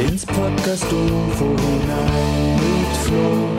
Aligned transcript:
ins 0.00 0.24
Podcast 0.24 0.84
UFO 0.84 1.44
hinein 1.44 2.54
mit 2.54 2.96
Flo 3.04 3.50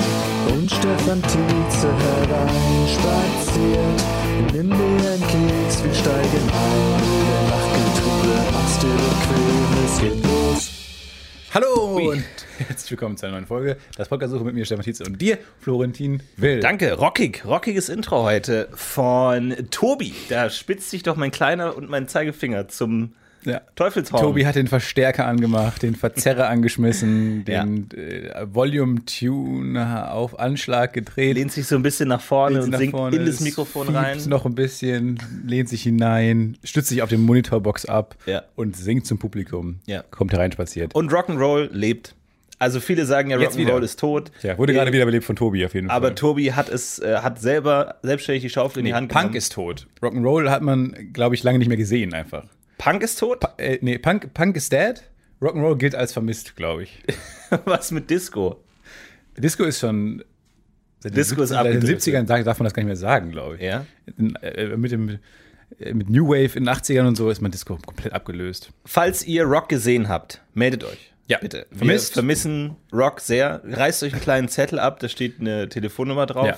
und 0.54 0.72
Stefan 0.72 1.22
Tietze 1.22 1.94
hereinspaziert. 1.94 4.04
Nimm 4.52 4.70
dir 4.70 4.76
einen 4.76 5.22
Keks, 5.22 5.84
wir 5.84 5.94
steigen 5.94 6.50
ein. 6.50 7.02
Der 7.28 7.44
Nachtgetrude, 7.48 8.34
mach's 8.54 8.80
dir 8.80 8.88
bequem, 8.88 9.86
es 9.86 10.00
geht 10.02 10.26
los. 10.26 10.72
Hallo 11.54 12.10
und 12.10 12.24
herzlich 12.58 12.90
willkommen 12.92 13.18
zu 13.18 13.28
einer 13.28 13.36
neuen 13.36 13.46
Folge. 13.46 13.78
Das 13.96 14.10
Podcast-Suche 14.10 14.44
mit 14.44 14.56
mir, 14.56 14.66
Stefan 14.66 14.84
Tietze 14.84 15.04
und 15.04 15.22
dir, 15.22 15.38
Florentin 15.60 16.24
Will. 16.38 16.60
Danke, 16.60 16.94
rockig, 16.94 17.46
rockiges 17.46 17.88
Intro 17.90 18.24
heute 18.24 18.68
von 18.74 19.56
Tobi. 19.70 20.16
Da 20.30 20.50
spitzt 20.50 20.90
sich 20.90 21.04
doch 21.04 21.18
mein 21.18 21.30
kleiner 21.30 21.78
und 21.78 21.88
mein 21.90 22.08
Zeigefinger 22.08 22.68
zum 22.68 23.14
Ja. 23.44 23.62
Teufelshorn. 23.76 24.22
Tobi 24.22 24.46
hat 24.46 24.56
den 24.56 24.68
Verstärker 24.68 25.26
angemacht, 25.26 25.82
den 25.84 25.96
Verzerrer 25.96 26.48
angeschmissen, 26.50 27.44
den 27.46 27.90
äh, 27.92 28.46
Volume-Tuner 29.16 30.14
auf 30.14 30.40
Anschlag 30.40 30.94
gedreht. 30.94 31.36
lehnt 31.36 31.52
sich 31.52 31.68
so 31.68 31.76
ein 31.76 31.84
bisschen 31.84 32.10
nach 32.10 32.22
vorne 32.22 32.62
und 32.64 32.70
nach 32.70 32.80
singt 32.80 32.92
vorne, 32.92 33.16
in 33.16 33.26
das 33.26 33.40
Mikrofon 33.40 33.90
rein. 33.96 34.18
noch 34.28 34.46
ein 34.46 34.56
bisschen, 34.56 35.20
lehnt 35.46 35.70
sich 35.70 35.84
hinein, 35.84 36.58
stützt 36.64 36.90
sich 36.90 37.02
auf 37.02 37.10
den 37.10 37.22
Monitorbox 37.22 37.86
ab 37.86 38.16
Ja. 38.26 38.44
und 38.56 38.76
singt 38.76 39.06
zum 39.06 39.18
Publikum. 39.18 39.80
Ja. 39.86 40.04
Kommt 40.12 40.34
hereinspaziert. 40.34 40.94
Und 40.96 41.12
Rock'n'Roll 41.12 41.70
lebt. 41.72 42.16
Also 42.60 42.80
viele 42.80 43.06
sagen 43.08 43.32
ja. 43.32 43.38
Rock'n'Roll 43.38 43.82
ist 43.82 44.00
tot. 44.00 44.32
Ja, 44.44 44.56
wurde 44.58 44.74
gerade 44.74 44.92
Äh, 44.92 44.94
wieder 44.94 45.06
belebt 45.06 45.26
von 45.26 45.36
Tobi 45.36 45.66
auf 45.66 45.74
jeden 45.74 45.90
Aber 45.90 46.08
Fall. 46.10 46.16
Tobi 46.16 46.54
hat 46.54 46.70
es, 46.70 47.00
äh, 47.00 47.16
hat 47.18 47.42
selber 47.42 47.96
selbstständig 48.04 48.44
die 48.44 48.50
Schaufel 48.52 48.80
in 48.80 48.86
die 48.86 48.94
Hand 48.94 49.10
Punk 49.12 49.22
genommen. 49.24 49.36
ist 49.36 49.54
tot. 49.54 49.88
Rock'n'Roll 50.02 50.50
hat 50.50 50.62
man, 50.62 50.96
glaube 51.12 51.34
ich, 51.34 51.42
lange 51.44 51.58
nicht 51.58 51.70
mehr 51.70 51.78
gesehen 51.78 52.14
einfach. 52.14 52.46
Punk 52.82 53.04
ist 53.04 53.20
tot? 53.20 53.44
Äh, 53.58 53.78
nee, 53.82 54.00
Punk, 54.00 54.34
Punk 54.34 54.56
ist 54.56 54.72
dead. 54.72 55.04
Rock'n'Roll 55.40 55.78
gilt 55.78 55.94
als 55.94 56.14
vermisst, 56.14 56.56
glaube 56.56 56.84
ich. 56.84 57.04
Was 57.66 57.92
mit 57.92 58.10
Disco? 58.10 58.64
Disco 59.38 59.64
ist 59.66 59.80
schon. 59.80 60.24
Seit 61.00 61.16
Disco 61.16 61.36
den, 61.36 61.44
ist 61.44 61.52
70- 61.52 61.54
seit 61.54 61.66
den 61.66 61.76
abgedriftet. 61.78 62.16
70ern 62.16 62.44
darf 62.44 62.58
man 62.60 62.64
das 62.64 62.74
gar 62.74 62.82
nicht 62.82 62.88
mehr 62.88 62.96
sagen, 62.96 63.32
glaube 63.32 63.56
ich. 63.58 63.62
Ja. 63.62 63.86
In, 64.18 64.36
äh, 64.38 64.76
mit, 64.78 64.92
dem, 64.92 65.20
äh, 65.80 65.94
mit 65.94 66.10
New 66.10 66.28
Wave 66.30 66.58
in 66.58 66.66
den 66.66 66.70
80ern 66.70 67.08
und 67.08 67.16
so 67.16 67.30
ist 67.30 67.40
man 67.40 67.52
Disco 67.52 67.78
komplett 67.86 68.14
abgelöst. 68.14 68.72
Falls 68.86 69.24
ihr 69.26 69.44
Rock 69.44 69.70
gesehen 69.70 70.10
habt, 70.10 70.42
meldet 70.56 70.84
euch. 70.84 71.14
Ja. 71.28 71.38
bitte. 71.38 71.68
Wir 71.70 71.78
Vermisst. 71.78 72.14
vermissen 72.14 72.76
Rock 72.92 73.20
sehr. 73.20 73.62
Reißt 73.64 74.02
euch 74.02 74.14
einen 74.14 74.24
kleinen 74.24 74.50
Zettel 74.50 74.80
ab, 74.80 75.00
da 75.00 75.08
steht 75.08 75.40
eine 75.40 75.70
Telefonnummer 75.70 76.26
drauf. 76.26 76.48
Ja. 76.48 76.58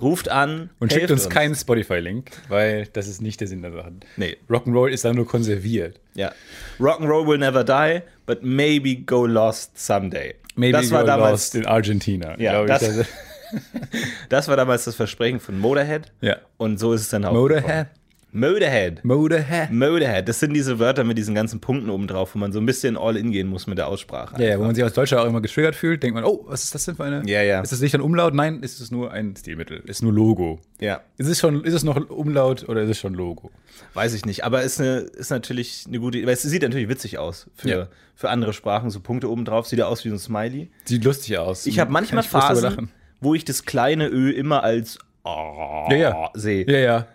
Ruft 0.00 0.28
an 0.28 0.70
Und 0.78 0.92
schickt 0.92 1.08
helft 1.08 1.12
uns 1.12 1.28
keinen 1.28 1.54
Spotify-Link, 1.54 2.30
weil 2.48 2.86
das 2.92 3.08
ist 3.08 3.20
nicht 3.22 3.40
der 3.40 3.48
Sinn 3.48 3.62
der 3.62 3.72
Sache. 3.72 3.92
Nee. 4.16 4.36
Rock'n'Roll 4.48 4.88
ist 4.90 5.04
dann 5.04 5.16
nur 5.16 5.26
konserviert. 5.26 6.00
Ja. 6.14 6.32
Rock'n'Roll 6.78 7.26
will 7.26 7.38
never 7.38 7.64
die, 7.64 8.02
but 8.26 8.42
maybe 8.42 8.96
go 8.96 9.26
lost 9.26 9.78
someday. 9.78 10.34
Maybe 10.56 10.78
das 10.78 10.90
war 10.90 11.02
you're 11.02 11.06
damals, 11.06 11.30
lost 11.32 11.54
in 11.56 11.66
Argentina. 11.66 12.38
Ja, 12.40 12.64
glaub 12.64 12.80
ich. 12.80 12.86
das- 12.86 12.98
Also- 12.98 13.04
das 14.28 14.48
war 14.48 14.56
damals 14.56 14.84
das 14.84 14.94
Versprechen 14.94 15.40
von 15.40 15.58
Motorhead. 15.58 16.12
ja. 16.20 16.36
Und 16.58 16.78
so 16.78 16.92
ist 16.92 17.02
es 17.02 17.08
dann 17.08 17.24
auch. 17.24 17.32
Motorhead. 17.32 17.88
Motorhead. 18.30 19.02
Motorhead. 19.04 19.70
Motorhead. 19.70 20.28
Das 20.28 20.38
sind 20.40 20.52
diese 20.52 20.78
Wörter 20.78 21.02
mit 21.02 21.16
diesen 21.16 21.34
ganzen 21.34 21.60
Punkten 21.60 21.88
oben 21.88 22.06
drauf, 22.06 22.34
wo 22.34 22.38
man 22.38 22.52
so 22.52 22.60
ein 22.60 22.66
bisschen 22.66 22.96
all 22.98 23.16
in 23.16 23.32
gehen 23.32 23.48
muss 23.48 23.66
mit 23.66 23.78
der 23.78 23.88
Aussprache. 23.88 24.40
Ja, 24.42 24.50
ja, 24.50 24.58
wo 24.58 24.64
man 24.64 24.74
sich 24.74 24.84
als 24.84 24.92
Deutscher 24.92 25.22
auch 25.22 25.26
immer 25.26 25.40
getriggert 25.40 25.74
fühlt, 25.74 26.02
denkt 26.02 26.14
man, 26.14 26.24
oh, 26.24 26.44
was 26.46 26.64
ist 26.64 26.74
das 26.74 26.84
denn 26.84 26.96
für 26.96 27.04
eine? 27.04 27.22
Ja, 27.26 27.42
ja. 27.42 27.62
Ist 27.62 27.72
das 27.72 27.80
nicht 27.80 27.94
ein 27.94 28.02
Umlaut? 28.02 28.34
Nein, 28.34 28.62
ist 28.62 28.80
es 28.80 28.90
nur 28.90 29.12
ein 29.12 29.34
Stilmittel. 29.34 29.78
Ist 29.86 30.02
nur 30.02 30.12
Logo. 30.12 30.60
ja. 30.78 31.00
Ist 31.16 31.28
es 31.28 31.40
schon, 31.40 31.64
ist 31.64 31.72
es 31.74 31.84
noch 31.84 32.10
Umlaut 32.10 32.68
oder 32.68 32.82
ist 32.82 32.90
es 32.90 32.98
schon 32.98 33.14
Logo? 33.14 33.50
Weiß 33.94 34.12
ich 34.12 34.26
nicht, 34.26 34.44
aber 34.44 34.62
ist, 34.62 34.78
eine, 34.80 34.98
ist 34.98 35.30
natürlich 35.30 35.84
eine 35.88 35.98
gute 35.98 36.18
Idee. 36.18 36.26
Weil 36.26 36.34
es 36.34 36.42
sieht 36.42 36.62
natürlich 36.62 36.88
witzig 36.88 37.18
aus 37.18 37.46
für, 37.56 37.68
Ja. 37.68 37.88
für 38.14 38.28
andere 38.28 38.52
Sprachen. 38.52 38.90
So 38.90 39.00
Punkte 39.00 39.30
oben 39.30 39.44
drauf, 39.46 39.66
sieht 39.66 39.78
ja 39.78 39.86
aus 39.86 40.04
wie 40.04 40.10
so 40.10 40.16
ein 40.16 40.18
Smiley. 40.18 40.68
Sieht 40.84 41.02
lustig 41.04 41.38
aus. 41.38 41.64
Ich 41.66 41.78
habe 41.78 41.90
manchmal 41.90 42.22
Phasen, 42.22 42.90
wo 43.20 43.34
ich 43.34 43.44
das 43.46 43.64
kleine 43.64 44.06
Ö 44.08 44.30
immer 44.30 44.62
als 44.62 44.98
oh 45.24 45.86
Ja, 45.90 45.96
ja. 45.96 46.30
sehe. 46.34 46.64
Ja, 46.70 46.78
ja. 46.78 47.06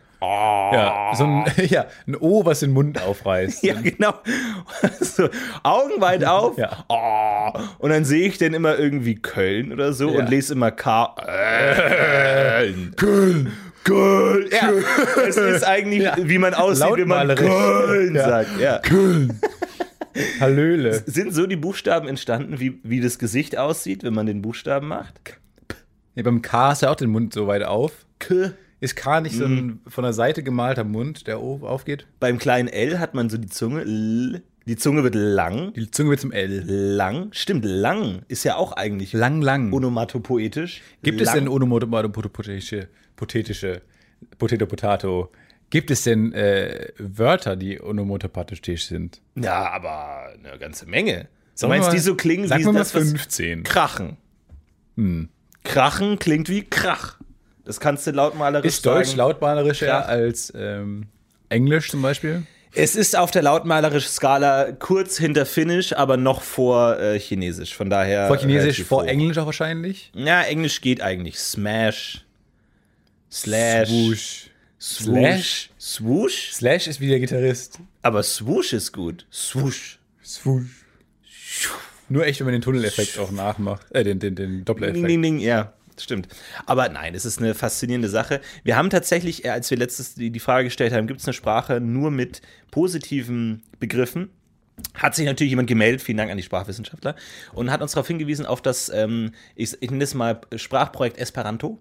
Ja, 0.74 1.12
so 1.16 1.24
ein, 1.26 1.46
ja, 1.70 1.86
ein 2.08 2.16
O, 2.16 2.46
was 2.46 2.62
den 2.62 2.72
Mund 2.72 3.02
aufreißt. 3.02 3.64
Ja, 3.64 3.76
genau. 3.82 4.14
so, 5.02 5.30
Augen 5.64 6.00
weit 6.02 6.24
auf. 6.26 6.58
Ja. 6.58 6.86
Oh. 6.90 7.60
Und 7.80 7.90
dann 7.92 8.06
sehe 8.06 8.28
ich 8.28 8.38
dann 8.38 8.54
immer 8.54 8.78
irgendwie 8.78 9.16
Köln 9.16 9.72
oder 9.74 9.94
so 9.94 10.10
Ja. 10.10 10.20
und 10.20 10.30
lese 10.30 10.54
immer 10.54 10.72
K. 10.72 11.16
Köln. 11.18 12.94
Köln. 12.96 13.52
Köln. 13.84 14.48
Ja. 14.52 14.72
Es 15.28 15.36
ist 15.38 15.64
eigentlich, 15.64 16.08
wie 16.18 16.38
man 16.38 16.54
aussieht, 16.54 16.88
wenn 16.96 17.08
man. 17.08 17.36
Köln 17.36 18.16
Ja. 18.16 18.24
sagt. 18.30 18.60
Ja. 18.60 18.80
Köln. 18.80 19.40
Hallöle. 20.40 21.04
Sind 21.06 21.34
so 21.34 21.48
die 21.48 21.56
Buchstaben 21.56 22.08
entstanden, 22.08 22.60
wie, 22.60 22.80
wie 22.84 23.02
das 23.02 23.18
Gesicht 23.20 23.58
aussieht, 23.58 24.04
wenn 24.04 24.14
man 24.14 24.26
den 24.28 24.42
Buchstaben 24.42 24.88
macht? 24.88 25.20
Ja, 26.16 26.24
beim 26.24 26.42
K 26.44 26.72
ist 26.74 26.84
ja 26.84 26.92
auch 26.92 26.96
den 26.96 27.10
Mund 27.10 27.34
so 27.34 27.48
weit 27.48 27.64
auf. 27.64 27.92
K. 28.20 28.52
Ist 28.84 28.98
K 28.98 29.22
nicht 29.22 29.38
so 29.38 29.46
ein 29.46 29.80
von 29.88 30.04
der 30.04 30.12
Seite 30.12 30.44
gemalter 30.44 30.84
Mund, 30.84 31.26
der 31.28 31.38
aufgeht? 31.38 32.06
Beim 32.20 32.38
kleinen 32.38 32.68
L 32.68 33.00
hat 33.00 33.14
man 33.14 33.30
so 33.30 33.38
die 33.38 33.48
Zunge. 33.48 33.80
L. 33.84 34.44
Die 34.66 34.76
Zunge 34.76 35.04
wird 35.04 35.16
lang. 35.16 35.72
Die 35.72 35.90
Zunge 35.90 36.10
wird 36.10 36.20
zum 36.20 36.34
L. 36.34 36.64
Lang. 36.68 37.30
Stimmt, 37.32 37.64
lang 37.64 38.24
ist 38.28 38.44
ja 38.44 38.58
auch 38.58 38.74
eigentlich 38.74 39.14
Lang, 39.14 39.42
lang. 39.42 39.72
onomatopoetisch. 39.72 40.82
Gibt 41.02 41.22
es 41.22 41.28
lang. 41.28 41.36
denn 41.36 41.48
onomatopoetische, 41.48 42.90
potetische, 43.16 43.82
Potato, 44.38 44.66
Potato, 44.66 45.32
gibt 45.70 45.90
es 45.90 46.04
denn 46.04 46.34
äh, 46.34 46.90
Wörter, 46.98 47.56
die 47.56 47.82
onomatopatisch 47.82 48.86
sind? 48.86 49.22
Ja, 49.36 49.70
aber 49.72 50.34
eine 50.34 50.60
ganze 50.60 50.88
Menge. 50.90 51.30
Wir 51.58 51.70
meinst, 51.70 51.88
mal- 51.88 51.94
die 51.94 52.00
so 52.00 52.16
klingen 52.16 52.50
sagen 52.50 52.64
wie 52.64 52.66
mal 52.68 52.74
das, 52.74 52.94
was 52.94 53.08
15. 53.12 53.64
Krachen. 53.64 54.18
Krachen 55.64 56.20
klingt 56.20 56.50
wie 56.50 56.64
Krach. 56.64 57.18
Das 57.66 57.80
kannst 57.80 58.06
du 58.08 58.12
lautmalerisch 58.12 58.68
Ist 58.68 58.86
Deutsch 58.86 59.08
sagen. 59.08 59.18
lautmalerischer 59.20 59.86
Krach. 59.88 60.08
als 60.08 60.52
ähm, 60.56 61.08
Englisch 61.50 61.90
zum 61.90 62.02
Beispiel? 62.02 62.44
Es 62.76 62.96
ist 62.96 63.16
auf 63.16 63.30
der 63.30 63.44
lautmalerischen 63.44 64.10
Skala 64.10 64.72
kurz 64.72 65.18
hinter 65.18 65.46
Finnisch, 65.46 65.94
aber 65.94 66.18
noch 66.18 66.42
vor 66.42 67.00
äh, 67.00 67.20
Chinesisch. 67.20 67.76
Von 67.76 67.90
daher. 67.90 68.28
Vor 68.28 68.38
Chinesisch, 68.38 68.84
vor 68.84 69.04
hoch. 69.04 69.08
Englisch 69.08 69.38
auch 69.38 69.46
wahrscheinlich? 69.46 70.12
Ja, 70.16 70.42
Englisch 70.42 70.82
geht 70.82 71.02
eigentlich. 71.02 71.38
Smash. 71.38 72.26
Slash. 73.32 73.90
Swoosh. 73.90 74.50
Swoosh. 74.82 75.70
Swoosh? 75.80 76.52
Slash 76.52 76.88
ist 76.88 77.00
wie 77.00 77.08
der 77.08 77.20
Gitarrist. 77.20 77.80
Aber 78.02 78.24
Swoosh 78.24 78.74
ist 78.74 78.92
gut. 78.92 79.26
Swoosh. 79.32 80.00
Swoosh. 80.26 80.66
Nur 82.10 82.26
echt, 82.26 82.40
wenn 82.40 82.46
man 82.48 82.54
den 82.54 82.62
Tunneleffekt 82.62 83.18
auch 83.20 83.32
nachmacht. 83.32 83.86
Äh, 83.92 84.04
den, 84.04 84.20
den, 84.20 84.36
den 84.36 84.50
Ding, 84.50 84.66
Doppler-Effekt. 84.66 85.08
ding, 85.08 85.22
ding, 85.22 85.40
ja, 85.40 85.74
stimmt. 86.02 86.28
Aber 86.66 86.90
nein, 86.90 87.14
es 87.16 87.26
ist 87.26 87.40
eine 87.40 87.54
faszinierende 87.54 88.10
Sache. 88.10 88.42
Wir 88.64 88.76
haben 88.78 88.90
tatsächlich, 88.90 89.46
äh, 89.46 89.50
als 89.50 89.70
wir 89.70 89.78
letztes 89.78 90.16
die, 90.16 90.30
die 90.32 90.40
Frage 90.40 90.66
gestellt 90.66 90.94
haben, 90.94 91.08
gibt 91.08 91.20
es 91.20 91.28
eine 91.28 91.34
Sprache 91.34 91.80
nur 91.80 92.10
mit 92.12 92.42
positiven 92.72 93.64
Begriffen? 93.80 94.30
Hat 94.96 95.14
sich 95.16 95.26
natürlich 95.26 95.52
jemand 95.52 95.68
gemeldet, 95.68 96.02
vielen 96.02 96.18
Dank 96.18 96.32
an 96.32 96.38
die 96.38 96.44
Sprachwissenschaftler, 96.44 97.16
und 97.54 97.70
hat 97.72 97.82
uns 97.84 97.92
darauf 97.92 98.08
hingewiesen, 98.08 98.46
auf 98.48 98.62
das, 98.62 98.90
ähm, 98.90 99.32
ich, 99.56 99.78
ich 99.82 99.92
nenne 99.92 100.04
es 100.04 100.14
mal 100.16 100.42
Sprachprojekt 100.56 101.18
Esperanto. 101.20 101.78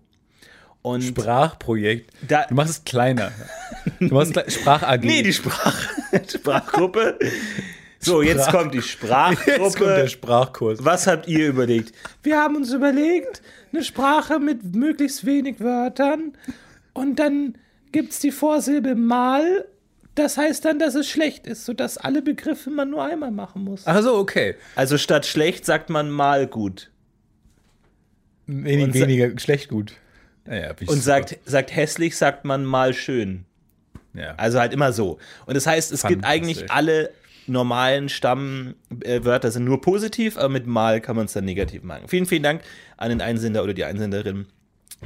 Und 0.82 1.02
Sprachprojekt. 1.02 2.10
Da- 2.28 2.44
du 2.48 2.54
machst 2.54 2.70
es 2.70 2.84
kleiner. 2.84 3.30
Du 4.00 4.12
machst 4.14 4.36
es 4.36 4.54
Sprach-AG. 4.54 5.00
nee, 5.04 5.22
die 5.22 5.32
Sprach, 5.32 5.88
Sprachgruppe. 6.28 7.18
So, 8.04 8.20
jetzt 8.20 8.42
Sprach- 8.46 8.52
kommt 8.52 8.74
die 8.74 8.82
Sprachgruppe. 8.82 9.50
Jetzt 9.62 9.76
kommt 9.78 9.90
der 9.90 10.08
Sprachkurs. 10.08 10.84
Was 10.84 11.06
habt 11.06 11.28
ihr 11.28 11.48
überlegt? 11.48 11.94
Wir 12.24 12.38
haben 12.40 12.56
uns 12.56 12.72
überlegt, 12.72 13.42
eine 13.72 13.84
Sprache 13.84 14.40
mit 14.40 14.74
möglichst 14.74 15.24
wenig 15.24 15.60
Wörtern 15.60 16.32
und 16.94 17.20
dann 17.20 17.56
gibt 17.92 18.12
es 18.12 18.18
die 18.18 18.32
Vorsilbe 18.32 18.94
mal. 18.96 19.66
Das 20.16 20.36
heißt 20.36 20.64
dann, 20.64 20.78
dass 20.78 20.94
es 20.96 21.08
schlecht 21.08 21.46
ist, 21.46 21.64
sodass 21.64 21.96
alle 21.96 22.20
Begriffe 22.22 22.70
man 22.70 22.90
nur 22.90 23.04
einmal 23.04 23.30
machen 23.30 23.64
muss. 23.64 23.82
Ach 23.86 24.02
so, 24.02 24.16
okay. 24.16 24.56
Also 24.74 24.98
statt 24.98 25.24
schlecht 25.24 25.64
sagt 25.64 25.88
man 25.88 26.10
mal 26.10 26.46
gut. 26.46 26.90
Wenig, 28.46 28.84
Und 28.86 28.94
weniger 28.94 29.38
schlecht 29.38 29.68
gut. 29.68 29.94
Naja, 30.44 30.70
Und 30.70 30.88
super. 30.88 31.00
sagt, 31.00 31.38
sagt 31.44 31.74
hässlich, 31.74 32.16
sagt 32.16 32.44
man 32.44 32.64
mal 32.64 32.92
schön. 32.92 33.44
ja. 34.12 34.34
Also 34.36 34.58
halt 34.58 34.72
immer 34.74 34.92
so. 34.92 35.18
Und 35.46 35.54
das 35.56 35.66
heißt, 35.66 35.92
es 35.92 36.02
gibt 36.02 36.24
eigentlich 36.24 36.70
alle 36.70 37.10
normalen 37.46 38.08
Stammwörter 38.08 39.50
sind 39.50 39.64
nur 39.64 39.80
positiv, 39.80 40.36
aber 40.36 40.48
mit 40.48 40.66
mal 40.66 41.00
kann 41.00 41.16
man 41.16 41.26
es 41.26 41.32
dann 41.32 41.44
negativ 41.44 41.82
machen. 41.82 42.04
Vielen, 42.08 42.26
vielen 42.26 42.42
Dank 42.42 42.62
an 42.96 43.10
den 43.10 43.20
Einsender 43.20 43.62
oder 43.62 43.74
die 43.74 43.84
Einsenderin, 43.84 44.46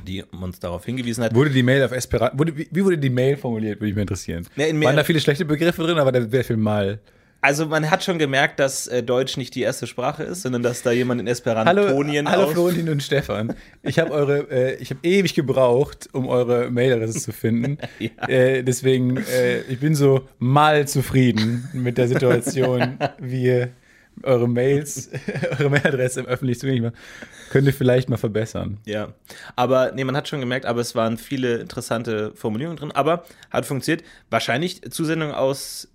die 0.07 0.23
uns 0.23 0.61
darauf 0.61 0.85
hingewiesen 0.85 1.25
hat. 1.25 1.35
Wurde 1.35 1.51
die 1.51 1.63
Mail 1.63 1.83
auf 1.83 1.93
Esperanto, 1.93 2.45
wie, 2.57 2.69
wie 2.71 2.85
wurde 2.85 2.99
die 2.99 3.11
Mail 3.11 3.37
formuliert, 3.37 3.77
würde 3.77 3.87
mich 3.87 3.95
mal 3.95 4.03
interessieren. 4.03 4.47
Ja, 4.57 4.67
Waren 4.67 4.97
da 4.97 5.05
viele 5.05 5.21
schlechte 5.21 5.45
Begriffe 5.45 5.83
drin, 5.83 5.99
aber 5.99 6.13
da 6.13 6.31
wäre 6.31 6.45
viel 6.45 6.57
mal. 6.57 7.01
Also 7.41 7.67
man 7.67 7.91
hat 7.91 8.03
schon 8.03 8.19
gemerkt, 8.19 8.59
dass 8.59 8.87
äh, 8.89 9.03
Deutsch 9.03 9.37
nicht 9.37 9.55
die 9.55 9.61
erste 9.63 9.87
Sprache 9.87 10.25
ist, 10.25 10.43
sondern 10.43 10.63
dass 10.63 10.83
da 10.83 10.91
jemand 10.91 11.21
in 11.21 11.27
Hallo, 11.27 11.33
Esperantonien 11.33 12.29
hallo 12.29 12.45
aus- 12.45 12.53
Florentin 12.53 12.89
und 12.89 13.03
Stefan. 13.03 13.55
Ich 13.83 13.99
habe 13.99 14.11
eure, 14.11 14.51
äh, 14.51 14.75
ich 14.77 14.91
habe 14.91 15.01
ewig 15.03 15.35
gebraucht, 15.35 16.09
um 16.13 16.29
eure 16.29 16.71
Mailadresse 16.71 17.21
zu 17.21 17.33
finden. 17.33 17.79
äh, 18.29 18.63
deswegen, 18.65 19.17
äh, 19.19 19.61
ich 19.63 19.79
bin 19.79 19.95
so 19.95 20.29
mal 20.39 20.89
zufrieden 20.89 21.69
mit 21.73 21.99
der 21.99 22.09
Situation, 22.09 22.99
wie 23.19 23.45
ihr 23.45 23.69
eure 24.23 24.49
Mails, 24.49 25.11
eure 25.59 25.71
Mailadresse 25.71 26.21
im 26.21 26.27
öffentlich 26.27 26.59
zugänglich 26.59 26.83
machen. 26.85 26.97
Könnt 27.51 27.67
ihr 27.67 27.75
vielleicht 27.75 28.09
mal 28.09 28.17
verbessern. 28.17 28.79
Ja, 28.87 29.13
aber 29.55 29.93
nee, 29.93 30.05
man 30.05 30.17
hat 30.17 30.27
schon 30.27 30.41
gemerkt, 30.41 30.67
aber 30.67 30.81
es 30.81 30.95
waren 30.95 31.17
viele 31.19 31.59
interessante 31.59 32.33
Formulierungen 32.35 32.79
drin, 32.79 32.93
aber 32.93 33.25
hat 33.51 33.67
funktioniert. 33.67 34.05
Wahrscheinlich 34.31 34.91
Zusendung 34.91 35.33
aus 35.33 35.89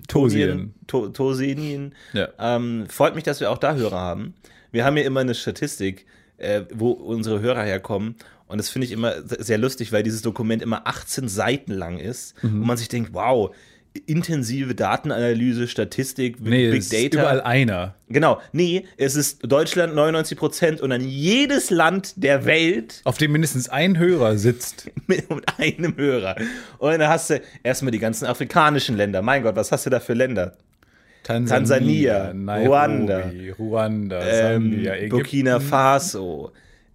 Esperantosien, 0.00 1.92
to. 2.12 2.18
Ja. 2.18 2.28
Ähm, 2.38 2.86
freut 2.88 3.14
mich, 3.14 3.24
dass 3.24 3.40
wir 3.40 3.50
auch 3.50 3.58
da 3.58 3.74
Hörer 3.74 3.98
haben. 3.98 4.34
Wir 4.70 4.84
haben 4.84 4.96
ja 4.96 5.04
immer 5.04 5.20
eine 5.20 5.34
Statistik, 5.34 6.06
äh, 6.36 6.62
wo 6.72 6.90
unsere 6.90 7.40
Hörer 7.40 7.62
herkommen. 7.62 8.16
Und 8.46 8.58
das 8.58 8.70
finde 8.70 8.86
ich 8.86 8.92
immer 8.92 9.14
sehr 9.26 9.58
lustig, 9.58 9.92
weil 9.92 10.02
dieses 10.02 10.22
Dokument 10.22 10.62
immer 10.62 10.86
18 10.86 11.28
Seiten 11.28 11.72
lang 11.72 11.98
ist. 11.98 12.42
Mhm. 12.42 12.62
Und 12.62 12.66
man 12.66 12.76
sich 12.76 12.88
denkt, 12.88 13.12
wow, 13.12 13.54
intensive 14.06 14.74
Datenanalyse, 14.74 15.68
Statistik, 15.68 16.40
Nee, 16.40 16.70
Big 16.70 16.80
es 16.80 16.92
ist 16.92 16.92
Data. 16.92 17.18
überall 17.22 17.40
einer. 17.42 17.94
Genau, 18.08 18.40
nee, 18.52 18.84
es 18.96 19.16
ist 19.16 19.40
Deutschland 19.50 19.94
99 19.94 20.38
Prozent 20.38 20.80
und 20.80 20.90
dann 20.90 21.02
jedes 21.06 21.70
Land 21.70 22.14
der 22.22 22.44
Welt 22.46 23.00
Auf 23.04 23.18
dem 23.18 23.32
mindestens 23.32 23.68
ein 23.68 23.98
Hörer 23.98 24.36
sitzt. 24.38 24.90
mit, 25.06 25.28
mit 25.30 25.44
einem 25.58 25.96
Hörer. 25.96 26.36
Und 26.78 26.92
dann 26.98 27.08
hast 27.08 27.30
du 27.30 27.40
erstmal 27.62 27.90
die 27.92 27.98
ganzen 27.98 28.26
afrikanischen 28.26 28.96
Länder. 28.96 29.20
Mein 29.22 29.42
Gott, 29.42 29.56
was 29.56 29.70
hast 29.72 29.86
du 29.86 29.90
da 29.90 30.00
für 30.00 30.14
Länder? 30.14 30.56
Tansania, 31.24 32.32
Nairobi, 32.32 32.68
Ruanda, 32.68 33.30
Ruanda, 33.58 34.20
Ähm, 34.22 34.62
Sambia, 34.72 34.94
Ägypten. 34.94 35.08
Burkina 35.10 35.60
Faso, 35.60 36.52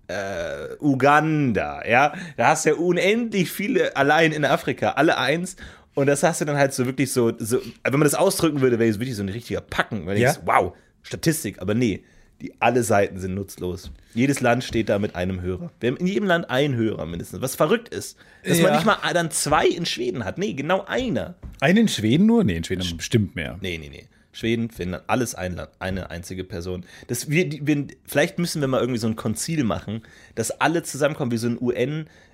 äh, 0.08 0.76
Uganda, 0.80 1.88
ja. 1.88 2.14
Da 2.38 2.48
hast 2.48 2.66
du 2.66 2.70
ja 2.70 2.76
unendlich 2.76 3.52
viele 3.52 3.96
allein 3.96 4.32
in 4.32 4.44
Afrika, 4.46 4.92
alle 4.92 5.18
eins. 5.18 5.56
Und 5.96 6.08
das 6.08 6.24
hast 6.24 6.42
du 6.42 6.46
dann 6.46 6.58
halt 6.58 6.74
so 6.74 6.86
wirklich 6.86 7.12
so, 7.12 7.32
so 7.38 7.60
wenn 7.84 7.92
man 7.94 8.02
das 8.04 8.16
ausdrücken 8.16 8.62
würde, 8.62 8.80
wäre 8.80 8.90
es 8.90 9.00
wirklich 9.00 9.16
so 9.16 9.24
ein 9.24 9.30
richtiger 9.30 9.62
Packen. 9.62 10.06
Weil 10.06 10.18
Ja. 10.18 10.32
denkst, 10.34 10.46
wow, 10.46 10.74
Statistik, 11.04 11.62
aber 11.62 11.74
nee, 11.74 12.04
die 12.42 12.54
alle 12.60 12.84
Seiten 12.84 13.20
sind 13.20 13.36
nutzlos. 13.36 13.92
Jedes 14.14 14.42
Land 14.42 14.64
steht 14.64 14.90
da 14.90 15.00
mit 15.00 15.16
einem 15.16 15.42
Hörer. 15.42 15.72
Wir 15.80 15.92
haben 15.92 15.98
in 15.98 16.08
jedem 16.08 16.26
Land 16.28 16.50
einen 16.50 16.76
Hörer 16.76 17.06
mindestens, 17.06 17.42
was 17.42 17.56
verrückt 17.56 17.90
ist. 17.90 18.18
Dass 18.44 18.58
man 18.60 18.72
Ja. 18.72 18.76
nicht 18.76 18.86
mal 18.86 18.98
dann 19.14 19.32
zwei 19.32 19.68
in 19.68 19.86
Schweden 19.86 20.26
hat. 20.26 20.38
Nee, 20.38 20.54
genau 20.54 20.84
einer. 20.86 21.36
Einen 21.62 21.78
in 21.80 21.88
Schweden 21.88 22.26
nur? 22.26 22.44
Nee, 22.44 22.58
in 22.58 22.64
Schweden 22.64 22.84
haben 22.84 22.98
bestimmt 22.98 23.36
mehr. 23.36 23.58
Nee, 23.62 23.78
nee, 23.78 23.90
nee. 23.90 24.08
Schweden, 24.36 24.72
Finnland, 24.72 25.04
alles 25.08 25.36
ein 25.36 25.56
Land, 25.56 25.70
eine 25.78 26.10
einzige 26.10 26.44
Person. 26.44 26.86
Das, 27.08 27.30
wir, 27.30 27.52
wir, 27.52 27.86
vielleicht 28.04 28.40
müssen 28.40 28.62
wir 28.62 28.68
mal 28.68 28.80
irgendwie 28.80 29.00
so 29.00 29.06
ein 29.08 29.16
Konzil 29.16 29.64
machen, 29.64 30.02
dass 30.34 30.50
alle 30.60 30.82
zusammenkommen, 30.82 31.32
wie 31.32 31.38
so 31.38 31.48
ein 31.48 31.58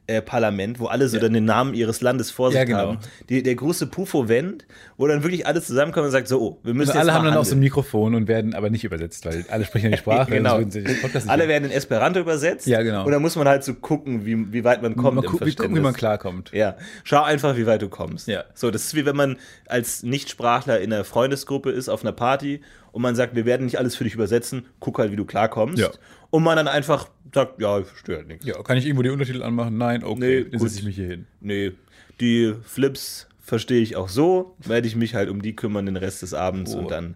UN-Parlament, 0.10 0.80
wo 0.80 0.88
alle 0.88 1.08
so 1.08 1.20
dann 1.20 1.34
den 1.34 1.46
Namen 1.46 1.74
ihres 1.74 2.02
Landes 2.02 2.32
vor 2.32 2.50
sich 2.52 2.58
Ja, 2.58 2.64
genau. 2.66 2.78
haben. 2.80 2.98
Die, 3.30 3.44
der 3.44 3.56
große 3.56 3.88
Pufo-Wend, 3.88 4.66
wo 4.98 5.08
dann 5.08 5.24
wirklich 5.24 5.46
alle 5.48 5.62
zusammenkommen 5.62 6.08
und 6.08 6.12
sagt, 6.12 6.28
so, 6.28 6.42
oh, 6.42 6.60
wir 6.64 6.74
müssen 6.74 6.90
Und 6.92 6.96
jetzt 6.96 7.02
alle 7.04 7.14
haben 7.14 7.24
mal 7.26 7.32
dann 7.32 7.40
auch 7.40 7.44
so 7.46 7.50
ein 7.52 7.58
handeln. 7.58 7.60
Mikrofon 7.66 8.16
und 8.16 8.28
werden 8.28 8.54
aber 8.56 8.70
nicht 8.70 8.84
übersetzt, 8.84 9.26
weil 9.26 9.46
alle 9.50 9.66
sprechen 9.66 9.86
ja 9.86 9.92
die 9.92 9.98
Sprache. 10.02 10.32
Genau. 10.32 10.60
nicht 10.60 11.30
Alle 11.30 11.48
werden 11.48 11.66
in 11.66 11.72
Esperanto 11.72 12.20
übersetzt. 12.20 12.68
Ja, 12.68 12.82
genau. 12.82 13.06
Und 13.06 13.12
dann 13.12 13.22
muss 13.22 13.36
man 13.36 13.48
halt 13.48 13.64
so 13.64 13.74
gucken, 13.74 14.26
wie, 14.26 14.52
wie 14.54 14.64
weit 14.64 14.82
man 14.82 14.96
kommt. 14.96 15.24
Im 15.24 15.30
gu- 15.32 15.46
wie 15.46 15.56
gucken, 15.56 15.76
wie 15.76 15.80
man 15.82 15.94
klarkommt. 15.94 16.52
Ja, 16.54 16.76
schau 17.04 17.22
einfach, 17.24 17.56
wie 17.58 17.66
weit 17.66 17.82
du 17.82 17.90
kommst. 17.90 18.28
Ja. 18.28 18.44
So, 18.54 18.72
das 18.72 18.86
ist 18.86 18.96
wie 18.96 19.06
wenn 19.06 19.16
man 19.16 19.38
als 19.68 20.04
Nichtsprachler 20.04 20.80
in 20.80 20.92
einer 20.94 21.04
Freundesgruppe 21.04 21.72
ist 21.72 21.90
auf 21.90 22.02
einer 22.04 22.12
Party 22.14 22.62
und 22.92 23.02
man 23.04 23.16
sagt, 23.16 23.36
wir 23.36 23.46
werden 23.46 23.66
nicht 23.66 23.78
alles 23.78 23.96
für 23.96 24.04
dich 24.04 24.16
übersetzen, 24.16 24.66
guck 24.80 24.98
halt, 24.98 25.12
wie 25.12 25.16
du 25.16 25.26
klarkommst. 25.26 25.78
Ja. 25.80 25.90
Und 26.32 26.44
man 26.44 26.56
dann 26.58 26.68
einfach 26.68 27.10
sagt, 27.34 27.60
ja, 27.62 27.80
ich 27.80 27.88
verstehe 27.88 28.18
halt 28.18 28.28
nichts. 28.28 28.46
Ja, 28.46 28.62
kann 28.62 28.78
ich 28.78 28.86
irgendwo 28.86 29.02
die 29.04 29.10
Untertitel 29.10 29.42
anmachen? 29.44 29.78
Nein, 29.78 30.04
okay, 30.04 30.44
Nee, 30.44 30.50
dann 30.50 30.60
setze 30.60 30.80
ich 30.80 30.86
mich 30.86 30.96
hier 30.96 31.08
hin. 31.08 31.28
Nee, 31.42 31.72
die 32.20 32.54
Flips 32.64 33.28
verstehe 33.40 33.82
ich 33.82 33.96
auch 33.96 34.10
so, 34.10 34.56
werde 34.60 34.88
ich 34.88 34.96
mich 34.96 35.16
halt 35.16 35.30
um 35.30 35.42
die 35.42 35.56
kümmern 35.56 35.86
den 35.86 35.96
Rest 35.98 36.22
des 36.22 36.34
Abends 36.34 36.76
Oh. 36.76 36.80
und 36.80 36.92
dann, 36.92 37.16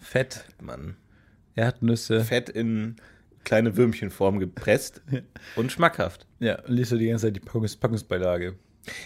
Fett, 0.00 0.44
man, 0.60 0.96
Erdnüsse. 1.56 2.22
Fett 2.24 2.48
in 2.48 2.96
kleine 3.44 3.76
Würmchenform 3.76 4.38
gepresst 4.38 5.02
und 5.56 5.72
schmackhaft. 5.72 6.26
Ja, 6.38 6.60
und 6.62 6.74
liest 6.74 6.92
du 6.92 6.96
die 6.98 7.08
ganze 7.08 7.26
Zeit 7.26 7.36
die 7.36 7.40
Packungs 7.40 7.76
Packungsbeilage. 7.76 8.54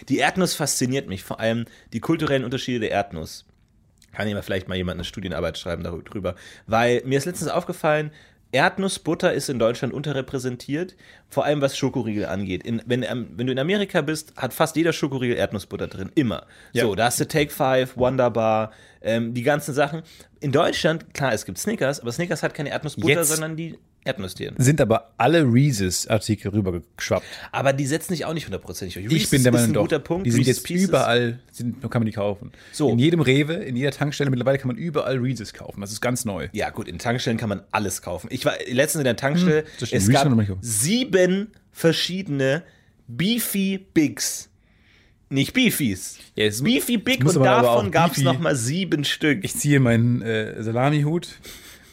Die 0.07 0.17
Erdnuss 0.19 0.53
fasziniert 0.53 1.07
mich, 1.09 1.23
vor 1.23 1.39
allem 1.39 1.65
die 1.93 1.99
kulturellen 1.99 2.43
Unterschiede 2.45 2.79
der 2.79 2.91
Erdnuss. 2.91 3.45
Kann 4.13 4.27
ja 4.29 4.41
vielleicht 4.41 4.69
mal 4.69 4.75
jemand 4.75 4.95
eine 4.97 5.03
Studienarbeit 5.03 5.57
schreiben 5.57 5.83
darüber. 5.83 6.35
Weil 6.67 7.01
mir 7.05 7.17
ist 7.17 7.25
letztens 7.25 7.51
aufgefallen, 7.51 8.11
Erdnussbutter 8.55 9.33
ist 9.33 9.49
in 9.49 9.59
Deutschland 9.59 9.93
unterrepräsentiert, 9.93 10.95
vor 11.29 11.43
allem 11.43 11.59
was 11.59 11.77
Schokoriegel 11.77 12.25
angeht. 12.27 12.63
In, 12.63 12.81
wenn, 12.85 13.03
ähm, 13.03 13.27
wenn 13.35 13.47
du 13.47 13.51
in 13.51 13.59
Amerika 13.59 13.99
bist, 13.99 14.33
hat 14.37 14.53
fast 14.53 14.77
jeder 14.77 14.93
Schokoriegel 14.93 15.35
Erdnussbutter 15.35 15.87
drin, 15.87 16.09
immer. 16.15 16.45
Ja. 16.71 16.85
So, 16.85 16.95
da 16.95 17.07
hast 17.07 17.19
du 17.19 17.27
Take 17.27 17.51
Five, 17.51 17.97
Wonderbar, 17.97 18.71
ähm, 19.01 19.33
die 19.33 19.43
ganzen 19.43 19.73
Sachen. 19.73 20.03
In 20.39 20.53
Deutschland, 20.53 21.13
klar, 21.13 21.33
es 21.33 21.43
gibt 21.43 21.57
Snickers, 21.57 21.99
aber 21.99 22.13
Snickers 22.13 22.43
hat 22.43 22.53
keine 22.53 22.69
Erdnussbutter, 22.69 23.09
Jetzt- 23.09 23.27
sondern 23.27 23.57
die 23.57 23.77
Erdnussdielen. 24.05 24.55
Sind 24.57 24.79
aber 24.79 25.11
alle 25.17 25.41
Reese's-Artikel 25.43 26.49
rübergeschwappt. 26.51 27.25
Aber 27.51 27.73
die 27.73 27.85
setzen 27.85 28.13
sich 28.13 28.23
auch 28.25 28.33
nicht 28.33 28.45
hundertprozentig 28.45 28.93
durch. 28.95 29.23
Ich 29.23 29.29
bin 29.29 29.43
der 29.43 29.51
ist 29.51 29.55
Meinung, 29.57 29.69
ein 29.71 29.73
doch. 29.73 29.81
guter 29.81 29.99
Punkt. 29.99 30.25
Die 30.27 30.31
sind 30.31 30.41
Reese's 30.41 30.57
jetzt 30.57 30.65
Pieces- 30.65 30.87
überall, 30.89 31.39
sind, 31.51 31.81
kann 31.81 32.01
man 32.01 32.05
die 32.05 32.11
kaufen. 32.11 32.51
So. 32.71 32.89
In 32.91 32.99
jedem 32.99 33.19
Rewe, 33.19 33.53
in 33.55 33.75
jeder 33.75 33.91
Tankstelle 33.91 34.29
mittlerweile 34.29 34.59
kann 34.59 34.67
man 34.67 34.77
überall 34.77 35.17
Reese's 35.17 35.53
kaufen. 35.53 35.81
Das 35.81 35.91
ist 35.91 36.01
ganz 36.01 36.23
neu. 36.23 36.47
Ja, 36.53 36.69
gut, 36.69 36.87
in 36.87 36.99
Tankstellen 36.99 37.37
kann 37.37 37.49
man 37.49 37.61
alles 37.71 38.01
kaufen. 38.01 38.27
Ich 38.31 38.45
war 38.45 38.53
letztens 38.71 38.99
in 39.01 39.05
der 39.05 39.15
Tankstelle, 39.15 39.63
Hm, 39.79 39.87
es 39.91 40.09
gab 40.09 40.31
sieben 40.61 41.51
verschiedene 41.71 42.63
Beefy 43.07 43.79
Bigs. 43.93 44.49
Nicht 45.29 45.53
Beefies. 45.53 46.19
Ja, 46.35 46.47
Beefy 46.61 46.97
Big 46.97 47.25
und 47.25 47.35
davon 47.43 47.89
gab 47.89 48.11
es 48.11 48.21
nochmal 48.21 48.55
sieben 48.55 49.03
Stück. 49.03 49.43
Ich 49.43 49.55
ziehe 49.55 49.79
meinen 49.79 50.21
äh, 50.21 50.61
Salami-Hut, 50.61 51.29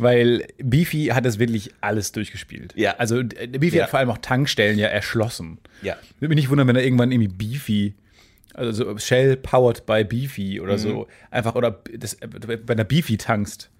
weil 0.02 0.46
Beefy 0.58 1.06
hat 1.06 1.24
das 1.24 1.38
wirklich 1.38 1.70
alles 1.80 2.12
durchgespielt. 2.12 2.72
Ja. 2.76 2.96
Also 2.98 3.20
äh, 3.20 3.46
Beefy 3.46 3.76
Ja. 3.76 3.84
hat 3.84 3.90
vor 3.90 3.98
allem 3.98 4.10
auch 4.10 4.18
Tankstellen 4.18 4.78
ja 4.78 4.88
erschlossen. 4.88 5.58
Ja. 5.82 5.96
Würde 6.20 6.28
mich 6.34 6.36
nicht 6.42 6.50
wundern, 6.50 6.68
wenn 6.68 6.74
da 6.74 6.80
irgendwann 6.80 7.10
irgendwie 7.12 7.32
Beefy, 7.32 7.94
also 8.54 8.72
so 8.72 8.98
Shell 8.98 9.36
powered 9.36 9.86
by 9.86 10.04
Beefy 10.04 10.60
oder 10.60 10.74
Mhm. 10.74 10.78
so, 10.78 11.08
einfach 11.30 11.54
oder 11.54 11.82
das, 11.98 12.16
bei 12.66 12.72
einer 12.74 12.84
Beefy 12.84 13.16
tankst, 13.16 13.70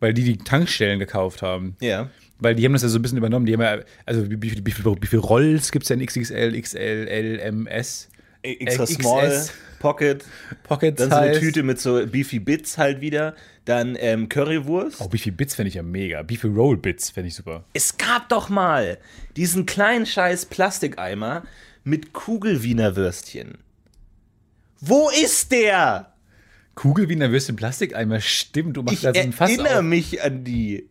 weil 0.00 0.14
die 0.14 0.24
die 0.24 0.38
Tankstellen 0.38 0.98
gekauft 0.98 1.42
haben. 1.42 1.76
Ja. 1.80 2.10
Weil 2.38 2.54
die 2.56 2.64
haben 2.64 2.72
das 2.72 2.82
ja 2.82 2.88
so 2.88 2.98
ein 2.98 3.02
bisschen 3.02 3.18
übernommen. 3.18 3.46
Die 3.46 3.52
haben 3.54 3.60
ja, 3.62 3.78
also 4.06 4.28
wie, 4.30 4.40
wie, 4.42 4.52
wie, 4.52 4.66
wie 4.66 5.06
viel 5.06 5.18
Rolls 5.20 5.70
gibt 5.72 5.84
es 5.84 5.88
denn? 5.88 6.04
XXL, 6.04 6.60
XL, 6.60 7.06
L, 7.08 7.38
M, 7.40 7.66
S? 7.66 8.08
Extra 8.44 8.84
Äh, 8.84 8.86
Small, 8.86 9.28
XS. 9.30 9.52
Pocket, 9.78 10.24
Pocket 10.62 10.98
dann 10.98 11.10
so 11.10 11.16
eine. 11.16 11.38
Tüte 11.38 11.62
mit 11.62 11.80
so 11.80 12.06
Beefy 12.06 12.38
Bits 12.38 12.78
halt 12.78 13.00
wieder, 13.00 13.34
dann 13.64 13.96
ähm, 14.00 14.28
Currywurst. 14.28 15.00
Oh, 15.00 15.08
Beefy 15.08 15.30
Bits 15.30 15.54
fände 15.54 15.68
ich 15.68 15.74
ja 15.74 15.82
mega. 15.82 16.22
Beefy 16.22 16.46
Roll 16.46 16.76
Bits 16.76 17.10
fände 17.10 17.28
ich 17.28 17.34
super. 17.34 17.64
Es 17.74 17.96
gab 17.96 18.28
doch 18.28 18.48
mal 18.48 18.98
diesen 19.36 19.66
kleinen 19.66 20.06
scheiß 20.06 20.46
Plastikeimer 20.46 21.42
mit 21.82 22.12
Kugelwiener 22.12 22.96
Würstchen. 22.96 23.58
Wo 24.80 25.10
ist 25.10 25.52
der? 25.52 26.14
Kugel 26.74 27.08
wie 27.08 27.18
Würstchen 27.18 27.56
Plastikeimer, 27.56 28.20
stimmt, 28.20 28.76
du 28.76 28.82
machst 28.82 28.96
Ich 28.96 29.02
da 29.02 29.14
so 29.14 29.20
ein 29.20 29.32
Fass 29.32 29.50
erinnere 29.50 29.78
auf. 29.78 29.84
mich 29.84 30.22
an 30.22 30.44
die. 30.44 30.88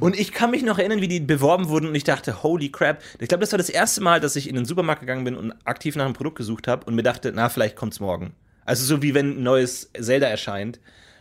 Und 0.00 0.18
ich 0.18 0.32
kann 0.32 0.50
mich 0.50 0.62
noch 0.62 0.78
erinnern, 0.78 1.00
wie 1.00 1.08
die 1.08 1.20
beworben 1.20 1.68
wurden 1.68 1.88
und 1.88 1.94
ich 1.94 2.04
dachte, 2.04 2.42
holy 2.42 2.70
crap. 2.70 3.02
Ich 3.18 3.28
glaube, 3.28 3.40
das 3.40 3.52
war 3.52 3.58
das 3.58 3.68
erste 3.68 4.00
Mal, 4.00 4.20
dass 4.20 4.36
ich 4.36 4.48
in 4.48 4.54
den 4.54 4.64
Supermarkt 4.64 5.00
gegangen 5.00 5.24
bin 5.24 5.36
und 5.36 5.52
aktiv 5.64 5.96
nach 5.96 6.04
einem 6.04 6.14
Produkt 6.14 6.36
gesucht 6.36 6.68
habe 6.68 6.86
und 6.86 6.94
mir 6.94 7.02
dachte, 7.02 7.32
na, 7.34 7.48
vielleicht 7.48 7.76
kommt's 7.76 8.00
morgen. 8.00 8.34
Also 8.64 8.84
so 8.84 9.02
wie 9.02 9.14
wenn 9.14 9.38
ein 9.38 9.42
neues 9.42 9.90
Zelda 9.98 10.26
erscheint 10.26 10.80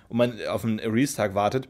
und 0.09 0.17
man 0.17 0.33
auf 0.47 0.63
einen 0.63 0.79
Release-Tag 0.79 1.35
wartet. 1.35 1.67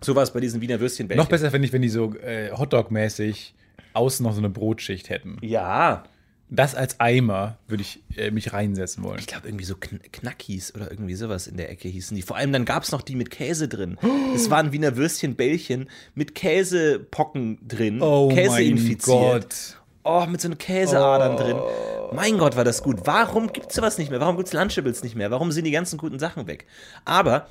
So 0.00 0.16
war 0.16 0.22
es 0.22 0.32
bei 0.32 0.40
diesen 0.40 0.60
Wiener 0.60 0.80
Würstchen. 0.80 1.08
Noch 1.14 1.28
besser 1.28 1.50
finde 1.50 1.66
ich, 1.66 1.72
wenn 1.72 1.82
die 1.82 1.88
so 1.88 2.14
äh, 2.16 2.50
Hotdog-mäßig 2.50 3.54
außen 3.92 4.24
noch 4.24 4.32
so 4.32 4.38
eine 4.38 4.50
Brotschicht 4.50 5.10
hätten. 5.10 5.38
Ja. 5.42 6.04
Das 6.54 6.74
als 6.74 7.00
Eimer 7.00 7.56
würde 7.66 7.82
ich 7.82 8.02
äh, 8.14 8.30
mich 8.30 8.52
reinsetzen 8.52 9.02
wollen. 9.02 9.18
Ich 9.18 9.26
glaube, 9.26 9.48
irgendwie 9.48 9.64
so 9.64 9.74
Kn 9.74 10.00
Knackis 10.12 10.74
oder 10.74 10.90
irgendwie 10.90 11.14
sowas 11.14 11.46
in 11.46 11.56
der 11.56 11.70
Ecke 11.70 11.88
hießen 11.88 12.14
die. 12.14 12.20
Vor 12.20 12.36
allem 12.36 12.52
dann 12.52 12.66
gab 12.66 12.82
es 12.82 12.92
noch 12.92 13.00
die 13.00 13.16
mit 13.16 13.30
Käse 13.30 13.68
drin. 13.68 13.96
Es 14.34 14.50
waren 14.50 14.72
Wiener 14.72 14.96
Würstchen-Bällchen 14.96 15.88
mit 16.14 16.34
Käsepocken 16.34 17.58
drin. 17.66 18.00
Käse 18.30 18.62
infiziert. 18.62 19.08
Oh 19.08 19.32
Gott. 19.32 19.76
Oh, 20.04 20.26
mit 20.26 20.40
so 20.40 20.48
einem 20.48 20.58
Käseadern 20.58 21.36
drin. 21.36 21.56
Mein 22.12 22.36
Gott, 22.36 22.56
war 22.56 22.64
das 22.64 22.82
gut. 22.82 23.00
Warum 23.04 23.52
gibt 23.52 23.70
es 23.70 23.76
sowas 23.76 23.96
nicht 23.96 24.10
mehr? 24.10 24.20
Warum 24.20 24.36
gibt 24.36 24.48
es 24.48 24.52
Lunchables 24.52 25.02
nicht 25.02 25.14
mehr? 25.14 25.30
Warum 25.30 25.52
sind 25.52 25.64
die 25.64 25.70
ganzen 25.70 25.96
guten 25.96 26.18
Sachen 26.18 26.46
weg? 26.46 26.66
Aber 27.04 27.46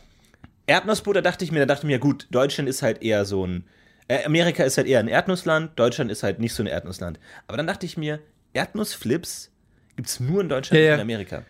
Erdnussbutter 0.67 1.24
dachte 1.24 1.43
ich 1.43 1.51
mir, 1.51 1.60
da 1.60 1.65
dachte 1.65 1.88
ich 1.88 1.91
mir, 1.91 2.00
gut, 2.00 2.27
Deutschland 2.29 2.70
ist 2.70 2.84
halt 2.84 3.01
eher 3.01 3.25
so 3.25 3.48
ein. 3.48 3.65
Äh, 4.08 4.25
Amerika 4.25 4.63
ist 4.63 4.77
halt 4.77 4.88
eher 4.88 5.00
ein 5.00 5.08
Erdnussland, 5.08 5.72
Deutschland 5.79 6.12
ist 6.12 6.22
halt 6.22 6.39
nicht 6.39 6.53
so 6.53 6.62
ein 6.62 6.67
Erdnussland. 6.67 7.20
Aber 7.48 7.58
dann 7.58 7.67
dachte 7.67 7.86
ich 7.86 7.98
mir, 7.98 8.20
Erdnussflips 8.53 9.51
gibt 9.96 10.08
es 10.10 10.20
nur 10.20 10.41
in 10.41 10.50
Deutschland 10.50 10.77
Ja, 10.79 10.84
und 10.86 10.88
ja. 10.89 10.96
in 10.96 11.01
Amerika. 11.01 11.43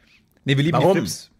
Nee, 0.46 0.58
wir 0.58 0.63
lieben 0.63 0.77
Warum? 0.77 0.93
die 0.93 1.00
Flips. 1.01 1.31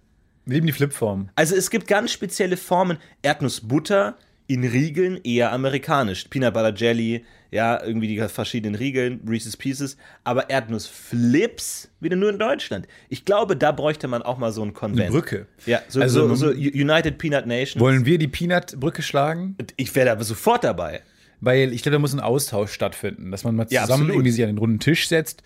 Wir 0.46 0.56
lieben 0.56 0.68
die 0.68 0.74
Flipform. 0.74 1.30
Also 1.36 1.56
es 1.56 1.70
gibt 1.70 1.88
ganz 1.88 2.12
spezielle 2.12 2.58
Formen. 2.58 2.98
Erdnussbutter 3.22 4.18
in 4.48 4.64
Riegeln 4.66 5.20
eher 5.24 5.52
amerikanisch. 5.54 6.26
Peanut 6.30 6.54
Butter 6.54 6.74
Jelly, 6.76 7.24
ja, 7.52 7.82
irgendwie 7.82 8.08
die 8.08 8.18
verschiedenen 8.28 8.76
Riegeln, 8.76 9.22
Reese's 9.28 9.56
Pieces, 9.56 9.98
aber 10.24 10.50
Erdnussflips 10.50 11.90
wieder 12.00 12.16
nur 12.16 12.32
in 12.32 12.40
Deutschland. 12.40 12.88
Ich 13.10 13.24
glaube, 13.24 13.56
da 13.56 13.72
bräuchte 13.72 14.08
man 14.08 14.22
auch 14.24 14.38
mal 14.38 14.52
so 14.52 14.62
einen 14.62 14.74
Konvent. 14.74 15.02
Eine 15.04 15.12
Brücke. 15.12 15.48
Ja, 15.66 15.82
so, 15.88 16.02
Also, 16.02 16.28
so, 16.36 16.36
so 16.36 16.48
United 16.50 17.18
Peanut 17.18 17.46
Nations. 17.46 17.80
Wollen 17.80 18.06
wir 18.06 18.18
die 18.18 18.28
Peanut-Brücke 18.28 19.02
schlagen? 19.02 19.56
ich 19.78 19.94
wäre 19.96 20.18
da 20.18 20.24
sofort 20.24 20.64
dabei. 20.64 21.02
Weil 21.42 21.74
ich 21.74 21.82
glaube, 21.82 21.94
da 21.94 22.00
muss 22.00 22.14
ein 22.14 22.20
Austausch 22.20 22.72
stattfinden, 22.72 23.32
dass 23.32 23.44
man 23.44 23.56
mal 23.56 23.66
Ja, 23.70 23.82
zusammen 23.82 24.04
absolut. 24.04 24.14
irgendwie 24.16 24.32
sich 24.32 24.44
an 24.44 24.50
den 24.52 24.58
runden 24.60 24.80
Tisch 24.80 25.08
setzt. 25.08 25.42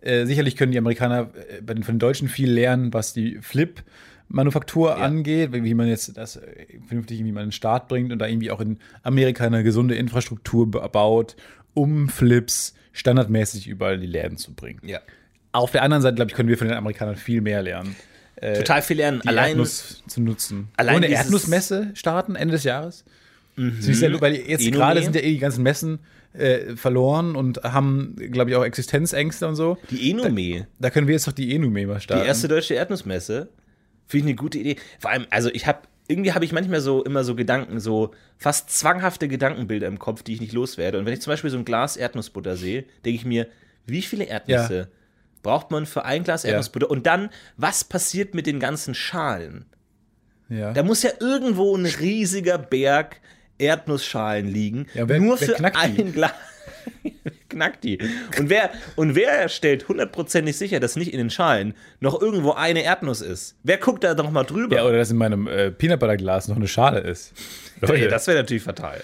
Äh, 0.00 0.24
sicherlich 0.26 0.56
können 0.56 0.72
die 0.72 0.78
Amerikaner 0.78 1.30
äh, 1.50 1.60
bei 1.62 1.74
den, 1.74 1.82
von 1.84 1.94
den 1.94 1.98
Deutschen 1.98 2.28
viel 2.28 2.50
lernen, 2.50 2.92
was 2.92 3.12
die 3.12 3.38
Flip-Manufaktur 4.28 4.96
angeht, 4.96 5.50
wie 5.52 5.74
man 5.74 5.86
jetzt 5.86 6.16
das 6.16 6.36
äh, 6.36 6.66
vernünftig 6.86 7.18
irgendwie 7.18 7.32
mal 7.32 7.40
in 7.42 7.48
den 7.48 7.52
Start 7.52 7.88
bringt 7.88 8.12
und 8.12 8.18
da 8.18 8.26
irgendwie 8.26 8.50
auch 8.50 8.60
in 8.60 8.78
Amerika 9.02 9.44
eine 9.44 9.62
gesunde 9.62 9.94
Infrastruktur 9.94 10.70
ba- 10.70 10.86
baut, 10.88 11.36
um 11.74 12.08
Flips 12.08 12.74
standardmäßig 12.92 13.66
überall 13.68 13.94
in 13.96 14.00
die 14.02 14.06
Läden 14.06 14.36
zu 14.38 14.52
bringen. 14.54 14.80
Ja. 14.84 15.00
Auf 15.52 15.70
der 15.72 15.82
anderen 15.82 16.02
Seite, 16.02 16.16
glaube 16.16 16.30
ich, 16.30 16.36
können 16.36 16.48
wir 16.48 16.58
von 16.58 16.68
den 16.68 16.76
Amerikanern 16.76 17.16
viel 17.16 17.40
mehr 17.40 17.62
lernen. 17.62 17.94
Total 18.40 18.82
viel 18.82 18.96
lernen. 18.98 19.20
die 19.22 19.28
Allein 19.28 19.50
Erdnuss 19.50 20.02
zu 20.08 20.20
nutzen. 20.20 20.68
allein 20.76 20.94
Wollen 20.96 21.04
eine 21.04 21.14
Erdnussmesse 21.14 21.90
starten 21.94 22.34
Ende 22.34 22.52
des 22.52 22.64
Jahres? 22.64 23.04
Ist 23.56 24.02
ja, 24.02 24.20
weil 24.20 24.34
jetzt 24.34 24.70
gerade 24.72 25.02
sind 25.02 25.14
ja 25.14 25.22
eh 25.22 25.32
die 25.32 25.38
ganzen 25.38 25.62
Messen 25.62 26.00
äh, 26.32 26.76
verloren 26.76 27.36
und 27.36 27.62
haben, 27.62 28.16
glaube 28.16 28.50
ich, 28.50 28.56
auch 28.56 28.64
Existenzängste 28.64 29.46
und 29.46 29.54
so. 29.54 29.78
die 29.90 30.10
Enome. 30.10 30.66
Da 30.78 30.90
können 30.90 31.06
wir 31.06 31.14
jetzt 31.14 31.28
doch 31.28 31.32
die 31.32 31.54
Enume 31.54 31.86
mal 31.86 32.00
starten. 32.00 32.22
Die 32.22 32.28
erste 32.28 32.48
deutsche 32.48 32.74
Erdnussmesse. 32.74 33.48
Finde 34.06 34.26
ich 34.26 34.32
eine 34.32 34.36
gute 34.36 34.58
Idee. 34.58 34.76
Vor 34.98 35.10
allem, 35.10 35.26
also 35.30 35.48
ich 35.52 35.66
habe, 35.66 35.80
irgendwie 36.08 36.32
habe 36.32 36.44
ich 36.44 36.52
manchmal 36.52 36.80
so 36.80 37.04
immer 37.04 37.24
so 37.24 37.34
Gedanken, 37.34 37.80
so 37.80 38.10
fast 38.36 38.70
zwanghafte 38.70 39.28
Gedankenbilder 39.28 39.86
im 39.86 39.98
Kopf, 39.98 40.22
die 40.22 40.34
ich 40.34 40.40
nicht 40.40 40.52
loswerde. 40.52 40.98
Und 40.98 41.06
wenn 41.06 41.14
ich 41.14 41.20
zum 41.20 41.30
Beispiel 41.30 41.50
so 41.50 41.56
ein 41.56 41.64
Glas 41.64 41.96
Erdnussbutter 41.96 42.56
sehe, 42.56 42.84
denke 43.04 43.16
ich 43.16 43.24
mir, 43.24 43.46
wie 43.86 44.02
viele 44.02 44.24
Erdnüsse 44.24 44.88
braucht 45.42 45.70
man 45.70 45.86
für 45.86 46.04
ein 46.04 46.24
Glas 46.24 46.44
Erdnussbutter? 46.44 46.90
Und 46.90 47.06
dann, 47.06 47.30
was 47.56 47.84
passiert 47.84 48.34
mit 48.34 48.46
den 48.46 48.58
ganzen 48.58 48.94
Schalen? 48.94 49.66
ja. 50.48 50.72
Da 50.72 50.82
muss 50.82 51.02
ja 51.02 51.10
irgendwo 51.20 51.74
ein 51.76 51.86
riesiger 51.86 52.58
Berg 52.58 53.20
Erdnussschalen 53.58 54.46
liegen, 54.48 54.86
Ja, 54.94 55.08
wer- 55.08 55.20
nur 55.20 55.40
wer 55.40 55.48
für 55.48 55.54
knackt 55.54 55.76
die? 55.96 56.02
ein 56.02 56.12
Glas. 56.12 56.32
knackt 57.48 57.84
die. 57.84 57.98
Und 58.38 58.50
wer, 58.50 58.70
und 58.96 59.14
wer 59.14 59.48
stellt 59.48 59.88
hundertprozentig 59.88 60.56
sicher, 60.56 60.80
dass 60.80 60.96
nicht 60.96 61.12
in 61.12 61.18
den 61.18 61.30
Schalen 61.30 61.74
noch 62.00 62.20
irgendwo 62.20 62.52
eine 62.52 62.82
Erdnuss 62.82 63.20
ist? 63.20 63.56
Wer 63.62 63.78
guckt 63.78 64.04
da 64.04 64.14
noch 64.14 64.30
mal 64.30 64.44
drüber? 64.44 64.76
ja, 64.76 64.84
oder 64.84 64.98
dass 64.98 65.10
in 65.10 65.16
meinem 65.16 65.46
äh, 65.46 65.70
Peanut 65.70 66.00
Butter 66.00 66.16
Glas 66.16 66.48
noch 66.48 66.56
eine 66.56 66.68
Schale 66.68 67.00
ist. 67.00 67.32
Okay, 67.82 68.08
das 68.08 68.26
wäre 68.28 68.38
natürlich 68.38 68.62
fatal. 68.62 69.02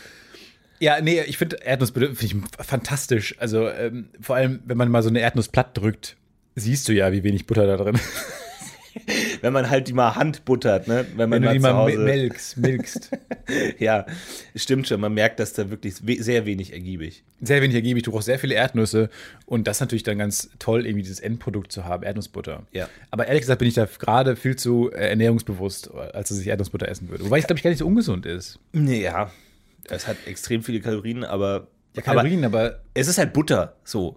Ja, 0.79 1.01
nee, 1.03 1.21
ich 1.27 1.37
finde 1.37 1.57
Erdnussbutter 1.57 2.15
finde 2.15 2.25
ich 2.25 2.65
fantastisch. 2.67 3.35
Also 3.39 3.69
ähm, 3.69 4.09
vor 4.23 4.37
allem, 4.37 4.61
wenn 4.65 4.79
man 4.79 4.89
mal 4.91 5.03
so 5.03 5.11
eine 5.11 5.21
Erdnuss 5.21 5.49
platt 5.49 5.77
drückt, 5.77 6.17
siehst 6.55 6.89
du 6.89 6.93
ja, 6.95 7.13
wie 7.13 7.23
wenig 7.23 7.47
Butter 7.47 7.67
da 7.67 7.77
drin 7.77 7.97
ist. 7.97 8.05
Wenn 9.41 9.53
man 9.53 9.71
halt 9.71 9.89
die 9.89 9.93
mal 9.93 10.15
handbuttert, 10.15 10.89
ne? 10.89 11.07
Wenn 11.17 11.29
man 11.29 11.43
Wenn 11.43 11.49
du 11.49 11.53
die 11.55 11.59
mal 11.59 11.75
Hause. 11.75 11.99
melkst, 11.99 12.57
milkst. 12.59 13.11
Ja, 13.79 14.07
stimmt 14.55 14.87
schon. 14.87 15.01
Man 15.01 15.13
merkt, 15.13 15.41
dass 15.41 15.53
da 15.55 15.71
wirklich 15.71 15.97
sehr 15.97 16.47
wenig 16.47 16.73
ergiebig. 16.73 17.25
sehr 17.41 17.61
wenig 17.63 17.75
ergiebig, 17.75 18.05
du 18.05 18.13
brauchst 18.13 18.27
sehr 18.27 18.39
viele 18.39 18.55
Erdnüsse 18.55 19.11
und 19.45 19.67
das 19.67 19.79
ist 19.79 19.81
natürlich 19.81 20.05
dann 20.05 20.19
ganz 20.19 20.51
toll, 20.61 20.87
irgendwie 20.87 21.03
dieses 21.03 21.19
Endprodukt 21.19 21.73
zu 21.73 21.85
haben, 21.85 22.05
Erdnussbutter. 22.05 22.67
Ja. 22.71 22.89
Aber 23.11 23.27
ehrlich 23.27 23.41
gesagt 23.41 23.59
bin 23.59 23.67
ich 23.67 23.75
da 23.75 23.87
gerade 23.87 24.37
viel 24.37 24.55
zu 24.55 24.91
äh, 24.93 25.09
ernährungsbewusst, 25.09 25.91
als 25.93 26.29
dass 26.29 26.39
ich 26.39 26.47
Erdnussbutter 26.47 26.89
essen 26.89 27.09
würde. 27.09 27.25
Wobei 27.25 27.39
es, 27.41 27.47
glaube 27.47 27.59
ich, 27.59 27.65
gar 27.65 27.71
nicht 27.71 27.81
so 27.81 27.87
ungesund 27.87 28.25
ist. 28.25 28.61
Nee, 28.73 29.03
ja. 29.03 29.33
Es 29.89 30.07
hat 30.07 30.17
extrem 30.27 30.63
viele 30.63 30.81
Kalorien, 30.81 31.25
aber. 31.25 31.67
Ja, 31.97 32.03
Kalorien, 32.03 32.45
aber, 32.45 32.81
Es 32.95 33.09
ist 33.09 33.19
halt 33.19 33.33
Butter, 33.33 33.75
so. 33.83 34.17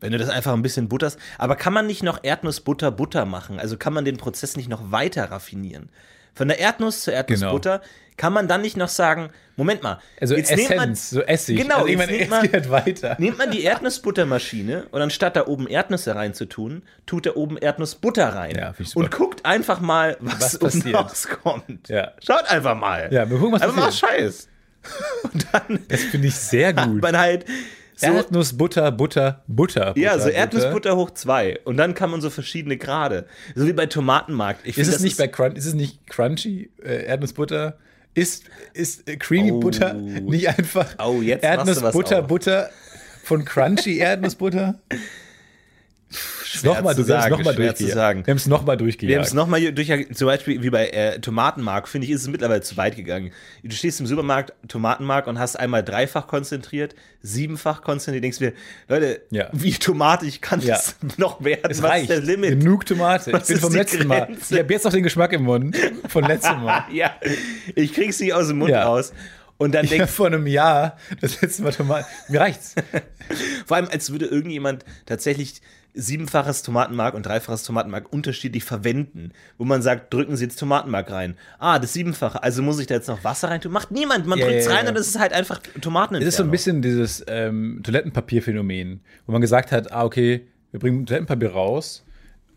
Wenn 0.00 0.12
du 0.12 0.18
das 0.18 0.28
einfach 0.28 0.52
ein 0.52 0.62
bisschen 0.62 0.88
butterst. 0.88 1.18
Aber 1.38 1.56
kann 1.56 1.72
man 1.72 1.86
nicht 1.86 2.02
noch 2.02 2.20
Erdnussbutter 2.22 2.90
Butter 2.90 3.24
machen? 3.24 3.58
Also 3.58 3.76
kann 3.76 3.92
man 3.94 4.04
den 4.04 4.16
Prozess 4.18 4.56
nicht 4.56 4.68
noch 4.68 4.92
weiter 4.92 5.30
raffinieren? 5.30 5.88
Von 6.34 6.48
der 6.48 6.58
Erdnuss 6.58 7.02
zur 7.02 7.14
Erdnussbutter 7.14 7.80
kann 8.18 8.32
man 8.34 8.46
dann 8.46 8.60
nicht 8.60 8.76
noch 8.76 8.88
sagen, 8.88 9.30
Moment 9.56 9.82
mal, 9.82 10.00
also 10.20 10.34
jetzt 10.36 10.54
nimmt 10.54 10.68
man, 10.68 10.78
Essenz, 10.92 11.10
so 11.10 11.22
Essig. 11.22 11.56
Genau, 11.56 11.76
also 11.84 11.88
jetzt 11.88 12.10
es 12.10 12.28
man- 12.28 12.52
halt 12.52 12.70
weiter. 12.70 13.16
nimmt 13.18 13.38
man 13.38 13.50
die 13.50 13.62
Erdnussbuttermaschine 13.64 14.86
und 14.90 15.00
anstatt 15.00 15.34
da 15.36 15.46
oben 15.46 15.66
Erdnüsse 15.66 16.14
reinzutun, 16.14 16.82
tut 17.06 17.24
da 17.26 17.34
oben 17.36 17.56
Erdnussbutter 17.56 18.28
rein. 18.34 18.54
Ja, 18.54 18.72
finde 18.74 18.82
ich 18.82 18.90
super. 18.90 19.04
und 19.06 19.10
guckt 19.12 19.44
einfach 19.46 19.80
mal, 19.80 20.16
was, 20.20 20.40
Was 20.40 20.58
passiert. 20.58 20.94
rauskommt. 20.94 21.88
Ja. 21.88 22.12
Schaut 22.24 22.44
einfach 22.50 22.74
mal. 22.76 23.08
Ja, 23.10 23.28
wir 23.30 23.38
gucken, 23.38 23.54
was 23.58 23.74
mal 23.74 23.86
passiert. 23.86 24.10
Scheiß. 24.10 24.48
Und 25.24 25.46
dann 25.52 25.80
Das 25.88 26.02
finde 26.02 26.28
ich 26.28 26.36
sehr 26.36 26.68
hat 26.76 26.86
gut. 26.88 27.02
man 27.02 27.18
halt 27.18 27.44
so, 27.96 28.06
Erdnussbutter, 28.06 28.92
Butter, 28.92 29.42
Butter. 29.46 29.94
ja, 29.96 30.12
Butter, 30.12 30.20
so 30.24 30.28
Erdnussbutter 30.30 30.96
hoch 30.96 31.10
zwei. 31.10 31.58
Und 31.64 31.76
dann 31.78 31.94
kann 31.94 32.10
man 32.10 32.20
so 32.20 32.30
verschiedene 32.30 32.76
Grade. 32.76 33.26
So 33.54 33.66
wie 33.66 33.72
bei 33.72 33.86
Tomatenmarkt. 33.86 34.60
Ich 34.64 34.76
Ist 34.78 34.86
find, 34.88 34.96
es 34.96 35.02
nicht 35.02 35.18
bei 35.18 35.28
Crunch, 35.28 35.56
ist 35.56 35.66
es 35.66 35.74
nicht 35.74 36.06
crunchy 36.06 36.70
äh, 36.84 37.06
Erdnussbutter? 37.06 37.78
Ist, 38.14 38.44
ist 38.74 39.08
äh, 39.08 39.16
Creamy 39.16 39.52
Oh. 39.52 39.60
Butter 39.60 39.94
nicht 39.94 40.48
einfach 40.48 40.94
Oh, 41.02 41.20
Erdnussbutter. 41.22 42.22
Butter 42.22 42.70
von 43.24 43.44
Crunchy 43.44 43.98
Erdnussbutter? 43.98 44.78
schwer 46.56 46.74
Nochmal, 46.74 46.94
zu 46.94 47.02
du 47.02 47.06
sagen, 47.08 47.30
nochmal 47.30 47.54
durchgejagt. 47.54 48.26
Wir 48.26 48.30
haben 48.32 48.36
es 48.36 48.46
nochmal 48.46 48.66
Wir 48.66 48.78
haben 48.80 48.84
durchgejagt. 48.86 49.26
es 49.26 49.34
nochmal 49.34 49.72
durch, 49.72 50.16
zum 50.16 50.26
Beispiel 50.26 50.62
wie 50.62 50.70
bei 50.70 50.88
äh, 50.88 51.18
Tomatenmark, 51.20 51.88
finde 51.88 52.06
ich, 52.06 52.12
ist 52.12 52.22
es 52.22 52.28
mittlerweile 52.28 52.60
zu 52.62 52.76
weit 52.76 52.96
gegangen. 52.96 53.32
Du 53.62 53.74
stehst 53.74 54.00
im 54.00 54.06
Supermarkt, 54.06 54.52
Tomatenmark 54.68 55.26
und 55.26 55.38
hast 55.38 55.56
einmal 55.56 55.82
dreifach 55.84 56.26
konzentriert, 56.26 56.94
siebenfach 57.22 57.82
konzentriert, 57.82 58.24
denkst 58.24 58.40
mir, 58.40 58.52
Leute, 58.88 59.22
Ja. 59.30 59.48
wie 59.52 59.72
tomatig 59.72 60.40
kann 60.40 60.60
Ja. 60.60 60.74
das 60.76 60.96
noch 61.18 61.42
werden? 61.44 61.70
es 61.70 61.82
Was 61.82 61.90
reicht. 61.90 62.10
ist 62.10 62.16
der 62.16 62.20
Limit? 62.20 62.60
Genug 62.60 62.86
Tomate. 62.86 63.32
Was 63.32 63.42
ich 63.50 63.54
bin 63.56 63.60
vom 63.60 63.74
letzten 63.74 64.06
Mal. 64.06 64.26
Grenze? 64.26 64.54
Ich 64.54 64.60
habe 64.60 64.72
jetzt 64.72 64.84
noch 64.84 64.92
den 64.92 65.02
Geschmack 65.02 65.32
im 65.32 65.42
Mund. 65.44 65.76
Von 66.08 66.24
letztem 66.24 66.62
Mal. 66.62 66.84
ja, 66.92 67.10
ich 67.74 67.92
krieg's 67.92 68.18
nicht 68.20 68.32
aus 68.32 68.48
dem 68.48 68.58
Mund 68.58 68.70
Ja. 68.70 68.84
raus. 68.84 69.12
Und 69.58 69.74
dann 69.74 69.86
Ich 69.86 69.92
habe 69.92 70.00
denkst 70.00 70.12
vor 70.12 70.26
einem 70.26 70.46
Jahr 70.46 70.98
das 71.22 71.40
letzte 71.40 71.62
Mal 71.62 71.72
Tomaten. 71.72 72.04
Mir 72.28 72.40
reicht's. 72.40 72.74
vor 73.66 73.78
allem, 73.78 73.88
als 73.90 74.10
würde 74.12 74.26
irgendjemand 74.26 74.84
tatsächlich 75.06 75.62
siebenfaches 75.96 76.62
Tomatenmark 76.62 77.14
und 77.14 77.24
dreifaches 77.26 77.62
Tomatenmark 77.64 78.12
unterschiedlich 78.12 78.62
verwenden, 78.64 79.32
wo 79.58 79.64
man 79.64 79.82
sagt, 79.82 80.12
drücken 80.12 80.36
Sie 80.36 80.44
jetzt 80.44 80.58
Tomatenmark 80.58 81.10
rein. 81.10 81.36
Ah, 81.58 81.78
das 81.78 81.92
siebenfache, 81.94 82.42
also 82.42 82.62
muss 82.62 82.78
ich 82.78 82.86
da 82.86 82.94
jetzt 82.94 83.08
noch 83.08 83.24
Wasser 83.24 83.48
rein 83.48 83.60
tun? 83.60 83.72
Macht 83.72 83.90
niemand, 83.90 84.26
man 84.26 84.38
Ja, 84.38 84.46
drückt's 84.46 84.66
ja, 84.66 84.72
rein 84.74 84.84
ja. 84.84 84.90
und 84.90 84.98
es 84.98 85.08
ist 85.08 85.18
halt 85.18 85.32
einfach 85.32 85.60
Tomaten. 85.80 86.14
Es 86.16 86.24
ist 86.24 86.36
so 86.36 86.42
ein 86.42 86.50
bisschen 86.50 86.82
dieses 86.82 87.24
ähm, 87.28 87.80
Toilettenpapierphänomen, 87.82 89.00
wo 89.26 89.32
man 89.32 89.40
gesagt 89.40 89.72
hat, 89.72 89.90
ah, 89.92 90.04
okay, 90.04 90.46
wir 90.70 90.80
bringen 90.80 91.06
Toilettenpapier 91.06 91.52
raus, 91.52 92.04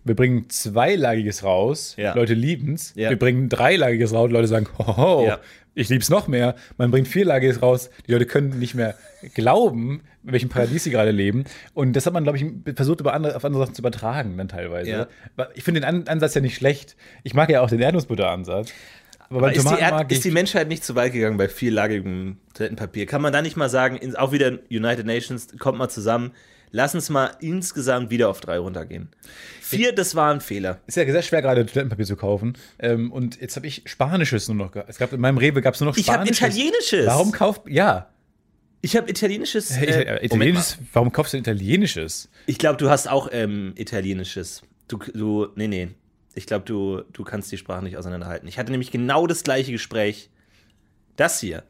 wir 0.03 0.15
bringen 0.15 0.50
zweilagiges 0.50 1.43
raus, 1.43 1.93
Ja. 1.98 2.13
Leute 2.15 2.34
lieben's, 2.34 2.93
Ja. 2.96 3.10
wir 3.10 3.19
bringen 3.19 3.50
dreilagiges 3.50 4.13
raus, 4.13 4.31
Leute 4.31 4.48
sagen, 4.48 4.67
hoho, 4.77 5.25
Ja. 5.25 5.39
Ich 5.79 5.89
lieb's 5.89 6.09
noch 6.09 6.27
mehr. 6.27 6.55
Man 6.77 6.91
bringt 6.91 7.07
vierlagiges 7.07 7.62
raus, 7.62 7.89
die 8.07 8.12
Leute 8.12 8.25
können 8.25 8.59
nicht 8.59 8.75
mehr 8.75 8.95
glauben, 9.33 10.01
in 10.24 10.31
welchem 10.33 10.50
Paradies 10.50 10.83
sie 10.83 10.91
gerade 10.91 11.12
leben. 11.12 11.45
Und 11.74 11.93
das 11.93 12.05
hat 12.05 12.13
man, 12.13 12.24
glaube 12.24 12.38
ich, 12.38 12.45
versucht, 12.75 13.00
über 13.00 13.13
andere, 13.13 13.36
auf 13.36 13.45
andere 13.45 13.63
Sachen 13.63 13.75
zu 13.75 13.81
übertragen 13.81 14.38
dann 14.38 14.48
teilweise. 14.48 14.89
Ja. 14.89 15.07
Aber 15.36 15.55
Ich 15.55 15.63
finde 15.63 15.81
den 15.81 15.88
An 15.88 16.07
Ansatz 16.07 16.33
ja 16.36 16.41
nicht 16.41 16.55
schlecht. 16.55 16.95
Ich 17.24 17.33
mag 17.33 17.50
ja 17.50 17.62
auch 17.62 17.69
den 17.69 17.79
Erdnussbutter-Ansatz. 17.79 18.74
Aber, 19.29 19.41
beim 19.41 19.53
ist 19.53 19.69
die, 19.69 19.75
Erd- 19.79 20.12
ist 20.12 20.25
die 20.25 20.31
Menschheit 20.31 20.67
nicht 20.67 20.83
zu 20.83 20.95
weit 20.95 21.13
gegangen 21.13 21.38
bei 21.38 21.48
vierlagigem 21.48 22.38
Toilettenpapier? 22.55 23.05
Kann 23.05 23.21
man 23.21 23.31
da 23.31 23.41
nicht 23.41 23.57
mal 23.57 23.69
sagen, 23.69 24.00
auch 24.15 24.31
wieder 24.31 24.57
United 24.71 25.05
Nations, 25.05 25.48
kommt 25.59 25.77
mal 25.77 25.89
zusammen, 25.89 26.31
lass 26.72 26.96
uns 26.96 27.10
mal 27.10 27.32
insgesamt 27.40 28.10
wieder 28.10 28.30
auf 28.30 28.42
drei 28.42 28.58
runtergehen. 28.60 29.10
Vier, 29.62 29.94
das 29.94 30.16
war 30.16 30.34
ein 30.34 30.42
Fehler. 30.42 30.80
ist 30.88 30.98
ja 30.98 31.06
sehr 31.06 31.22
schwer, 31.22 31.42
gerade 31.42 31.66
Toilettenpapier 31.66 32.06
zu 32.06 32.16
kaufen. 32.16 32.58
Ähm, 32.80 33.12
und 33.12 33.40
jetzt 33.40 33.56
habe 33.56 33.68
ich 33.68 33.84
Spanisches 33.86 34.48
nur 34.48 34.58
noch. 34.58 34.76
Es 34.88 34.98
gab 34.98 35.14
in 35.14 35.22
meinem 35.22 35.38
Rewe 35.38 35.62
gab 35.62 35.76
es 35.76 35.80
nur 35.80 35.90
noch 35.90 35.98
Ich 35.98 36.10
habe 36.10 36.26
Spanisches. 36.26 36.56
Italienisches. 36.58 37.06
Warum 37.06 37.32
kauft. 37.32 37.62
Ja. 37.68 38.10
Ich 38.82 38.96
habe 38.96 39.10
Italienisches. 39.10 39.72
Äh, 39.78 40.26
Italienisches 40.26 40.78
warum 40.94 41.12
kaufst 41.12 41.34
du 41.34 41.38
Italienisches? 41.38 42.30
Ich 42.46 42.58
glaube, 42.58 42.78
du 42.78 42.90
hast 42.90 43.08
auch 43.10 43.30
ähm, 43.32 43.74
Italienisches. 43.76 44.62
Du, 44.88 44.98
du, 44.98 45.48
nee, 45.56 45.68
nee. 45.68 45.90
Ich 46.36 46.46
glaube, 46.46 46.66
du, 46.66 47.02
du 47.12 47.24
kannst 47.24 47.52
die 47.52 47.58
Sprache 47.58 47.84
nicht 47.84 47.98
auseinanderhalten. 47.98 48.48
Ich 48.48 48.58
hatte 48.58 48.72
nämlich 48.72 48.92
genau 48.92 49.28
das 49.28 49.44
gleiche 49.44 49.72
Gespräch. 49.72 50.30
Das 51.16 51.40
hier. 51.40 51.64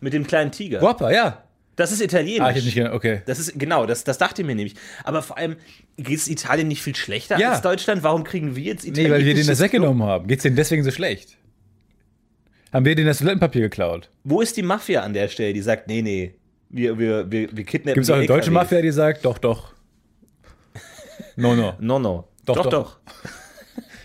Mit 0.00 0.12
dem 0.12 0.26
kleinen 0.26 0.52
Tiger. 0.52 0.78
Guapa, 0.78 1.10
ja. 1.10 1.43
Das 1.76 1.90
ist 1.90 2.00
Italienisch. 2.00 2.40
Ah, 2.40 2.50
ich 2.50 2.56
hab 2.58 2.64
nicht 2.64 2.74
genau. 2.74 2.94
Okay. 2.94 3.22
Das 3.26 3.38
ist, 3.38 3.58
genau, 3.58 3.84
das, 3.86 4.04
das 4.04 4.18
dachte 4.18 4.42
ich 4.42 4.46
mir 4.46 4.54
nämlich. 4.54 4.74
Aber 5.02 5.22
vor 5.22 5.36
allem, 5.38 5.56
geht 5.96 6.18
es 6.18 6.28
Italien 6.28 6.68
nicht 6.68 6.82
viel 6.82 6.94
schlechter 6.94 7.38
Ja. 7.38 7.50
als 7.52 7.62
Deutschland? 7.62 8.02
Warum 8.02 8.22
kriegen 8.24 8.54
wir 8.54 8.62
jetzt 8.62 8.84
Nee, 8.84 8.90
Italien? 8.90 9.12
weil 9.12 9.24
wir 9.24 9.34
denen 9.34 9.48
das 9.48 9.60
weggenommen 9.60 10.02
haben. 10.06 10.26
Geht's 10.28 10.44
denen 10.44 10.56
deswegen 10.56 10.84
so 10.84 10.90
schlecht? 10.92 11.36
Haben 12.72 12.84
wir 12.84 12.94
denen 12.94 13.06
das 13.08 13.18
Toilettenpapier 13.18 13.62
geklaut? 13.62 14.10
Wo 14.24 14.40
ist 14.40 14.56
die 14.56 14.62
Mafia 14.62 15.02
an 15.02 15.12
der 15.14 15.28
Stelle, 15.28 15.52
die 15.52 15.62
sagt, 15.62 15.86
nee, 15.88 16.02
nee, 16.02 16.34
wir, 16.70 16.98
wir, 16.98 17.30
wir, 17.30 17.56
wir 17.56 17.64
kidnappen 17.64 17.94
Gibt 17.94 18.04
es 18.04 18.10
auch 18.10 18.16
eine 18.16 18.26
deutsche. 18.26 18.50
Mafia, 18.50 18.80
die 18.82 18.90
sagt, 18.90 19.24
doch, 19.24 19.38
doch. 19.38 19.72
No, 21.36 21.54
no. 21.54 21.74
No, 21.80 21.98
no. 21.98 22.28
Doch, 22.46 22.54
doch. 22.56 22.64
doch. 22.64 22.70
doch. 22.70 22.98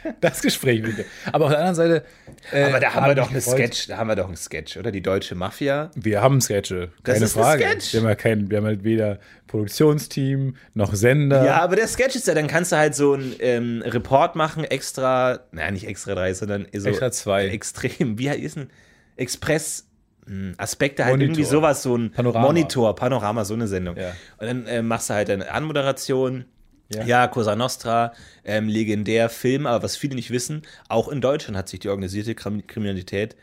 Das 0.22 0.42
Gespräch 0.42 0.84
wieder. 0.84 1.04
Aber 1.32 1.46
auf 1.46 1.52
der 1.52 1.60
anderen 1.60 1.76
Seite. 1.76 2.06
äh, 2.52 2.64
Aber 2.64 2.80
da 2.80 2.94
haben 2.94 3.02
hab 3.04 3.08
wir 3.10 3.16
doch 3.16 3.30
einen. 3.32 3.42
Sketch, 3.42 3.88
da 3.88 3.98
haben 3.98 4.08
wir 4.08 4.16
doch 4.16 4.28
einen 4.28 4.36
Sketch, 4.38 4.78
oder? 4.78 4.92
Die 4.92 5.02
deutsche 5.02 5.36
Mafia. 5.36 5.92
Wir 5.96 6.22
haben 6.22 6.42
Sketche, 6.42 6.90
Das 7.04 7.16
keine 7.16 7.28
Frage. 7.28 7.64
Sketch. 7.64 7.94
Wir 7.94 8.02
haben 8.02 8.08
ja 8.08 8.16
kein, 8.16 8.50
wir 8.50 8.58
haben 8.58 8.66
halt 8.66 8.84
weder 8.84 9.20
Produktionsteam 9.48 10.56
noch 10.74 10.94
Sender. 10.94 11.46
Ja, 11.46 11.62
aber 11.62 11.76
der 11.76 11.88
Sketch 11.88 12.16
ist 12.16 12.28
ja, 12.28 12.34
dann 12.34 12.48
kannst 12.48 12.72
du 12.72 12.78
halt 12.78 12.96
so 12.96 13.14
einen 13.14 13.36
ähm, 13.40 13.84
Report 13.86 14.36
machen, 14.36 14.64
extra, 14.64 15.40
naja, 15.52 15.72
nicht 15.72 15.88
extra 15.88 16.16
drei, 16.16 16.34
sondern 16.34 16.68
so 16.76 16.90
Extra 16.90 17.12
zwei. 17.12 17.48
extrem, 17.48 18.18
wie 18.18 18.28
ist 18.30 18.58
ein 18.58 18.70
Express 19.16 19.86
hm, 20.26 20.54
Aspekte 20.58 21.04
halt 21.04 21.14
Monitor. 21.14 21.30
irgendwie 21.32 21.50
sowas, 21.50 21.84
so 21.84 21.96
ein 21.98 22.12
Panorama. 22.12 22.46
Monitor, 22.46 22.96
Panorama, 22.96 23.46
so 23.46 23.56
eine 23.56 23.68
Sendung. 23.68 23.98
Ja. 23.98 24.14
Und 24.38 24.48
dann 24.48 24.68
äh, 24.68 24.82
machst 24.82 25.10
du 25.10 25.16
halt 25.16 25.30
eine 25.30 25.52
Anmoderation. 25.52 26.46
Ja. 26.92 27.04
Ja, 27.06 27.28
Cosa 27.28 27.56
Nostra, 27.56 28.14
ähm, 28.44 28.68
legendär 28.68 29.30
Film, 29.30 29.68
aber 29.68 29.84
was 29.84 29.96
viele 29.96 30.16
nicht 30.16 30.32
wissen, 30.32 30.64
auch 30.88 31.08
in 31.08 31.22
Deutschland 31.22 31.56
hat 31.56 31.70
sich 31.70 31.80
die 31.80 31.90
organisierte 31.90 32.34
Krim 32.34 32.66
Kriminalität 32.66 33.36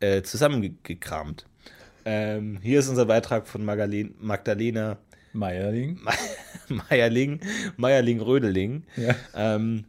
äh, 0.00 0.22
zusammengekramt. 0.22 1.44
Ähm, 2.04 2.60
hier 2.62 2.78
ist 2.78 2.88
unser 2.88 3.06
Beitrag 3.06 3.46
von 3.48 3.64
Magdalen 3.64 4.14
Magdalena 4.20 4.98
Meierling. 5.32 6.00
Meierling, 6.68 7.40
Meierling-Rödeling. 7.76 8.84
Ja. 8.96 9.14
Ähm, 9.34 9.84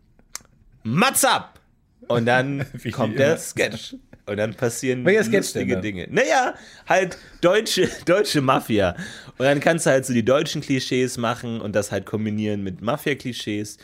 Mats 0.83 1.23
ab! 1.23 1.59
Und 2.07 2.25
dann 2.25 2.65
kommt 2.91 3.15
immer. 3.15 3.25
der 3.25 3.37
Sketch. 3.37 3.95
Und 4.27 4.37
dann 4.37 4.55
passieren 4.55 5.05
denn 5.05 5.31
lustige? 5.31 5.77
Dinge. 5.77 6.07
Naja, 6.09 6.55
halt 6.87 7.17
deutsche, 7.41 7.89
deutsche 8.05 8.41
Mafia. 8.41 8.95
Und 9.37 9.45
dann 9.45 9.59
kannst 9.59 9.85
du 9.85 9.91
halt 9.91 10.05
so 10.05 10.13
die 10.13 10.25
deutschen 10.25 10.61
Klischees 10.61 11.17
machen 11.17 11.61
und 11.61 11.75
das 11.75 11.91
halt 11.91 12.05
kombinieren 12.05 12.63
mit 12.63 12.81
Mafia-Klischees. 12.81 13.77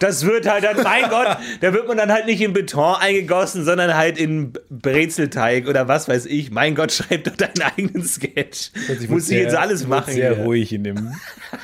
Das 0.00 0.24
wird 0.26 0.46
halt 0.48 0.64
dann, 0.64 0.82
mein 0.82 1.02
Gott, 1.10 1.38
da 1.60 1.72
wird 1.72 1.88
man 1.88 1.96
dann 1.96 2.12
halt 2.12 2.26
nicht 2.26 2.40
in 2.40 2.52
Beton 2.52 2.96
eingegossen, 2.96 3.64
sondern 3.64 3.96
halt 3.96 4.18
in 4.18 4.52
Brezelteig 4.70 5.68
oder 5.68 5.88
was 5.88 6.08
weiß 6.08 6.26
ich. 6.26 6.50
Mein 6.50 6.74
Gott, 6.74 6.92
schreib 6.92 7.24
doch 7.24 7.36
deinen 7.36 7.62
eigenen 7.62 8.04
Sketch. 8.04 8.70
Plötzlich 8.86 9.08
Muss 9.08 9.28
ich 9.30 9.38
jetzt 9.38 9.54
alles 9.54 9.86
machen. 9.86 10.12
Sehr 10.14 10.34
hier. 10.34 10.44
ruhig 10.44 10.72
in 10.72 10.84
dem 10.84 11.12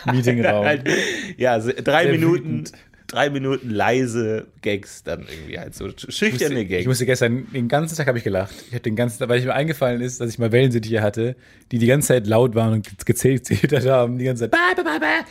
Meetingraum. 0.06 0.64
Halt, 0.64 0.88
ja, 1.36 1.58
drei 1.58 2.04
Sehr 2.04 2.12
Minuten, 2.12 2.44
wütend. 2.44 2.72
Drei 3.12 3.30
Minuten 3.30 3.70
leise 3.70 4.46
Gags, 4.62 5.02
dann 5.04 5.26
irgendwie 5.30 5.58
halt 5.58 5.74
so 5.74 5.88
schüchterne 6.08 6.62
Ich 6.62 6.68
Gags. 6.68 6.86
musste 6.86 7.06
gestern, 7.06 7.46
den 7.52 7.68
ganzen 7.68 7.96
Tag 7.96 8.06
habe 8.06 8.18
ich 8.18 8.24
gelacht. 8.24 8.54
Ich 8.68 8.72
habe 8.72 8.80
den 8.80 8.96
ganzen 8.96 9.18
Tag, 9.18 9.28
weil 9.28 9.38
ich 9.38 9.44
mir 9.44 9.54
eingefallen 9.54 10.00
ist, 10.00 10.20
dass 10.20 10.30
ich 10.30 10.38
mal 10.38 10.50
Wellensittiche 10.52 11.02
hatte, 11.02 11.36
die 11.70 11.78
die 11.78 11.86
ganze 11.86 12.08
Zeit 12.08 12.26
laut 12.26 12.54
waren 12.54 12.72
und 12.74 13.06
gezählt 13.06 13.48
gezetert 13.48 13.86
haben, 13.86 14.18
die 14.18 14.24
ganze 14.24 14.44
Zeit, 14.44 14.50
bah, 14.50 14.82
bah, 14.82 14.98
bah, 14.98 15.24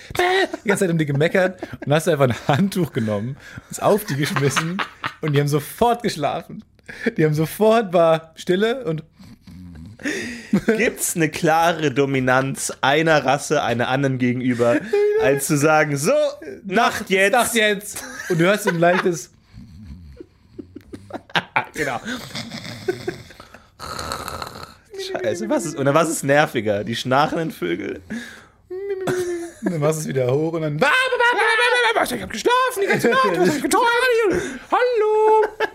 die 0.64 0.68
ganze 0.68 0.86
Zeit 0.86 0.92
um 0.92 0.98
die 0.98 1.06
gemeckert 1.06 1.60
und 1.86 1.92
hast 1.92 2.08
du 2.08 2.12
einfach 2.12 2.30
ein 2.30 2.48
Handtuch 2.48 2.94
genommen, 2.94 3.38
es 3.70 3.80
auf 3.80 4.06
die 4.06 4.16
geschmissen 4.16 4.82
und 5.22 5.34
die 5.36 5.40
haben 5.40 5.48
sofort 5.48 6.04
geschlafen. 6.04 6.64
Die 7.18 7.26
haben 7.26 7.34
sofort, 7.34 7.94
war 7.94 8.34
Stille 8.36 8.84
und 8.86 9.04
Gibt's 10.78 11.16
eine 11.16 11.30
klare 11.30 11.92
Dominanz 11.92 12.74
einer 12.82 13.26
Rasse 13.26 13.64
einer 13.64 13.88
anderen 13.88 14.18
gegenüber, 14.18 14.78
als 15.22 15.48
zu 15.48 15.58
sagen, 15.58 15.98
so, 15.98 16.12
Nacht 16.64 17.10
jetzt. 17.10 17.32
Nacht 17.32 17.56
jetzt. 17.56 18.04
Und 18.30 18.40
du 18.40 18.46
hörst 18.46 18.68
ein 18.68 18.80
leichtes, 18.80 19.32
Genau. 21.74 22.00
Scheiße, 25.24 25.50
was 25.50 25.66
ist, 25.66 25.78
oder 25.78 25.94
was 25.94 26.10
ist 26.10 26.24
nerviger? 26.24 26.84
Die 26.84 26.96
schnarchenden 26.96 27.52
Vögel? 27.52 28.02
und 28.70 29.72
dann 29.72 29.80
machst 29.80 30.00
du 30.00 30.02
es 30.02 30.08
wieder 30.08 30.32
hoch 30.34 30.54
und 30.54 30.62
dann, 30.62 30.78
ich 30.78 32.22
hab 32.22 32.30
geschlafen 32.32 32.82
die 32.82 32.88
ganze 32.88 33.10
Nacht, 33.10 33.30
was 33.38 33.50
hab 33.50 33.56
ich 33.56 33.62
getan? 33.62 33.82
Hallo. 34.72 35.70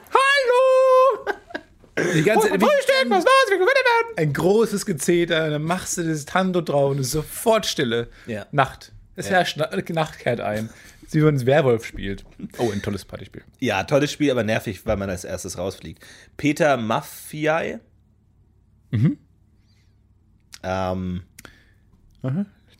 Die 2.15 2.23
ganze 2.23 2.49
Zeit, 2.51 2.61
Frühstück, 2.61 3.07
was 3.09 3.25
war's? 3.25 3.47
Wir 3.49 3.57
gewinnen 3.59 3.69
werden. 3.69 4.19
ein 4.19 4.33
großes 4.33 4.85
Gezeter, 4.87 5.51
dann 5.51 5.63
machst 5.63 5.97
du 5.97 6.03
das 6.05 6.27
Handtuch 6.35 6.63
drauf 6.65 6.91
und 6.91 6.99
es 7.01 7.07
ist 7.07 7.13
sofort 7.13 7.65
Stille. 7.67 8.09
Ja. 8.27 8.47
Nacht. 8.53 8.93
Es 9.15 9.31
herrscht 9.31 9.57
Na 9.59 9.71
Nacht 9.95 10.19
kehrt 10.19 10.41
ein. 10.41 10.69
Man 11.15 11.35
das 11.37 11.47
Werwolf 11.47 11.87
spielt. 11.87 12.25
Oh, 12.59 12.71
ein 12.71 12.83
tolles 12.83 13.05
Partyspiel. 13.07 13.43
Ja, 13.61 13.85
tolles 13.85 14.11
Spiel, 14.13 14.31
aber 14.31 14.43
nervig, 14.43 14.85
weil 14.85 14.97
man 14.97 15.09
als 15.09 15.25
erstes 15.25 15.57
rausfliegt. 15.57 16.05
Peter 16.37 16.77
Maffei. 16.77 17.81
Mhm. 18.91 19.17
Ähm, 20.63 21.23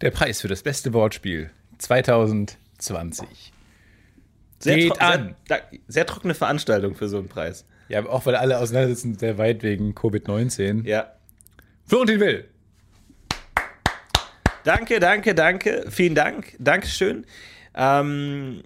Der 0.01 0.11
Preis 0.11 0.41
für 0.43 0.49
das 0.49 0.63
beste 0.63 0.93
Wortspiel 0.93 1.51
2020. 1.79 3.53
sehr, 4.59 4.77
Geht 4.77 4.93
tro- 4.93 4.99
an. 5.01 5.37
Sehr, 5.49 5.63
sehr 5.89 6.07
trockene 6.07 6.35
Veranstaltung 6.35 6.95
für 6.97 7.09
so 7.09 7.19
einen 7.19 7.29
Preis. 7.29 7.65
Ja, 7.89 7.99
aber 8.01 8.11
auch 8.11 8.27
weil 8.27 8.37
alle 8.37 8.59
auseinandersitzen, 8.59 9.19
sehr 9.19 9.39
weit 9.39 9.63
wegen 9.63 9.93
Covid-19. 9.93 10.87
Ja. 10.87 11.13
Florentin 11.87 12.21
Will. 12.21 12.45
Danke, 14.65 14.99
danke, 14.99 15.35
danke. 15.35 15.85
Vielen 15.91 16.17
Dank. 16.17 16.57
Dankeschön. 16.59 17.25
Ähm, 17.77 18.63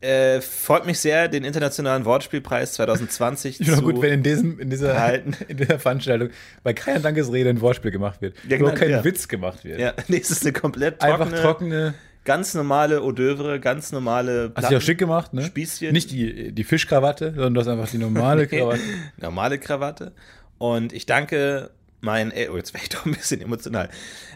äh, 0.00 0.40
freut 0.40 0.86
mich 0.86 1.00
sehr, 1.00 1.28
den 1.28 1.44
Internationalen 1.44 2.04
Wortspielpreis 2.04 2.74
2020 2.74 3.60
Ich 3.60 3.66
zu 3.66 3.74
auch 3.74 3.82
gut, 3.82 4.00
wenn 4.00 4.12
in, 4.12 4.22
diesem, 4.22 4.60
in, 4.60 4.70
dieser, 4.70 5.00
halten. 5.00 5.36
in 5.48 5.56
dieser 5.56 5.78
Veranstaltung 5.78 6.30
bei 6.62 6.72
keiner 6.72 7.00
Dankesrede 7.00 7.50
ein 7.50 7.60
Wortspiel 7.60 7.90
gemacht 7.90 8.20
wird. 8.20 8.36
Ja, 8.48 8.58
genau, 8.58 8.72
kein 8.72 8.90
ja. 8.90 9.04
Witz 9.04 9.26
gemacht 9.26 9.64
wird. 9.64 9.80
Ja, 9.80 9.94
nee, 10.08 10.18
es 10.18 10.30
ist 10.30 10.42
eine 10.42 10.52
komplett 10.52 11.02
Einfach 11.02 11.28
trockene, 11.28 11.42
trockene. 11.42 11.94
Ganz 12.24 12.54
normale 12.54 13.02
Hors 13.02 13.14
d'oeuvre, 13.14 13.58
ganz 13.58 13.92
normale 13.92 14.52
Hast 14.54 14.70
du 14.70 14.76
auch 14.76 14.82
schick 14.82 14.98
gemacht, 14.98 15.32
ne? 15.34 15.44
Spießchen. 15.44 15.92
Nicht 15.92 16.10
die, 16.10 16.52
die 16.52 16.64
Fischkrawatte, 16.64 17.32
sondern 17.34 17.54
du 17.54 17.60
hast 17.60 17.68
einfach 17.68 17.90
die 17.90 17.98
normale 17.98 18.46
Krawatte. 18.48 18.80
normale 19.16 19.58
Krawatte. 19.58 20.12
Und 20.58 20.92
ich 20.92 21.06
danke 21.06 21.70
meinen 22.00 22.30
El 22.30 22.50
oh, 22.50 22.56
jetzt 22.56 22.74
wäre 22.74 22.82
ich 22.82 22.90
doch 22.90 23.06
ein 23.06 23.12
bisschen 23.12 23.40
emotional. 23.40 23.88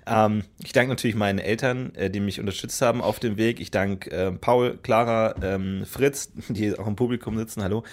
Ähm, 0.06 0.44
ich 0.62 0.72
danke 0.72 0.90
natürlich 0.90 1.16
meinen 1.16 1.38
Eltern, 1.38 1.94
äh, 1.94 2.10
die 2.10 2.20
mich 2.20 2.40
unterstützt 2.40 2.80
haben 2.82 3.00
auf 3.00 3.20
dem 3.20 3.36
Weg. 3.36 3.60
Ich 3.60 3.70
danke 3.70 4.10
ähm, 4.10 4.38
Paul, 4.38 4.78
Clara, 4.82 5.34
ähm, 5.42 5.84
Fritz, 5.86 6.32
die 6.48 6.76
auch 6.78 6.86
im 6.86 6.96
Publikum 6.96 7.36
sitzen. 7.36 7.62
Hallo. 7.62 7.84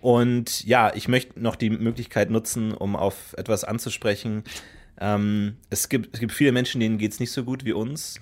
Und 0.00 0.64
ja, 0.64 0.94
ich 0.94 1.08
möchte 1.08 1.40
noch 1.40 1.56
die 1.56 1.70
Möglichkeit 1.70 2.30
nutzen, 2.30 2.72
um 2.72 2.94
auf 2.94 3.34
etwas 3.36 3.64
anzusprechen. 3.64 4.44
Ähm, 5.00 5.56
es, 5.70 5.88
gibt, 5.88 6.14
es 6.14 6.20
gibt 6.20 6.32
viele 6.32 6.52
Menschen, 6.52 6.80
denen 6.80 6.98
geht 6.98 7.12
es 7.12 7.20
nicht 7.20 7.32
so 7.32 7.44
gut 7.44 7.64
wie 7.64 7.72
uns. 7.72 8.20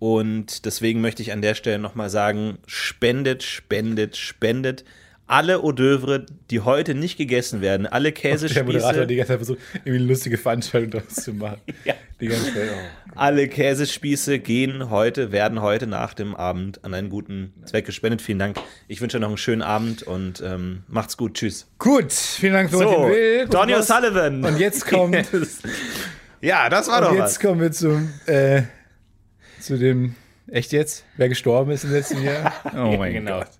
Und 0.00 0.64
deswegen 0.64 1.00
möchte 1.00 1.22
ich 1.22 1.32
an 1.32 1.42
der 1.42 1.54
Stelle 1.54 1.78
nochmal 1.78 2.10
sagen, 2.10 2.58
spendet, 2.66 3.42
spendet, 3.42 4.16
spendet. 4.16 4.84
Alle 5.30 5.60
Hors 5.60 5.74
d'oeuvre, 5.74 6.24
die 6.50 6.60
heute 6.60 6.94
nicht 6.94 7.18
gegessen 7.18 7.60
werden, 7.60 7.86
alle 7.86 8.12
Der 8.12 8.30
Moderator 8.32 8.62
Käsespieße, 8.64 9.06
die 9.06 9.16
ganze 9.16 9.28
Zeit 9.28 9.38
versucht, 9.38 9.58
irgendwie 9.74 9.98
eine 9.98 10.06
lustige 10.06 10.38
Veranstaltung 10.38 10.90
daraus 10.90 11.14
zu 11.14 11.34
machen. 11.34 11.60
Ja. 11.84 11.94
Die 12.20 12.28
ganze 12.28 12.46
Zeit, 12.54 12.70
oh. 12.74 13.12
alle 13.14 13.46
Käsespieße 13.46 14.38
gehen 14.38 14.88
heute, 14.88 15.30
werden 15.30 15.60
heute 15.60 15.86
nach 15.86 16.14
dem 16.14 16.34
Abend 16.34 16.82
an 16.84 16.94
einen 16.94 17.10
guten 17.10 17.52
Zweck 17.66 17.84
gespendet. 17.84 18.22
Vielen 18.22 18.38
Dank. 18.38 18.56
Ich 18.88 19.02
wünsche 19.02 19.18
euch 19.18 19.20
noch 19.20 19.28
einen 19.28 19.36
schönen 19.36 19.62
Abend 19.62 20.02
und 20.02 20.40
ähm, 20.40 20.82
macht's 20.88 21.16
gut. 21.18 21.34
Tschüss. 21.34 21.66
Gut, 21.78 22.10
vielen 22.12 22.54
Dank, 22.54 22.70
Florentin 22.70 23.02
So, 23.02 23.08
Will. 23.08 23.46
Donny 23.48 23.72
Was- 23.74 23.90
O'Sullivan. 23.90 24.46
Und 24.46 24.58
jetzt 24.58 24.86
kommt, 24.86 25.14
ja, 26.40 26.68
das 26.70 26.88
war 26.88 27.02
doch 27.02 27.10
und 27.12 27.18
was. 27.18 27.32
jetzt 27.32 27.40
kommen 27.40 27.60
wir 27.60 27.70
zum, 27.70 28.08
äh, 28.26 28.62
zu 29.60 29.78
dem, 29.78 30.14
echt 30.48 30.72
jetzt? 30.72 31.04
Wer 31.16 31.28
gestorben 31.28 31.70
ist 31.70 31.84
im 31.84 31.92
letzten 31.92 32.22
Jahr? 32.22 32.52
Oh 32.74 32.96
mein 32.96 33.12
genau. 33.12 33.40
Gott. 33.40 33.50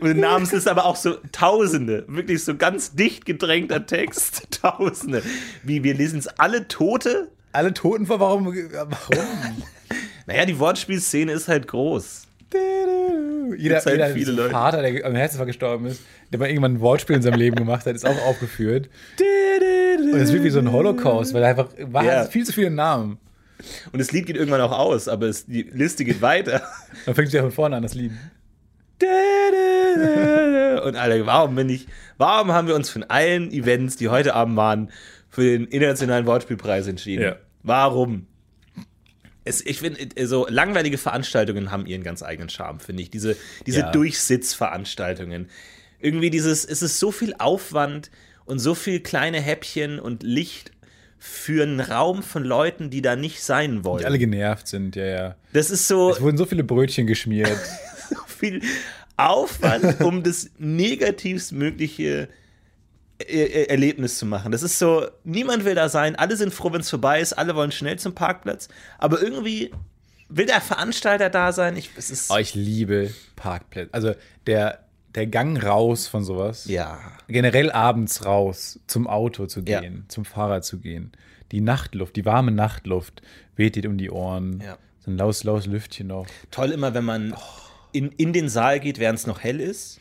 Und 0.00 0.18
Namensliste 0.18 0.70
aber 0.70 0.84
auch 0.84 0.96
so 0.96 1.16
Tausende, 1.32 2.04
wirklich 2.08 2.42
so 2.44 2.56
ganz 2.56 2.94
dicht 2.94 3.24
gedrängter 3.24 3.86
Text, 3.86 4.48
Tausende. 4.62 5.22
Wie, 5.62 5.84
wir 5.84 5.94
lesen 5.94 6.18
es 6.18 6.28
alle 6.28 6.68
Tote? 6.68 7.30
Alle 7.52 7.74
Toten 7.74 8.06
vor, 8.06 8.20
warum? 8.20 8.46
Warum? 8.46 8.92
Naja, 10.26 10.44
die 10.44 10.58
Wortspielszene 10.58 11.32
ist 11.32 11.48
halt 11.48 11.68
groß. 11.68 12.27
Jeder 13.56 13.76
halt 13.76 13.86
jeder 13.86 14.08
viele 14.10 14.32
Leute. 14.32 14.50
Vater, 14.50 14.82
der 14.82 15.04
am 15.04 15.14
Herzinfarkt 15.14 15.48
gestorben 15.48 15.86
ist, 15.86 16.02
der 16.32 16.38
mal 16.38 16.48
irgendwann 16.48 16.74
ein 16.74 16.80
Wortspiel 16.80 17.16
in 17.16 17.22
seinem 17.22 17.38
Leben 17.38 17.56
gemacht 17.56 17.86
hat, 17.86 17.94
ist 17.94 18.06
auch 18.06 18.20
aufgeführt. 18.26 18.88
Und 19.18 20.20
es 20.20 20.32
wird 20.32 20.44
wie 20.44 20.50
so 20.50 20.58
ein 20.58 20.70
Holocaust, 20.72 21.34
weil 21.34 21.42
er 21.42 21.50
einfach 21.50 21.68
war 21.78 22.04
Ja. 22.04 22.24
viel 22.24 22.44
zu 22.44 22.52
viele 22.52 22.70
Namen. 22.70 23.18
Und 23.92 23.98
das 23.98 24.12
Lied 24.12 24.26
geht 24.26 24.36
irgendwann 24.36 24.60
auch 24.60 24.76
aus, 24.78 25.08
aber 25.08 25.26
es, 25.26 25.46
die 25.46 25.62
Liste 25.62 26.04
geht 26.04 26.22
weiter. 26.22 26.62
Dann 27.06 27.14
fängt 27.14 27.28
es 27.28 27.34
ja 27.34 27.42
von 27.42 27.50
vorne 27.50 27.76
an, 27.76 27.82
das 27.82 27.94
Lied. 27.94 28.12
Und 30.84 30.96
alle, 30.96 31.26
warum 31.26 31.54
bin 31.54 31.68
ich, 31.68 31.86
warum 32.18 32.52
haben 32.52 32.68
wir 32.68 32.74
uns 32.74 32.88
von 32.90 33.02
allen 33.04 33.50
Events, 33.52 33.96
die 33.96 34.08
heute 34.08 34.34
Abend 34.34 34.56
waren, 34.56 34.90
für 35.28 35.42
den 35.42 35.66
internationalen 35.66 36.26
Wortspielpreis 36.26 36.86
entschieden? 36.86 37.22
Ja. 37.22 37.36
Warum? 37.62 38.26
Es, 39.48 39.64
ich 39.64 39.80
finde, 39.80 39.98
so 40.26 40.46
langweilige 40.48 40.98
Veranstaltungen 40.98 41.70
haben 41.70 41.86
ihren 41.86 42.02
ganz 42.02 42.22
eigenen 42.22 42.48
Charme, 42.48 42.80
finde 42.80 43.02
ich. 43.02 43.10
Diese, 43.10 43.36
diese 43.66 43.80
Ja. 43.80 43.90
Durchsitzveranstaltungen. 43.92 45.48
Irgendwie 46.00 46.30
dieses, 46.30 46.64
es 46.64 46.82
ist 46.82 46.98
so 47.00 47.10
viel 47.10 47.34
Aufwand 47.38 48.10
und 48.44 48.58
so 48.58 48.74
viel 48.74 49.00
kleine 49.00 49.40
Häppchen 49.40 49.98
und 49.98 50.22
Licht 50.22 50.72
für 51.18 51.64
einen 51.64 51.80
Raum 51.80 52.22
von 52.22 52.44
Leuten, 52.44 52.90
die 52.90 53.02
da 53.02 53.16
nicht 53.16 53.42
sein 53.42 53.84
wollen. 53.84 54.00
Die 54.00 54.06
alle 54.06 54.18
genervt 54.18 54.68
sind, 54.68 54.94
ja, 54.94 55.04
ja. 55.04 55.36
das 55.52 55.70
ist 55.70 55.88
so 55.88 56.10
Es 56.10 56.20
wurden 56.20 56.36
so 56.36 56.46
viele 56.46 56.62
Brötchen 56.62 57.06
geschmiert. 57.06 57.58
viel 58.26 58.62
Aufwand, 59.16 60.00
um 60.00 60.22
das 60.22 60.50
negativstmögliche 60.58 62.28
äh, 63.20 63.42
äh, 63.42 63.64
Erlebnis 63.68 64.18
zu 64.18 64.26
machen. 64.26 64.52
Das 64.52 64.62
ist 64.62 64.78
so, 64.78 65.06
niemand 65.24 65.64
will 65.64 65.74
da 65.74 65.88
sein, 65.88 66.16
alle 66.16 66.36
sind 66.36 66.52
froh, 66.54 66.72
wenn 66.72 66.80
es 66.80 66.90
vorbei 66.90 67.20
ist, 67.20 67.32
alle 67.32 67.54
wollen 67.54 67.72
schnell 67.72 67.98
zum 67.98 68.14
Parkplatz, 68.14 68.68
aber 68.98 69.20
irgendwie 69.22 69.70
will 70.28 70.46
der 70.46 70.60
Veranstalter 70.60 71.30
da 71.30 71.52
sein. 71.52 71.76
Ich, 71.76 71.90
es 71.96 72.10
ist, 72.10 72.30
oh, 72.30 72.36
ich 72.36 72.54
liebe 72.54 73.12
Parkplätze. 73.36 73.92
Also 73.94 74.14
der, 74.46 74.84
der 75.14 75.26
Gang 75.26 75.62
raus 75.64 76.06
von 76.06 76.22
sowas. 76.24 76.66
ja. 76.66 76.98
Generell 77.28 77.70
abends 77.72 78.24
raus, 78.24 78.78
zum 78.86 79.06
Auto 79.06 79.46
zu 79.46 79.60
Ja. 79.60 79.80
gehen, 79.80 80.04
zum 80.08 80.24
Fahrrad 80.24 80.64
zu 80.64 80.78
gehen. 80.78 81.12
Die 81.52 81.60
Nachtluft, 81.60 82.14
die 82.16 82.24
warme 82.24 82.50
Nachtluft 82.52 83.22
weht 83.56 83.76
dir 83.76 83.88
um 83.88 83.98
die 83.98 84.10
Ohren. 84.10 84.60
Ja. 84.64 84.78
So 85.00 85.10
ein 85.10 85.16
laues, 85.16 85.44
laues 85.44 85.66
Lüftchen 85.66 86.06
noch. 86.08 86.26
Toll 86.50 86.70
immer, 86.72 86.92
wenn 86.94 87.04
man 87.04 87.34
in, 87.92 88.12
in 88.12 88.32
den 88.34 88.48
Saal 88.50 88.80
geht, 88.80 88.98
während 88.98 89.18
es 89.18 89.26
noch 89.26 89.40
hell 89.40 89.60
ist. 89.60 89.98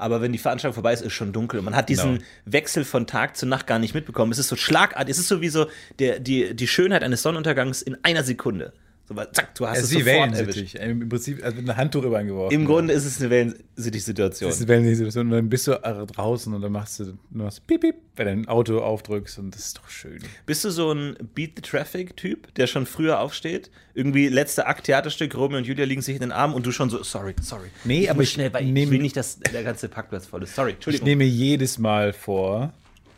Aber 0.00 0.20
wenn 0.20 0.32
die 0.32 0.38
Veranstaltung 0.38 0.74
vorbei 0.74 0.92
ist, 0.92 1.02
ist 1.02 1.12
schon 1.12 1.32
dunkel. 1.32 1.58
Und 1.58 1.66
man 1.66 1.76
hat 1.76 1.88
diesen 1.88 2.14
Genau. 2.14 2.24
Wechsel 2.46 2.84
von 2.84 3.06
Tag 3.06 3.36
zu 3.36 3.46
Nacht 3.46 3.66
gar 3.66 3.78
nicht 3.78 3.94
mitbekommen. 3.94 4.32
Es 4.32 4.38
ist 4.38 4.48
so 4.48 4.56
schlagartig. 4.56 5.10
Es 5.10 5.18
ist 5.18 5.28
so 5.28 5.40
wie 5.40 5.48
so 5.48 5.66
der, 5.98 6.18
die, 6.20 6.54
die 6.54 6.66
Schönheit 6.68 7.02
eines 7.02 7.22
Sonnenuntergangs 7.22 7.82
in 7.82 7.96
einer 8.02 8.22
Sekunde. 8.22 8.72
So, 9.10 9.16
weil, 9.16 9.28
zack, 9.32 9.56
du 9.56 9.66
hast 9.66 9.78
Es 9.78 9.84
es 9.86 9.90
ist 9.90 9.98
wie 9.98 10.02
sofort. 10.04 10.32
Wellensittich. 10.32 10.74
Im 10.76 11.08
Prinzip, 11.08 11.42
also 11.44 11.56
mit 11.56 11.68
einem 11.68 11.76
Handtuch 11.76 12.04
über 12.04 12.22
geworfen. 12.22 12.54
Im 12.54 12.64
Grunde 12.64 12.94
ist 12.94 13.04
es 13.04 13.20
eine 13.20 13.28
Wellensittich-Situation. 13.30 14.48
Das 14.48 14.56
ist 14.60 14.62
eine 14.62 14.68
Wellensituation. 14.68 15.26
Und 15.26 15.32
dann 15.32 15.48
bist 15.48 15.66
du 15.66 15.72
äh, 15.72 16.06
draußen 16.06 16.54
und 16.54 16.62
dann 16.62 16.70
machst 16.70 17.00
du, 17.00 17.04
du 17.06 17.16
machst 17.30 17.66
piep, 17.66 17.80
piep, 17.80 17.96
wenn 18.14 18.26
du 18.26 18.34
dein 18.36 18.48
Auto 18.48 18.78
aufdrückst 18.78 19.40
und 19.40 19.52
das 19.52 19.62
ist 19.66 19.78
doch 19.78 19.88
schön. 19.88 20.20
Bist 20.46 20.64
du 20.64 20.70
so 20.70 20.92
ein 20.92 21.16
Beat 21.34 21.52
the 21.56 21.62
Traffic-Typ, 21.62 22.54
der 22.54 22.68
schon 22.68 22.86
früher 22.86 23.18
aufsteht? 23.18 23.72
Irgendwie 23.94 24.28
letzter 24.28 24.68
Akt, 24.68 24.84
Theaterstück, 24.84 25.34
Romeo 25.36 25.58
und 25.58 25.66
Julia 25.66 25.86
liegen 25.86 26.02
sich 26.02 26.14
in 26.14 26.20
den 26.20 26.30
Armen 26.32 26.54
und 26.54 26.64
du 26.64 26.70
schon 26.70 26.88
so, 26.88 27.02
sorry, 27.02 27.34
sorry. 27.42 27.66
Nee, 27.82 28.02
ich 28.02 28.10
aber 28.12 28.22
ich 28.22 28.30
schnell, 28.30 28.52
weil 28.52 28.64
ich 28.64 28.70
nehm- 28.70 28.90
will 28.90 29.00
nicht, 29.00 29.16
dass 29.16 29.40
der 29.40 29.64
ganze 29.64 29.88
Parkplatz 29.88 30.26
voll 30.26 30.44
ist. 30.44 30.54
Sorry, 30.54 30.70
Ich 30.70 30.74
Entschuldigung. 30.76 31.08
nehme 31.08 31.24
jedes 31.24 31.78
Mal 31.78 32.12
vor, 32.12 32.72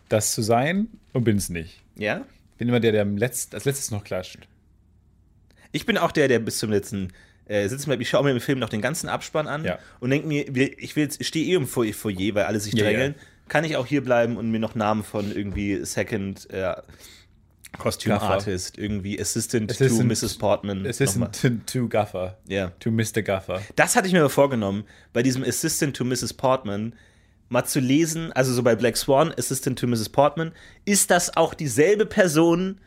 das 0.08 0.32
zu 0.32 0.40
sein 0.40 0.88
und 1.12 1.24
bin 1.24 1.36
es 1.36 1.50
nicht. 1.50 1.80
ja? 1.96 2.22
Ich 2.54 2.58
bin 2.64 2.68
immer 2.68 2.80
der, 2.80 2.92
der 2.92 3.02
am 3.02 3.16
Letzt, 3.16 3.54
als 3.56 3.64
letztes 3.66 3.90
noch 3.90 4.04
klatscht. 4.04 4.38
Ich 5.72 5.86
bin 5.86 5.98
auch 5.98 6.12
der, 6.12 6.28
der 6.28 6.38
bis 6.38 6.58
zum 6.58 6.70
letzten 6.70 7.08
äh, 7.46 7.68
sitzen 7.68 7.86
bleibt. 7.86 8.00
Ich 8.02 8.08
schaue 8.08 8.24
mir 8.24 8.30
im 8.30 8.40
Film 8.40 8.58
noch 8.58 8.68
den 8.68 8.80
ganzen 8.80 9.08
Abspann 9.08 9.48
an 9.48 9.64
Ja. 9.64 9.78
und 10.00 10.10
denke 10.10 10.28
mir, 10.28 10.46
ich 10.78 10.94
will 10.96 11.02
jetzt, 11.04 11.20
ich 11.20 11.26
stehe 11.28 11.46
eh 11.46 11.54
im 11.54 11.66
Foyer, 11.66 11.92
Foyer, 11.94 12.34
weil 12.34 12.44
alle 12.44 12.60
sich 12.60 12.74
Ja, 12.74 12.84
drängeln. 12.84 13.14
Kann 13.48 13.64
ich 13.64 13.76
auch 13.76 13.86
hier 13.86 14.02
bleiben 14.04 14.36
und 14.36 14.50
mir 14.50 14.60
noch 14.60 14.74
Namen 14.74 15.02
von 15.02 15.34
irgendwie 15.34 15.84
Second 15.84 16.48
äh, 16.50 16.74
Costume 17.78 18.14
Gaffer. 18.14 18.30
Artist, 18.34 18.78
irgendwie 18.78 19.18
Assistant, 19.20 19.70
to 19.76 19.84
Assistant- 19.84 20.08
Mrs. 20.08 20.38
Portman. 20.38 20.86
Assistant 20.86 21.40
to, 21.40 21.48
to 21.80 21.88
Gaffer. 21.88 22.38
Ja. 22.46 22.68
To 22.80 22.90
Mr. 22.90 23.22
Gaffer. 23.22 23.62
Das 23.76 23.96
hatte 23.96 24.06
ich 24.06 24.12
mir 24.12 24.20
aber 24.20 24.30
vorgenommen, 24.30 24.84
bei 25.12 25.22
diesem 25.22 25.42
Assistant 25.42 25.96
to 25.96 26.04
Mrs. 26.04 26.34
Portman 26.34 26.94
mal 27.48 27.64
zu 27.64 27.80
lesen, 27.80 28.32
also 28.32 28.52
so 28.52 28.62
bei 28.62 28.74
Black 28.76 28.96
Swan, 28.96 29.32
Assistant 29.36 29.78
to 29.78 29.86
Mrs. 29.86 30.08
Portman, 30.10 30.52
ist 30.84 31.10
das 31.10 31.36
auch 31.36 31.52
dieselbe 31.54 32.06
Person 32.06 32.78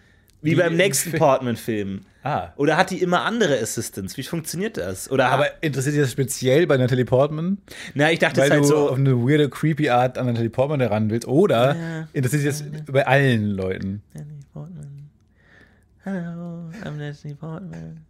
wie 0.45 0.51
Die 0.51 0.55
beim 0.55 0.71
im 0.71 0.77
nächsten 0.77 1.09
Film. 1.11 1.19
Portman-Film? 1.19 2.01
Ah. 2.23 2.53
Oder 2.55 2.77
hat 2.77 2.89
die 2.91 3.01
immer 3.01 3.23
andere 3.23 3.59
Assistants? 3.59 4.15
Wie 4.17 4.23
funktioniert 4.23 4.77
das? 4.77 5.11
Oder 5.11 5.27
Aber 5.29 5.47
interessiert 5.61 5.95
dich 5.95 6.01
das 6.01 6.11
speziell 6.11 6.65
bei 6.67 6.77
Natalie 6.77 7.05
Portman? 7.05 7.57
na, 7.93 8.11
ich 8.11 8.19
dachte 8.19 8.37
Weil 8.41 8.45
es 8.47 8.51
halt 8.51 8.63
du 8.63 8.67
so. 8.67 8.89
auf 8.89 8.97
eine 8.97 9.15
weirde, 9.15 9.49
creepy 9.49 9.89
Art 9.89 10.17
an 10.17 10.25
Natalie 10.27 10.49
Portman 10.49 10.79
heran 10.79 11.09
willst? 11.09 11.27
Oder 11.27 11.75
Ja. 11.75 12.07
interessiert 12.13 12.43
dich 12.43 12.49
das 12.51 12.63
bei 12.93 13.05
allen 13.05 13.51
Leuten? 13.51 14.01
Natalie 14.13 14.39
Portman. 14.53 15.09
Hallo, 16.05 16.69
I'm 16.83 16.91
Natalie 16.97 17.35
Portman. 17.35 18.01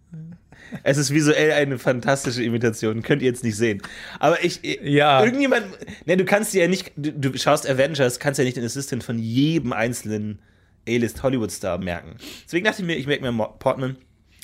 Es 0.83 0.97
ist 0.97 1.11
visuell 1.11 1.51
eine 1.51 1.77
fantastische 1.77 2.41
Imitation, 2.43 3.01
könnt 3.03 3.21
ihr 3.21 3.27
jetzt 3.27 3.43
nicht 3.43 3.57
sehen. 3.57 3.81
Aber 4.19 4.43
ich, 4.43 4.61
Ja. 4.81 5.23
irgendjemand, 5.23 5.65
ne, 6.05 6.15
du 6.17 6.23
kannst 6.25 6.53
ja 6.53 6.67
nicht, 6.67 6.91
du, 6.95 7.11
du 7.11 7.37
schaust 7.37 7.69
Avengers, 7.69 8.19
kannst 8.19 8.37
ja 8.37 8.45
nicht 8.45 8.55
den 8.57 8.63
Assistant 8.65 9.03
von 9.03 9.19
jedem 9.19 9.73
einzelnen 9.73 10.39
A-List 10.87 11.23
Hollywood-Star 11.23 11.77
merken. 11.79 12.15
Deswegen 12.45 12.65
dachte 12.65 12.81
ich 12.81 12.87
mir, 12.87 12.95
ich 12.95 13.07
merke 13.07 13.29
mir 13.31 13.47
Portman, 13.59 13.97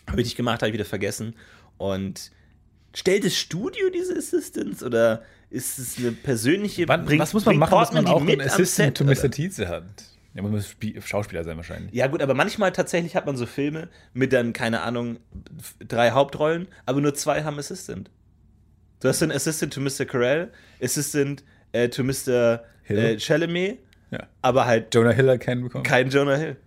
habe 0.08 0.22
ich 0.22 0.26
nicht 0.28 0.38
gemacht, 0.38 0.62
habe 0.62 0.70
ich 0.70 0.74
wieder 0.74 0.86
vergessen. 0.86 1.36
Und 1.78 2.32
stellt 2.94 3.24
das 3.26 3.36
Studio 3.38 3.90
diese 3.94 4.16
Assistants 4.18 4.84
oder 4.84 5.22
ist 5.50 5.80
es 5.80 5.98
eine 5.98 6.12
persönliche? 6.12 6.88
Wann, 6.88 7.06
bringt- 7.06 7.22
was 7.22 7.34
muss 7.34 7.46
man 7.46 7.58
machen, 7.58 7.78
dass 7.78 7.92
man 7.94 8.08
auch 8.08 8.22
einen 8.22 8.42
Assistant 8.42 8.98
Set, 8.98 8.98
to? 8.98 9.04
Mr. 9.28 9.30
Tietze 9.32 9.68
hat? 9.68 9.84
Ja, 10.34 10.42
muss 10.42 10.52
man 10.52 10.62
Spie- 10.62 11.00
Schauspieler 11.02 11.44
sein 11.44 11.58
wahrscheinlich. 11.58 11.94
Ja, 11.94 12.08
gut, 12.08 12.22
aber 12.22 12.34
manchmal 12.34 12.72
tatsächlich 12.72 13.16
hat 13.18 13.26
man 13.26 13.36
so 13.36 13.46
Filme 13.46 13.90
mit 14.14 14.32
dann, 14.32 14.54
keine 14.54 14.82
Ahnung, 14.82 15.18
drei 15.86 16.12
Hauptrollen, 16.12 16.68
aber 16.86 17.02
nur 17.02 17.14
zwei 17.14 17.44
haben 17.44 17.60
Assistant. 17.60 18.10
Du 19.02 19.10
hast 19.10 19.22
einen 19.22 19.32
Assistant 19.34 19.74
to 19.74 19.82
Mr. 19.82 20.06
Carell, 20.06 20.52
Assistant 20.82 21.44
äh, 21.74 21.90
to 21.90 22.04
Mr. 22.04 22.64
Hill. 22.84 22.98
Äh, 22.98 23.20
Chalamet, 23.20 23.80
Ja. 24.12 24.28
aber 24.42 24.66
halt 24.66 24.94
Jonah 24.94 25.12
Hill 25.12 25.30
hat 25.30 25.40
keinen 25.40 25.64
bekommen. 25.64 25.84
kein 25.84 26.10
Jonah 26.10 26.36
Hill. 26.36 26.58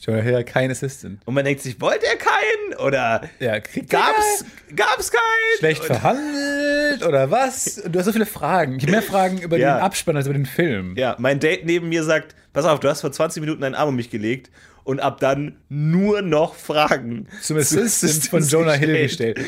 Jonah 0.00 0.20
Hill 0.20 0.36
hat 0.36 0.46
keinen 0.46 0.70
Assistant. 0.72 1.20
Und 1.26 1.34
man 1.34 1.44
denkt 1.44 1.60
sich, 1.62 1.80
wollte 1.80 2.06
er 2.06 2.16
keinen? 2.16 2.78
Oder 2.84 3.22
Ja, 3.38 3.52
er 3.54 3.60
gab's, 3.60 4.44
gab's 4.74 5.10
keinen? 5.12 5.58
schlecht 5.58 5.84
verhandelt 5.84 7.04
oder 7.06 7.30
was? 7.30 7.82
Du 7.88 7.98
hast 7.98 8.06
so 8.06 8.12
viele 8.12 8.26
Fragen. 8.26 8.76
Ich 8.76 8.82
habe 8.82 8.92
mehr 8.92 9.02
Fragen 9.02 9.38
über 9.38 9.56
Ja. 9.58 9.76
den 9.78 9.82
Abspann 9.82 10.16
als 10.16 10.26
über 10.26 10.34
den 10.34 10.46
Film. 10.46 10.96
Ja, 10.96 11.14
mein 11.18 11.38
Date 11.40 11.64
neben 11.66 11.88
mir 11.88 12.02
sagt, 12.04 12.34
pass 12.52 12.64
auf, 12.64 12.80
du 12.80 12.88
hast 12.88 13.00
vor 13.02 13.12
20 13.12 13.40
Minuten 13.40 13.62
einen 13.62 13.74
Arm 13.74 13.90
um 13.90 13.96
mich 13.96 14.10
gelegt 14.10 14.50
und 14.84 14.98
ab 15.00 15.20
dann 15.20 15.56
nur 15.68 16.22
noch 16.22 16.54
Fragen. 16.56 17.28
Zum 17.40 17.58
Assistant 17.58 18.26
von 18.28 18.42
Jonah 18.46 18.72
Hill 18.74 18.96
gestellt. 19.02 19.38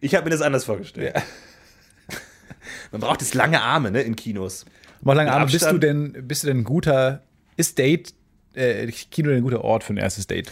Ich 0.00 0.14
habe 0.14 0.24
mir 0.24 0.30
das 0.30 0.42
anders 0.42 0.64
vorgestellt. 0.64 1.14
Man 2.92 3.00
braucht 3.00 3.20
jetzt 3.22 3.34
lange 3.34 3.60
Arme, 3.62 3.90
ne, 3.90 4.02
in 4.02 4.16
Kinos. 4.16 4.64
Mal 5.04 5.14
lange 5.14 5.32
Arme, 5.32 5.50
bist 5.50 5.70
du 5.70 5.78
denn, 5.78 6.16
bist 6.26 6.42
du 6.42 6.48
denn 6.48 6.58
ein 6.58 6.64
guter, 6.64 7.22
ist 7.56 7.78
Date, 7.78 8.14
äh, 8.54 8.86
Kino 8.86 9.28
denn 9.28 9.38
ein 9.38 9.42
guter 9.42 9.62
Ort 9.62 9.84
für 9.84 9.92
ein 9.92 9.98
erstes 9.98 10.26
Date? 10.26 10.50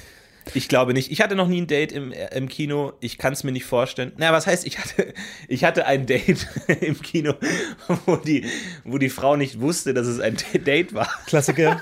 Ich 0.55 0.69
glaube 0.69 0.93
nicht. 0.93 1.11
Ich 1.13 1.21
hatte 1.21 1.37
noch 1.37 1.49
nie 1.49 1.61
ein 1.61 1.67
Date 1.67 1.93
im, 1.93 2.13
äh, 2.13 2.37
im 2.37 2.49
Kino. 2.49 2.95
Ich 3.01 3.17
kann 3.17 3.33
es 3.33 3.45
mir 3.45 3.53
nicht 3.53 3.65
vorstellen. 3.65 4.13
Na, 4.17 4.33
was 4.33 4.47
heißt, 4.47 4.67
ich 4.67 4.79
hatte, 4.79 5.15
ich 5.49 5.65
hatte 5.65 5.87
ein 5.87 6.07
Date 6.07 6.47
im 6.81 7.01
Kino, 7.01 7.35
wo 8.07 8.17
die, 8.17 8.45
wo 8.85 8.99
die 8.99 9.09
Frau 9.09 9.37
nicht 9.37 9.61
wusste, 9.61 9.95
dass 9.95 10.07
es 10.07 10.21
ein 10.21 10.37
Date 10.65 10.95
war. 10.95 11.09
Klassiker. 11.27 11.81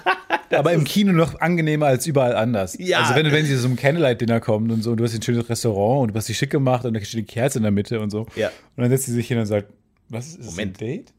Aber 0.50 0.72
im 0.72 0.85
Kino 0.85 1.12
noch 1.12 1.40
angenehmer 1.40 1.87
als 1.87 2.06
überall 2.06 2.35
anders. 2.35 2.76
Ja. 2.78 3.00
Also 3.00 3.14
wenn, 3.14 3.30
wenn 3.30 3.46
sie 3.46 3.54
so 3.56 3.68
zum 3.68 3.76
Candlelight-Dinner 3.76 4.40
kommt 4.40 4.70
und 4.72 4.83
so, 4.83 4.90
und 4.90 4.96
du 4.96 5.04
hast 5.04 5.14
ein 5.14 5.22
schönes 5.22 5.48
Restaurant 5.48 6.02
und 6.02 6.12
du 6.12 6.18
hast 6.18 6.28
dich 6.28 6.37
schick 6.37 6.50
gemacht 6.50 6.85
und 6.85 6.94
da 6.94 7.00
steht 7.00 7.18
eine 7.18 7.26
Kerze 7.26 7.59
in 7.59 7.62
der 7.62 7.72
Mitte 7.72 8.00
und 8.00 8.11
so. 8.11 8.26
Ja. 8.35 8.48
Und 8.76 8.83
dann 8.83 8.90
setzt 8.90 9.06
sie 9.06 9.12
sich 9.12 9.28
hin 9.28 9.38
und 9.38 9.46
sagt, 9.46 9.72
was 10.09 10.26
ist 10.26 10.40
das 10.40 10.46
Moment. 10.46 10.76
ein 10.76 10.87
Date? 10.87 11.12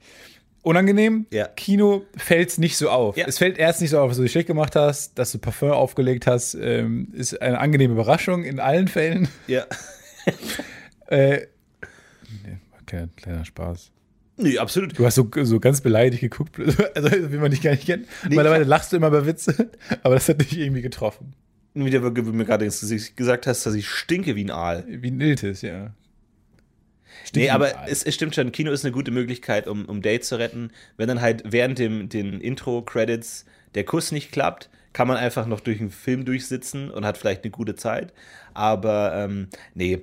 Unangenehm. 0.64 1.26
Ja. 1.32 1.48
Kino 1.48 2.06
fällt 2.16 2.50
es 2.50 2.58
nicht 2.58 2.78
so 2.78 2.90
auf. 2.90 3.18
Ja. 3.18 3.26
Es 3.28 3.40
fällt 3.40 3.58
erst 3.58 3.82
nicht 3.82 3.90
so 3.90 4.00
auf, 4.00 4.10
dass 4.10 4.18
du 4.18 4.24
dich 4.24 4.32
schick 4.32 4.48
gemacht 4.48 4.76
hast, 4.76 5.18
dass 5.18 5.32
du 5.32 5.40
Parfum 5.40 5.72
aufgelegt 5.72 6.28
hast. 6.28 6.54
Ähm, 6.54 7.10
ist 7.14 7.42
eine 7.42 7.60
angenehme 7.60 7.94
Überraschung 7.94 8.44
in 8.44 8.60
allen 8.60 8.88
Fällen. 8.88 9.28
Ja. 9.48 9.66
Äh, 11.08 11.48
nee, 12.46 12.58
kleiner, 12.86 13.10
kleiner 13.18 13.44
Spaß. 13.44 13.92
Nee, 14.38 14.58
absolut. 14.58 14.98
Du 14.98 15.06
hast 15.06 15.16
so, 15.16 15.30
so 15.44 15.60
ganz 15.60 15.82
beleidigt 15.82 16.22
geguckt, 16.22 16.58
also 16.96 17.32
wie 17.32 17.38
man 17.38 17.52
dich 17.52 17.62
gar 17.62 17.72
nicht 17.72 17.86
kennt. 17.86 18.08
Normalerweise 18.24 18.64
lachst 18.64 18.92
du 18.92 18.98
immer 18.98 19.12
bei 19.12 19.26
Witze, 19.26 19.72
aber 20.04 20.16
das 20.16 20.30
hat 20.30 20.42
dich 20.42 20.58
irgendwie 20.58 20.82
getroffen. 20.82 21.34
Wo 21.74 21.86
du 21.86 22.34
mir 22.34 22.46
gerade 22.46 22.66
ins 22.66 22.82
Gesicht 22.82 23.16
gesagt 23.16 23.48
hast, 23.48 23.66
dass 23.66 23.76
ich 23.76 23.88
stinke 23.88 24.36
wie 24.36 24.44
ein 24.44 24.52
Aal. 24.52 24.84
Wie 24.88 25.10
ein 25.10 25.22
Iltis, 25.22 25.62
ja. 25.62 25.94
Nee, 27.36 27.50
aber 27.50 27.88
es, 27.88 28.04
es 28.04 28.16
stimmt 28.16 28.36
schon, 28.36 28.52
Kino 28.52 28.72
ist 28.72 28.84
eine 28.86 28.92
gute 28.92 29.12
Möglichkeit, 29.12 29.68
um, 29.68 29.86
um 29.86 30.02
Dates 30.02 30.28
zu 30.30 30.38
retten. 30.38 30.72
Wenn 30.98 31.08
dann 31.08 31.22
halt 31.22 31.44
während 31.46 31.80
dem, 31.80 32.10
den 32.10 32.42
Intro-Credits 32.42 33.46
der 33.76 33.86
Kuss 33.86 34.12
nicht 34.12 34.32
klappt, 34.32 34.70
kann 34.94 35.08
man 35.08 35.18
einfach 35.18 35.46
noch 35.48 35.62
durch 35.62 35.78
den 35.78 35.90
Film 35.92 36.26
durchsitzen 36.26 36.92
und 36.92 37.06
hat 37.06 37.18
vielleicht 37.18 37.44
eine 37.44 37.52
gute 37.52 37.76
Zeit. 37.76 38.14
Aber 38.54 39.14
ähm, 39.16 39.48
nee, 39.74 40.02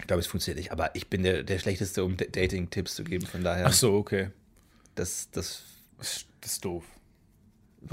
ich 0.00 0.06
glaube, 0.06 0.20
es 0.20 0.26
funktioniert 0.26 0.58
nicht. 0.58 0.72
Aber 0.72 0.90
ich 0.94 1.08
bin 1.08 1.22
der, 1.22 1.42
der 1.42 1.58
Schlechteste, 1.58 2.04
um 2.04 2.16
Dating-Tipps 2.16 2.96
zu 2.96 3.04
geben. 3.04 3.26
Von 3.26 3.44
daher, 3.44 3.66
Ach 3.66 3.72
so, 3.72 3.94
okay. 3.94 4.30
das, 4.94 5.30
das, 5.30 5.62
Das 5.98 6.26
ist 6.52 6.64
doof. 6.64 6.84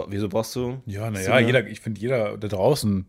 wieso 0.07 0.27
brauchst 0.29 0.55
du? 0.55 0.81
Ja, 0.85 1.11
naja, 1.11 1.39
jeder, 1.39 1.67
ich 1.67 1.79
finde, 1.79 2.01
jeder 2.01 2.37
da 2.37 2.47
draußen, 2.47 3.05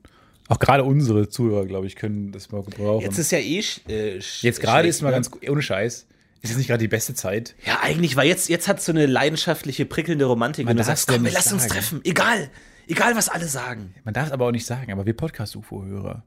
auch 0.48 0.58
gerade 0.58 0.84
unsere 0.84 1.28
Zuhörer, 1.28 1.66
glaube 1.66 1.86
ich, 1.86 1.96
können 1.96 2.32
das 2.32 2.52
mal 2.52 2.62
gebrauchen. 2.62 3.02
Jetzt 3.02 3.18
ist 3.18 3.32
ja 3.32 3.38
eh. 3.38 3.62
Äh, 3.88 4.20
Jetzt 4.40 4.60
gerade 4.60 4.88
ist 4.88 5.02
mal 5.02 5.08
ne? 5.08 5.16
ganz 5.16 5.30
ohne 5.48 5.62
Scheiß. 5.62 6.06
Ist 6.42 6.50
jetzt 6.50 6.58
nicht 6.58 6.66
gerade 6.66 6.82
die 6.82 6.88
beste 6.88 7.14
Zeit. 7.14 7.54
Ja, 7.64 7.80
eigentlich, 7.80 8.16
weil 8.16 8.28
jetzt, 8.28 8.50
jetzt 8.50 8.68
hat 8.68 8.82
so 8.82 8.92
eine 8.92 9.06
leidenschaftliche, 9.06 9.86
prickelnde 9.86 10.26
Romantik, 10.26 10.66
Man 10.66 10.72
wenn 10.72 10.76
du 10.76 10.84
sagst, 10.84 11.06
komm, 11.06 11.16
wir 11.16 11.22
nicht 11.22 11.34
lassen 11.34 11.54
uns 11.54 11.62
sagen. 11.62 11.74
treffen. 11.74 12.00
Egal. 12.04 12.50
Egal, 12.86 13.16
was 13.16 13.30
alle 13.30 13.46
sagen. 13.46 13.94
Man 14.04 14.12
darf 14.12 14.26
es 14.26 14.32
aber 14.32 14.46
auch 14.46 14.52
nicht 14.52 14.66
sagen, 14.66 14.92
aber 14.92 15.06
wir 15.06 15.14
Podcast-UFO-Hörer, 15.14 16.22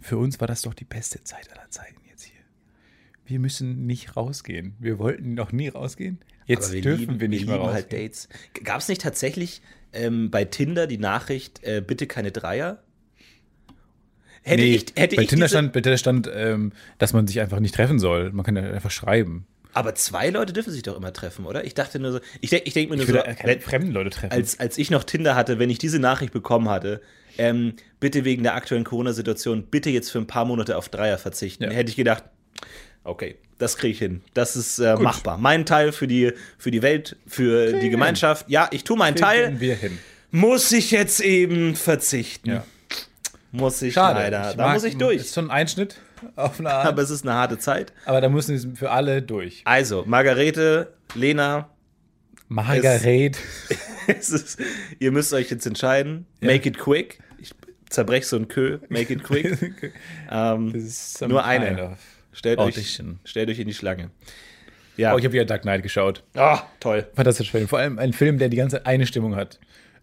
für 0.00 0.16
uns 0.16 0.40
war 0.40 0.46
das 0.48 0.62
doch 0.62 0.72
die 0.72 0.86
beste 0.86 1.22
Zeit 1.22 1.52
aller 1.52 1.68
Zeiten 1.68 2.00
jetzt 2.08 2.24
hier. 2.24 2.40
Wir 3.26 3.38
müssen 3.38 3.84
nicht 3.86 4.16
rausgehen. 4.16 4.74
Wir 4.78 4.98
wollten 4.98 5.34
noch 5.34 5.52
nie 5.52 5.68
rausgehen. 5.68 6.18
Jetzt 6.46 6.72
wir 6.72 6.80
dürfen 6.80 7.00
lieben, 7.00 7.20
wir 7.20 7.28
nicht 7.28 7.46
mehr 7.46 7.56
lieben 7.56 7.68
rausgehen. 7.68 7.90
halt 7.90 7.92
Dates. 7.92 8.28
Gab 8.64 8.80
es 8.80 8.88
nicht 8.88 9.02
tatsächlich 9.02 9.60
ähm, 9.92 10.30
bei 10.30 10.46
Tinder 10.46 10.86
die 10.86 10.96
Nachricht, 10.96 11.62
äh, 11.62 11.82
bitte 11.86 12.06
keine 12.06 12.32
Dreier? 12.32 12.82
Hätte 14.42 14.62
nee, 14.62 14.74
ich, 14.76 14.86
hätte 14.96 15.16
bei 15.16 15.22
ich 15.22 15.28
Tinder 15.28 15.48
stand, 15.48 15.72
bei 15.72 15.80
Tinder 15.80 15.98
stand 15.98 16.30
ähm, 16.34 16.72
dass 16.98 17.12
man 17.12 17.26
sich 17.26 17.40
einfach 17.40 17.60
nicht 17.60 17.74
treffen 17.74 17.98
soll. 17.98 18.32
Man 18.32 18.44
kann 18.44 18.56
ja 18.56 18.62
einfach 18.62 18.90
schreiben. 18.90 19.46
Aber 19.74 19.94
zwei 19.94 20.30
Leute 20.30 20.52
dürfen 20.52 20.72
sich 20.72 20.82
doch 20.82 20.96
immer 20.96 21.12
treffen, 21.12 21.44
oder? 21.44 21.64
Ich 21.64 21.74
dachte 21.74 21.98
nur 21.98 22.12
so, 22.12 22.20
ich 22.40 22.50
denke 22.50 22.66
ich 22.66 22.74
denk 22.74 22.90
mir 22.90 22.96
nur 22.96 23.04
Ich 23.04 23.12
will 23.12 23.22
so, 23.24 23.34
keine 23.42 23.60
fremden 23.60 23.92
Leute 23.92 24.10
treffen. 24.10 24.32
als, 24.32 24.58
als 24.58 24.78
ich 24.78 24.90
noch 24.90 25.04
Tinder 25.04 25.34
hatte, 25.36 25.58
wenn 25.58 25.70
ich 25.70 25.78
diese 25.78 25.98
Nachricht 25.98 26.32
bekommen 26.32 26.68
hatte, 26.68 27.00
ähm, 27.36 27.74
bitte 28.00 28.24
wegen 28.24 28.42
der 28.42 28.54
aktuellen 28.54 28.84
Corona-Situation, 28.84 29.64
bitte 29.64 29.90
jetzt 29.90 30.10
für 30.10 30.18
ein 30.18 30.26
paar 30.26 30.44
Monate 30.46 30.76
auf 30.76 30.88
Dreier 30.88 31.18
verzichten, 31.18 31.64
Ja. 31.64 31.70
hätte 31.70 31.90
ich 31.90 31.96
gedacht, 31.96 32.24
okay, 33.04 33.36
das 33.58 33.76
kriege 33.76 33.92
ich 33.92 33.98
hin. 33.98 34.22
Das 34.34 34.56
ist 34.56 34.78
äh, 34.78 34.96
machbar. 34.96 35.36
Mein 35.38 35.66
Teil 35.66 35.92
für 35.92 36.06
die, 36.06 36.32
für 36.56 36.70
die 36.70 36.82
Welt, 36.82 37.16
für 37.26 37.72
die 37.72 37.80
hin. 37.80 37.90
Gemeinschaft. 37.90 38.48
Ja, 38.48 38.68
ich 38.72 38.84
tue 38.84 38.96
meinen 38.96 39.16
Teil. 39.16 39.44
Kriegen 39.48 39.60
wir 39.60 39.74
hin. 39.76 39.98
Muss 40.30 40.72
ich 40.72 40.90
jetzt 40.90 41.20
eben 41.20 41.74
verzichten. 41.76 42.50
Ja. 42.50 42.64
Muss 43.50 43.80
ich 43.82 43.94
Schade. 43.94 44.20
leider. 44.20 44.50
Ich 44.50 44.56
da 44.56 44.64
mag- 44.66 44.74
muss 44.74 44.84
ich 44.84 44.96
durch. 44.98 45.16
Ist 45.16 45.34
schon 45.34 45.46
ein 45.46 45.50
Einschnitt 45.50 46.00
auf 46.36 46.60
eine 46.60 46.70
Art. 46.70 46.86
Aber 46.86 47.02
es 47.02 47.10
ist 47.10 47.22
eine 47.26 47.34
harte 47.34 47.58
Zeit. 47.58 47.92
Aber 48.04 48.20
da 48.20 48.28
müssen 48.28 48.62
wir 48.70 48.76
für 48.76 48.90
alle 48.90 49.22
durch. 49.22 49.62
Also, 49.64 50.04
Margarete, 50.06 50.92
Lena, 51.14 51.70
Margaret. 52.48 53.38
es 54.06 54.30
ist, 54.30 54.58
ihr 54.98 55.12
müsst 55.12 55.32
euch 55.32 55.50
jetzt 55.50 55.66
entscheiden. 55.66 56.26
Make 56.40 56.68
it 56.68 56.78
quick. 56.78 57.20
Ich 57.40 57.50
zerbrech 57.88 58.26
so 58.26 58.36
ein 58.36 58.48
Kö. 58.48 58.78
Make 58.88 59.12
it 59.12 59.22
quick. 59.22 59.92
ähm, 60.30 60.72
Nur 61.26 61.44
eine. 61.44 61.96
stellt, 62.32 62.58
euch, 62.58 63.00
stellt 63.24 63.50
euch 63.50 63.58
in 63.58 63.66
die 63.66 63.74
Schlange. 63.74 64.10
Ja. 64.96 65.14
Oh, 65.14 65.18
ich 65.18 65.24
habe 65.24 65.32
wieder 65.32 65.44
Dark 65.44 65.62
Knight 65.62 65.82
geschaut. 65.82 66.24
Ah, 66.34 66.62
toll. 66.80 67.06
Fantastischer 67.14 67.52
Film. 67.52 67.68
Vor 67.68 67.78
allem 67.78 67.98
ein 67.98 68.12
Film, 68.12 68.38
der 68.38 68.48
die 68.48 68.56
ganze 68.56 68.76
Zeit 68.76 68.86
eine 68.86 69.06
Stimmung 69.06 69.36
hat. 69.36 69.60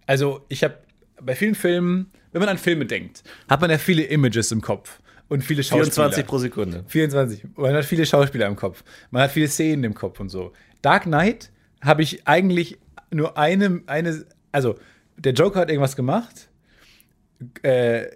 Also, 0.08 0.46
ich 0.48 0.64
habe 0.64 0.78
bei 1.22 1.36
vielen 1.36 1.56
Filmen, 1.56 2.12
wenn 2.32 2.40
man 2.42 2.50
an 2.50 2.58
Filme 2.58 2.86
denkt, 2.86 3.24
hat 3.50 3.62
man 3.62 3.70
ja 3.70 3.78
viele 3.78 4.04
Images 4.04 4.52
im 4.52 4.62
Kopf 4.62 5.00
und 5.28 5.44
viele 5.44 5.64
Schauspieler. 5.64 5.86
24 6.12 6.26
pro 6.26 6.38
Sekunde. 6.38 6.84
24. 6.88 7.46
Man 7.56 7.74
hat 7.74 7.86
viele 7.86 8.06
Schauspieler 8.06 8.48
im 8.48 8.56
Kopf. 8.56 8.84
Man 9.12 9.22
hat 9.24 9.32
viele 9.32 9.48
Szenen 9.48 9.84
im 9.84 9.94
Kopf 9.94 10.20
und 10.20 10.30
so. 10.30 10.54
Dark 10.82 11.04
Knight 11.04 11.52
habe 11.82 12.04
ich 12.04 12.28
eigentlich 12.28 12.78
nur 13.12 13.38
eine, 13.38 13.82
eine, 13.88 14.26
also 14.52 14.76
der 15.18 15.34
Joker 15.34 15.62
hat 15.62 15.70
irgendwas 15.70 15.96
gemacht. 15.96 16.50
Äh, 17.64 18.08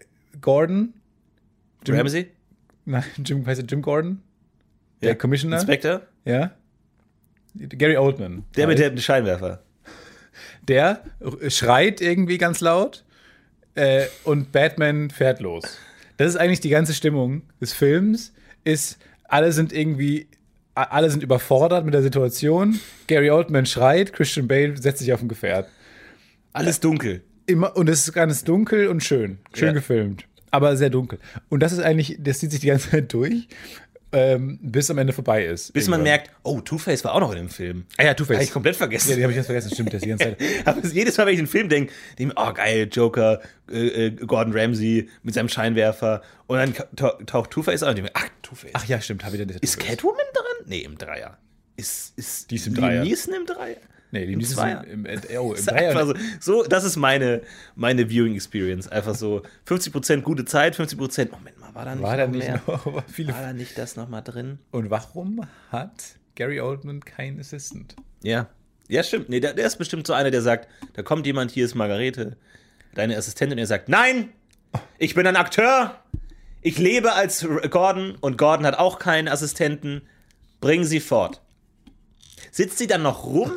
Gordon, 0.41 0.93
Jim, 1.85 1.95
Ramsey? 1.95 2.31
nein, 2.85 3.03
Jim, 3.25 3.45
heißt 3.45 3.62
er 3.62 3.65
Jim 3.67 3.81
Gordon? 3.81 4.21
Der 5.01 5.09
Ja. 5.09 5.15
Commissioner? 5.15 5.57
Inspector? 5.57 6.01
Ja. 6.25 6.51
Gary 7.55 7.97
Oldman. 7.97 8.43
Der 8.55 8.67
mit 8.67 8.79
dem 8.79 8.97
Scheinwerfer. 8.97 9.63
Der 10.69 11.03
schreit 11.49 11.99
irgendwie 11.99 12.38
ganz 12.38 12.62
laut 12.62 13.03
äh, 13.75 14.05
und 14.23 14.51
Batman 14.51 15.10
fährt 15.10 15.39
los. 15.41 15.77
Das 16.17 16.29
ist 16.29 16.36
eigentlich 16.38 16.60
die 16.60 16.69
ganze 16.69 16.93
Stimmung 16.93 17.41
des 17.60 17.73
Films. 17.73 18.34
Ist, 18.63 18.99
alle 19.23 19.51
sind 19.51 19.73
irgendwie, 19.73 20.27
alle 20.75 21.10
sind 21.10 21.23
überfordert 21.23 21.86
mit 21.86 21.93
der 21.93 22.03
Situation. 22.03 22.79
Gary 23.08 23.32
Oldman 23.32 23.65
schreit, 23.65 24.13
Christian 24.13 24.47
Bale 24.47 24.77
setzt 24.77 24.99
sich 24.99 25.12
auf 25.13 25.21
ein 25.21 25.27
Gefährt. 25.27 25.67
Alles 26.53 26.79
dunkel. 26.79 27.21
Immer, 27.45 27.75
und 27.75 27.89
es 27.89 28.08
ist 28.08 28.13
ganz 28.13 28.43
dunkel 28.43 28.88
und 28.89 29.03
schön. 29.03 29.39
Schön 29.53 29.69
Ja. 29.69 29.73
gefilmt. 29.73 30.25
Aber 30.51 30.75
sehr 30.77 30.89
dunkel. 30.89 31.19
Und 31.49 31.62
das 31.62 31.71
ist 31.71 31.79
eigentlich, 31.79 32.17
das 32.19 32.39
zieht 32.39 32.51
sich 32.51 32.60
die 32.60 32.67
ganze 32.67 32.89
Zeit 32.91 33.12
durch, 33.13 33.47
ähm, 34.12 34.58
bis 34.62 34.89
am 34.89 34.98
Ende 34.98 35.13
vorbei 35.13 35.45
ist. 35.45 35.72
Bis 35.74 35.88
man 35.88 36.00
Irgendwann. 36.00 36.04
merkt, 36.04 36.32
oh, 36.43 36.60
Two-Face 36.62 37.04
war 37.04 37.13
auch 37.13 37.19
noch 37.19 37.32
in 37.32 37.38
dem 37.38 37.50
Film. 37.50 37.86
Ah 37.98 38.06
ja, 38.06 38.13
Two-Face. 38.13 38.38
Hab 38.38 38.43
ich 38.43 38.52
komplett 38.52 38.76
vergessen. 38.76 39.12
Ja, 39.12 39.15
die 39.17 39.24
habe 39.24 39.32
ich 39.32 39.36
ganz 39.38 39.45
vergessen. 39.45 39.72
Stimmt, 39.74 39.93
das 39.93 40.02
die 40.02 40.10
ganze 40.10 40.24
Zeit. 40.26 40.38
Aber 40.65 40.84
es- 40.84 40.93
jedes 40.93 41.17
Mal, 41.17 41.26
wenn 41.28 41.34
ich 41.34 41.39
den 41.39 41.48
Film 41.48 41.69
denke, 41.69 41.93
denke 42.17 42.34
ich, 42.36 42.39
oh 42.43 42.54
geil, 42.54 42.89
Joker, 42.91 43.39
äh, 43.72 44.08
äh, 44.08 44.12
Gordon 44.12 44.54
Ramsay 44.58 45.08
mit 45.24 45.34
seinem 45.36 45.50
Scheinwerfer 45.50 46.22
und 46.48 46.58
dann 46.58 46.74
tau- 46.95 47.17
taucht 47.26 47.52
Two-Face 47.52 47.84
auf 47.84 47.89
und 47.89 47.98
ich 47.98 48.04
denke, 48.04 48.19
ach, 48.19 48.28
Two-Face. 48.41 48.72
Ach 48.74 48.86
ja, 48.86 49.00
stimmt. 49.00 49.24
Habe 49.24 49.36
ich 49.38 49.45
denn 49.48 49.56
ist 49.62 49.80
Catwoman 49.80 50.17
drin? 50.34 50.65
Nee, 50.67 50.80
im 50.80 50.98
Dreier. 50.98 51.38
Ist, 51.78 52.17
ist 52.17 52.50
Die 52.52 52.56
ist 52.56 52.67
im 52.67 52.74
Dreier. 52.76 53.04
Neeson 53.04 53.34
im 53.34 53.45
Dreier? 53.45 53.78
Nee, 54.12 54.26
die 54.26 54.41
ist 54.41 54.58
im, 54.58 54.84
im, 54.91 55.06
im, 55.06 55.22
oh, 55.39 55.50
im 55.50 55.50
Das 55.52 55.60
ist 55.60 55.69
Dreier. 55.69 55.91
einfach 55.91 56.08
so, 56.39 56.63
so, 56.63 56.63
das 56.63 56.84
ist 56.84 56.95
meine, 56.95 57.41
meine 57.76 58.10
Viewing 58.10 58.34
Experience. 58.34 58.88
Einfach 58.88 59.13
so 59.13 59.43
50% 59.67 60.22
gute 60.22 60.45
Zeit, 60.45 60.76
50% 60.76 61.30
Moment 61.30 61.59
war 61.80 61.86
da 61.86 61.96
nicht 61.96 62.04
War 62.04 62.18
da 62.18 62.28
noch 62.28 62.34
nicht 62.34 62.48
mehr? 62.48 62.62
noch 62.68 63.04
viele. 63.08 63.34
War 63.34 63.42
da 63.42 63.54
nicht 63.54 63.78
das 63.78 63.96
nochmal 63.96 64.22
drin? 64.24 64.60
Und 64.72 64.89
warum 64.89 65.46
hat 65.72 65.92
Gary 66.36 66.60
Oldman 66.62 67.00
keinen 67.02 67.39
Assistant? 67.39 67.96
Ja. 68.22 68.48
Ja, 68.88 69.04
stimmt. 69.04 69.30
Nee, 69.30 69.39
der, 69.39 69.54
der 69.54 69.65
ist 69.68 69.78
bestimmt 69.78 70.08
so 70.08 70.13
einer, 70.13 70.32
der 70.32 70.42
sagt, 70.42 70.68
da 70.94 71.04
kommt 71.04 71.26
jemand, 71.26 71.52
hier 71.52 71.63
ist 71.65 71.76
Margarete, 71.76 72.38
deine 72.96 73.15
Assistentin, 73.18 73.54
und 73.58 73.60
er 73.60 73.68
sagt, 73.68 73.88
nein, 73.88 74.30
ich 74.98 75.13
bin 75.13 75.28
ein 75.28 75.36
Akteur, 75.36 75.96
ich 76.62 76.78
lebe 76.80 77.13
als 77.13 77.48
Gordon 77.70 78.15
und 78.20 78.38
Gordon 78.38 78.65
hat 78.65 78.78
auch 78.80 78.98
keinen 79.00 79.28
Assistenten, 79.28 80.02
bring 80.60 80.84
sie 80.86 81.00
fort. 81.00 81.39
Sitzt 82.52 82.80
sie 82.80 82.88
dann 82.88 83.04
noch 83.04 83.26
rum 83.26 83.52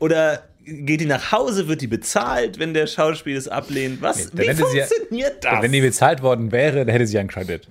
oder 0.00 0.42
geht 0.64 1.00
die 1.00 1.06
nach 1.06 1.32
Hause, 1.32 1.68
wird 1.68 1.80
die 1.80 1.86
bezahlt, 1.86 2.58
wenn 2.58 2.74
der 2.74 2.86
Schauspiel 2.86 3.36
es 3.36 3.48
ablehnt? 3.48 4.00
Was? 4.02 4.30
dann 4.30 4.38
Wie 4.40 4.44
sie 4.44 4.78
ja- 4.78 4.86
funktioniert 4.86 5.44
das? 5.44 5.62
Wenn 5.62 5.72
die 5.72 5.80
bezahlt 5.80 6.22
worden 6.22 6.52
wäre, 6.52 6.78
dann 6.84 6.88
hätte 6.88 7.06
sie 7.06 7.18
einen 7.18 7.28
Credit. 7.28 7.68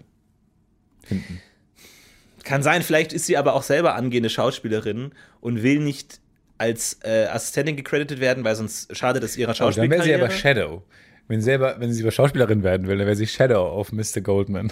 Kann 2.44 2.62
sein, 2.64 2.82
vielleicht 2.82 3.14
ist 3.14 3.26
sie 3.26 3.38
aber 3.38 3.54
auch 3.54 3.64
selber 3.64 3.96
angehende 3.96 4.30
Schauspielerin 4.30 5.12
und 5.40 5.64
will 5.64 5.80
nicht 5.80 6.20
als 6.58 7.00
äh, 7.04 7.26
Assistentin 7.26 7.76
gecredited 7.76 8.20
werden, 8.20 8.44
weil 8.44 8.56
sonst 8.56 8.96
schadet 8.96 9.24
es 9.24 9.38
ihrer 9.38 9.52
Oh, 9.62 9.72
dann 9.72 9.90
wäre 9.90 10.04
sie 10.04 10.14
aber 10.14 10.30
Shadow. 10.30 10.84
Wenn 11.28 11.40
sie, 11.40 11.46
selber, 11.46 11.76
wenn 11.80 11.92
sie 11.94 12.04
aber 12.04 12.12
Schauspielerin 12.12 12.64
werden 12.64 12.88
will, 12.88 12.98
dann 12.98 13.08
wäre 13.08 13.16
sie 13.16 13.28
Shadow 13.28 13.66
auf 13.66 13.92
Mr. 13.94 14.22
Goldman. 14.22 14.72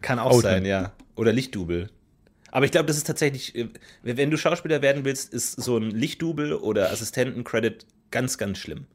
Kann 0.00 0.18
auch 0.18 0.32
Oldman. 0.32 0.52
sein, 0.54 0.64
ja. 0.64 0.92
Oder 1.16 1.32
Lichtdubel. 1.32 1.90
Aber 2.52 2.64
ich 2.64 2.72
glaube, 2.72 2.86
das 2.86 2.96
ist 2.96 3.06
tatsächlich, 3.06 3.54
äh, 3.54 3.68
wenn 4.02 4.30
du 4.30 4.36
Schauspieler 4.36 4.82
werden 4.82 5.04
willst, 5.04 5.32
ist 5.32 5.60
so 5.60 5.76
ein 5.76 5.90
Lichtdubel 5.90 6.54
oder 6.54 6.90
Assistenten-Credit 6.90 7.86
ganz, 8.10 8.38
ganz 8.38 8.58
schlimm. 8.58 8.86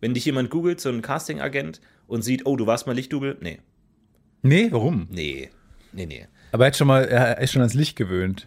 Wenn 0.00 0.14
dich 0.14 0.24
jemand 0.24 0.50
googelt, 0.50 0.80
so 0.80 0.88
ein 0.88 1.02
Casting-Agent, 1.02 1.80
und 2.06 2.22
sieht, 2.22 2.44
oh, 2.44 2.56
du 2.56 2.66
warst 2.66 2.86
mal 2.86 2.92
Lichtdubel, 2.94 3.36
nee, 3.40 3.60
Nee, 4.42 4.68
warum? 4.72 5.06
nee, 5.10 5.50
nee, 5.92 6.06
nee. 6.06 6.26
Aber 6.50 6.64
er, 6.64 6.68
hat 6.68 6.76
schon 6.76 6.88
mal, 6.88 7.04
er 7.04 7.38
ist 7.38 7.52
schon 7.52 7.62
ans 7.62 7.74
Licht 7.74 7.94
gewöhnt. 7.94 8.46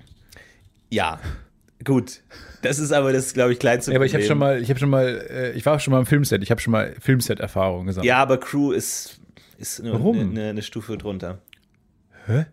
Ja, 0.90 1.20
gut. 1.86 2.22
Das 2.62 2.78
ist 2.78 2.92
aber 2.92 3.14
das, 3.14 3.34
glaube 3.34 3.54
ich, 3.54 3.60
kleinste 3.60 3.92
Ja, 3.92 3.98
aber 3.98 4.06
ich 4.06 4.14
habe 4.14 4.24
Problem. 4.24 4.28
schon 4.28 4.38
mal, 4.40 4.62
ich 4.62 4.70
habe 4.70 4.80
schon 4.80 4.90
mal, 4.90 5.26
äh, 5.30 5.52
ich 5.52 5.66
war 5.66 5.76
auch 5.76 5.80
schon 5.80 5.92
mal 5.94 6.00
im 6.00 6.06
Filmset. 6.06 6.44
Ich 6.44 6.52
habe 6.52 6.60
schon 6.60 6.72
mal 6.72 6.94
Filmset-Erfahrung 7.00 7.86
gesammelt. 7.86 8.08
Ja, 8.08 8.18
aber 8.18 8.38
Crew 8.38 8.72
ist, 8.72 9.20
ist 9.58 9.80
eine, 9.80 9.94
eine, 9.94 10.50
eine 10.50 10.62
Stufe 10.62 10.98
drunter. 10.98 11.40
Hä? 12.26 12.46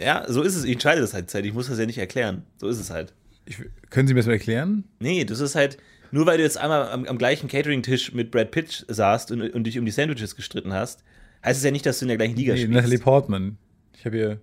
Ja, 0.00 0.24
so 0.28 0.42
ist 0.42 0.56
es. 0.56 0.64
Ich 0.64 0.72
entscheide 0.72 1.00
das 1.00 1.14
halt. 1.14 1.32
Ich 1.34 1.52
muss 1.52 1.68
das 1.68 1.78
ja 1.78 1.86
nicht 1.86 1.98
erklären. 1.98 2.44
So 2.56 2.68
ist 2.68 2.78
es 2.80 2.90
halt. 2.90 3.12
Ich, 3.46 3.58
können 3.90 4.06
Sie 4.08 4.14
mir 4.14 4.20
das 4.20 4.26
mal 4.26 4.32
erklären? 4.32 4.84
Nee, 4.98 5.24
das 5.24 5.40
ist 5.40 5.54
halt, 5.54 5.78
nur 6.10 6.26
weil 6.26 6.36
du 6.38 6.42
jetzt 6.42 6.56
einmal 6.58 6.88
am, 6.90 7.04
am 7.06 7.18
gleichen 7.18 7.48
Catering-Tisch 7.48 8.12
mit 8.12 8.30
Brad 8.30 8.50
Pitt 8.50 8.84
saßt 8.88 9.30
und, 9.32 9.42
und 9.42 9.64
dich 9.64 9.78
um 9.78 9.84
die 9.84 9.90
Sandwiches 9.90 10.36
gestritten 10.36 10.72
hast, 10.72 11.02
heißt 11.44 11.58
es 11.58 11.64
ja 11.64 11.70
nicht, 11.70 11.84
dass 11.86 11.98
du 11.98 12.04
in 12.04 12.08
der 12.08 12.16
gleichen 12.16 12.36
Liga 12.36 12.52
Nee, 12.54 12.60
spielst. 12.60 12.74
Natalie 12.74 12.98
Portman. 12.98 13.58
Ich 13.96 14.04
habe 14.06 14.16
ihr 14.18 14.40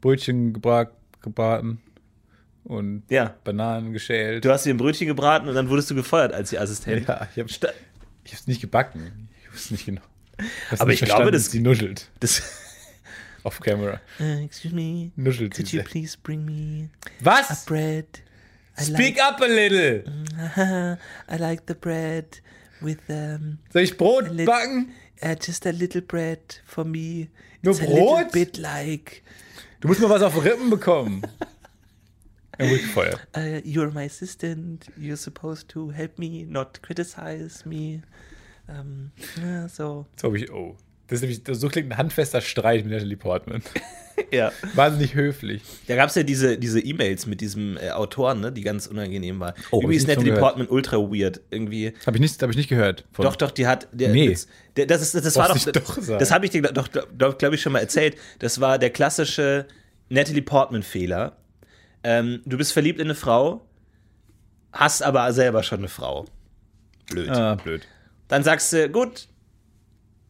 Brötchen 0.00 0.52
gebra 0.52 0.90
gebraten 1.22 1.80
und 2.64 3.02
Ja. 3.10 3.34
Bananen 3.44 3.92
geschält. 3.92 4.44
Du 4.44 4.50
hast 4.50 4.64
dir 4.66 4.74
ein 4.74 4.78
Brötchen 4.78 5.06
gebraten 5.06 5.48
und 5.48 5.54
dann 5.54 5.68
wurdest 5.68 5.90
du 5.90 5.94
gefeuert 5.94 6.32
als 6.32 6.50
die 6.50 6.58
Assistentin. 6.58 7.04
ja, 7.06 7.28
ich 7.34 7.38
habe 7.42 7.48
es 8.32 8.46
nicht 8.46 8.60
gebacken. 8.60 9.28
Ich 9.44 9.52
wusste 9.52 9.74
nicht 9.74 9.86
genau. 9.86 10.02
Aber 10.78 10.90
ich 10.92 11.00
glaube, 11.00 11.30
verstanden. 11.30 11.32
das- 11.32 11.50
sie 11.50 11.60
nuschelt 11.60 12.10
Das, 12.20 12.42
auf 13.44 13.60
Camera. 13.60 14.00
Uh, 14.18 14.44
excuse 14.44 14.74
me, 14.74 15.12
Nuschelt 15.16 15.54
could 15.54 15.72
you 15.72 15.82
please 15.82 16.16
bring 16.16 16.44
me 16.44 16.88
Was? 17.22 17.64
bread? 17.66 18.06
I 18.78 18.82
Speak 18.82 19.18
up 19.20 19.40
a 19.40 19.46
little. 19.46 20.02
like, 20.36 20.98
I 21.28 21.36
like 21.38 21.66
the 21.66 21.74
bread 21.74 22.40
with 22.80 23.00
um, 23.10 23.58
Soll 23.72 23.82
ich 23.82 23.96
Brot 23.96 24.30
lit- 24.30 24.46
backen? 24.46 24.92
uh, 25.22 25.34
just 25.34 25.66
a 25.66 25.72
little 25.72 26.00
bread 26.00 26.40
for 26.64 26.84
me. 26.84 27.28
Nur 27.62 27.72
It's 27.74 27.82
a 27.82 27.86
Brot? 27.86 27.94
little 27.94 28.30
bit 28.32 28.58
like 28.58 29.22
Du 29.80 29.88
musst 29.88 30.00
mal 30.00 30.10
was 30.10 30.22
auf 30.22 30.36
Rippen 30.44 30.70
bekommen. 30.70 31.22
Er 32.58 32.66
gefeuert. 32.68 33.18
uh, 33.36 33.60
you're 33.64 33.90
my 33.90 34.04
assistant. 34.04 34.86
You're 34.98 35.16
supposed 35.16 35.68
to 35.70 35.88
help 35.90 36.18
me, 36.18 36.44
not 36.46 36.80
criticize 36.82 37.64
me. 37.66 38.02
Um, 38.68 39.10
ja, 39.42 39.68
so. 39.68 40.06
So 40.20 40.28
habe 40.28 40.38
ich, 40.38 40.50
oh. 40.52 40.76
Das 41.10 41.20
ist 41.20 41.22
nämlich, 41.22 41.42
so 41.58 41.68
klingt 41.68 41.90
ein 41.90 41.96
handfester 41.98 42.40
Streit 42.40 42.84
mit 42.84 42.92
Natalie 42.94 43.16
Portman. 43.16 43.62
Ja. 44.30 44.52
Wahnsinnig 44.74 45.14
höflich. 45.14 45.62
Da 45.86 45.96
gab 45.96 46.10
es 46.10 46.14
ja 46.14 46.22
diese 46.22 46.58
diese 46.58 46.78
E-Mails 46.78 47.24
mit 47.24 47.40
diesem 47.40 47.78
äh, 47.78 47.90
Autoren, 47.90 48.40
ne, 48.40 48.52
die 48.52 48.60
ganz 48.60 48.86
unangenehm 48.86 49.40
waren. 49.40 49.54
Oh, 49.70 49.78
Irgendwie 49.80 49.96
ist 49.96 50.06
Natalie. 50.08 50.34
Portman 50.34 50.68
ultra 50.68 50.98
weird. 50.98 51.40
Irgendwie. 51.50 51.94
Habe 52.06 52.18
ich, 52.18 52.20
nicht- 52.20 52.42
hab 52.42 52.50
ich 52.50 52.56
nicht 52.56 52.68
gehört. 52.68 53.06
Von. 53.12 53.24
Doch, 53.24 53.34
doch, 53.34 53.50
die 53.50 53.66
hat. 53.66 53.88
Der, 53.92 54.10
Nee. 54.10 54.28
Das, 54.28 54.46
der, 54.76 54.84
das, 54.84 55.00
ist, 55.00 55.14
das 55.14 55.36
war 55.36 55.48
doch. 55.48 55.58
Doch 55.72 56.02
sagen. 56.02 56.18
das 56.18 56.30
habe 56.32 56.44
ich 56.44 56.50
dir 56.50 56.60
doch, 56.60 56.88
doch 56.88 57.38
glaube 57.38 57.54
ich, 57.54 57.62
schon 57.62 57.72
mal 57.72 57.78
erzählt. 57.78 58.14
Das 58.40 58.60
war 58.60 58.78
der 58.78 58.90
klassische 58.90 59.64
Natalie 60.10 60.42
Portman-Fehler. 60.42 61.38
Ähm, 62.04 62.42
du 62.44 62.58
bist 62.58 62.74
verliebt 62.74 63.00
in 63.00 63.06
eine 63.06 63.14
Frau, 63.14 63.66
hast 64.70 65.02
aber 65.02 65.32
selber 65.32 65.62
schon 65.62 65.78
eine 65.78 65.88
Frau. 65.88 66.26
Blöd. 67.10 67.30
Ah, 67.30 67.54
blöd. 67.54 67.86
Dann 68.28 68.44
sagst 68.44 68.70
du, 68.74 68.90
gut, 68.90 69.28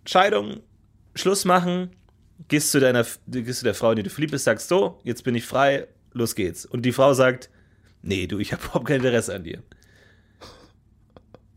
Scheidung, 0.06 0.60
Schluss 1.14 1.44
machen, 1.44 1.90
gehst 2.48 2.70
zu 2.70 2.80
deiner, 2.80 3.04
gehst 3.26 3.58
zu 3.60 3.64
der 3.64 3.74
Frau, 3.74 3.90
in 3.90 3.96
die 3.96 4.02
du 4.04 4.10
verliebt 4.10 4.32
bist, 4.32 4.44
sagst 4.44 4.68
so, 4.68 5.00
jetzt 5.04 5.24
bin 5.24 5.34
ich 5.34 5.44
frei, 5.44 5.86
los 6.12 6.34
geht's. 6.34 6.64
Und 6.66 6.82
die 6.82 6.92
Frau 6.92 7.12
sagt, 7.14 7.50
nee, 8.02 8.26
du, 8.26 8.38
ich 8.38 8.52
habe 8.52 8.62
überhaupt 8.64 8.86
kein 8.86 8.96
Interesse 8.96 9.34
an 9.34 9.44
dir. 9.44 9.62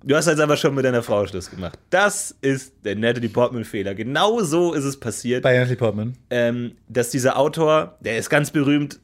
Du 0.06 0.16
hast 0.18 0.28
jetzt 0.28 0.42
aber 0.42 0.58
schon 0.58 0.76
mit 0.76 0.84
deiner 0.84 1.02
Frau 1.02 1.26
Schluss 1.28 1.50
gemacht. 1.50 1.80
Das 1.90 2.36
ist 2.42 2.74
der 2.84 2.98
Natalie 2.98 3.30
Portman-Fehler. 3.30 3.96
Genau 3.96 4.42
so 4.42 4.74
ist 4.74 4.84
es 4.84 5.00
passiert, 5.00 5.44
Bei 5.44 5.54
Natalie 5.58 5.78
Portman. 5.78 6.18
ähm, 6.30 6.74
dass 6.90 7.10
dieser 7.10 7.38
Autor, 7.38 7.98
der 8.02 8.18
ist 8.18 8.30
ganz 8.30 8.52
berühmt, 8.52 9.00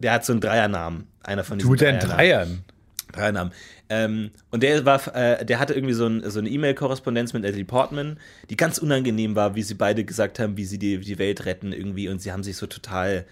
der 0.00 0.12
hat 0.14 0.24
so 0.24 0.32
einen 0.32 0.40
Dreiernamen. 0.40 1.06
Einer 1.22 1.44
von 1.44 1.58
Du 1.58 1.62
diesen 1.62 1.70
mit 1.72 1.80
deinen 1.82 2.00
Dreiernamen. 2.00 2.16
Dreiern. 2.16 2.64
Drei 3.12 3.32
Namen. 3.32 3.52
Ähm, 3.88 4.30
und 4.50 4.62
der 4.62 4.84
war, 4.84 5.14
äh, 5.14 5.44
der 5.44 5.58
hatte 5.58 5.74
irgendwie 5.74 5.94
so, 5.94 6.06
ein, 6.06 6.28
so 6.30 6.38
eine 6.38 6.48
E-Mail-Korrespondenz 6.48 7.32
mit 7.32 7.42
Natalie 7.42 7.64
Portman, 7.64 8.18
die 8.48 8.56
ganz 8.56 8.78
unangenehm 8.78 9.34
war, 9.34 9.54
wie 9.54 9.62
sie 9.62 9.74
beide 9.74 10.04
gesagt 10.04 10.38
haben, 10.38 10.56
wie 10.56 10.64
sie 10.64 10.78
die, 10.78 10.98
die 10.98 11.18
Welt 11.18 11.44
retten 11.44 11.72
irgendwie 11.72 12.08
und 12.08 12.22
sie 12.22 12.32
haben 12.32 12.42
sich 12.42 12.56
so 12.56 12.66
total 12.66 13.24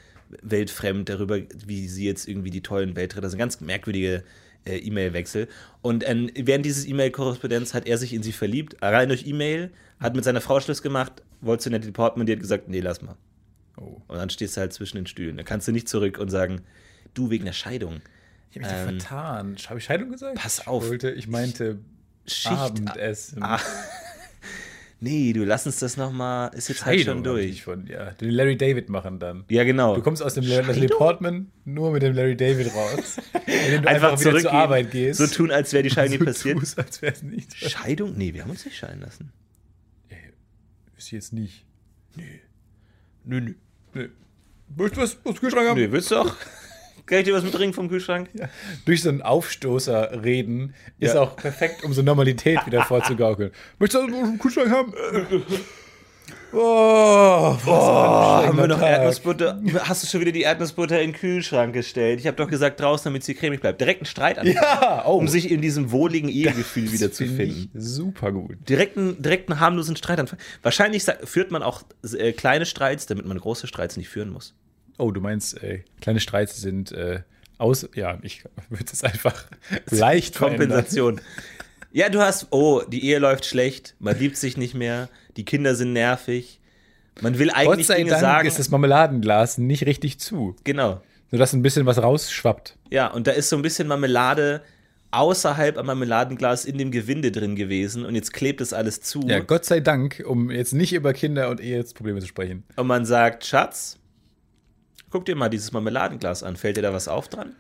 weltfremd 0.43 1.09
darüber, 1.09 1.39
wie 1.67 1.89
sie 1.89 2.07
jetzt 2.07 2.29
irgendwie 2.29 2.51
die 2.51 2.63
tollen 2.63 2.97
Weltretter 2.97 3.31
sind. 3.31 3.39
Ganz 3.39 3.61
merkwürdige 3.61 4.25
äh, 4.67 4.79
E-Mail-Wechsel. 4.79 5.49
Und 5.83 6.09
ähm, 6.09 6.31
während 6.35 6.67
dieses 6.67 6.87
E-Mail-Korrespondenz 6.87 7.75
hat 7.75 7.87
er 7.87 7.99
sich 7.99 8.13
in 8.13 8.23
sie 8.23 8.33
verliebt, 8.33 8.77
rein 8.83 9.09
durch 9.09 9.27
E-Mail, 9.27 9.71
hat 10.01 10.15
mit 10.15 10.25
seiner 10.25 10.41
Frau 10.41 10.61
Schluss 10.61 10.83
gemacht, 10.83 11.23
wollte 11.41 11.65
zu 11.65 11.71
Natalie 11.71 11.93
Portman, 11.93 12.27
die 12.27 12.33
hat 12.33 12.41
gesagt, 12.41 12.69
nee, 12.69 12.81
lass 12.81 13.03
mal. 13.03 13.17
Oh. 13.77 14.03
Und 14.09 14.17
dann 14.17 14.31
stehst 14.31 14.57
du 14.57 14.61
halt 14.61 14.73
zwischen 14.73 14.97
den 14.97 15.07
Stühlen. 15.07 15.37
Da 15.37 15.43
kannst 15.43 15.69
du 15.69 15.73
nicht 15.73 15.89
zurück 15.89 16.19
und 16.19 16.31
sagen, 16.31 16.63
du 17.15 17.31
wegen 17.31 17.45
der 17.45 17.53
Scheidung. 17.53 18.01
Ich 18.51 18.57
habe 18.57 18.67
mich 18.67 18.69
da 18.69 18.89
Ähm, 18.89 19.01
vertan. 19.01 19.57
Habe 19.69 19.79
ich 19.79 19.85
Scheidung 19.85 20.11
gesagt? 20.11 20.39
pass 20.39 20.67
auf. 20.67 20.85
Ich, 20.85 20.91
wollte, 20.91 21.11
ich 21.11 21.29
meinte 21.29 21.79
Schicht. 22.27 22.53
Abendessen. 22.53 23.43
Ah. 23.43 23.61
Nee, 25.01 25.33
du 25.33 25.45
lass 25.45 25.65
uns 25.65 25.79
das 25.79 25.97
nochmal. 25.97 26.53
Ist 26.55 26.69
jetzt 26.69 26.85
halt 26.85 27.03
schon 27.03 27.23
durch. 27.23 27.63
Von, 27.63 27.87
ja, 27.87 28.11
den 28.11 28.31
Larry 28.31 28.57
David 28.57 28.89
machen 28.89 29.21
dann. 29.21 29.45
Ja, 29.49 29.63
genau. 29.63 29.95
Du 29.95 30.03
kommst 30.03 30.21
aus 30.21 30.35
dem 30.35 30.43
Natalie 30.49 30.75
Scheidung? 30.75 30.99
Portman 30.99 31.53
nur 31.65 31.93
mit 31.93 32.03
dem 32.03 32.15
Larry 32.15 32.37
David 32.37 32.75
raus. 32.75 33.19
indem 33.47 33.83
du 33.83 33.89
einfach, 33.89 34.13
einfach, 34.13 34.21
wieder 34.21 34.41
zur 34.41 34.53
Arbeit 34.53 34.91
gehst. 34.91 35.21
So 35.21 35.29
tun, 35.29 35.53
als 35.53 35.73
wäre 35.73 35.85
die 35.85 35.91
Scheidung 35.91 36.15
nie 36.15 36.19
So 36.19 36.25
passiert. 36.25 36.59
tust, 36.59 36.79
als 36.79 37.01
wäre 37.01 37.13
es 37.13 37.23
nicht. 37.23 37.55
Scheidung? 37.55 38.15
Nee, 38.17 38.35
wir 38.35 38.43
haben 38.43 38.51
uns 38.51 38.65
nicht 38.65 38.77
scheiden 38.77 39.01
lassen. 39.01 39.33
Ist 40.97 41.13
jetzt 41.13 41.33
nicht. 41.33 41.65
Nö, 43.25 43.41
nö. 43.41 43.55
Nee. 43.95 44.09
Möchtest 44.77 44.97
du 44.97 45.01
was 45.01 45.35
dem 45.35 45.41
Kühlschrank 45.41 45.69
haben? 45.69 45.79
Nö, 45.79 45.93
willst 45.93 46.11
du 46.11 46.17
auch? 46.17 46.35
Kann 47.09 47.19
ich 47.19 47.25
dir 47.25 47.35
was 47.35 47.43
mitbringen 47.43 47.73
vom 47.73 47.89
Kühlschrank? 47.89 48.29
Ja. 48.35 48.49
Durch 48.85 49.03
so 49.03 49.09
einen 49.09 49.23
Aufstoßer 49.23 50.23
reden 50.23 50.75
ist 50.99 51.15
Ja. 51.15 51.23
auch 51.23 51.37
perfekt, 51.37 51.83
um 51.85 51.93
so 51.93 52.03
Normalität 52.03 52.65
wieder 52.67 52.83
vorzugaukeln. 52.85 53.51
Möchtest 53.79 54.03
du 54.09 54.13
was 54.13 54.29
dem 54.31 54.39
Kühlschrank 54.39 54.71
haben? 54.71 54.93
Oh, 56.51 57.57
Oh, 57.67 57.71
haben 57.71 58.57
wir 58.57 58.67
noch 58.67 58.81
Tag. 58.81 58.91
Erdnussbutter? 58.91 59.61
Hast 59.81 60.03
du 60.03 60.07
schon 60.07 60.21
wieder 60.23 60.33
die 60.33 60.43
Erdnussbutter 60.43 60.99
in 61.01 61.11
den 61.13 61.19
Kühlschrank 61.19 61.75
gestellt? 61.75 62.21
Ich 62.21 62.27
habe 62.27 62.37
doch 62.39 62.49
gesagt, 62.49 62.81
draußen, 62.81 63.05
damit 63.05 63.23
sie 63.23 63.35
cremig 63.35 63.61
bleibt. 63.61 63.81
Direkt 63.83 64.01
einen 64.01 64.07
Streit 64.07 64.39
an, 64.39 64.47
Ja, 64.47 65.05
oh. 65.07 65.17
um 65.19 65.29
sich 65.29 65.51
in 65.51 65.61
diesem 65.61 65.91
wohligen 65.91 66.29
Ehegefühl 66.31 66.91
wieder 66.91 67.13
zu 67.13 67.27
finden. 67.27 67.71
Super 67.75 68.33
gut. 68.33 68.57
Direkt 68.67 68.97
einen, 68.97 69.21
direkt 69.21 69.51
einen 69.51 69.61
harmlosen 69.61 69.97
Streit 69.97 70.21
anfangen. 70.21 70.41
Wahrscheinlich 70.63 71.05
führt 71.25 71.51
man 71.51 71.63
auch 71.63 71.83
äh, 72.17 72.33
kleine 72.33 72.65
Streits, 72.65 73.05
damit 73.05 73.27
man 73.27 73.39
große 73.39 73.67
Streits 73.67 73.99
nicht 73.99 74.09
führen 74.09 74.31
muss. 74.31 74.55
Oh, 74.99 75.11
du 75.11 75.21
meinst, 75.21 75.63
äh, 75.63 75.85
kleine 76.01 76.21
Streits 76.21 76.61
sind 76.61 76.93
äh, 76.93 77.21
aus. 77.57 77.89
Ja, 77.95 78.19
ich 78.23 78.45
würde 78.69 78.91
es 78.93 79.05
einfach 79.05 79.45
leicht. 79.91 80.37
Kompensation. 80.37 81.21
Ja, 81.93 82.09
du 82.09 82.21
hast, 82.21 82.49
oh, 82.51 82.83
die 82.83 83.05
Ehe 83.07 83.19
läuft 83.19 83.47
schlecht, 83.47 83.95
man 83.99 84.19
liebt 84.19 84.37
sich 84.37 84.57
nicht 84.57 84.75
mehr, 84.75 85.09
die 85.37 85.45
Kinder 85.45 85.75
sind 85.75 85.95
nervig. 85.95 86.61
Man 87.21 87.39
will 87.39 87.49
Gott 87.49 87.57
eigentlich 87.57 87.87
sei 87.87 87.97
Dinge 87.97 88.11
Dank 88.11 88.21
sagen. 88.21 88.49
ist 88.49 88.59
das 88.59 88.71
Marmeladenglas 88.71 89.59
nicht 89.59 89.87
richtig 89.87 90.21
zu, 90.21 90.55
genau. 90.65 91.01
sodass 91.31 91.53
ein 91.53 91.63
bisschen 91.63 91.87
was 91.87 92.01
rausschwappt. 92.01 92.77
Ja, 92.91 93.09
und 93.09 93.27
da 93.27 93.33
ist 93.33 93.49
so 93.49 93.57
ein 93.57 93.63
bisschen 93.63 93.89
Marmelade 93.89 94.63
außerhalb 95.11 95.79
am 95.79 95.87
Marmeladenglas 95.87 96.65
in 96.65 96.77
dem 96.77 96.91
Gewinde 96.91 97.33
drin 97.33 97.57
gewesen 97.57 98.05
und 98.05 98.15
jetzt 98.15 98.33
klebt 98.33 98.61
es 98.61 98.73
alles 98.73 99.01
zu. 99.01 99.23
Ja, 99.27 99.41
Gott 99.41 99.65
sei 99.65 99.81
Dank, 99.81 100.23
um 100.27 100.51
jetzt 100.51 100.75
nicht 100.75 100.93
über 100.93 101.13
Kinder 101.13 101.49
und 101.49 101.61
Eheprobleme 101.61 102.21
zu 102.21 102.27
sprechen. 102.27 102.65
Und 102.77 102.87
man 102.87 103.07
sagt, 103.07 103.47
Schatz, 103.47 103.98
guck 105.11 105.25
dir 105.25 105.37
mal 105.37 105.49
dieses 105.49 105.73
Marmeladenglas 105.73 106.43
an. 106.43 106.57
Fällt 106.57 106.77
dir 106.77 106.83
da 106.83 106.93
was 106.93 107.09
auf 107.09 107.29
dran? 107.29 107.55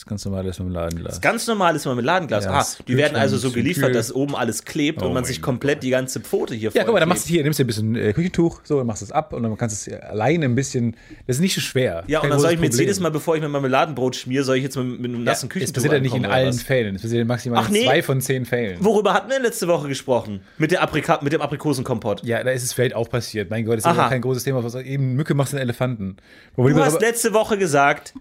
Das 0.00 0.06
ist 0.06 0.08
ganz 0.08 0.24
normales 0.24 0.58
Marmeladenglas. 0.58 1.20
Ganz 1.20 1.46
normales 1.46 1.84
Marmeladenglas. 1.84 2.44
Ja, 2.44 2.52
ah, 2.52 2.58
das 2.58 2.78
die 2.88 2.96
werden 2.96 3.16
also 3.16 3.36
so 3.36 3.50
geliefert, 3.50 3.94
dass 3.94 4.14
oben 4.14 4.34
alles 4.34 4.64
klebt 4.64 5.02
Oh 5.02 5.06
und 5.06 5.12
man 5.12 5.24
sich 5.26 5.42
komplett 5.42 5.82
die 5.82 5.90
ganze 5.90 6.20
Pfote 6.20 6.54
hier 6.54 6.70
Ja, 6.72 6.84
guck 6.84 6.94
mal, 6.94 7.00
dann 7.00 7.08
machst 7.10 7.26
du 7.26 7.28
hier, 7.28 7.42
nimmst 7.42 7.58
du 7.58 7.64
ein 7.64 7.66
bisschen 7.66 7.94
äh, 7.96 8.14
Küchentuch, 8.14 8.62
so, 8.64 8.78
dann 8.78 8.86
machst 8.86 9.02
du 9.02 9.04
es 9.04 9.12
ab 9.12 9.34
und 9.34 9.42
dann 9.42 9.54
kannst 9.58 9.86
du 9.86 9.90
es 9.90 10.00
alleine 10.00 10.46
ein 10.46 10.54
bisschen. 10.54 10.96
Das 11.26 11.36
ist 11.36 11.42
nicht 11.42 11.54
so 11.54 11.60
schwer. 11.60 12.04
Ja, 12.06 12.20
und 12.20 12.30
dann 12.30 12.38
soll 12.38 12.52
ich 12.52 12.58
mir 12.58 12.66
jetzt 12.66 12.80
jedes 12.80 12.98
Mal, 12.98 13.10
bevor 13.10 13.36
ich 13.36 13.42
mir 13.42 13.50
Marmeladenbrot 13.50 14.16
schmier, 14.16 14.42
soll 14.42 14.56
ich 14.56 14.62
jetzt 14.62 14.76
mit, 14.76 14.86
mit 14.86 15.04
einem 15.04 15.18
Ja, 15.18 15.32
nassen 15.32 15.48
es 15.48 15.52
Küchentuch 15.52 15.74
passiert 15.74 15.92
ja 15.92 16.00
nicht 16.00 16.14
in 16.14 16.24
allen 16.24 16.48
was? 16.48 16.62
Fällen. 16.62 16.94
Es 16.94 17.02
passiert 17.02 17.28
maximal 17.28 17.66
in 17.66 17.72
nee. 17.72 17.84
zwei 17.84 18.02
von 18.02 18.22
zehn 18.22 18.46
Fällen. 18.46 18.82
Worüber 18.82 19.12
hatten 19.12 19.28
wir 19.28 19.38
letzte 19.38 19.68
Woche 19.68 19.86
gesprochen? 19.88 20.40
Mit, 20.56 20.70
der 20.70 20.80
Aprika 20.80 21.20
mit 21.20 21.34
dem 21.34 21.42
Aprikosenkompott. 21.42 22.24
Ja, 22.24 22.42
da 22.42 22.52
ist 22.52 22.62
es 22.62 22.72
vielleicht 22.72 22.94
auch 22.94 23.10
passiert. 23.10 23.50
Mein 23.50 23.66
Gott, 23.66 23.76
das 23.76 23.84
ist 23.84 23.98
ja 23.98 24.08
kein 24.08 24.22
großes 24.22 24.44
Thema. 24.44 24.64
Was 24.64 24.74
eben 24.76 25.12
Mücke 25.12 25.34
macht 25.34 25.52
einen 25.52 25.60
Elefanten. 25.60 26.16
Wo 26.56 26.66
Du 26.66 26.82
hast 26.82 27.02
letzte 27.02 27.34
Woche 27.34 27.58
gesagt, 27.58 28.14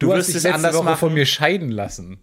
du, 0.00 0.06
du 0.06 0.12
hast 0.12 0.18
wirst 0.18 0.28
dich 0.30 0.36
es 0.36 0.42
letzte 0.42 0.56
anders 0.56 0.74
Woche 0.74 0.84
machen. 0.84 0.98
von 0.98 1.14
mir 1.14 1.24
scheiden 1.26 1.70
lassen. 1.70 2.18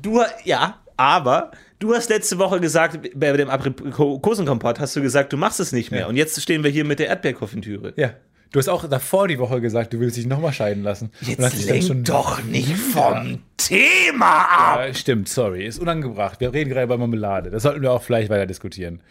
Du, 0.00 0.22
ja, 0.44 0.80
aber 0.96 1.50
du 1.78 1.94
hast 1.94 2.10
letzte 2.10 2.38
Woche 2.38 2.60
gesagt, 2.60 2.98
bei 3.14 3.32
dem 3.36 3.48
Aprikosenkompott 3.50 4.78
hast 4.80 4.94
du 4.96 5.02
gesagt, 5.02 5.32
du 5.32 5.36
machst 5.36 5.60
es 5.60 5.72
nicht 5.72 5.90
mehr. 5.90 6.00
Ja. 6.00 6.06
Und 6.06 6.16
jetzt 6.16 6.40
stehen 6.40 6.62
wir 6.64 6.70
hier 6.70 6.84
mit 6.84 6.98
der 6.98 7.08
Erdbeerkonfitüre. 7.08 7.94
Ja. 7.96 8.12
Du 8.52 8.60
hast 8.60 8.68
auch 8.68 8.88
davor 8.88 9.26
die 9.26 9.38
Woche 9.38 9.60
gesagt, 9.60 9.92
du 9.92 9.98
willst 10.00 10.16
dich 10.16 10.26
nochmal 10.26 10.52
scheiden 10.52 10.82
lassen. 10.84 11.10
Dann 11.36 11.52
lenk 11.66 11.82
schon- 11.84 12.04
doch 12.04 12.42
nicht 12.44 12.74
vom 12.76 13.40
Thema 13.56 14.44
ab. 14.44 14.78
Ja, 14.86 14.94
stimmt, 14.94 15.28
sorry. 15.28 15.66
Ist 15.66 15.78
unangebracht. 15.80 16.40
Wir 16.40 16.52
reden 16.54 16.70
gerade 16.70 16.84
über 16.84 16.96
Marmelade. 16.96 17.50
Das 17.50 17.64
sollten 17.64 17.82
wir 17.82 17.90
auch 17.92 18.02
vielleicht 18.02 18.30
weiter 18.30 18.46
diskutieren. 18.46 19.02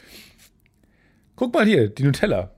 Guck 1.35 1.53
mal 1.53 1.65
hier, 1.65 1.89
die 1.89 2.03
Nutella. 2.03 2.51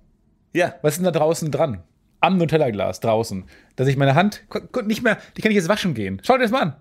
Ja, 0.54 0.76
Was 0.84 0.94
ist 0.94 0.98
denn 0.98 1.12
da 1.12 1.20
draußen 1.20 1.50
dran? 1.50 1.84
Am 2.20 2.38
Nutella-Glas 2.38 3.00
draußen. 3.00 3.46
Dass 3.76 3.88
ich 3.88 3.98
meine 3.98 4.16
Hand 4.16 4.44
nicht 4.86 5.04
mehr, 5.04 5.18
die 5.36 5.42
kann 5.42 5.52
ich 5.52 5.58
jetzt 5.58 5.70
waschen 5.70 5.94
gehen. 5.94 6.22
Schau 6.24 6.34
dir 6.34 6.44
das 6.44 6.52
mal 6.52 6.62
an. 6.62 6.76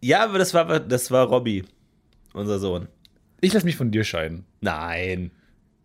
ja, 0.00 0.24
aber 0.24 0.38
das 0.38 0.54
war, 0.54 0.80
das 0.80 1.10
war 1.10 1.26
Robby, 1.26 1.64
unser 2.32 2.58
Sohn. 2.58 2.88
Ich 3.40 3.52
lasse 3.52 3.66
mich 3.66 3.76
von 3.76 3.90
dir 3.90 4.04
scheiden. 4.04 4.44
Nein. 4.60 5.30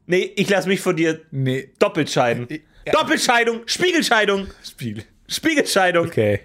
Nee, 0.06 0.32
ich 0.36 0.50
lasse 0.50 0.68
mich 0.68 0.82
von 0.82 0.96
dir 0.96 1.22
Nee, 1.32 1.72
doppelt 1.80 2.10
scheiden. 2.10 2.48
Ja. 2.86 2.92
Doppelscheidung, 2.92 3.62
Spiegelscheidung, 3.66 4.48
Spiel. 4.64 5.04
Spiegelscheidung. 5.28 6.08
Okay. 6.08 6.42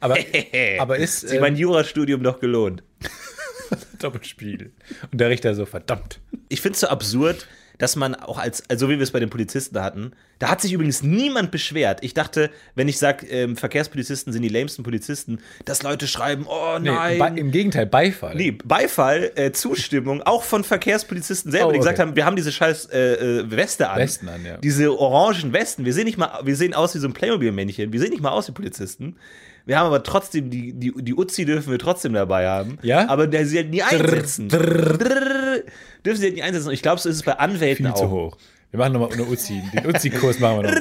Aber, 0.00 0.16
aber 0.78 0.96
ist 0.96 1.20
Sich 1.20 1.40
mein 1.40 1.54
ähm, 1.54 1.60
Jurastudium 1.60 2.22
doch 2.22 2.40
gelohnt. 2.40 2.82
Doppelspiel. 4.00 4.72
Und 5.10 5.20
der 5.20 5.30
Richter 5.30 5.54
so, 5.54 5.66
verdammt. 5.66 6.20
Ich 6.48 6.60
finde 6.60 6.74
es 6.74 6.80
so 6.80 6.88
absurd, 6.88 7.46
dass 7.78 7.96
man 7.96 8.14
auch 8.14 8.38
als, 8.38 8.68
also 8.68 8.88
wie 8.88 8.96
wir 8.96 9.02
es 9.02 9.10
bei 9.10 9.20
den 9.20 9.30
Polizisten 9.30 9.80
hatten, 9.80 10.12
da 10.38 10.50
hat 10.50 10.60
sich 10.60 10.72
übrigens 10.72 11.02
niemand 11.02 11.50
beschwert. 11.50 12.00
Ich 12.02 12.12
dachte, 12.14 12.50
wenn 12.74 12.88
ich 12.88 12.98
sage, 12.98 13.26
ähm, 13.26 13.56
Verkehrspolizisten 13.56 14.32
sind 14.32 14.42
die 14.42 14.48
lamesten 14.48 14.84
Polizisten, 14.84 15.38
dass 15.64 15.82
Leute 15.82 16.06
schreiben, 16.06 16.46
oh 16.48 16.78
Nee, 16.78 16.90
nein. 16.90 17.34
Be 17.34 17.40
Im 17.40 17.50
Gegenteil, 17.50 17.86
Beifall. 17.86 18.34
Nee, 18.34 18.50
Beifall, 18.52 19.32
äh, 19.34 19.52
Zustimmung, 19.52 20.22
auch 20.22 20.42
von 20.42 20.64
Verkehrspolizisten 20.64 21.50
selber, 21.52 21.68
Oh, 21.68 21.72
die 21.72 21.78
gesagt 21.78 21.98
okay. 21.98 22.08
haben, 22.08 22.16
wir 22.16 22.26
haben 22.26 22.36
diese 22.36 22.52
scheiß 22.52 22.86
äh, 22.86 22.98
äh, 23.40 23.50
Weste 23.50 23.88
an. 23.88 23.98
Westen 23.98 24.28
an, 24.28 24.44
ja. 24.44 24.58
Diese 24.58 24.96
orangen 24.98 25.52
Westen. 25.52 25.84
Wir 25.84 25.94
sehen 25.94 26.04
nicht 26.04 26.18
mal, 26.18 26.40
wir 26.44 26.56
sehen 26.56 26.74
aus 26.74 26.94
wie 26.94 26.98
so 26.98 27.08
ein 27.08 27.14
Playmobil-Männchen. 27.14 27.92
Wir 27.92 28.00
sehen 28.00 28.10
nicht 28.10 28.22
mal 28.22 28.30
aus 28.30 28.48
wie 28.48 28.52
Polizisten. 28.52 29.16
Wir 29.66 29.78
haben 29.78 29.86
aber 29.86 30.02
trotzdem, 30.04 30.48
die, 30.48 30.72
die, 30.72 30.92
die 30.96 31.14
Uzi 31.14 31.44
dürfen 31.44 31.72
wir 31.72 31.78
trotzdem 31.80 32.12
dabei 32.12 32.46
haben. 32.48 32.78
Ja? 32.82 33.08
Aber 33.08 33.26
der 33.26 33.44
sie 33.46 33.56
halt 33.58 33.70
nie 33.70 33.82
einsetzen. 33.82 34.48
Drrrr. 34.48 35.62
dürfen 36.04 36.20
sie 36.20 36.26
halt 36.26 36.36
nie 36.36 36.42
einsetzen. 36.42 36.68
Und 36.68 36.74
ich 36.74 36.82
glaube, 36.82 37.00
so 37.00 37.08
ist 37.08 37.16
es 37.16 37.22
bei 37.24 37.32
Anwälten 37.32 37.84
Viel 37.84 37.92
auch. 37.92 37.98
zu 37.98 38.10
hoch. 38.10 38.36
Wir 38.70 38.78
machen 38.78 38.92
nochmal 38.92 39.12
eine 39.12 39.24
Uzi. 39.24 39.60
Den 39.74 39.86
Uzi-Kurs 39.86 40.38
machen 40.38 40.62
wir 40.62 40.70
noch. 40.70 40.80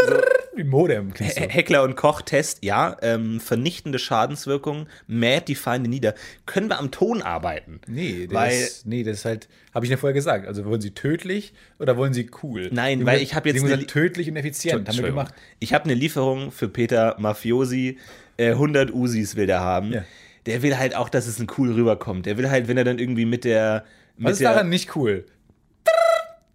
Wie 0.00 0.37
Modem 0.64 1.12
Heckler 1.14 1.82
und 1.82 1.96
Koch-Test, 1.96 2.64
ja, 2.64 2.96
ähm, 3.02 3.40
vernichtende 3.40 3.98
Schadenswirkung, 3.98 4.86
mäht 5.06 5.48
die 5.48 5.54
Feinde 5.54 5.88
nieder. 5.88 6.14
Können 6.46 6.68
wir 6.68 6.78
am 6.78 6.90
Ton 6.90 7.22
arbeiten? 7.22 7.80
Nee, 7.86 8.26
das, 8.26 8.34
Weil- 8.34 8.52
ist, 8.58 8.86
nee, 8.86 9.02
das 9.02 9.18
ist 9.18 9.24
halt, 9.24 9.48
habe 9.74 9.84
ich 9.86 9.90
ja 9.90 9.96
vorher 9.96 10.14
gesagt. 10.14 10.46
Also 10.46 10.64
wollen 10.64 10.80
sie 10.80 10.92
tödlich 10.92 11.52
oder 11.78 11.96
wollen 11.96 12.12
sie 12.14 12.30
cool? 12.42 12.68
Nein, 12.72 13.00
Sie 13.00 13.06
weil 13.06 13.20
ich 13.22 13.34
habe 13.34 13.48
jetzt 13.48 13.62
eine- 13.64 13.76
halt 13.76 13.88
tödlich 13.88 14.28
und 14.30 14.36
effizient. 14.36 14.88
Haben 14.88 14.96
wir 14.98 15.04
gemacht. 15.08 15.34
Ich 15.60 15.74
habe 15.74 15.84
eine 15.84 15.94
Lieferung 15.94 16.50
für 16.50 16.68
Peter 16.68 17.16
Mafiosi. 17.18 17.98
Äh, 18.36 18.52
100 18.52 18.92
Usis 18.92 19.36
will 19.36 19.46
der 19.46 19.60
haben. 19.60 19.92
Ja. 19.92 20.04
Der 20.46 20.62
will 20.62 20.78
halt 20.78 20.94
auch, 20.96 21.08
dass 21.08 21.26
es 21.26 21.38
ein 21.40 21.48
cool 21.58 21.72
rüberkommt. 21.72 22.24
Der 22.26 22.38
will 22.38 22.48
halt, 22.50 22.68
wenn 22.68 22.76
er 22.76 22.84
dann 22.84 22.98
irgendwie 22.98 23.24
mit 23.26 23.44
der. 23.44 23.84
Mit 24.16 24.26
Was 24.26 24.32
ist 24.34 24.40
der 24.40 24.52
daran 24.52 24.68
nicht 24.68 24.96
cool? 24.96 25.26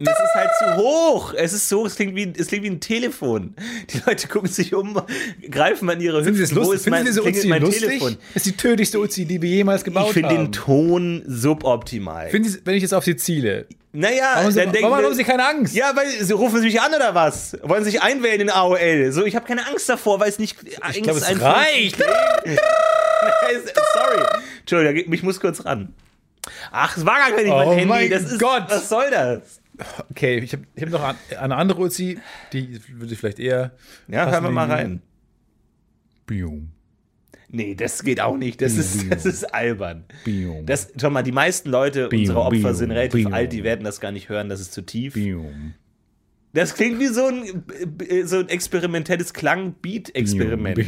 Und 0.08 0.14
es 0.14 0.20
ist 0.20 0.36
halt 0.36 0.49
zu 0.60 0.76
hoch. 0.84 1.34
Es 1.36 1.54
ist 1.54 1.70
so, 1.70 1.86
es 1.86 1.95
klingt 1.95 2.16
wie, 2.16 2.34
es 2.38 2.47
klingt 2.47 2.64
wie 2.64 2.70
ein 2.70 2.80
Telefon. 2.80 3.56
Die 3.89 4.01
Leute 4.06 4.28
gucken 4.28 4.49
sich 4.49 4.74
um, 4.74 5.01
greifen 5.49 5.89
an 5.89 5.99
ihre 6.01 6.24
Finden 6.24 6.39
das 6.41 6.51
Hüften. 6.51 6.66
Wo 6.66 6.72
ist 6.74 6.88
mein, 6.89 7.06
Finden 7.06 7.22
diese 7.24 7.38
Uzi 7.39 7.47
mein 7.47 7.62
lustig? 7.62 7.88
Telefon? 7.88 8.18
Das 8.34 8.45
ist 8.45 8.45
die 8.45 8.58
tödlichste 8.58 8.99
Uzi, 8.99 9.26
die 9.26 9.41
wir 9.41 9.49
jemals 9.49 9.84
gebaut 9.84 10.08
Ich 10.08 10.14
finde 10.14 10.30
haben. 10.30 10.45
den 10.45 10.51
Ton 10.51 11.24
suboptimal. 11.28 12.30
Finden 12.30 12.49
Sie, 12.49 12.60
wenn 12.66 12.76
ich 12.76 12.82
jetzt 12.82 12.93
auf 12.93 13.04
Sie 13.04 13.16
ziele, 13.16 13.66
naja, 13.95 14.32
warum, 14.36 14.51
Sie, 14.51 14.60
dann 14.60 14.72
denken 14.72 14.89
warum 14.89 15.06
haben 15.06 15.14
Sie 15.14 15.24
keine 15.24 15.47
Angst? 15.47 15.76
Ja, 15.76 15.95
weil 15.95 16.08
sie 16.10 16.34
rufen 16.34 16.60
sie 16.60 16.66
mich 16.66 16.82
an 16.82 16.93
oder 16.95 17.14
was? 17.14 17.56
Wollen 17.62 17.84
sie 17.84 17.91
sich 17.91 18.01
einwählen 18.01 18.41
in 18.41 18.49
AOL? 18.49 19.12
So, 19.12 19.24
ich 19.24 19.36
habe 19.36 19.45
keine 19.45 19.68
Angst 19.68 19.88
davor, 19.88 20.20
weil 20.20 20.30
es 20.30 20.39
nicht. 20.39 20.58
ich 20.91 21.04
glaube, 21.04 21.20
es 21.20 21.41
reicht. 21.41 21.97
Sorry. 23.93 24.24
Entschuldigung, 24.62 25.14
ich 25.14 25.24
muss 25.24 25.39
kurz 25.39 25.64
ran. 25.66 25.93
Ach, 26.72 26.97
es 26.97 27.06
war 27.06 27.18
gar 27.20 27.30
nicht 27.38 27.47
mein 27.47 27.68
Oh 27.68 27.72
Handy. 27.72 27.86
mein 27.86 28.10
das 28.10 28.24
ist, 28.24 28.39
Gott. 28.39 28.66
Was 28.68 28.89
soll 28.89 29.10
das? 29.12 29.60
Okay, 30.10 30.40
ich 30.40 30.54
habe 30.54 30.64
hab 30.80 30.90
noch 30.90 31.16
eine 31.40 31.56
andere 31.56 31.82
Uzi, 31.82 32.20
die 32.54 32.80
würde 32.90 33.14
ich 33.14 33.20
vielleicht 33.20 33.40
eher. 33.40 33.72
Ja, 34.08 34.30
hören 34.32 34.44
wir 34.44 34.52
mal 34.52 34.70
rein. 34.70 35.02
Bium, 36.26 36.70
Nee, 37.50 37.76
das 37.76 38.02
geht 38.04 38.20
auch 38.20 38.36
nicht. 38.38 38.62
Das 38.62 38.78
ist, 38.78 39.12
das 39.12 39.26
ist 39.26 39.44
albern. 39.54 40.06
bium, 40.24 40.66
Das, 40.66 40.92
schau 41.00 41.12
mal, 41.12 41.22
die 41.22 41.32
meisten 41.32 41.70
Leute 41.70 42.08
Bium, 42.10 42.22
unserer 42.22 42.42
Opfer 42.46 42.50
bium, 42.60 42.74
sind 42.74 42.92
relativ 42.92 43.26
bium. 43.26 43.34
alt, 43.34 43.54
die 43.54 43.64
werden 43.64 43.84
das 43.84 44.00
gar 44.00 44.12
nicht 44.12 44.30
hören, 44.30 44.50
das 44.50 44.60
ist 44.60 44.74
zu 44.74 44.82
tief. 44.82 45.14
bium, 45.14 45.74
Das 46.54 46.74
klingt 46.74 47.00
wie 47.00 47.08
so 47.08 47.28
ein, 47.28 47.64
äh, 48.08 48.24
so 48.24 48.40
ein 48.40 48.50
experimentelles 48.50 49.34
Klang-Beat-Experiment. 49.34 50.80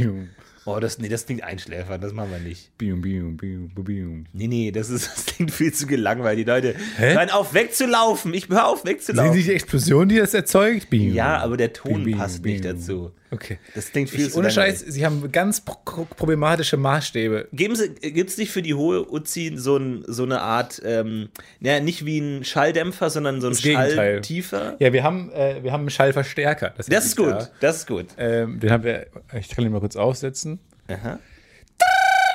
Oh, 0.68 0.80
das, 0.80 0.98
nee, 0.98 1.10
das 1.10 1.28
klingt 1.28 1.44
einschläfern, 1.44 2.02
das 2.02 2.12
machen 2.12 2.32
wir 2.32 2.40
nicht. 2.40 2.76
bium, 2.80 3.00
bium, 3.00 3.38
bium, 3.38 3.70
bium. 3.76 4.26
Nee, 4.34 4.48
nee, 4.48 4.72
das, 4.72 4.90
ist, 4.90 5.08
das 5.16 5.26
klingt 5.28 5.52
viel 5.52 5.72
zu 5.72 5.86
gelangweilt. 5.86 6.40
Die 6.40 6.44
Leute 6.44 6.76
Hä? 6.98 7.14
hören 7.14 7.30
auf, 7.30 7.54
wegzulaufen. 7.54 8.34
Ich 8.34 8.50
hör 8.50 8.68
auf, 8.68 8.80
Sehen 8.82 8.88
wegzulaufen. 8.90 9.34
Sie 9.34 9.44
die 9.44 9.54
Explosion, 9.54 10.10
die 10.10 10.18
das 10.18 10.34
erzeugt? 10.34 10.90
Bium, 10.90 11.14
ja, 11.14 11.38
aber 11.38 11.56
der 11.56 11.72
Ton 11.72 12.04
bium, 12.04 12.18
passt 12.18 12.44
nicht 12.44 12.64
bium. 12.64 12.76
dazu. 12.76 13.12
Okay. 13.36 13.60
Das 13.76 13.92
klingt 13.92 14.10
viel 14.10 14.28
Ich, 14.28 14.36
ohne. 14.36 14.50
Scheiß, 14.50 14.80
Sie 14.80 15.06
haben 15.06 15.32
ganz 15.32 15.62
pro 15.62 16.06
problematische 16.06 16.78
Maßstäbe. 16.78 17.48
Geben 17.54 17.76
Sie, 17.76 17.90
gibt 17.90 18.30
es 18.30 18.38
nicht 18.38 18.52
für 18.52 18.62
die 18.62 18.74
hohe 18.74 19.10
Uzi 19.12 19.54
so, 19.56 19.78
ein, 19.78 20.04
so 20.08 20.24
eine 20.24 20.42
Art, 20.42 20.82
ähm, 20.84 21.30
ja, 21.60 21.80
nicht 21.80 22.06
wie 22.06 22.20
ein 22.20 22.44
Schalldämpfer, 22.46 23.10
sondern 23.10 23.42
so 23.42 23.48
ein 23.48 23.54
Das. 23.54 23.62
Schalltiefer? 23.94 24.76
Ja, 24.80 24.94
wir 24.94 25.04
haben, 25.04 25.32
äh, 25.32 25.62
wir 25.64 25.72
haben 25.72 25.82
einen 25.82 25.90
Schallverstärker. 25.90 26.74
Das 26.78 26.88
ist 26.88 27.18
gut, 27.18 27.28
Da. 27.32 27.50
das 27.60 27.78
ist 27.78 27.88
gut. 27.88 28.08
Ähm, 28.18 28.60
den 28.60 28.72
haben 28.72 28.84
wir, 28.84 29.08
ich 29.40 29.50
kann 29.50 29.66
ihn 29.66 29.72
mal 29.72 29.80
kurz 29.82 29.96
aufsetzen. 29.96 30.60
Aha. 30.88 31.20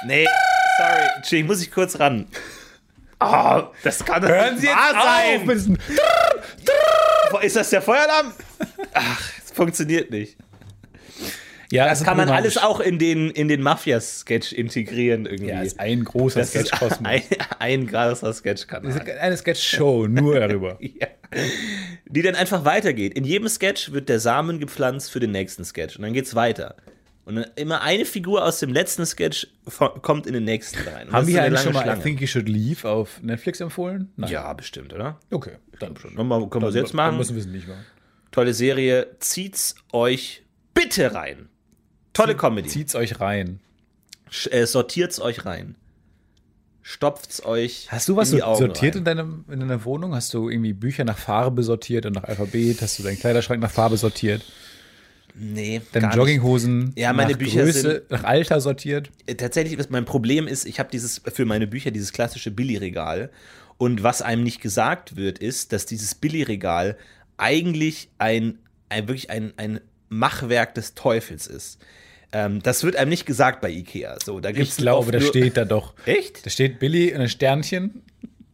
Nee, 0.07 0.27
sorry, 0.79 1.09
Entschuldigung, 1.17 1.49
muss 1.49 1.63
ich 1.63 1.71
kurz 1.71 1.99
ran. 1.99 2.27
Oh, 3.21 3.63
das 3.85 4.05
kann 4.05 4.23
doch 4.23 4.29
Hören 4.29 4.55
nicht 4.55 4.61
Sie 4.63 4.67
jetzt 4.67 4.77
wahr 4.77 4.95
auf! 4.95 5.47
sein. 5.47 5.49
diesem- 5.49 5.77
Ist 7.43 7.57
das 7.57 7.71
der 7.71 7.83
Feueralarm? 7.83 8.33
Ach, 8.95 9.31
es 9.45 9.51
funktioniert 9.53 10.11
nicht. 10.11 10.37
Ja, 11.73 11.87
Das 11.87 12.01
ist 12.01 12.05
kann 12.05 12.17
man 12.17 12.27
problematisch. 12.27 12.57
alles 12.59 12.69
auch 12.71 12.81
in 12.81 12.99
den, 12.99 13.31
in 13.31 13.47
den 13.49 13.63
Mafia-Sketch 13.63 14.53
integrieren 14.53 15.27
irgendwie. 15.27 15.51
Ja, 15.51 15.63
ist 15.63 15.79
ein 15.79 16.03
großer 16.05 16.41
das 16.41 16.55
ist 16.55 16.67
Sketch-Kosmos. 16.69 17.09
ein, 17.09 17.23
ein 17.61 17.87
großer 17.87 18.33
Sketch-Kanal. 18.33 19.01
Eine 19.21 19.37
Sketch-Show, 19.37 20.07
nur 20.09 20.41
darüber. 20.41 20.79
Ja. 20.81 21.07
Die 22.07 22.23
dann 22.23 22.35
einfach 22.35 22.65
weitergeht. 22.65 23.15
In 23.15 23.25
jedem 23.25 23.49
Sketch 23.49 23.93
wird 23.93 24.09
der 24.09 24.19
Samen 24.19 24.59
gepflanzt 24.59 25.13
für 25.13 25.21
den 25.21 25.31
nächsten 25.31 25.65
Sketch. 25.65 25.97
Und 25.97 26.03
dann 26.03 26.13
geht's 26.13 26.35
weiter. 26.35 26.75
Und 27.25 27.37
dann 27.37 27.47
immer 27.55 27.83
eine 27.83 28.05
Figur 28.05 28.45
aus 28.45 28.59
dem 28.59 28.73
letzten 28.73 29.07
Sketch 29.07 29.47
kommt 30.03 30.27
in 30.27 30.33
den 30.33 30.43
nächsten 30.43 30.79
rein. 30.89 31.07
Und 31.07 31.13
Haben 31.13 31.27
wir 31.29 31.41
eigentlich 31.45 31.61
schon 31.61 31.73
mal 31.75 31.81
I 31.81 31.85
Schlange. 31.85 32.03
Think 32.03 32.21
You 32.21 32.27
Should 32.27 32.49
Leave 32.49 32.89
auf 32.89 33.23
Netflix 33.23 33.61
empfohlen? 33.61 34.11
Nein. 34.17 34.31
Ja, 34.33 34.53
bestimmt, 34.55 34.93
oder? 34.93 35.21
Okay, 35.31 35.53
dann 35.79 35.97
schon. 35.97 36.17
Können 36.17 36.29
wir, 36.29 36.63
es 36.69 36.75
jetzt 36.75 36.91
Dann 36.91 36.97
machen? 36.97 37.19
müssen 37.19 37.37
wir 37.37 37.41
es 37.43 37.47
nicht 37.47 37.69
machen. 37.69 37.85
Tolle 38.33 38.55
Serie. 38.55 39.07
Zieht's 39.21 39.77
euch 39.93 40.43
bitte 40.75 41.15
rein. 41.15 41.49
Tolle 42.13 42.37
Comedy. 42.37 42.69
Zieht's 42.69 42.95
euch 42.95 43.21
rein. 43.21 43.61
Äh, 44.51 44.67
sortiert's 44.67 45.21
euch 45.21 45.45
rein. 45.45 45.77
Stopft's 46.83 47.45
euch. 47.45 47.87
Hast 47.91 48.09
du 48.09 48.17
was 48.17 48.31
in 48.31 48.37
die 48.37 48.41
so 48.41 48.47
Augen 48.47 48.59
sortiert 48.59 48.95
rein. 48.95 48.99
in, 49.01 49.05
deinem, 49.05 49.45
in 49.51 49.61
deiner 49.61 49.85
Wohnung? 49.85 50.15
Hast 50.15 50.33
du 50.35 50.49
irgendwie 50.49 50.73
Bücher 50.73 51.05
nach 51.05 51.19
Farbe 51.19 51.63
sortiert 51.63 52.07
und 52.07 52.15
nach 52.15 52.25
Alphabet? 52.25 52.81
Hast 52.83 52.99
du 52.99 53.03
deinen 53.03 53.19
Kleiderschrank 53.19 53.61
nach 53.63 53.71
Farbe 53.71 53.97
sortiert? 53.97 54.43
Nee, 55.35 55.81
Deine 55.93 56.03
gar 56.03 56.09
nicht. 56.09 56.17
Jogginghosen 56.17 56.93
Ja, 56.97 57.13
meine 57.13 57.33
nach 57.33 57.39
Bücher 57.39 57.63
Größe, 57.63 58.03
nach 58.09 58.25
Alter 58.25 58.61
sortiert? 58.61 59.11
Äh, 59.27 59.37
tatsächlich 59.37 59.79
ist 59.79 59.91
mein 59.91 60.05
Problem 60.05 60.49
ist, 60.49 60.65
ich 60.67 60.81
habe 60.81 60.91
dieses 60.91 61.21
für 61.33 61.45
meine 61.45 61.67
Bücher 61.67 61.91
dieses 61.91 62.13
klassische 62.13 62.51
Billigregal 62.51 63.31
und 63.79 64.03
was 64.03 64.23
einem 64.23 64.43
nicht 64.43 64.61
gesagt 64.61 65.17
wird, 65.17 65.39
ist, 65.39 65.73
dass 65.73 65.87
dieses 65.87 66.15
Billigregal 66.15 66.99
eigentlich 67.37 68.11
ein, 68.19 68.59
ein 68.89 69.09
wirklich 69.09 69.31
ein, 69.31 69.53
ein 69.57 69.81
Machwerk 70.09 70.75
des 70.75 70.95
Teufels 70.95 71.47
ist. 71.47 71.79
Ähm, 72.33 72.63
das 72.63 72.85
wird 72.85 72.97
einem 72.97 73.09
nicht 73.11 73.27
gesagt 73.27 73.61
bei 73.61 73.71
Ikea. 73.71 74.17
So, 74.25 74.41
da 74.41 74.53
gibt's 74.53 74.73
Ich 74.73 74.77
glaube, 74.79 74.99
oft 75.07 75.15
da 75.15 75.19
nur- 75.19 75.29
steht 75.29 75.57
da 75.57 75.65
doch. 75.65 75.95
echt. 76.07 76.47
Da 76.47 76.51
steht 76.51 76.79
Billy 76.79 77.13
und 77.15 77.21
ein 77.21 77.29
Sternchen. 77.29 78.03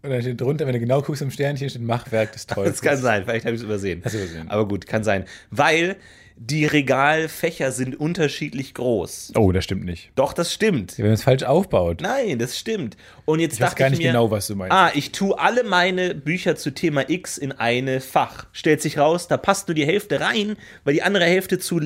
Und 0.02 0.10
da 0.10 0.20
steht 0.20 0.40
drunter, 0.40 0.66
wenn 0.66 0.72
du 0.72 0.78
genau 0.80 1.02
guckst 1.02 1.20
im 1.20 1.30
Sternchen, 1.30 1.68
steht 1.68 1.82
Machwerk 1.82 2.32
des 2.32 2.46
Teufels. 2.46 2.76
Das 2.80 2.82
kann 2.82 2.96
sein, 2.96 3.24
vielleicht 3.24 3.44
habe 3.44 3.54
ich 3.54 3.60
es 3.60 3.64
übersehen. 3.64 4.02
Hast 4.04 4.14
du 4.14 4.18
übersehen. 4.18 4.48
Aber 4.50 4.66
gut, 4.68 4.86
kann 4.86 5.02
sein. 5.04 5.24
Weil 5.50 5.96
die 6.38 6.66
Regalfächer 6.66 7.72
sind 7.72 7.98
unterschiedlich 7.98 8.74
groß. 8.74 9.32
Oh, 9.36 9.52
das 9.52 9.64
stimmt 9.64 9.84
nicht. 9.86 10.10
Doch, 10.16 10.34
das 10.34 10.52
stimmt. 10.52 10.98
Wenn 10.98 11.06
man 11.06 11.14
es 11.14 11.22
falsch 11.22 11.42
aufbaut. 11.44 12.02
Nein, 12.02 12.38
das 12.38 12.58
stimmt. 12.58 12.96
Und 13.24 13.40
jetzt 13.40 13.54
Ich 13.54 13.60
weiß 13.60 13.70
dachte 13.70 13.78
gar 13.80 13.86
ich 13.86 13.92
nicht 13.92 14.00
mir, 14.02 14.08
genau, 14.12 14.30
was 14.30 14.46
du 14.46 14.54
meinst. 14.54 14.72
Ah, 14.74 14.90
ich 14.94 15.12
tue 15.12 15.38
alle 15.38 15.64
meine 15.64 16.14
Bücher 16.14 16.54
zu 16.56 16.72
Thema 16.72 17.08
X 17.08 17.38
in 17.38 17.52
eine 17.52 18.00
Fach. 18.02 18.46
Stellt 18.52 18.82
sich 18.82 18.98
raus, 18.98 19.28
da 19.28 19.38
passt 19.38 19.68
nur 19.68 19.74
die 19.74 19.86
Hälfte 19.86 20.20
rein, 20.20 20.56
weil 20.84 20.92
die 20.92 21.02
andere 21.02 21.24
Hälfte 21.24 21.58
zu 21.58 21.80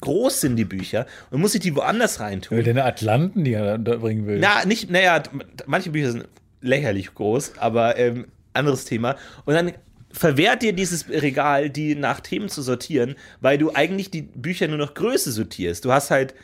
groß 0.00 0.40
sind, 0.40 0.56
die 0.56 0.64
Bücher. 0.64 1.06
Und 1.30 1.40
muss 1.40 1.54
ich 1.54 1.60
die 1.60 1.74
woanders 1.74 2.20
Weil 2.20 2.26
reintun. 2.28 2.62
deine 2.64 2.84
Atlanten, 2.84 3.42
die 3.44 3.54
er 3.54 3.78
da 3.78 3.96
bringen 3.96 4.26
will. 4.26 4.38
Na, 4.38 4.64
nicht, 4.64 4.90
naja, 4.90 5.22
manche 5.66 5.90
Bücher 5.90 6.12
sind 6.12 6.28
lächerlich 6.60 7.12
groß, 7.14 7.54
aber 7.58 7.98
ähm, 7.98 8.26
anderes 8.52 8.84
Thema. 8.84 9.16
Und 9.44 9.54
dann 9.54 9.72
verwehrt 10.12 10.62
dir 10.62 10.72
dieses 10.72 11.08
Regal, 11.08 11.70
die 11.70 11.94
nach 11.94 12.20
Themen 12.20 12.48
zu 12.48 12.62
sortieren, 12.62 13.14
weil 13.40 13.58
du 13.58 13.72
eigentlich 13.74 14.10
die 14.10 14.22
Bücher 14.22 14.68
nur 14.68 14.78
noch 14.78 14.94
Größe 14.94 15.32
sortierst. 15.32 15.84
Du 15.84 15.92
hast 15.92 16.10
halt 16.10 16.34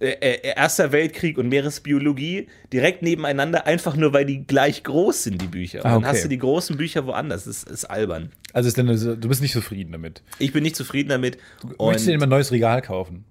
äh, 0.00 0.10
äh, 0.20 0.52
Erster 0.56 0.92
Weltkrieg 0.92 1.38
und 1.38 1.48
Meeresbiologie 1.48 2.46
direkt 2.72 3.02
nebeneinander, 3.02 3.66
einfach 3.66 3.96
nur 3.96 4.12
weil 4.12 4.24
die 4.24 4.46
gleich 4.46 4.84
groß 4.84 5.24
sind, 5.24 5.42
die 5.42 5.46
Bücher. 5.48 5.78
Und 5.80 5.86
Ah, 5.86 5.88
dann 5.94 5.98
okay. 6.04 6.06
hast 6.08 6.24
du 6.24 6.28
die 6.28 6.38
großen 6.38 6.76
Bücher 6.76 7.06
woanders. 7.06 7.44
Das 7.44 7.64
ist 7.64 7.84
albern. 7.84 8.30
Also 8.52 8.68
ist 8.68 8.76
denn, 8.78 8.86
du 8.86 9.28
bist 9.28 9.42
nicht 9.42 9.52
zufrieden 9.52 9.92
damit. 9.92 10.22
Ich 10.38 10.52
bin 10.52 10.62
nicht 10.62 10.76
zufrieden 10.76 11.08
damit. 11.08 11.38
Möchtest 11.62 11.72
du 11.72 11.76
dir 11.76 11.82
Und, 11.84 12.08
immer 12.08 12.26
ein 12.26 12.28
neues 12.28 12.52
Regal 12.52 12.80
kaufen? 12.82 13.24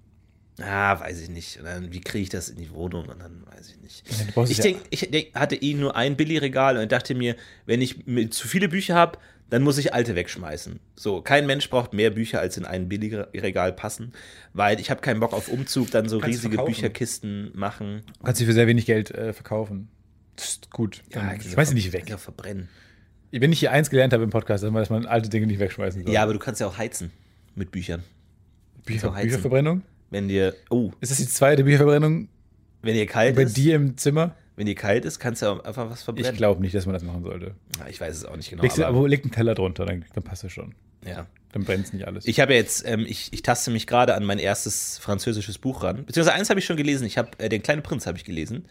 ah, 0.60 0.98
weiß 1.00 1.20
ich 1.22 1.28
nicht. 1.30 1.58
Und 1.58 1.64
dann, 1.66 1.92
wie 1.92 2.00
kriege 2.00 2.24
ich 2.24 2.28
das 2.30 2.48
in 2.48 2.56
die 2.56 2.70
Wohnung? 2.72 3.06
Und 3.08 3.20
dann 3.20 3.44
weiß 3.54 3.70
ich 3.70 3.80
nicht. 3.80 4.04
Ich, 4.50 4.58
denk, 4.58 4.78
ich 4.90 5.08
denk, 5.10 5.34
hatte 5.34 5.54
eh 5.56 5.74
nur 5.74 5.96
ein 5.96 6.16
Billigregal 6.16 6.76
und 6.78 6.90
dachte 6.90 7.14
mir, 7.14 7.36
wenn 7.66 7.80
ich 7.80 7.96
zu 8.30 8.48
viele 8.48 8.68
Bücher 8.68 8.94
habe, 8.96 9.18
dann 9.50 9.62
muss 9.62 9.78
ich 9.78 9.94
alte 9.94 10.14
wegschmeißen. 10.14 10.78
So, 10.96 11.22
kein 11.22 11.46
Mensch 11.46 11.70
braucht 11.70 11.92
mehr 11.92 12.10
Bücher, 12.10 12.40
als 12.40 12.56
in 12.56 12.64
ein 12.64 12.88
Billigregal 12.88 13.72
passen, 13.72 14.12
weil 14.52 14.80
ich 14.80 14.90
habe 14.90 15.00
keinen 15.00 15.20
Bock 15.20 15.32
auf 15.32 15.48
Umzug, 15.48 15.90
dann 15.90 16.08
so 16.08 16.18
Kannst 16.18 16.24
du 16.24 16.28
riesige 16.28 16.54
verkaufen. 16.56 16.74
Bücherkisten 16.74 17.50
machen. 17.54 18.02
Du 18.18 18.24
kannst 18.24 18.38
sie 18.38 18.46
für 18.46 18.52
sehr 18.52 18.66
wenig 18.66 18.86
Geld 18.86 19.10
äh, 19.10 19.32
verkaufen. 19.32 19.88
Das 20.36 20.50
ist 20.50 20.70
gut. 20.70 21.02
Dann 21.10 21.36
ich 21.36 21.50
schmeiß 21.50 21.70
sie 21.70 21.74
nicht 21.74 21.92
weg. 21.92 22.08
Ja, 22.08 22.16
verbrennen. 22.16 22.68
Wenn 23.30 23.52
ich 23.52 23.58
hier 23.58 23.72
eins 23.72 23.90
gelernt 23.90 24.12
habe 24.12 24.24
im 24.24 24.30
Podcast, 24.30 24.64
dann 24.64 24.72
war, 24.72 24.80
dass 24.80 24.90
man 24.90 25.04
alte 25.06 25.28
Dinge 25.28 25.46
nicht 25.46 25.58
wegschmeißen 25.58 26.04
soll. 26.04 26.12
Ja, 26.12 26.22
aber 26.22 26.32
du 26.32 26.38
kannst 26.38 26.60
ja 26.60 26.66
auch 26.66 26.78
heizen 26.78 27.10
mit 27.54 27.70
Büchern. 27.70 28.02
Bücher. 28.84 29.10
Bücherverbrennung? 29.10 29.82
Wenn 30.10 30.28
dir, 30.28 30.54
oh, 30.70 30.92
Ist 31.00 31.10
das 31.10 31.18
die 31.18 31.28
zweite 31.28 31.64
Bücherverbrennung 31.64 32.28
wenn 32.80 32.94
dir 32.94 33.06
kalt 33.06 33.34
bei 33.36 33.42
ist, 33.42 33.56
dir 33.56 33.76
im 33.76 33.96
Zimmer? 33.96 34.34
Wenn 34.58 34.66
dir 34.66 34.74
kalt 34.74 35.04
ist, 35.04 35.18
kannst 35.18 35.40
du 35.42 35.46
auch 35.46 35.64
einfach 35.64 35.88
was 35.90 36.00
Ich 36.00 36.04
verbrennen. 36.04 36.36
glaube 36.36 36.60
nicht, 36.60 36.74
dass 36.74 36.84
man 36.84 36.92
das 36.92 37.02
machen 37.02 37.22
sollte. 37.22 37.54
Ja, 37.78 37.86
ich 37.88 38.00
weiß 38.00 38.14
es 38.14 38.24
auch 38.26 38.36
nicht 38.36 38.50
genau. 38.50 38.62
Legst 38.62 38.78
aber, 38.80 38.98
aber 38.98 39.08
leg 39.08 39.22
einen 39.22 39.30
Teller 39.32 39.54
drunter, 39.54 39.86
dann, 39.86 40.04
dann 40.14 40.24
passt 40.24 40.44
es 40.44 40.52
schon. 40.52 40.74
ja. 41.06 41.26
Dann 41.52 41.64
brennt 41.64 41.86
es 41.86 41.94
nicht 41.94 42.06
alles. 42.06 42.26
Ich 42.26 42.40
habe 42.40 42.52
jetzt, 42.52 42.84
ähm, 42.86 43.06
ich, 43.08 43.32
ich 43.32 43.40
taste 43.40 43.70
mich 43.70 43.86
gerade 43.86 44.14
an 44.14 44.22
mein 44.22 44.38
erstes 44.38 44.98
französisches 44.98 45.56
Buch 45.56 45.82
ran. 45.82 46.04
Beziehungsweise 46.04 46.36
eins 46.36 46.50
habe 46.50 46.60
ich 46.60 46.66
schon 46.66 46.76
gelesen. 46.76 47.06
Ich 47.06 47.16
habe 47.16 47.30
äh, 47.38 47.48
Den 47.48 47.62
kleinen 47.62 47.82
Prinz 47.82 48.06
habe 48.06 48.18
ich 48.18 48.24
gelesen. 48.24 48.66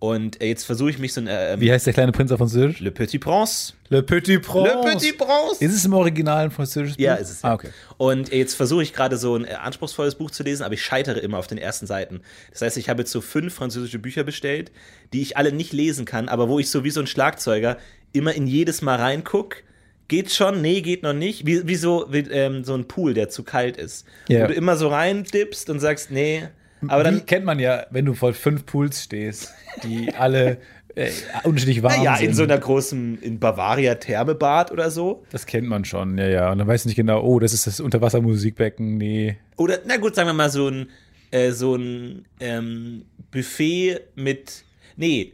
Und 0.00 0.42
äh, 0.42 0.48
jetzt 0.48 0.64
versuche 0.64 0.90
ich 0.90 0.98
mich 0.98 1.14
so 1.14 1.22
ein 1.22 1.28
äh, 1.28 1.56
Wie 1.58 1.72
heißt 1.72 1.86
der 1.86 1.94
kleine 1.94 2.12
Prinz 2.12 2.30
auf 2.30 2.38
Französisch? 2.38 2.80
Le 2.80 2.90
Petit 2.90 3.20
Prince. 3.20 3.72
Le 3.88 4.02
Petit 4.02 4.38
Prince. 4.38 4.74
Le 4.74 4.82
Petit 4.82 5.16
Prince. 5.16 5.64
Ist 5.64 5.74
es 5.74 5.84
im 5.84 5.94
Original 5.94 6.44
ein 6.44 6.50
französisches 6.50 6.96
Ja, 6.98 7.14
Buch? 7.14 7.22
ist 7.22 7.30
es. 7.30 7.42
Ja. 7.42 7.50
Ah, 7.50 7.54
okay. 7.54 7.68
Und 7.96 8.30
äh, 8.32 8.36
jetzt 8.36 8.54
versuche 8.54 8.82
ich 8.82 8.92
gerade 8.92 9.16
so 9.16 9.34
ein 9.36 9.46
anspruchsvolles 9.46 10.16
Buch 10.16 10.30
zu 10.30 10.42
lesen, 10.42 10.62
aber 10.62 10.74
ich 10.74 10.82
scheitere 10.84 11.20
immer 11.20 11.38
auf 11.38 11.46
den 11.46 11.58
ersten 11.58 11.86
Seiten. 11.86 12.20
Das 12.50 12.60
heißt, 12.60 12.76
ich 12.76 12.88
habe 12.90 13.00
jetzt 13.02 13.12
so 13.12 13.20
fünf 13.20 13.54
französische 13.54 13.98
Bücher 13.98 14.24
bestellt, 14.24 14.72
die 15.12 15.22
ich 15.22 15.36
alle 15.38 15.52
nicht 15.52 15.72
lesen 15.72 16.04
kann, 16.04 16.28
aber 16.28 16.48
wo 16.48 16.58
ich 16.58 16.70
so 16.70 16.84
wie 16.84 16.90
so 16.90 17.00
ein 17.00 17.06
Schlagzeuger 17.06 17.78
immer 18.12 18.34
in 18.34 18.46
jedes 18.46 18.82
Mal 18.82 18.96
reinguck. 18.96 19.62
Geht 20.08 20.30
schon? 20.32 20.60
Nee, 20.60 20.82
geht 20.82 21.02
noch 21.02 21.14
nicht. 21.14 21.46
Wie, 21.46 21.66
wie 21.66 21.76
so 21.76 22.06
wie, 22.10 22.18
ähm, 22.30 22.62
so 22.62 22.74
ein 22.74 22.86
Pool, 22.86 23.14
der 23.14 23.30
zu 23.30 23.42
kalt 23.42 23.78
ist. 23.78 24.06
Ja. 24.28 24.42
Wo 24.42 24.48
du 24.48 24.52
immer 24.54 24.76
so 24.76 24.88
rein 24.88 25.24
dippst 25.24 25.70
und 25.70 25.80
sagst, 25.80 26.10
nee. 26.10 26.48
Aber 26.90 27.04
dann 27.04 27.26
kennt 27.26 27.44
man 27.44 27.58
ja, 27.58 27.86
wenn 27.90 28.04
du 28.04 28.14
vor 28.14 28.32
fünf 28.32 28.66
Pools 28.66 29.02
stehst, 29.04 29.52
die 29.82 30.14
alle 30.14 30.58
äh, 30.94 31.10
unterschiedlich 31.42 31.82
warm 31.82 32.02
Ja, 32.02 32.16
sind. 32.16 32.28
in 32.30 32.34
so 32.34 32.42
einer 32.44 32.58
großen, 32.58 33.20
in 33.20 33.38
Bavaria 33.40 33.96
Thermebad 33.96 34.70
oder 34.72 34.90
so. 34.90 35.24
das 35.30 35.46
kennt 35.46 35.66
man 35.68 35.84
schon, 35.84 36.16
ja, 36.18 36.26
ja. 36.28 36.52
Und 36.52 36.58
dann 36.58 36.68
weiß 36.68 36.84
nicht 36.84 36.96
genau, 36.96 37.22
oh, 37.22 37.38
das 37.40 37.52
ist 37.52 37.66
das 37.66 37.80
Unterwassermusikbecken, 37.80 38.96
nee. 38.96 39.36
Oder, 39.56 39.78
na 39.86 39.96
gut, 39.96 40.14
sagen 40.14 40.28
wir 40.28 40.34
mal 40.34 40.50
so 40.50 40.68
ein, 40.68 40.88
äh, 41.30 41.50
so 41.50 41.74
ein 41.76 42.24
ähm, 42.40 43.04
Buffet 43.30 44.00
mit, 44.14 44.64
nee. 44.96 45.32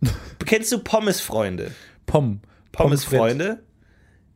Kennst 0.46 0.70
du 0.72 0.78
Pommesfreunde? 0.78 1.70
Pom. 2.06 2.40
Pommesfreunde? 2.72 3.60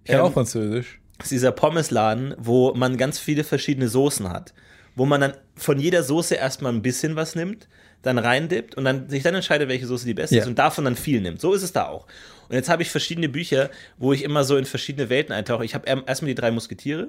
Ich 0.04 0.12
Ähm, 0.12 0.20
auch 0.20 0.32
Französisch. 0.32 1.00
Das 1.18 1.26
ist 1.26 1.32
dieser 1.32 1.52
Pommesladen, 1.52 2.34
wo 2.38 2.72
man 2.74 2.96
ganz 2.96 3.18
viele 3.18 3.42
verschiedene 3.44 3.88
Soßen 3.88 4.28
hat. 4.30 4.54
Wo 4.98 5.06
man 5.06 5.20
dann 5.20 5.32
von 5.56 5.78
jeder 5.78 6.02
Soße 6.02 6.34
erstmal 6.34 6.72
ein 6.72 6.82
bisschen 6.82 7.14
was 7.16 7.34
nimmt, 7.34 7.68
dann 8.02 8.18
reindippt 8.18 8.74
und 8.76 8.84
dann 8.84 9.08
sich 9.08 9.22
dann 9.22 9.34
entscheidet, 9.34 9.68
welche 9.68 9.86
Soße 9.86 10.04
die 10.06 10.14
beste 10.14 10.36
Ja. 10.36 10.42
ist 10.42 10.48
und 10.48 10.58
davon 10.58 10.84
dann 10.84 10.96
viel 10.96 11.20
nimmt. 11.20 11.40
So 11.40 11.54
ist 11.54 11.62
es 11.62 11.72
da 11.72 11.86
auch. 11.88 12.06
Und 12.48 12.56
jetzt 12.56 12.68
habe 12.68 12.82
ich 12.82 12.90
verschiedene 12.90 13.28
Bücher, 13.28 13.70
wo 13.96 14.12
ich 14.12 14.22
immer 14.24 14.44
so 14.44 14.56
in 14.56 14.64
verschiedene 14.64 15.08
Welten 15.08 15.32
eintauche. 15.32 15.64
Ich 15.64 15.74
habe 15.74 15.88
erstmal 15.88 16.28
die 16.28 16.34
drei 16.34 16.50
Musketiere, 16.50 17.08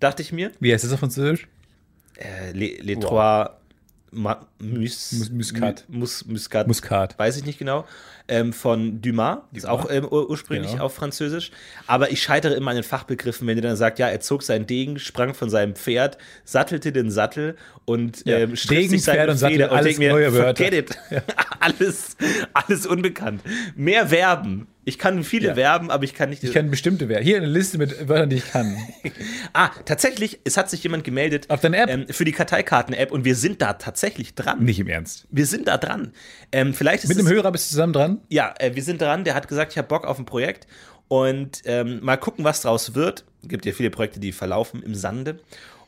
dachte 0.00 0.22
ich 0.22 0.32
mir. 0.32 0.52
Wie 0.60 0.72
heißt 0.72 0.84
das 0.84 0.92
auf 0.92 1.00
Französisch? 1.00 1.46
Äh, 2.16 2.52
Les, 2.52 2.78
les 2.82 2.98
Trois 2.98 3.50
Ma, 4.12 4.46
Mus, 4.58 5.12
Mus- 5.12 5.30
Muscat. 5.30 5.84
Mus, 5.88 6.24
Muscat. 6.26 6.66
Muskat. 6.68 7.18
Weiß 7.18 7.36
ich 7.36 7.44
nicht 7.44 7.58
genau. 7.58 7.84
Ähm, 8.28 8.52
von 8.52 9.00
Dumas, 9.02 9.38
ist 9.52 9.66
auch 9.68 9.88
ähm, 9.90 10.04
ur 10.04 10.28
ursprünglich 10.30 10.72
Genau. 10.72 10.84
auf 10.84 10.94
Französisch. 10.94 11.50
Aber 11.86 12.10
ich 12.10 12.22
scheitere 12.22 12.54
immer 12.54 12.70
an 12.70 12.76
den 12.76 12.82
Fachbegriffen, 12.84 13.46
wenn 13.46 13.56
der 13.56 13.62
dann 13.68 13.76
sagt, 13.76 13.98
ja, 13.98 14.08
er 14.08 14.20
zog 14.20 14.42
seinen 14.42 14.66
Degen, 14.66 14.98
sprang 14.98 15.34
von 15.34 15.48
seinem 15.50 15.74
Pferd, 15.76 16.18
sattelte 16.44 16.90
den 16.92 17.10
Sattel 17.10 17.56
und 17.84 18.24
Ja. 18.26 18.38
ähm, 18.38 18.54
Degen, 18.54 18.90
sich 18.90 19.04
Pferd 19.04 19.28
und 19.30 19.36
Sattel, 19.38 19.62
und 19.64 19.70
alles 19.70 19.98
mir, 19.98 20.10
neue 20.12 20.32
Wörter. 20.32 20.72
it. 20.72 20.98
alles, 21.60 22.16
alles 22.52 22.86
unbekannt. 22.86 23.42
Mehr 23.76 24.08
Verben. 24.08 24.66
Ich 24.88 25.00
kann 25.00 25.24
viele 25.24 25.48
Ja. 25.48 25.54
Verben, 25.56 25.90
aber 25.90 26.04
ich 26.04 26.14
kann 26.14 26.30
nicht. 26.30 26.44
Ich 26.44 26.52
kann 26.52 26.70
bestimmte 26.70 27.08
Wörter. 27.08 27.24
Hier 27.24 27.38
eine 27.38 27.46
Liste 27.46 27.76
mit 27.76 28.08
Wörtern, 28.08 28.30
die 28.30 28.36
ich 28.36 28.48
kann. 28.48 28.76
ah, 29.52 29.70
tatsächlich, 29.84 30.38
es 30.44 30.56
hat 30.56 30.70
sich 30.70 30.80
jemand 30.84 31.02
gemeldet 31.02 31.50
Auf 31.50 31.60
deine 31.60 31.78
App? 31.78 31.90
Ähm, 31.90 32.06
für 32.08 32.24
die 32.24 32.30
Karteikarten-App 32.30 33.10
und 33.10 33.24
wir 33.24 33.34
sind 33.34 33.60
da 33.60 33.72
tatsächlich 33.72 34.36
dran. 34.36 34.62
Nicht 34.62 34.78
im 34.78 34.86
Ernst. 34.86 35.26
Wir 35.30 35.44
sind 35.44 35.66
da 35.66 35.76
dran. 35.76 36.12
Ähm, 36.52 36.72
vielleicht 36.72 37.02
ist 37.02 37.08
Mit 37.08 37.18
es, 37.18 37.26
einem 37.26 37.34
Hörer 37.34 37.50
bist 37.50 37.66
du 37.66 37.70
zusammen 37.70 37.92
dran? 37.94 38.20
Ja, 38.28 38.54
äh, 38.60 38.76
wir 38.76 38.82
sind 38.84 39.02
dran. 39.02 39.24
Der 39.24 39.34
hat 39.34 39.48
gesagt, 39.48 39.72
ich 39.72 39.78
habe 39.78 39.88
Bock 39.88 40.06
auf 40.06 40.20
ein 40.20 40.24
Projekt 40.24 40.68
und 41.08 41.62
ähm, 41.64 41.98
mal 42.04 42.16
gucken, 42.16 42.44
was 42.44 42.62
draus 42.62 42.94
wird. 42.94 43.24
Gibt 43.42 43.66
ja 43.66 43.72
viele 43.72 43.90
Projekte, 43.90 44.20
die 44.20 44.30
verlaufen 44.30 44.84
im 44.84 44.94
Sande. 44.94 45.40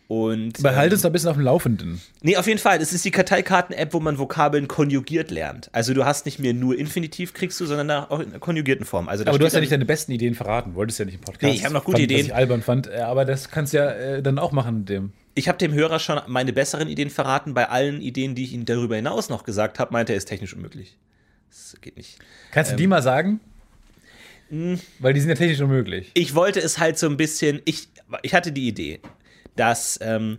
Und 0.09 0.63
Behalte 0.63 0.87
ähm, 0.87 0.93
uns 0.95 1.03
da 1.03 1.11
ein 1.11 1.13
bisschen 1.13 1.29
auf 1.29 1.37
dem 1.37 1.45
Laufenden. 1.45 2.01
nee, 2.23 2.37
auf 2.39 2.47
jeden 2.47 2.59
Fall. 2.59 2.81
Es 2.81 2.95
ist 2.95 3.05
die 3.05 3.11
Karteikarten-App, 3.11 3.93
wo 3.93 4.01
man 4.01 4.19
Vokabeln 4.19 4.67
konjugiert 4.67 5.31
lernt. 5.31 5.69
Also 5.73 5.93
du 5.93 6.07
hast 6.07 6.25
nicht 6.25 6.39
mehr 6.39 6.55
nur 6.55 6.79
Infinitiv 6.79 7.35
kriegst 7.35 7.61
du, 7.61 7.67
sondern 7.67 7.91
auch 7.91 8.19
in 8.21 8.41
konjugierten 8.41 8.87
Form. 8.87 9.07
Also 9.11 9.27
Aber 9.27 9.39
du 9.39 9.45
hast 9.45 9.53
ja 9.53 9.61
nicht 9.61 9.71
deine 9.71 9.85
besten 9.85 10.13
Ideen 10.13 10.35
verraten. 10.35 10.75
Wolltest 10.75 10.99
ja 10.99 11.05
nicht 11.05 11.17
im 11.17 11.21
Podcast. 11.21 11.43
Nee, 11.43 11.53
ich 11.53 11.65
habe 11.65 11.75
noch 11.75 11.85
gute 11.85 11.99
fand, 11.99 12.05
Ideen. 12.05 12.21
Was 12.21 12.27
ich 12.29 12.35
albern 12.35 12.63
fand. 12.63 12.87
Äh, 12.87 13.01
Aber 13.01 13.27
das 13.27 13.51
kannst 13.51 13.75
du 13.75 13.77
ja 13.77 13.91
äh, 13.91 14.23
dann 14.23 14.39
auch 14.39 14.53
machen 14.53 14.79
mit 14.79 14.89
dem. 14.89 15.13
Ich 15.35 15.47
habe 15.47 15.59
dem 15.59 15.75
Hörer 15.75 15.99
schon 15.99 16.19
meine 16.27 16.55
besseren 16.55 16.89
Ideen 16.89 17.11
verraten. 17.11 17.53
Bei 17.53 17.69
allen 17.69 18.01
Ideen, 18.01 18.35
die 18.35 18.45
ich 18.45 18.55
ihm 18.55 18.65
darüber 18.65 18.97
hinaus 18.97 19.29
noch 19.29 19.45
gesagt 19.45 19.79
habe, 19.79 19.93
meinte 19.93 20.15
er, 20.15 20.17
ist 20.17 20.25
technisch 20.25 20.55
unmöglich. 20.55 20.97
Das 21.51 21.77
geht 21.83 21.99
nicht. 21.99 22.19
Kannst 22.51 22.73
du 22.73 22.77
die 22.77 22.87
mal 22.87 23.03
sagen? 23.03 23.41
Weil 24.51 25.13
die 25.13 25.21
sind 25.21 25.29
ja 25.29 25.35
technisch 25.35 25.61
unmöglich. 25.61 26.11
ich 26.15 26.35
wollte 26.35 26.61
es 26.61 26.79
halt 26.79 26.99
so 26.99 27.07
ein 27.07 27.19
bisschen, 27.19 27.61
ich, 27.67 27.89
ich 28.23 28.33
hatte 28.33 28.51
die 28.51 28.67
Idee, 28.67 29.01
dass 29.59 29.99
ähm, 30.03 30.39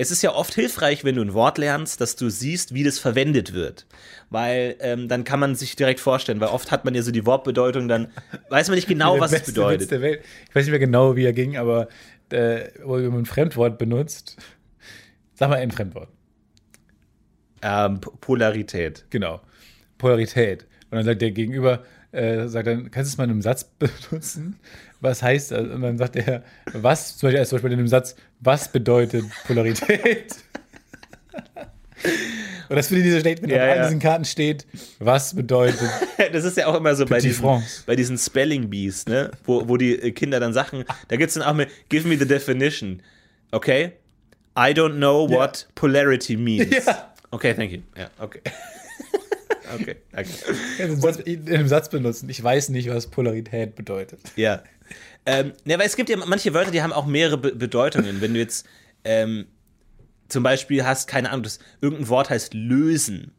es 0.00 0.12
ist 0.12 0.22
ja 0.22 0.32
oft 0.32 0.54
hilfreich, 0.54 1.02
wenn 1.02 1.16
du 1.16 1.22
ein 1.22 1.34
Wort 1.34 1.58
lernst, 1.58 2.00
dass 2.00 2.14
du 2.14 2.30
siehst, 2.30 2.72
wie 2.72 2.84
das 2.84 3.00
verwendet 3.00 3.52
wird. 3.52 3.84
Weil 4.30 4.76
ähm, 4.78 5.08
dann 5.08 5.24
kann 5.24 5.40
man 5.40 5.56
sich 5.56 5.74
direkt 5.74 5.98
vorstellen, 5.98 6.38
weil 6.40 6.50
oft 6.50 6.70
hat 6.70 6.84
man 6.84 6.94
ja 6.94 7.02
so 7.02 7.10
die 7.10 7.26
Wortbedeutung, 7.26 7.88
dann 7.88 8.08
weiß 8.48 8.68
man 8.68 8.76
nicht 8.76 8.86
genau, 8.86 9.18
was 9.20 9.32
es 9.32 9.38
beste 9.38 9.48
Witz 9.48 9.54
bedeutet. 9.56 9.90
Der 9.90 10.00
Welt. 10.00 10.24
Ich 10.48 10.54
weiß 10.54 10.66
nicht 10.66 10.70
mehr 10.70 10.78
genau, 10.78 11.16
wie 11.16 11.24
er 11.24 11.32
ging, 11.32 11.56
aber 11.56 11.88
äh, 12.30 12.68
wo 12.84 12.96
man 12.96 13.20
ein 13.20 13.26
Fremdwort 13.26 13.76
benutzt. 13.76 14.36
Sag 15.34 15.50
mal 15.50 15.56
ein 15.58 15.72
Fremdwort. 15.72 16.10
Ähm, 17.62 18.00
Polarität. 18.00 19.04
Genau. 19.10 19.40
Polarität. 19.98 20.62
Und 20.90 20.96
dann 20.96 21.04
sagt 21.04 21.22
der 21.22 21.32
Gegenüber, 21.32 21.82
äh, 22.12 22.46
sagt 22.46 22.66
dann, 22.66 22.90
kannst 22.90 23.10
du 23.10 23.14
es 23.14 23.18
mal 23.18 23.24
in 23.24 23.30
einem 23.30 23.42
Satz 23.42 23.64
benutzen? 23.78 24.60
Was 25.00 25.22
heißt 25.22 25.50
das? 25.50 25.68
Und 25.68 25.82
dann 25.82 25.98
sagt 25.98 26.16
er, 26.16 26.42
was, 26.72 27.16
zum 27.16 27.28
Beispiel, 27.28 27.46
zum 27.46 27.56
Beispiel 27.56 27.72
in 27.72 27.78
einem 27.80 27.88
Satz, 27.88 28.16
was 28.40 28.70
bedeutet 28.70 29.24
Polarität? 29.46 30.36
Und 32.68 32.76
das 32.76 32.88
finde 32.88 33.00
ich 33.00 33.06
nicht 33.06 33.14
so 33.14 33.20
schlecht, 33.20 33.42
wenn 33.42 33.50
Ja, 33.50 33.56
auf 33.56 33.62
all 33.62 33.76
ja. 33.76 33.82
diesen 33.84 33.98
Karten 33.98 34.24
steht, 34.24 34.66
was 34.98 35.34
bedeutet. 35.34 35.88
Das 36.32 36.44
ist 36.44 36.56
ja 36.56 36.66
auch 36.66 36.74
immer 36.74 36.94
so 36.94 37.06
bei 37.06 37.20
diesen, 37.20 37.62
bei 37.86 37.96
diesen 37.96 38.18
Spelling 38.18 38.68
Bees, 38.68 39.06
ne? 39.06 39.30
wo, 39.44 39.66
wo 39.68 39.76
die 39.76 39.94
äh, 39.94 40.10
Kinder 40.10 40.40
dann 40.40 40.52
Sachen, 40.52 40.84
da 41.08 41.16
gibt 41.16 41.28
es 41.28 41.34
dann 41.34 41.42
auch 41.44 41.54
mit, 41.54 41.70
give 41.88 42.06
me 42.06 42.18
the 42.18 42.26
definition. 42.26 43.02
Okay? 43.50 43.92
I 44.56 44.72
don't 44.72 44.96
know 44.96 45.28
what 45.30 45.66
polarity 45.74 46.36
means. 46.36 46.84
Ja. 46.84 47.12
Okay, 47.30 47.54
thank 47.54 47.70
you. 47.72 47.80
Ja, 47.96 48.10
okay. 48.18 48.40
okay, 49.74 49.96
danke. 50.12 50.30
in 51.24 51.48
einem 51.48 51.68
Satz 51.68 51.88
benutzen. 51.88 52.28
Ich 52.28 52.42
weiß 52.42 52.70
nicht, 52.70 52.90
was 52.90 53.06
Polarität 53.06 53.74
bedeutet. 53.74 54.20
Ja. 54.36 54.62
Ähm, 55.28 55.52
ne, 55.64 55.78
weil 55.78 55.86
es 55.86 55.94
gibt 55.94 56.08
ja 56.08 56.16
manche 56.16 56.54
Wörter, 56.54 56.70
die 56.70 56.80
haben 56.82 56.92
auch 56.94 57.04
mehrere 57.04 57.36
Be 57.36 57.54
Bedeutungen. 57.54 58.22
Wenn 58.22 58.32
du 58.32 58.40
jetzt 58.40 58.66
ähm, 59.04 59.46
zum 60.28 60.42
Beispiel 60.42 60.86
hast, 60.86 61.06
keine 61.06 61.28
Ahnung, 61.28 61.42
das, 61.42 61.58
irgendein 61.82 62.08
Wort 62.08 62.30
heißt 62.30 62.54
lösen. 62.54 63.32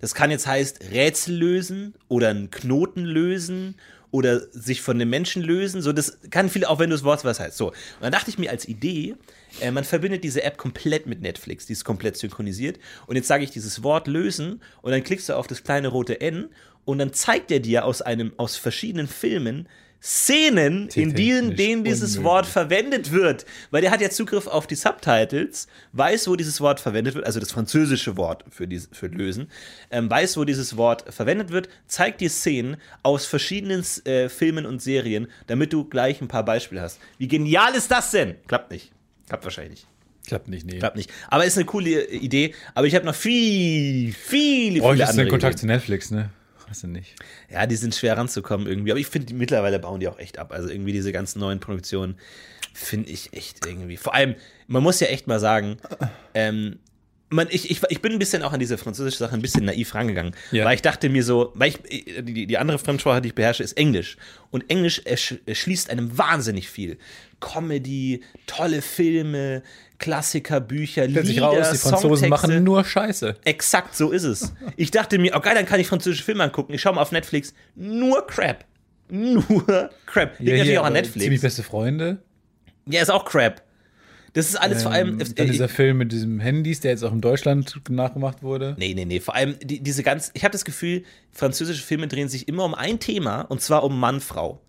Das 0.00 0.14
kann 0.14 0.30
jetzt 0.30 0.46
heißt 0.46 0.92
Rätsel 0.92 1.34
lösen 1.34 1.94
oder 2.06 2.28
einen 2.28 2.52
Knoten 2.52 3.04
lösen 3.04 3.74
oder 4.12 4.40
sich 4.52 4.80
von 4.80 4.96
dem 5.00 5.10
Menschen 5.10 5.42
lösen. 5.42 5.82
So, 5.82 5.92
das 5.92 6.18
kann 6.30 6.48
viel, 6.48 6.64
auch 6.64 6.78
wenn 6.78 6.88
du 6.88 6.94
das 6.94 7.02
Wort 7.02 7.24
was 7.24 7.40
heißt. 7.40 7.56
So. 7.56 7.70
Und 7.70 7.74
dann 8.00 8.12
dachte 8.12 8.30
ich 8.30 8.38
mir 8.38 8.50
als 8.50 8.68
Idee, 8.68 9.16
äh, 9.58 9.72
man 9.72 9.82
verbindet 9.82 10.22
diese 10.22 10.44
App 10.44 10.56
komplett 10.56 11.06
mit 11.06 11.20
Netflix, 11.20 11.66
die 11.66 11.72
ist 11.72 11.84
komplett 11.84 12.16
synchronisiert. 12.16 12.78
Und 13.08 13.16
jetzt 13.16 13.26
sage 13.26 13.42
ich 13.42 13.50
dieses 13.50 13.82
Wort 13.82 14.06
lösen 14.06 14.62
und 14.82 14.92
dann 14.92 15.02
klickst 15.02 15.28
du 15.28 15.34
auf 15.34 15.48
das 15.48 15.64
kleine 15.64 15.88
rote 15.88 16.20
N 16.20 16.48
und 16.84 16.98
dann 16.98 17.12
zeigt 17.12 17.50
er 17.50 17.58
dir 17.58 17.84
aus 17.84 18.02
einem, 18.02 18.32
aus 18.36 18.56
verschiedenen 18.56 19.08
Filmen 19.08 19.68
Szenen, 20.00 20.88
in 20.94 21.14
denen, 21.14 21.56
denen 21.56 21.82
dieses 21.82 22.16
unmöglich. 22.16 22.24
Wort 22.24 22.46
verwendet 22.46 23.12
wird. 23.12 23.44
Weil 23.70 23.82
der 23.82 23.90
hat 23.90 24.00
ja 24.00 24.10
Zugriff 24.10 24.46
auf 24.46 24.66
die 24.66 24.76
Subtitles, 24.76 25.66
weiß, 25.92 26.28
wo 26.28 26.36
dieses 26.36 26.60
Wort 26.60 26.78
verwendet 26.78 27.14
wird, 27.14 27.26
also 27.26 27.40
das 27.40 27.50
französische 27.50 28.16
Wort 28.16 28.44
für, 28.48 28.68
dies, 28.68 28.88
für 28.92 29.08
lösen, 29.08 29.50
ähm, 29.90 30.08
weiß, 30.08 30.36
wo 30.36 30.44
dieses 30.44 30.76
Wort 30.76 31.12
verwendet 31.12 31.50
wird, 31.50 31.68
zeigt 31.86 32.20
dir 32.20 32.30
Szenen 32.30 32.76
aus 33.02 33.26
verschiedenen 33.26 33.84
äh, 34.04 34.28
Filmen 34.28 34.66
und 34.66 34.80
Serien, 34.80 35.26
damit 35.48 35.72
du 35.72 35.84
gleich 35.84 36.20
ein 36.20 36.28
paar 36.28 36.44
Beispiele 36.44 36.80
hast. 36.80 37.00
Wie 37.18 37.28
genial 37.28 37.74
ist 37.74 37.90
das 37.90 38.12
denn? 38.12 38.36
Klappt 38.46 38.70
nicht. 38.70 38.92
Klappt 39.28 39.44
wahrscheinlich 39.44 39.70
nicht. 39.82 39.86
Klappt 40.26 40.48
nicht, 40.48 40.66
nee. 40.66 40.78
Klappt 40.78 40.96
nicht. 40.96 41.10
Aber 41.28 41.44
ist 41.44 41.56
eine 41.56 41.64
coole 41.64 42.06
Idee. 42.08 42.54
Aber 42.74 42.86
ich 42.86 42.94
habe 42.94 43.06
noch 43.06 43.14
viel, 43.14 44.12
viele, 44.12 44.80
Bräuchtest 44.80 44.82
viele 44.82 44.96
du 44.96 45.08
andere 45.10 45.24
den 45.24 45.30
Kontakt 45.30 45.54
Ideen. 45.54 45.60
zu 45.60 45.66
Netflix, 45.66 46.10
ne? 46.10 46.30
Hast 46.68 46.82
du 46.82 46.86
nicht. 46.86 47.14
Ja, 47.50 47.66
die 47.66 47.76
sind 47.76 47.94
schwer 47.94 48.16
ranzukommen 48.16 48.66
irgendwie. 48.66 48.90
Aber 48.90 49.00
ich 49.00 49.06
finde, 49.06 49.32
mittlerweile 49.34 49.78
bauen 49.78 50.00
die 50.00 50.08
auch 50.08 50.18
echt 50.18 50.38
ab. 50.38 50.52
Also 50.52 50.68
irgendwie 50.68 50.92
diese 50.92 51.12
ganzen 51.12 51.40
neuen 51.40 51.60
Produktionen 51.60 52.16
finde 52.74 53.10
ich 53.10 53.32
echt 53.32 53.64
irgendwie. 53.66 53.96
Vor 53.96 54.14
allem, 54.14 54.34
man 54.66 54.82
muss 54.82 55.00
ja 55.00 55.06
echt 55.08 55.26
mal 55.26 55.40
sagen, 55.40 55.78
ähm, 56.34 56.78
man, 57.30 57.46
ich, 57.50 57.70
ich, 57.70 57.80
ich 57.88 58.00
bin 58.00 58.12
ein 58.12 58.18
bisschen 58.18 58.42
auch 58.42 58.52
an 58.52 58.60
diese 58.60 58.78
französische 58.78 59.18
Sache 59.18 59.34
ein 59.34 59.42
bisschen 59.42 59.64
naiv 59.64 59.94
rangegangen. 59.94 60.34
Ja. 60.50 60.64
Weil 60.64 60.74
ich 60.76 60.82
dachte 60.82 61.08
mir 61.08 61.22
so, 61.22 61.52
weil 61.54 61.70
ich, 61.70 62.04
die, 62.22 62.46
die 62.46 62.58
andere 62.58 62.78
Fremdsprache, 62.78 63.20
die 63.20 63.28
ich 63.28 63.34
beherrsche, 63.34 63.62
ist 63.62 63.76
Englisch. 63.76 64.16
Und 64.50 64.70
Englisch 64.70 65.00
ersch- 65.04 65.38
erschließt 65.46 65.90
einem 65.90 66.16
wahnsinnig 66.16 66.68
viel. 66.70 66.98
Comedy, 67.40 68.22
tolle 68.46 68.80
Filme, 68.82 69.62
Klassiker, 69.98 70.60
Bücher, 70.60 71.08
Stellt 71.08 71.26
Lieder, 71.26 71.42
raus, 71.46 71.70
die 71.72 71.78
Franzosen 71.78 72.00
Songtexte. 72.18 72.28
machen 72.28 72.64
nur 72.64 72.84
Scheiße. 72.84 73.36
Exakt 73.44 73.96
so 73.96 74.10
ist 74.10 74.24
es. 74.24 74.52
Ich 74.76 74.90
dachte 74.90 75.18
mir, 75.18 75.34
oh 75.36 75.40
geil, 75.40 75.54
dann 75.54 75.66
kann 75.66 75.80
ich 75.80 75.88
französische 75.88 76.22
Filme 76.24 76.44
angucken. 76.44 76.72
Ich 76.72 76.80
schaue 76.80 76.94
mal 76.94 77.02
auf 77.02 77.10
Netflix. 77.12 77.52
Nur 77.74 78.26
Crap. 78.26 78.64
Nur 79.10 79.90
Crap. 80.06 80.38
Liegt 80.38 80.58
natürlich 80.58 80.78
auch 80.78 80.84
an 80.84 80.94
Ziemlich 80.94 81.14
Netflix. 81.14 81.42
beste 81.42 81.62
Freunde. 81.62 82.18
Ja, 82.86 83.02
ist 83.02 83.10
auch 83.10 83.24
Crap. 83.24 83.62
Das 84.34 84.48
ist 84.48 84.56
alles 84.56 84.82
vor 84.82 84.92
allem. 84.92 85.20
Ähm, 85.20 85.34
dann 85.34 85.46
äh, 85.48 85.50
dieser 85.50 85.68
Film 85.68 85.98
mit 85.98 86.12
diesem 86.12 86.38
Handys, 86.38 86.80
der 86.80 86.92
jetzt 86.92 87.02
auch 87.02 87.12
in 87.12 87.20
Deutschland 87.20 87.80
nachgemacht 87.88 88.42
wurde. 88.42 88.76
Nee, 88.78 88.94
nee, 88.94 89.04
nee. 89.04 89.20
Vor 89.20 89.34
allem 89.34 89.56
die, 89.62 89.80
diese 89.80 90.02
ganz. 90.02 90.30
Ich 90.34 90.44
habe 90.44 90.52
das 90.52 90.64
Gefühl, 90.64 91.02
französische 91.32 91.82
Filme 91.82 92.06
drehen 92.06 92.28
sich 92.28 92.46
immer 92.46 92.64
um 92.64 92.74
ein 92.74 93.00
Thema 93.00 93.40
und 93.42 93.62
zwar 93.62 93.82
um 93.82 93.98
Mann, 93.98 94.20
Frau. 94.20 94.60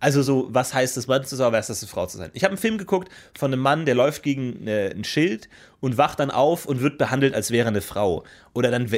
Also 0.00 0.22
so, 0.22 0.48
was 0.50 0.74
heißt 0.74 0.96
es, 0.96 1.06
Mann 1.06 1.24
zu 1.24 1.36
sein, 1.36 1.52
was 1.52 1.68
heißt 1.68 1.82
es, 1.82 1.88
Frau 1.88 2.06
zu 2.06 2.18
sein? 2.18 2.30
Ich 2.34 2.44
habe 2.44 2.52
einen 2.52 2.58
Film 2.58 2.78
geguckt 2.78 3.08
von 3.36 3.52
einem 3.52 3.62
Mann, 3.62 3.86
der 3.86 3.94
läuft 3.94 4.22
gegen 4.22 4.66
äh, 4.66 4.90
ein 4.90 5.04
Schild 5.04 5.48
und 5.80 5.98
wacht 5.98 6.20
dann 6.20 6.30
auf 6.30 6.66
und 6.66 6.80
wird 6.80 6.98
behandelt, 6.98 7.34
als 7.34 7.50
wäre 7.50 7.68
eine 7.68 7.80
Frau. 7.80 8.24
Oder 8.52 8.70
dann 8.70 8.90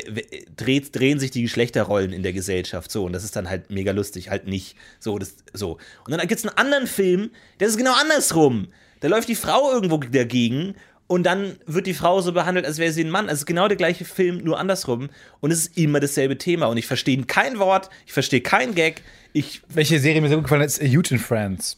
dreht, 0.56 0.94
drehen 0.98 1.18
sich 1.18 1.30
die 1.30 1.42
Geschlechterrollen 1.42 2.12
in 2.12 2.22
der 2.22 2.32
Gesellschaft 2.32 2.90
so 2.90 3.04
und 3.04 3.12
das 3.12 3.24
ist 3.24 3.36
dann 3.36 3.48
halt 3.48 3.70
mega 3.70 3.92
lustig, 3.92 4.30
halt 4.30 4.46
nicht. 4.46 4.76
So, 4.98 5.18
das, 5.18 5.36
so. 5.52 5.78
Und 6.04 6.12
dann 6.12 6.20
gibt 6.26 6.38
es 6.40 6.46
einen 6.46 6.56
anderen 6.56 6.86
Film, 6.86 7.30
der 7.60 7.68
ist 7.68 7.76
genau 7.76 7.94
andersrum. 7.94 8.68
Da 9.00 9.08
läuft 9.08 9.28
die 9.28 9.36
Frau 9.36 9.72
irgendwo 9.72 9.98
dagegen 9.98 10.74
und 11.08 11.24
dann 11.24 11.56
wird 11.66 11.86
die 11.88 11.94
Frau 11.94 12.20
so 12.20 12.32
behandelt, 12.32 12.64
als 12.66 12.78
wäre 12.78 12.92
sie 12.92 13.02
ein 13.02 13.10
Mann. 13.10 13.28
Also 13.28 13.44
genau 13.44 13.66
der 13.66 13.76
gleiche 13.76 14.04
Film, 14.04 14.38
nur 14.44 14.60
andersrum. 14.60 15.08
Und 15.40 15.50
es 15.50 15.60
ist 15.66 15.76
immer 15.78 15.98
dasselbe 16.00 16.38
Thema. 16.38 16.66
Und 16.66 16.76
ich 16.76 16.86
verstehe 16.86 17.20
kein 17.24 17.58
Wort, 17.58 17.90
ich 18.06 18.12
verstehe 18.12 18.42
kein 18.42 18.74
Gag. 18.74 19.02
Ich. 19.32 19.62
Welche 19.68 19.98
Serie 19.98 20.20
mir 20.20 20.28
gut 20.28 20.44
gefallen 20.44 20.62
hat, 20.62 20.68
ist 20.68 20.80
Huge 20.82 21.08
in 21.10 21.18
France. 21.18 21.76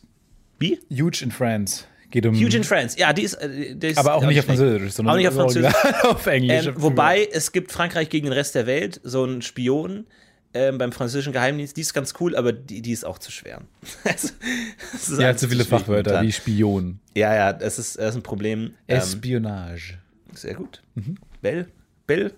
Wie? 0.58 0.78
Huge 0.90 1.20
in 1.22 1.30
France. 1.30 1.84
Geht 2.10 2.26
um. 2.26 2.34
Huge 2.34 2.56
in 2.56 2.64
France. 2.64 2.98
Ja, 2.98 3.12
die 3.12 3.22
ist. 3.22 3.34
äh, 3.34 3.74
Die 3.76 3.86
ist 3.86 3.98
aber 3.98 4.14
auch 4.14 4.26
nicht 4.26 4.38
auf. 4.40 4.44
Französisch, 4.46 4.92
sondern 4.92 5.14
Auch 5.14 5.16
nicht 5.18 5.28
auf 5.28 5.34
Französisch. 5.34 5.72
auf 6.02 6.26
Englisch. 6.26 6.66
Ähm, 6.66 6.74
wobei, 6.76 7.28
es 7.32 7.52
gibt 7.52 7.70
Frankreich 7.72 8.08
gegen 8.08 8.26
den 8.26 8.32
Rest 8.32 8.56
der 8.56 8.66
Welt, 8.66 9.00
so 9.04 9.22
einen 9.22 9.42
Spion 9.42 10.06
ähm, 10.54 10.78
beim 10.78 10.92
französischen 10.92 11.32
Geheimdienst. 11.32 11.76
Die 11.76 11.80
ist 11.80 11.94
ganz 11.94 12.14
cool, 12.20 12.34
aber 12.36 12.52
die, 12.52 12.82
die 12.82 12.92
ist 12.92 13.04
auch 13.04 13.18
zu 13.18 13.30
schwer. 13.30 13.62
Also, 14.04 15.20
Ja, 15.20 15.36
zu 15.36 15.48
viele 15.48 15.64
Fachwörter, 15.64 16.22
wie 16.22 16.32
Spion. 16.32 16.98
Ja, 17.14 17.34
ja, 17.34 17.52
das 17.52 17.78
ist, 17.78 17.98
das 17.98 18.10
ist 18.10 18.16
ein 18.16 18.22
Problem. 18.22 18.74
Ähm, 18.88 18.98
Espionage. 18.98 19.98
sehr 20.34 20.54
gut. 20.54 20.82
Mhm. 20.94 21.16
Bell, 21.40 21.68
Bell, 22.06 22.32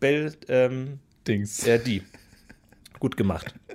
Bell, 0.00 0.32
ähm, 0.48 0.98
Dings. 1.26 1.66
äh, 1.66 1.78
die. 1.78 2.02
Gut 2.98 3.16
gemacht. 3.16 3.54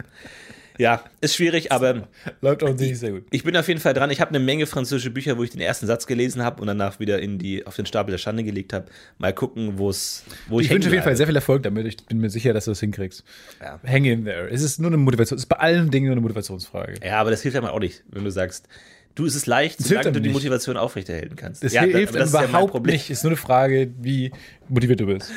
Ja, 0.78 1.04
ist 1.22 1.36
schwierig, 1.36 1.72
aber 1.72 2.08
Läuft 2.42 2.64
auch 2.64 2.74
nicht 2.74 2.98
sehr 2.98 3.12
gut. 3.12 3.24
ich 3.32 3.44
bin 3.44 3.56
auf 3.58 3.68
jeden 3.68 3.80
Fall 3.80 3.94
dran. 3.94 4.10
Ich 4.10 4.22
habe 4.22 4.30
eine 4.30 4.40
Menge 4.40 4.66
französische 4.66 5.12
Bücher, 5.12 5.38
wo 5.38 5.44
ich 5.44 5.50
den 5.52 5.62
ersten 5.62 5.86
Satz 5.88 6.08
gelesen 6.08 6.44
habe 6.44 6.62
und 6.62 6.68
danach 6.68 7.00
wieder 7.00 7.20
in 7.22 7.38
die, 7.38 7.66
auf 7.68 7.76
den 7.76 7.86
Stapel 7.86 8.12
der 8.12 8.18
Schande 8.18 8.44
gelegt 8.44 8.74
habe. 8.74 8.86
Mal 9.18 9.34
gucken, 9.34 9.78
wo 9.78 9.90
es, 9.90 10.24
wo 10.48 10.60
ich, 10.60 10.68
Ich 10.68 10.74
wünsche 10.74 10.88
auf 10.90 10.94
jeden 10.94 11.04
Fall 11.04 11.16
sehr 11.16 11.28
viel 11.28 11.36
Erfolg 11.36 11.64
damit. 11.64 11.86
Ich 11.86 11.98
bin 12.06 12.20
mir 12.20 12.30
sicher, 12.30 12.54
dass 12.54 12.66
du 12.66 12.72
es 12.72 12.80
hinkriegst. 12.80 13.24
Ja. 13.62 13.80
Hang 13.86 14.06
in 14.06 14.26
there. 14.26 14.50
Es 14.50 14.62
ist 14.62 14.80
nur 14.80 14.90
eine 14.90 14.98
Motivation. 14.98 15.38
Es 15.38 15.44
ist 15.44 15.50
bei 15.50 15.58
allen 15.58 15.92
Dingen 15.92 16.06
nur 16.08 16.14
eine 16.14 16.22
Motivationsfrage. 16.22 16.96
Ja, 17.06 17.20
aber 17.20 17.32
das 17.32 17.42
hilft 17.42 17.56
ja 17.56 17.62
mal 17.62 17.70
auch 17.72 17.80
nicht, 17.80 18.04
wenn 18.10 18.24
du 18.24 18.32
sagst, 18.32 18.68
du, 19.16 19.26
es 19.26 19.36
ist 19.36 19.46
leicht, 19.46 19.78
hilft 19.78 19.90
solange 19.90 20.12
du 20.14 20.22
die 20.22 20.30
nicht. 20.30 20.34
Motivation 20.34 20.78
aufrechterhalten 20.78 21.36
kannst. 21.36 21.64
Das 21.64 21.74
ja, 21.74 21.82
hilft 21.84 22.16
das 22.16 22.32
ja 22.32 22.44
überhaupt 22.46 22.72
Problem. 22.72 22.94
nicht. 22.94 23.10
Es 23.10 23.20
ist 23.20 23.24
nur 23.24 23.32
eine 23.32 23.38
Frage, 23.38 23.92
wie 24.00 24.32
motiviert 24.70 25.00
du 25.00 25.06
bist. 25.08 25.32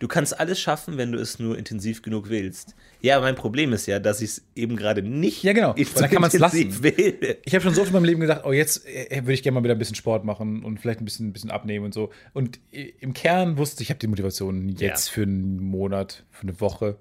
Du 0.00 0.08
kannst 0.08 0.38
alles 0.40 0.58
schaffen, 0.58 0.96
wenn 0.96 1.12
du 1.12 1.18
es 1.18 1.38
nur 1.38 1.56
intensiv 1.58 2.02
genug 2.02 2.30
willst. 2.30 2.74
Ja, 3.02 3.20
mein 3.20 3.34
Problem 3.34 3.72
ist 3.72 3.86
ja, 3.86 3.98
dass 3.98 4.20
ich 4.20 4.30
es 4.30 4.44
eben 4.54 4.76
gerade 4.76 5.02
nicht 5.02 5.42
Ja, 5.42 5.52
genau. 5.52 5.74
Dann 5.94 6.10
kann 6.10 6.20
man's 6.20 6.34
intensiv 6.34 6.82
will. 6.82 7.38
Ich 7.44 7.54
habe 7.54 7.62
schon 7.62 7.74
so 7.74 7.80
oft 7.80 7.88
in 7.90 7.94
meinem 7.94 8.04
Leben 8.04 8.20
gesagt, 8.20 8.44
oh, 8.44 8.52
jetzt 8.52 8.86
äh, 8.86 9.20
würde 9.22 9.32
ich 9.32 9.42
gerne 9.42 9.54
mal 9.54 9.64
wieder 9.64 9.74
ein 9.74 9.78
bisschen 9.78 9.96
Sport 9.96 10.24
machen 10.24 10.62
und 10.64 10.78
vielleicht 10.80 11.00
ein 11.00 11.04
bisschen, 11.04 11.28
ein 11.28 11.32
bisschen 11.32 11.50
abnehmen 11.50 11.84
und 11.86 11.94
so. 11.94 12.10
Und 12.34 12.60
äh, 12.72 12.92
im 13.00 13.14
Kern 13.14 13.56
wusste 13.56 13.82
ich, 13.82 13.86
ich 13.86 13.90
habe 13.90 13.98
die 14.00 14.06
Motivation 14.06 14.68
jetzt 14.68 15.08
Ja. 15.08 15.12
für 15.14 15.22
einen 15.22 15.58
Monat, 15.60 16.24
für 16.30 16.42
eine 16.42 16.60
Woche. 16.60 16.98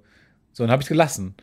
So, 0.54 0.64
dann 0.64 0.72
habe 0.72 0.82
ich 0.82 0.86
es 0.86 0.90
gelassen. 0.90 1.36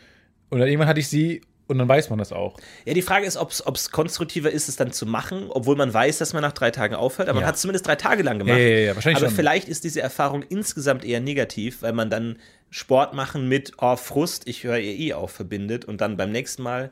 Und 0.49 0.59
dann 0.59 0.69
irgendwann 0.69 0.89
hatte 0.89 1.01
ich 1.01 1.09
sie 1.09 1.43
und 1.69 1.79
dann 1.79 1.89
weiß 1.89 2.11
man 2.11 2.19
das 2.21 2.33
auch. 2.33 2.57
Ja, 2.85 2.95
die 2.95 3.03
Frage 3.03 3.27
ist, 3.27 3.37
ob 3.37 3.51
es 3.51 3.91
konstruktiver 3.91 4.51
ist, 4.53 4.69
es 4.69 4.77
dann 4.77 4.93
zu 4.93 5.05
machen, 5.05 5.47
obwohl 5.49 5.75
man 5.75 5.93
weiß, 5.93 6.19
dass 6.19 6.33
man 6.33 6.43
nach 6.43 6.53
drei 6.53 6.71
Tagen 6.71 6.95
aufhört. 6.95 7.29
Aber 7.29 7.39
Ja. 7.39 7.43
man 7.43 7.49
hat 7.49 7.57
es 7.57 7.61
zumindest 7.63 7.87
drei 7.89 7.97
Tage 7.97 8.23
lang 8.23 8.39
gemacht. 8.39 8.57
Ja, 8.57 8.65
ja, 8.65 8.79
ja, 8.79 8.95
wahrscheinlich 8.95 9.19
aber 9.21 9.29
schon. 9.31 9.37
vielleicht 9.37 9.69
ist 9.69 9.83
diese 9.83 10.01
Erfahrung 10.01 10.45
insgesamt 10.49 11.05
eher 11.05 11.21
negativ, 11.21 11.83
weil 11.83 11.93
man 11.93 12.09
dann 12.09 12.39
Sport 12.71 13.15
machen 13.15 13.49
mit 13.49 13.73
oh, 13.79 13.97
Frust, 13.97 14.49
ich 14.49 14.65
höre 14.65 14.79
eh 14.79 15.13
auf, 15.13 15.31
verbindet 15.31 15.85
und 15.85 16.01
dann 16.01 16.17
beim 16.17 16.33
nächsten 16.33 16.63
Mal 16.63 16.91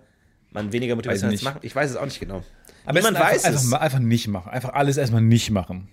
man 0.55 0.73
weniger 0.73 0.95
Motivation 0.95 1.33
hat 1.33 1.43
machen. 1.43 1.59
Ich 1.63 1.75
weiß 1.75 1.91
es 1.91 1.97
auch 1.97 2.05
nicht 2.05 2.21
genau. 2.21 2.43
Aber 2.87 2.99
einfach, 2.99 3.21
weiß 3.21 3.45
einfach, 3.45 3.61
es. 3.61 3.67
mal- 3.67 3.79
einfach 3.79 3.99
nicht 3.99 4.29
machen. 4.29 4.51
Einfach 4.51 4.73
alles 4.73 4.97
erstmal 4.97 5.23
nicht 5.23 5.51
machen. 5.51 5.89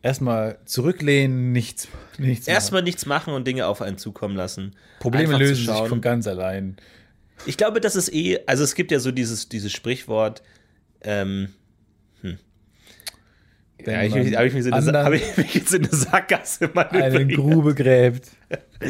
Erstmal 0.00 0.58
zurücklehnen, 0.64 1.52
nichts, 1.52 1.88
nichts 2.18 2.46
machen. 2.46 2.54
Erstmal 2.54 2.82
nichts 2.82 3.06
machen 3.06 3.34
und 3.34 3.46
Dinge 3.46 3.66
auf 3.66 3.82
einen 3.82 3.98
zukommen 3.98 4.36
lassen. 4.36 4.74
Probleme 5.00 5.34
Einfach 5.34 5.40
lösen 5.40 5.66
sich 5.66 5.88
von 5.88 6.00
ganz 6.00 6.26
allein. 6.26 6.76
Ich 7.46 7.56
glaube, 7.56 7.80
das 7.80 7.96
ist 7.96 8.12
eh, 8.12 8.40
also 8.46 8.64
es 8.64 8.74
gibt 8.74 8.90
ja 8.90 8.98
so 8.98 9.12
dieses, 9.12 9.48
dieses 9.48 9.72
Sprichwort, 9.72 10.42
ähm, 11.02 11.50
ja, 13.86 14.02
ich, 14.02 14.14
mich- 14.14 14.36
hab 14.36 14.44
ich, 14.44 14.54
mich 14.54 14.64
so 14.64 14.70
eine 14.70 15.04
hab 15.04 15.12
ich 15.12 15.36
mich 15.36 15.54
jetzt 15.54 15.74
in 15.74 15.84
eine 15.84 15.94
Sackgasse 15.94 16.64
eine 16.64 16.74
manövriert. 16.74 17.34
Grube 17.34 17.74
gräbt. 17.74 18.28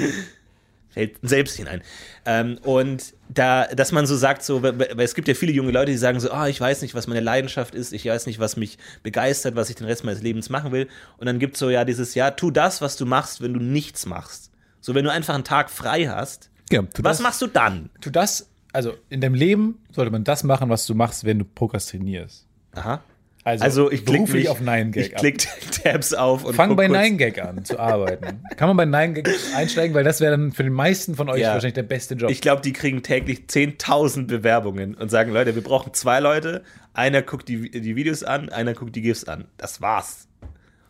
fällt 0.91 1.17
selbst 1.23 1.57
hinein. 1.57 1.83
Ähm, 2.25 2.59
und 2.63 3.15
da, 3.29 3.67
dass 3.67 3.93
man 3.93 4.07
so 4.07 4.17
sagt, 4.17 4.43
so, 4.43 4.63
es 4.65 5.15
gibt 5.15 5.29
ja 5.29 5.35
viele 5.35 5.53
junge 5.53 5.71
Leute, 5.71 5.93
die 5.93 5.99
sagen 5.99 6.19
so, 6.19 6.31
ah, 6.33 6.49
ich 6.49 6.61
weiß 6.61 6.83
nicht, 6.83 6.95
was 6.95 7.07
meine 7.07 7.21
Leidenschaft 7.21 7.75
ist, 7.75 7.93
ich 7.93 8.07
weiß 8.07 8.27
nicht, 8.27 8.39
was 8.41 8.57
mich 8.57 8.79
begeistert, 9.03 9.55
was 9.55 9.69
ich 9.71 9.77
den 9.77 9.87
Rest 9.87 10.05
meines 10.05 10.23
Lebens 10.23 10.49
machen 10.49 10.73
will. 10.73 10.89
Und 11.19 11.27
dann 11.27 11.39
gibt 11.39 11.55
es 11.55 11.61
so 11.61 11.71
ja 11.71 11.85
dieses, 11.85 12.15
ja, 12.15 12.31
tu 12.31 12.51
das, 12.51 12.81
was 12.81 12.97
du 12.97 13.07
machst, 13.07 13.43
wenn 13.43 13.53
du 13.55 13.61
nichts 13.61 14.07
machst. 14.07 14.51
So, 14.81 14.95
wenn 14.95 15.05
du 15.05 15.13
einfach 15.13 15.35
einen 15.35 15.45
Tag 15.45 15.71
frei 15.71 16.07
hast, 16.07 16.51
Ja, 16.71 16.83
was 17.03 17.19
das, 17.19 17.21
machst 17.21 17.43
du 17.43 17.47
dann? 17.49 17.91
tu 18.01 18.11
das, 18.11 18.49
also 18.73 18.95
in 19.11 19.21
deinem 19.21 19.35
Leben 19.35 19.79
sollte 19.93 20.11
man 20.11 20.25
das 20.25 20.43
machen, 20.43 20.71
was 20.71 20.87
du 20.87 20.95
machst, 20.95 21.25
wenn 21.25 21.39
du 21.39 21.45
prokrastinierst. 21.45 22.47
Aha. 22.75 23.03
Also, 23.49 23.65
Also 23.65 23.91
ich 23.91 24.05
klicke 24.05 24.31
mich 24.33 24.49
auf 24.49 24.61
Nein 24.61 24.93
Gag 24.93 25.07
Ich 25.07 25.15
ab. 25.15 25.21
klick 25.21 25.39
Tabs 25.83 26.13
auf 26.15 26.45
und 26.45 26.55
Fang 26.55 26.69
guck 26.71 26.77
bei 26.79 26.89
Nein 26.89 27.19
Gag 27.19 27.43
an 27.43 27.65
zu 27.65 27.79
arbeiten. 27.79 28.43
Kann 28.57 28.69
man 28.69 28.77
bei 28.77 28.85
Nein 28.85 29.15
Gag 29.15 29.29
einsteigen, 29.57 29.95
weil 29.95 30.05
das 30.05 30.21
wäre 30.21 30.33
dann 30.37 30.53
für 30.53 30.63
den 30.65 30.73
meisten 30.73 31.15
von 31.15 31.29
euch 31.29 31.41
Ja. 31.41 31.53
wahrscheinlich 31.55 31.75
der 31.75 31.83
beste 31.83 32.15
Job. 32.15 32.31
Ich 32.31 32.41
glaube, 32.41 32.63
die 32.63 32.73
kriegen 32.73 33.03
täglich 33.03 33.45
10.000 33.49 34.27
Bewerbungen 34.27 34.95
und 34.95 35.11
sagen, 35.11 35.33
Leute, 35.33 35.55
wir 35.55 35.63
brauchen 35.63 35.95
zwei 35.95 36.21
Leute. 36.21 36.63
Einer 36.95 37.23
guckt 37.23 37.49
die, 37.49 37.71
die 37.71 37.97
Videos 37.97 38.23
an, 38.25 38.49
einer 38.51 38.75
guckt 38.75 38.95
die 38.97 39.03
GIFs 39.03 39.25
an. 39.25 39.47
Das 39.57 39.81
war's. 39.81 40.29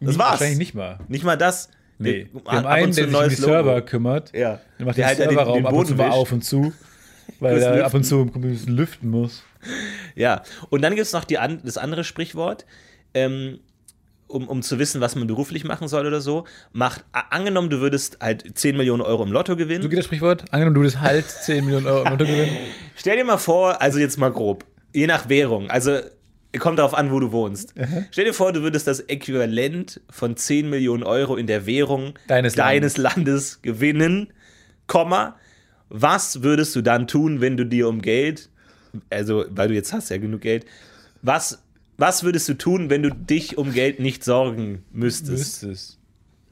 Das 0.00 0.18
war's. 0.18 0.32
Wahrscheinlich 0.32 0.59
nicht 0.59 0.74
mal. 0.74 0.98
Nicht 1.09 1.24
mal 1.24 1.36
das. 1.36 1.70
Nee. 1.98 2.28
Wir 2.32 2.42
haben 2.52 2.59
ab 2.59 2.66
einen, 2.66 2.86
der 2.86 2.92
sich 2.94 3.04
um 3.04 3.11
die 3.11 3.16
neues 3.16 3.38
Logo. 3.40 3.52
Server 3.52 3.82
kümmert. 3.82 4.32
Ja. 4.34 4.61
Der 4.78 4.86
macht 4.86 4.96
Der 4.96 5.04
den 5.04 5.09
halt 5.09 5.18
den- 5.18 5.28
Serverraum 5.30 5.56
den 5.56 5.66
ab 5.66 5.72
und 5.72 5.86
zu 5.86 5.94
mal 5.96 6.11
auf 6.11 6.30
und 6.32 6.44
zu. 6.44 6.72
Weil 7.40 7.59
er 7.59 7.84
ab 7.84 7.92
und 7.94 8.04
zu 8.04 8.20
ein 8.34 8.40
bisschen 8.40 8.74
lüften 8.74 9.11
muss. 9.11 9.42
Ja. 10.14 10.42
Und 10.70 10.82
dann 10.82 10.94
gibt 10.94 11.06
es 11.06 11.12
noch 11.12 11.24
die 11.24 11.38
das 11.64 11.78
andere 11.78 12.04
Sprichwort. 12.04 12.66
Ähm, 13.14 13.61
um, 14.28 14.46
um 14.46 14.62
zu 14.62 14.78
wissen, 14.78 15.00
was 15.00 15.16
man 15.16 15.26
beruflich 15.26 15.64
machen 15.64 15.88
soll 15.88 16.06
oder 16.06 16.20
so, 16.20 16.44
macht, 16.72 17.04
angenommen, 17.12 17.70
du 17.70 17.80
würdest 17.80 18.18
halt 18.20 18.59
10 18.59 18.76
Millionen 18.76 19.00
Euro 19.00 19.22
im 19.22 19.32
Lotto 19.32 19.56
gewinnen. 19.56 19.82
So 19.82 19.88
geht 19.88 19.98
das 19.98 20.04
Sprichwort. 20.04 20.44
Angenommen, 20.52 20.74
du 20.74 20.80
würdest 20.82 21.00
halt 21.00 21.26
10 21.42 21.64
Millionen 21.64 21.86
Euro 21.86 22.04
im 22.04 22.11
Lotto 22.11 22.24
gewinnen. 22.24 22.56
Stell 22.94 23.16
dir 23.16 23.24
mal 23.24 23.38
vor, 23.38 23.80
also 23.80 23.98
jetzt 23.98 24.18
mal 24.18 24.30
grob, 24.30 24.64
je 24.92 25.06
nach 25.06 25.28
Währung, 25.28 25.70
also 25.70 25.98
kommt 26.59 26.78
darauf 26.78 26.94
an, 26.94 27.11
wo 27.11 27.20
du 27.20 27.32
wohnst. 27.32 27.74
Stell 28.11 28.24
dir 28.24 28.32
vor, 28.34 28.52
du 28.52 28.62
würdest 28.62 28.86
das 28.86 29.00
Äquivalent 29.00 30.00
von 30.11 30.36
10 30.36 30.68
Millionen 30.68 31.02
Euro 31.02 31.36
in 31.36 31.46
der 31.46 31.66
Währung 31.66 32.14
Deines 32.26 32.54
deines 32.54 32.96
Landes 32.96 33.62
gewinnen, 33.62 34.32
Komma, 34.86 35.36
was 35.90 36.42
würdest 36.42 36.74
du 36.74 36.82
dann 36.82 37.06
tun, 37.06 37.40
wenn 37.40 37.56
du 37.56 37.64
dir 37.64 37.88
um 37.88 38.00
Geld, 38.02 38.48
also 39.11 39.45
weil 39.51 39.68
du 39.68 39.74
jetzt 39.74 39.93
hast 39.93 40.11
ja 40.11 40.18
genug 40.18 40.41
Geld, 40.43 40.64
was, 41.22 41.62
was 41.97 42.22
würdest 42.24 42.49
du 42.49 42.55
tun, 42.55 42.91
wenn 42.91 43.03
du 43.03 43.11
dich 43.11 43.59
um 43.59 43.72
Geld 43.72 44.01
nicht 44.01 44.24
sorgen 44.24 44.84
müsstest? 44.93 45.62
Müsstest. 45.62 45.99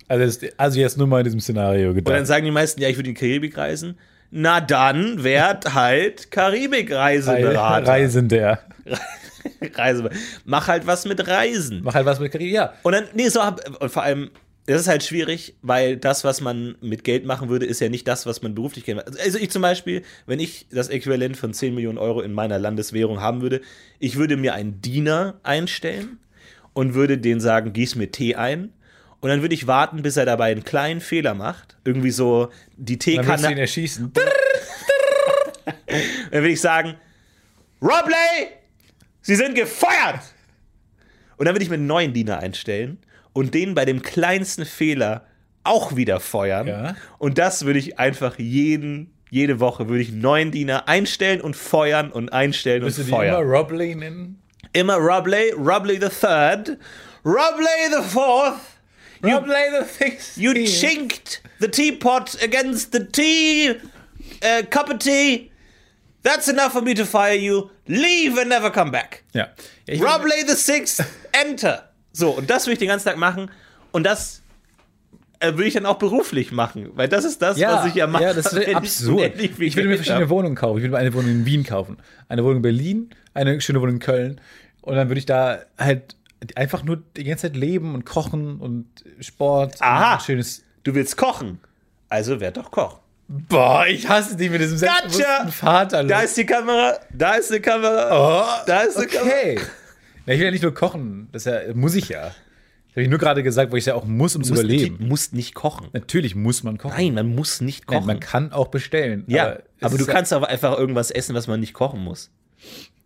Also, 0.08 0.46
also 0.56 0.78
jetzt 0.80 0.98
nur 0.98 1.06
mal 1.08 1.18
in 1.18 1.24
diesem 1.24 1.40
Szenario 1.40 1.88
Und 1.90 1.96
dann 1.96 2.04
gedacht. 2.04 2.26
sagen 2.26 2.44
die 2.44 2.50
meisten, 2.52 2.80
ja, 2.80 2.88
ich 2.88 2.96
würde 2.96 3.08
in 3.08 3.14
die 3.14 3.20
Karibik 3.20 3.56
reisen. 3.58 3.98
Na 4.30 4.60
dann 4.60 5.22
werd 5.24 5.74
halt 5.74 6.26
Rei- 6.26 6.30
Karibik-Reiseberater. 6.30 7.86
Reisender. 7.88 8.58
Reise. 9.74 10.10
Mach 10.44 10.68
halt 10.68 10.86
was 10.86 11.06
mit 11.06 11.26
Reisen. 11.26 11.80
Mach 11.82 11.94
halt 11.94 12.06
was 12.06 12.18
mit 12.20 12.32
Karriere. 12.32 12.52
Ja. 12.54 12.72
Und 12.82 12.92
dann, 12.92 13.04
nee, 13.14 13.28
so 13.28 13.42
hab, 13.42 13.80
und 13.80 13.90
vor 13.90 14.02
allem, 14.02 14.30
das 14.66 14.80
ist 14.80 14.88
halt 14.88 15.04
schwierig, 15.04 15.54
weil 15.62 15.96
das, 15.96 16.24
was 16.24 16.40
man 16.40 16.76
mit 16.80 17.04
Geld 17.04 17.24
machen 17.24 17.48
würde, 17.48 17.66
ist 17.66 17.80
ja 17.80 17.88
nicht 17.88 18.06
das, 18.08 18.26
was 18.26 18.42
man 18.42 18.54
beruflich 18.54 18.84
kennt. 18.84 19.02
Also 19.20 19.38
ich 19.38 19.50
zum 19.50 19.62
Beispiel, 19.62 20.02
wenn 20.26 20.40
ich 20.40 20.66
das 20.70 20.88
Äquivalent 20.88 21.36
von 21.36 21.54
10 21.54 21.74
Millionen 21.74 21.98
Euro 21.98 22.20
in 22.20 22.32
meiner 22.32 22.58
Landeswährung 22.58 23.20
haben 23.20 23.42
würde, 23.42 23.60
ich 24.00 24.16
würde 24.16 24.36
mir 24.36 24.54
einen 24.54 24.80
Diener 24.82 25.38
einstellen 25.44 26.18
und 26.72 26.94
würde 26.94 27.16
den 27.18 27.40
sagen, 27.40 27.72
gieß 27.72 27.94
mir 27.94 28.10
Tee 28.10 28.34
ein. 28.34 28.72
Und 29.20 29.30
dann 29.30 29.40
würde 29.40 29.54
ich 29.54 29.66
warten, 29.66 30.02
bis 30.02 30.16
er 30.16 30.26
dabei 30.26 30.50
einen 30.50 30.64
kleinen 30.64 31.00
Fehler 31.00 31.34
macht. 31.34 31.76
Irgendwie 31.84 32.10
so 32.10 32.50
die 32.76 32.98
Dann 32.98 33.06
willst 33.06 33.06
du 33.06 33.10
ihn 33.10 33.22
Teekanne. 33.38 33.60
erschießen. 33.60 34.12
Dann 36.30 36.42
würde 36.42 36.48
ich 36.52 36.60
sagen, 36.60 36.94
Robley, 37.80 38.48
Sie 39.22 39.34
sind 39.34 39.54
gefeuert! 39.54 40.20
Und 41.36 41.46
dann 41.46 41.54
würde 41.54 41.64
ich 41.64 41.68
mir 41.68 41.74
einen 41.74 41.86
neuen 41.86 42.12
Diener 42.12 42.38
einstellen 42.38 42.98
und 43.36 43.52
den 43.52 43.74
bei 43.74 43.84
dem 43.84 44.00
kleinsten 44.00 44.64
Fehler 44.64 45.26
auch 45.62 45.94
wieder 45.94 46.20
feuern. 46.20 46.66
Ja. 46.66 46.96
Und 47.18 47.36
das 47.36 47.66
würde 47.66 47.78
ich 47.78 47.98
einfach 47.98 48.38
jeden, 48.38 49.12
jede 49.28 49.60
Woche 49.60 49.90
würde 49.90 50.02
ich 50.02 50.08
einen 50.08 50.22
neuen 50.22 50.50
Diener 50.52 50.88
einstellen 50.88 51.42
und 51.42 51.54
feuern 51.54 52.10
und 52.10 52.32
einstellen 52.32 52.82
Willst 52.82 52.96
du 52.96 53.02
und 53.02 53.08
die 53.08 53.12
immer 53.12 53.20
feuern. 53.20 53.44
Robley 53.44 53.94
nennen? 53.94 54.42
Immer, 54.72 54.96
Robley, 54.96 55.52
Robley 55.52 56.00
the 56.00 56.08
Third, 56.08 56.78
Robley 57.26 57.90
the 57.90 58.02
Fourth. 58.08 58.58
You, 59.22 59.36
Robley 59.36 59.54
the 59.80 59.86
Sixth. 59.86 60.38
you 60.38 60.54
chinked 60.54 61.42
the 61.60 61.68
teapot 61.68 62.42
against 62.42 62.92
the 62.92 63.04
tea, 63.04 63.70
uh, 64.42 64.62
cup 64.70 64.88
of 64.88 64.98
tea. 64.98 65.50
That's 66.22 66.48
enough 66.48 66.72
for 66.72 66.80
me 66.80 66.94
to 66.94 67.04
fire 67.04 67.34
you. 67.34 67.70
Leave 67.86 68.38
and 68.38 68.48
never 68.48 68.70
come 68.70 68.90
back. 68.90 69.24
Ja. 69.34 69.48
ja 69.86 70.02
Robley 70.02 70.42
the 70.46 70.56
Sixth, 70.56 71.04
enter. 71.34 71.82
So, 72.16 72.30
und 72.30 72.48
das 72.50 72.66
würde 72.66 72.74
ich 72.74 72.78
den 72.78 72.88
ganzen 72.88 73.06
Tag 73.06 73.16
machen. 73.16 73.50
Und 73.92 74.04
das 74.04 74.42
äh, 75.40 75.52
würde 75.52 75.64
ich 75.64 75.74
dann 75.74 75.86
auch 75.86 75.98
beruflich 75.98 76.52
machen. 76.52 76.90
Weil 76.94 77.08
das 77.08 77.24
ist 77.24 77.42
das, 77.42 77.58
ja, 77.58 77.76
was 77.76 77.86
ich 77.86 77.94
ja 77.94 78.06
mache. 78.06 78.24
ja, 78.24 78.34
das 78.34 78.46
ist 78.52 78.68
ich 78.68 78.76
absurd. 78.76 79.32
Ich, 79.38 79.54
viel 79.54 79.74
würde 79.74 79.88
mir 79.88 79.96
verschiedene 79.96 80.24
hab. 80.24 80.30
Wohnungen 80.30 80.56
kaufen. 80.56 80.78
Ich 80.78 80.82
würde 80.82 80.92
mir 80.92 80.98
eine 80.98 81.14
Wohnung 81.14 81.30
in 81.30 81.46
Wien 81.46 81.64
kaufen, 81.64 81.98
eine 82.28 82.42
Wohnung 82.42 82.56
in 82.56 82.62
Berlin, 82.62 83.10
eine 83.34 83.60
schöne 83.60 83.80
Wohnung 83.80 83.96
in 83.96 84.00
Köln. 84.00 84.40
Und 84.80 84.94
dann 84.94 85.08
würde 85.08 85.18
ich 85.18 85.26
da 85.26 85.60
halt 85.78 86.16
Einfach 86.54 86.84
nur 86.84 87.02
die 87.16 87.24
ganze 87.24 87.48
Zeit 87.48 87.56
leben 87.56 87.94
und 87.94 88.04
kochen 88.04 88.60
und 88.60 88.86
Sport. 89.20 89.80
Aha. 89.80 90.14
Und 90.14 90.22
schönes. 90.22 90.62
Du 90.84 90.94
willst 90.94 91.16
kochen. 91.16 91.58
Also 92.08 92.40
werd 92.40 92.58
doch 92.58 92.70
Koch. 92.70 93.00
Boah, 93.26 93.86
ich 93.88 94.08
hasse 94.08 94.36
dich 94.36 94.50
mit 94.50 94.60
diesem 94.60 94.78
Gotcha! 94.78 94.94
selbstbewussten 95.00 95.52
Vater. 95.52 96.04
Da 96.04 96.20
ist 96.20 96.36
die 96.36 96.46
Kamera, 96.46 96.96
da 97.12 97.34
ist 97.34 97.52
die 97.52 97.58
Kamera. 97.58 98.62
da 98.66 98.80
ist 98.82 99.00
die 99.00 99.06
Kamera. 99.06 99.32
okay. 99.32 99.60
Ja, 100.26 100.34
ich 100.34 100.38
will 100.38 100.46
ja 100.46 100.50
nicht 100.50 100.62
nur 100.62 100.74
kochen. 100.74 101.28
Das 101.32 101.44
ja, 101.44 101.60
muss 101.74 101.94
ich 101.94 102.08
ja. 102.08 102.20
Das 102.88 102.92
habe 102.92 103.02
ich 103.02 103.08
nur 103.08 103.18
gerade 103.18 103.42
gesagt, 103.42 103.70
weil 103.72 103.78
ich 103.78 103.82
es 103.82 103.86
ja 103.86 103.94
auch 103.94 104.04
muss, 104.06 104.34
um 104.36 104.42
zu 104.42 104.54
Du 104.54 104.60
musst, 104.60 104.64
überleben. 104.64 105.36
nicht 105.36 105.54
kochen. 105.54 105.88
Natürlich 105.92 106.34
muss 106.34 106.62
man 106.62 106.78
kochen. 106.78 106.94
Nein, 106.96 107.14
man 107.14 107.34
muss 107.34 107.60
nicht 107.60 107.88
Nein, 107.88 107.98
kochen. 107.98 108.06
man 108.06 108.20
kann 108.20 108.52
auch 108.52 108.68
bestellen. 108.68 109.24
ja, 109.26 109.58
es 109.78 109.82
aber, 109.82 109.98
du 109.98 110.06
kannst 110.06 110.32
aber 110.32 110.48
einfach 110.48 110.78
irgendwas 110.78 111.10
essen, 111.10 111.34
was 111.34 111.46
man 111.46 111.60
nicht 111.60 111.74
kochen 111.74 112.00
muss. 112.00 112.30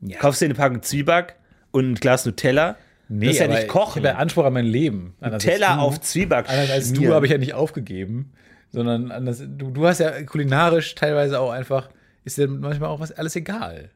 Ja. 0.01 0.19
Kaufst 0.19 0.41
dir 0.41 0.47
eine 0.47 0.55
Packung 0.55 0.83
Zwieback 0.83 1.37
und 1.73 1.91
ein 1.91 1.95
Glas 1.97 2.25
Nutella. 2.25 2.77
Nee, 3.09 3.27
das 3.27 3.35
ist 3.35 3.41
ja 3.41 3.47
aber 3.47 3.55
nicht 3.57 3.69
kochen. 3.69 4.03
Ich 4.03 4.09
habe 4.09 4.17
ja 4.17 4.23
Anspruch 4.23 4.45
an 4.45 4.53
mein 4.53 4.67
Leben. 4.67 5.15
Anders 5.21 5.43
Teller 5.43 5.75
du. 5.75 5.81
auf 5.81 6.01
Zwieback 6.01 6.49
Anders 6.49 6.71
als 6.71 6.93
du 6.93 7.13
habe 7.13 7.27
ich 7.27 7.33
ja 7.33 7.39
nicht 7.39 7.55
aufgegeben, 7.55 8.33
sondern 8.71 9.11
anders, 9.11 9.43
du, 9.45 9.71
du 9.73 9.87
hast 9.87 9.99
ja 9.99 10.23
kulinarisch 10.23 10.95
teilweise 10.95 11.41
auch 11.41 11.51
einfach, 11.51 11.91
ist 12.25 12.39
dir 12.39 12.47
manchmal 12.47 12.89
auch 12.91 13.01
was 13.01 13.11
alles 13.11 13.35
egal. 13.35 13.91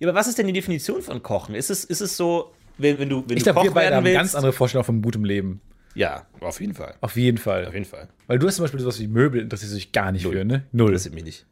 Ja, 0.00 0.08
aber 0.08 0.18
was 0.18 0.26
ist 0.26 0.36
denn 0.38 0.48
die 0.48 0.52
Definition 0.52 1.00
von 1.00 1.22
Kochen? 1.22 1.54
Ist 1.54 1.70
es, 1.70 1.84
ist 1.84 2.00
es 2.00 2.16
so, 2.16 2.52
wenn, 2.78 2.98
wenn 2.98 3.08
du, 3.08 3.24
wenn 3.28 3.36
Ich 3.36 3.42
du 3.44 3.52
glaube, 3.52 3.68
wir 3.68 3.74
beide 3.74 3.96
haben 3.96 4.04
willst? 4.04 4.16
ganz 4.16 4.34
andere 4.34 4.52
Vorstellungen 4.52 4.86
von 4.86 5.02
gutem 5.02 5.24
Leben. 5.24 5.60
Ja, 5.94 6.26
auf 6.40 6.60
jeden 6.60 6.74
Fall. 6.74 6.94
Auf 7.00 7.16
jeden 7.16 7.38
Fall. 7.38 7.66
Auf 7.66 7.74
jeden 7.74 7.84
Fall. 7.86 8.08
Weil 8.28 8.38
du 8.38 8.46
hast 8.46 8.56
zum 8.56 8.64
Beispiel 8.64 8.80
sowas 8.80 9.00
wie 9.00 9.08
Möbel, 9.08 9.40
interessierst 9.40 9.72
du 9.74 9.76
dich 9.78 9.92
gar 9.92 10.12
nicht 10.12 10.26
für, 10.26 10.44
ne? 10.44 10.64
Null. 10.72 10.88
Interessiert 10.90 11.14
mich 11.14 11.24
nicht. 11.24 11.46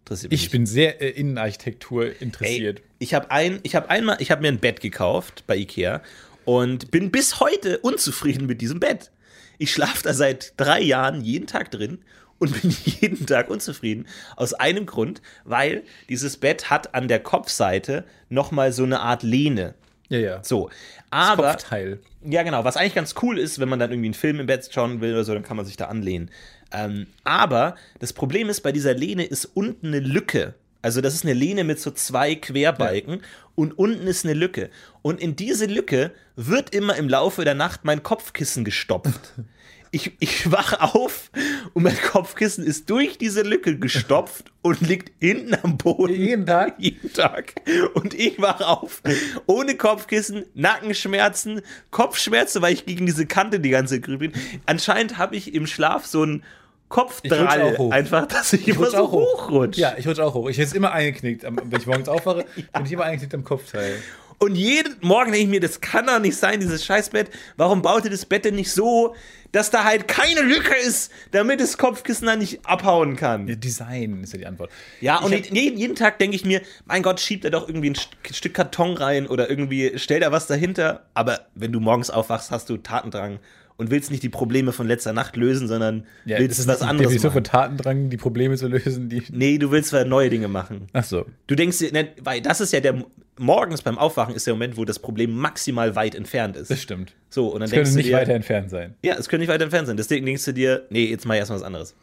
Interessiert 0.00 0.30
mich 0.32 0.40
Ich 0.40 0.46
nicht. 0.46 0.52
bin 0.52 0.66
sehr 0.66 1.02
äh, 1.02 1.10
Innenarchitektur 1.10 2.06
Ey, 2.06 2.14
interessiert. 2.20 2.82
ich 2.98 3.12
habe 3.14 3.30
ein, 3.30 3.60
ich 3.62 3.74
habe 3.74 3.90
einmal, 3.90 4.16
ich 4.20 4.30
habe 4.30 4.40
mir 4.42 4.48
ein 4.48 4.58
Bett 4.58 4.80
gekauft 4.80 5.44
bei 5.46 5.56
Ikea 5.56 6.00
und 6.46 6.90
bin 6.90 7.10
bis 7.10 7.40
heute 7.40 7.78
unzufrieden 7.80 8.46
mit 8.46 8.60
diesem 8.62 8.80
Bett. 8.80 9.10
Ich 9.58 9.70
schlafe 9.72 10.02
da 10.04 10.14
seit 10.14 10.54
drei 10.56 10.80
Jahren 10.80 11.20
jeden 11.20 11.46
Tag 11.46 11.70
drin 11.70 11.98
und 12.38 12.52
bin 12.62 12.70
jeden 12.84 13.26
Tag 13.26 13.50
unzufrieden. 13.50 14.06
Aus 14.36 14.54
einem 14.54 14.86
Grund, 14.86 15.20
weil 15.44 15.82
dieses 16.08 16.38
Bett 16.38 16.70
hat 16.70 16.94
an 16.94 17.06
der 17.08 17.20
Kopfseite 17.20 18.04
noch 18.30 18.50
mal 18.50 18.72
so 18.72 18.84
eine 18.84 19.00
Art 19.00 19.22
Lehne. 19.22 19.74
Ja, 20.10 20.18
ja. 20.18 20.44
So, 20.44 20.70
aber 21.10 21.52
Kopfteil. 21.52 22.00
ja, 22.24 22.42
genau. 22.42 22.64
Was 22.64 22.76
eigentlich 22.76 22.94
ganz 22.94 23.14
cool 23.22 23.38
ist, 23.38 23.60
wenn 23.60 23.68
man 23.68 23.78
dann 23.78 23.90
irgendwie 23.90 24.08
einen 24.08 24.14
Film 24.14 24.40
im 24.40 24.46
Bett 24.46 24.68
schauen 24.70 25.00
will 25.00 25.12
oder 25.12 25.24
so, 25.24 25.32
dann 25.32 25.44
kann 25.44 25.56
man 25.56 25.64
sich 25.64 25.76
da 25.76 25.86
anlehnen. 25.86 26.30
Ähm, 26.72 27.06
aber 27.24 27.76
das 28.00 28.12
Problem 28.12 28.48
ist, 28.48 28.60
bei 28.60 28.72
dieser 28.72 28.92
Lehne 28.92 29.24
ist 29.24 29.44
unten 29.44 29.88
eine 29.88 30.00
Lücke. 30.00 30.54
Also 30.82 31.00
das 31.00 31.14
ist 31.14 31.24
eine 31.24 31.34
Lehne 31.34 31.62
mit 31.64 31.78
so 31.78 31.90
zwei 31.90 32.34
Querbalken 32.34 33.22
und 33.54 33.78
unten 33.78 34.06
ist 34.06 34.24
eine 34.24 34.34
Lücke. 34.34 34.70
Und 35.02 35.20
in 35.20 35.36
diese 35.36 35.66
Lücke 35.66 36.10
wird 36.36 36.74
immer 36.74 36.96
im 36.96 37.08
Laufe 37.08 37.44
der 37.44 37.54
Nacht 37.54 37.84
mein 37.84 38.02
Kopfkissen 38.02 38.64
gestopft. 38.64 39.34
Ich, 39.92 40.12
ich 40.20 40.52
wach 40.52 40.94
auf 40.94 41.30
und 41.74 41.82
mein 41.82 42.00
Kopfkissen 42.00 42.64
ist 42.64 42.88
durch 42.90 43.18
diese 43.18 43.42
Lücke 43.42 43.76
gestopft 43.76 44.52
und 44.62 44.80
liegt 44.82 45.12
hinten 45.20 45.56
am 45.62 45.78
Boden. 45.78 46.14
Jeden 46.14 46.46
Tag? 46.46 46.74
Jeden 46.78 47.12
Tag. 47.12 47.54
Und 47.94 48.14
ich 48.14 48.40
wach 48.40 48.60
auf 48.60 49.02
ohne 49.46 49.76
Kopfkissen, 49.76 50.44
Nackenschmerzen, 50.54 51.62
Kopfschmerzen, 51.90 52.62
weil 52.62 52.74
ich 52.74 52.86
gegen 52.86 53.06
diese 53.06 53.26
Kante 53.26 53.58
die 53.58 53.70
ganze 53.70 54.00
Zeit 54.00 54.18
bin. 54.18 54.32
Anscheinend 54.66 55.18
habe 55.18 55.34
ich 55.34 55.54
im 55.54 55.66
Schlaf 55.66 56.06
so 56.06 56.22
einen 56.22 56.44
Kopfdrall, 56.90 57.76
einfach, 57.92 58.26
dass 58.26 58.52
ich, 58.52 58.66
Ich 58.66 58.76
immer 58.76 58.90
so 58.90 59.10
hochrutsche. 59.10 59.80
Ja, 59.80 59.94
ich 59.96 60.06
rutsch 60.08 60.18
auch 60.18 60.34
hoch. 60.34 60.50
Ich 60.50 60.56
jetzt 60.56 60.74
immer 60.74 60.90
eingeknickt. 60.90 61.44
Wenn 61.44 61.80
ich 61.80 61.86
morgens 61.86 62.08
aufwache, 62.08 62.44
bin 62.72 62.84
ich 62.84 62.92
immer 62.92 63.04
eingeknickt 63.04 63.34
am 63.34 63.44
Kopfteil. 63.44 63.94
Und 64.38 64.56
jeden 64.56 64.96
Morgen 65.00 65.30
denke 65.32 65.44
ich 65.44 65.50
mir, 65.50 65.60
das 65.60 65.80
kann 65.80 66.06
doch 66.06 66.18
nicht 66.18 66.36
sein, 66.36 66.60
dieses 66.60 66.84
Scheißbett. 66.84 67.30
Warum 67.56 67.82
baut 67.82 68.04
ihr 68.04 68.10
das 68.10 68.26
Bett 68.26 68.44
denn 68.44 68.56
nicht 68.56 68.72
so, 68.72 69.14
dass 69.52 69.70
da 69.70 69.84
halt 69.84 70.06
keine 70.08 70.42
Lücke 70.42 70.74
ist, 70.74 71.10
damit 71.32 71.60
das 71.60 71.76
Kopfkissen 71.78 72.26
da 72.26 72.36
nicht 72.36 72.64
abhauen 72.66 73.16
kann? 73.16 73.48
Ja, 73.48 73.54
Design 73.56 74.22
ist 74.22 74.32
ja 74.32 74.38
die 74.38 74.46
Antwort. 74.46 74.70
Ja, 75.00 75.18
und 75.18 75.32
Ich 75.32 75.48
hab- 75.48 75.54
jeden, 75.56 75.76
jeden 75.78 75.94
Tag 75.96 76.18
denke 76.18 76.36
ich 76.36 76.44
mir, 76.44 76.62
mein 76.86 77.02
Gott, 77.02 77.20
schiebt 77.20 77.44
da 77.44 77.50
doch 77.50 77.68
irgendwie 77.68 77.90
ein 77.90 77.94
St- 77.96 78.08
Stück 78.32 78.54
Karton 78.54 78.96
rein 78.96 79.26
oder 79.26 79.50
irgendwie 79.50 79.98
stellt 79.98 80.22
da 80.22 80.30
was 80.32 80.46
dahinter. 80.46 81.06
Aber 81.14 81.40
wenn 81.54 81.72
du 81.72 81.80
morgens 81.80 82.10
aufwachst, 82.10 82.50
hast 82.50 82.68
du 82.70 82.76
Tatendrang 82.76 83.38
und 83.80 83.90
willst 83.90 84.10
nicht 84.10 84.22
die 84.22 84.28
Probleme 84.28 84.72
von 84.72 84.86
letzter 84.86 85.12
Nacht 85.12 85.36
lösen, 85.36 85.66
sondern 85.66 86.04
Ja, 86.24 86.38
willst 86.38 86.58
das 86.60 86.66
was 86.68 86.82
anderes 86.82 87.08
Definition 87.08 87.32
von 87.32 87.42
machen. 87.42 87.50
Tatendrang, 87.52 88.10
die 88.10 88.16
Probleme 88.18 88.56
zu 88.56 88.68
lösen, 88.68 89.08
die. 89.08 89.22
Nee, 89.32 89.58
du 89.58 89.70
willst 89.70 89.88
zwar 89.90 90.04
neue 90.04 90.30
Dinge 90.30 90.48
machen. 90.48 90.86
Ach 90.92 91.02
so. 91.04 91.26
Du 91.46 91.54
denkst 91.56 91.78
dir, 91.78 91.92
ne, 91.92 92.08
weil 92.22 92.40
das 92.42 92.60
ist 92.60 92.72
ja 92.72 92.80
der 92.80 93.02
morgens 93.38 93.80
beim 93.80 93.96
Aufwachen 93.96 94.34
ist 94.34 94.46
der 94.46 94.52
Moment, 94.54 94.76
wo 94.76 94.84
das 94.84 94.98
Problem 94.98 95.32
maximal 95.32 95.96
weit 95.96 96.14
entfernt 96.14 96.56
ist. 96.58 96.70
Das 96.70 96.82
stimmt. 96.82 97.14
So, 97.30 97.46
und 97.48 97.54
dann 97.60 97.62
Das 97.62 97.70
denkst 97.70 97.84
könnte 97.84 97.90
du 97.92 97.96
nicht 97.96 98.08
dir, 98.10 98.16
weiter 98.16 98.34
entfernt 98.34 98.68
sein. 98.70 98.94
Ja, 99.02 99.14
es 99.14 99.28
könnte 99.30 99.40
nicht 99.40 99.50
weiter 99.50 99.64
entfernt 99.64 99.86
sein. 99.86 99.96
Deswegen 99.96 100.26
denkst 100.26 100.44
du 100.44 100.52
dir, 100.52 100.86
nee, 100.90 101.06
jetzt 101.06 101.24
mach 101.24 101.34
ich 101.34 101.38
erstmal 101.38 101.58
was 101.60 101.66
anderes. 101.66 101.94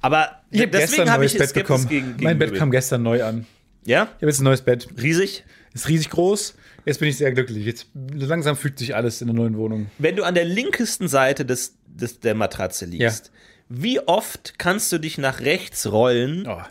Aber 0.00 0.42
Ich 0.50 0.60
habe 0.60 0.72
deswegen 0.72 1.08
habe 1.08 1.24
ich 1.24 1.38
Bett 1.38 1.50
Skepsis 1.50 1.62
bekommen. 1.68 1.88
gegen, 1.88 2.06
gegen 2.16 2.24
mein 2.24 2.36
Bett 2.38 2.54
kam 2.54 2.72
gestern 2.72 3.04
neu 3.04 3.22
an. 3.22 3.46
Ja? 3.84 4.02
Ich 4.02 4.22
habe 4.22 4.26
jetzt 4.26 4.40
ein 4.40 4.44
neues 4.44 4.62
Bett. 4.62 4.88
Riesig. 5.00 5.44
Ist 5.72 5.88
riesig 5.88 6.10
groß. 6.10 6.56
Jetzt 6.84 6.98
bin 6.98 7.08
ich 7.08 7.16
sehr 7.16 7.32
glücklich. 7.32 7.64
Jetzt 7.64 7.86
langsam 8.12 8.56
fügt 8.56 8.78
sich 8.78 8.94
alles 8.96 9.20
in 9.20 9.28
der 9.28 9.36
neuen 9.36 9.56
Wohnung. 9.56 9.90
Wenn 9.98 10.16
du 10.16 10.24
an 10.24 10.34
der 10.34 10.44
linkesten 10.44 11.08
Seite 11.08 11.44
des, 11.44 11.76
des, 11.86 12.20
der 12.20 12.34
Matratze 12.34 12.86
liegst, 12.86 13.30
wie 13.68 14.00
oft 14.00 14.58
kannst 14.58 14.90
du 14.92 14.98
dich 14.98 15.16
nach 15.18 15.40
rechts 15.40 15.90
rollen, 15.90 16.46
Oh. 16.46 16.62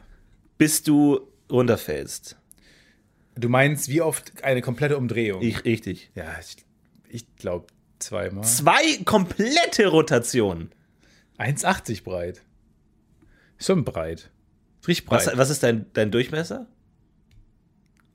bis 0.58 0.84
du 0.84 1.22
runterfällst? 1.50 2.38
Du 3.36 3.48
meinst, 3.48 3.88
wie 3.90 4.02
oft 4.02 4.44
eine 4.44 4.62
komplette 4.62 4.98
Umdrehung? 4.98 5.42
Ich, 5.42 5.64
richtig. 5.64 6.12
ja, 6.16 6.26
ich, 6.40 6.58
ich 7.10 7.36
glaube 7.38 7.68
zweimal. 8.00 8.44
Zwei 8.44 9.04
komplette 9.06 9.88
Rotationen. 9.88 10.72
1,80 11.40 12.04
breit. 12.04 12.42
Ist 13.58 13.68
Schon 13.68 13.86
breit. 13.86 14.30
Richtig 14.88 15.06
breit. 15.06 15.26
Was, 15.28 15.38
was 15.38 15.50
ist 15.50 15.64
dein, 15.64 15.86
dein 15.94 16.12
Durchmesser? 16.12 16.68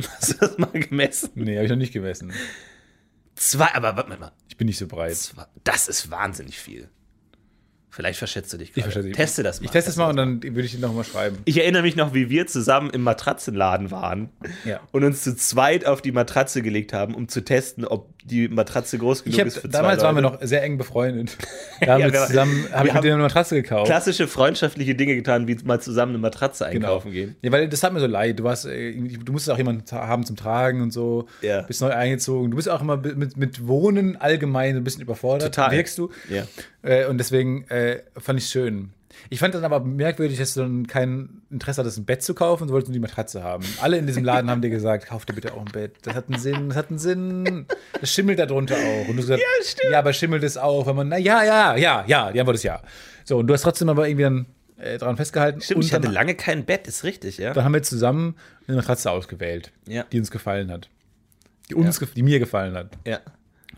Hast 0.02 0.32
du 0.34 0.34
das 0.40 0.58
mal 0.58 0.66
gemessen? 0.72 1.30
Nee, 1.34 1.54
habe 1.56 1.64
ich 1.64 1.70
noch 1.70 1.78
nicht 1.78 1.92
gemessen. 1.92 2.32
Zwei, 3.34 3.74
aber 3.74 3.96
warte 3.96 4.16
mal. 4.18 4.32
Ich 4.48 4.56
bin 4.56 4.66
nicht 4.66 4.78
so 4.78 4.86
breit. 4.86 5.14
Zwei, 5.16 5.44
das 5.64 5.88
ist 5.88 6.10
wahnsinnig 6.10 6.58
viel. 6.58 6.88
Vielleicht 7.90 8.18
verschätzt 8.18 8.52
du 8.52 8.58
dich 8.58 8.72
gerade. 8.74 8.84
verschätze 8.84 9.08
mich. 9.08 9.16
Teste 9.16 9.42
das 9.42 9.60
mal. 9.60 9.64
Ich 9.64 9.70
teste 9.70 9.90
es 9.90 9.96
mal 9.96 10.10
und 10.10 10.16
dann 10.16 10.42
würde 10.42 10.62
ich 10.62 10.72
dir 10.72 10.80
nochmal 10.80 11.04
schreiben. 11.04 11.38
Ich 11.46 11.56
erinnere 11.58 11.80
mich 11.82 11.96
noch, 11.96 12.12
wie 12.12 12.28
wir 12.28 12.46
zusammen 12.46 12.90
im 12.90 13.02
Matratzenladen 13.02 13.90
waren 13.90 14.28
Ja. 14.66 14.80
und 14.92 15.02
uns 15.04 15.22
zu 15.22 15.34
zweit 15.34 15.86
auf 15.86 16.02
die 16.02 16.12
Matratze 16.12 16.60
gelegt 16.60 16.92
haben, 16.92 17.14
um 17.14 17.28
zu 17.28 17.42
testen, 17.42 17.86
ob 17.86 18.12
die 18.28 18.48
Matratze 18.48 18.98
groß 18.98 19.24
genug 19.24 19.38
hab, 19.40 19.46
ist 19.46 19.58
für 19.58 19.68
damals 19.68 20.00
zwei 20.00 20.06
waren 20.06 20.14
wir 20.16 20.22
noch 20.22 20.38
sehr 20.42 20.62
eng 20.62 20.78
befreundet. 20.78 21.36
Da 21.80 21.92
haben 21.92 22.00
Ja, 22.00 22.06
wir 22.06 22.12
wir- 22.14 22.26
zusammen, 22.26 22.64
wir 22.68 22.72
habe 22.78 22.88
ich 22.88 22.94
mit 22.94 23.04
dir 23.04 23.12
eine 23.14 23.22
Matratze 23.22 23.54
gekauft. 23.54 23.86
klassische 23.86 24.26
freundschaftliche 24.26 24.94
Dinge 24.94 25.14
getan, 25.14 25.46
wie 25.46 25.56
mal 25.64 25.80
zusammen 25.80 26.12
eine 26.12 26.18
Matratze 26.18 26.64
Genau. 26.70 26.88
einkaufen 26.88 27.12
gehen. 27.12 27.36
Ja, 27.42 27.52
weil 27.52 27.68
das 27.68 27.82
hat 27.82 27.92
mir 27.92 28.00
so 28.00 28.06
leid. 28.06 28.38
Du 28.38 28.44
warst, 28.44 28.64
äh, 28.66 28.92
du 28.92 29.32
musstest 29.32 29.52
auch 29.54 29.58
jemanden 29.58 29.84
haben 29.92 30.24
zum 30.24 30.36
Tragen 30.36 30.80
und 30.82 30.92
so. 30.92 31.26
Ja. 31.42 31.62
Bist 31.62 31.80
neu 31.82 31.90
eingezogen. 31.90 32.50
Du 32.50 32.56
bist 32.56 32.68
auch 32.70 32.80
immer 32.80 32.96
mit, 32.96 33.36
mit 33.36 33.66
Wohnen 33.66 34.16
allgemein 34.16 34.72
so 34.74 34.80
ein 34.80 34.84
bisschen 34.84 35.02
überfordert. 35.02 35.54
Total. 35.54 35.70
Wirkst 35.72 35.98
du. 35.98 36.10
Ja. 36.30 36.44
Äh, 36.82 37.06
und 37.06 37.18
deswegen 37.18 37.64
äh, 37.68 38.00
fand 38.18 38.38
ich 38.38 38.46
schön. 38.46 38.90
Ich 39.30 39.38
fand 39.40 39.54
dann 39.54 39.64
aber 39.64 39.80
merkwürdig, 39.80 40.38
dass 40.38 40.54
du 40.54 40.60
dann 40.60 40.86
kein 40.86 41.42
Interesse 41.50 41.80
hattest, 41.80 41.98
ein 41.98 42.04
Bett 42.04 42.22
zu 42.22 42.34
kaufen, 42.34 42.68
du 42.68 42.72
wolltest 42.72 42.88
nur 42.88 42.94
die 42.94 43.00
Matratze 43.00 43.42
haben. 43.42 43.64
Alle 43.80 43.98
in 43.98 44.06
diesem 44.06 44.24
Laden 44.24 44.50
haben 44.50 44.62
dir 44.62 44.70
gesagt, 44.70 45.06
kauf 45.06 45.24
dir 45.26 45.32
bitte 45.34 45.52
auch 45.54 45.58
ein 45.60 45.72
Bett. 45.72 45.94
Das 46.02 46.14
hat 46.14 46.28
einen 46.30 46.38
Sinn, 46.40 46.68
das 46.68 46.76
hat 46.78 46.90
einen 46.90 46.98
Sinn. 46.98 47.66
Das 48.00 48.10
schimmelt 48.12 48.38
darunter 48.38 48.76
auch. 48.76 49.08
Und 49.08 49.16
du 49.16 49.22
hast 49.22 49.28
gesagt, 49.28 49.42
ja, 49.42 49.64
stimmt. 49.64 49.92
Ja, 49.92 49.98
aber 49.98 50.12
schimmelt 50.12 50.42
es 50.44 50.56
auch, 50.56 50.86
wenn 50.86 50.96
man, 50.96 51.08
na 51.08 51.18
ja, 51.18 51.42
ja, 51.44 51.76
ja, 51.76 52.04
ja, 52.06 52.32
die 52.32 52.40
Antwort 52.40 52.56
ist 52.56 52.62
ja. 52.62 52.82
So, 53.24 53.38
und 53.38 53.46
du 53.48 53.54
hast 53.54 53.62
trotzdem 53.62 53.88
aber 53.88 54.08
irgendwie 54.08 54.22
dann 54.24 54.46
äh, 54.78 54.98
dran 54.98 55.16
festgehalten. 55.16 55.60
Stimmt, 55.60 55.78
und 55.78 55.84
ich 55.86 55.92
hatte 55.94 56.08
lange 56.08 56.34
kein 56.34 56.64
Bett, 56.64 56.86
ist 56.86 57.02
richtig, 57.04 57.38
ja? 57.38 57.52
dann 57.52 57.64
haben 57.64 57.74
wir 57.74 57.82
zusammen 57.82 58.36
eine 58.68 58.76
Matratze 58.76 59.10
ausgewählt, 59.10 59.72
Ja. 59.88 60.04
die 60.12 60.18
uns 60.18 60.30
gefallen 60.30 60.70
hat. 60.70 60.88
Die 61.68 61.74
uns, 61.74 62.00
gef- 62.00 62.14
die 62.14 62.22
mir 62.22 62.38
gefallen 62.38 62.74
hat. 62.74 62.90
Ja, 63.06 63.20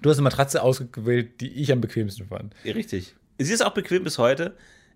Du 0.02 0.10
hast 0.10 0.18
eine 0.18 0.24
Matratze 0.24 0.62
ausgewählt, 0.62 1.40
die 1.40 1.48
ich 1.60 1.72
am 1.72 1.80
bequemsten 1.80 2.26
fand. 2.28 2.54
ja, 2.62 2.72
richtig. 2.74 3.14
Sie 3.38 3.52
ist 3.52 3.64
auch 3.64 3.72
bequem 3.74 4.04
bis 4.04 4.18
heute. 4.18 4.54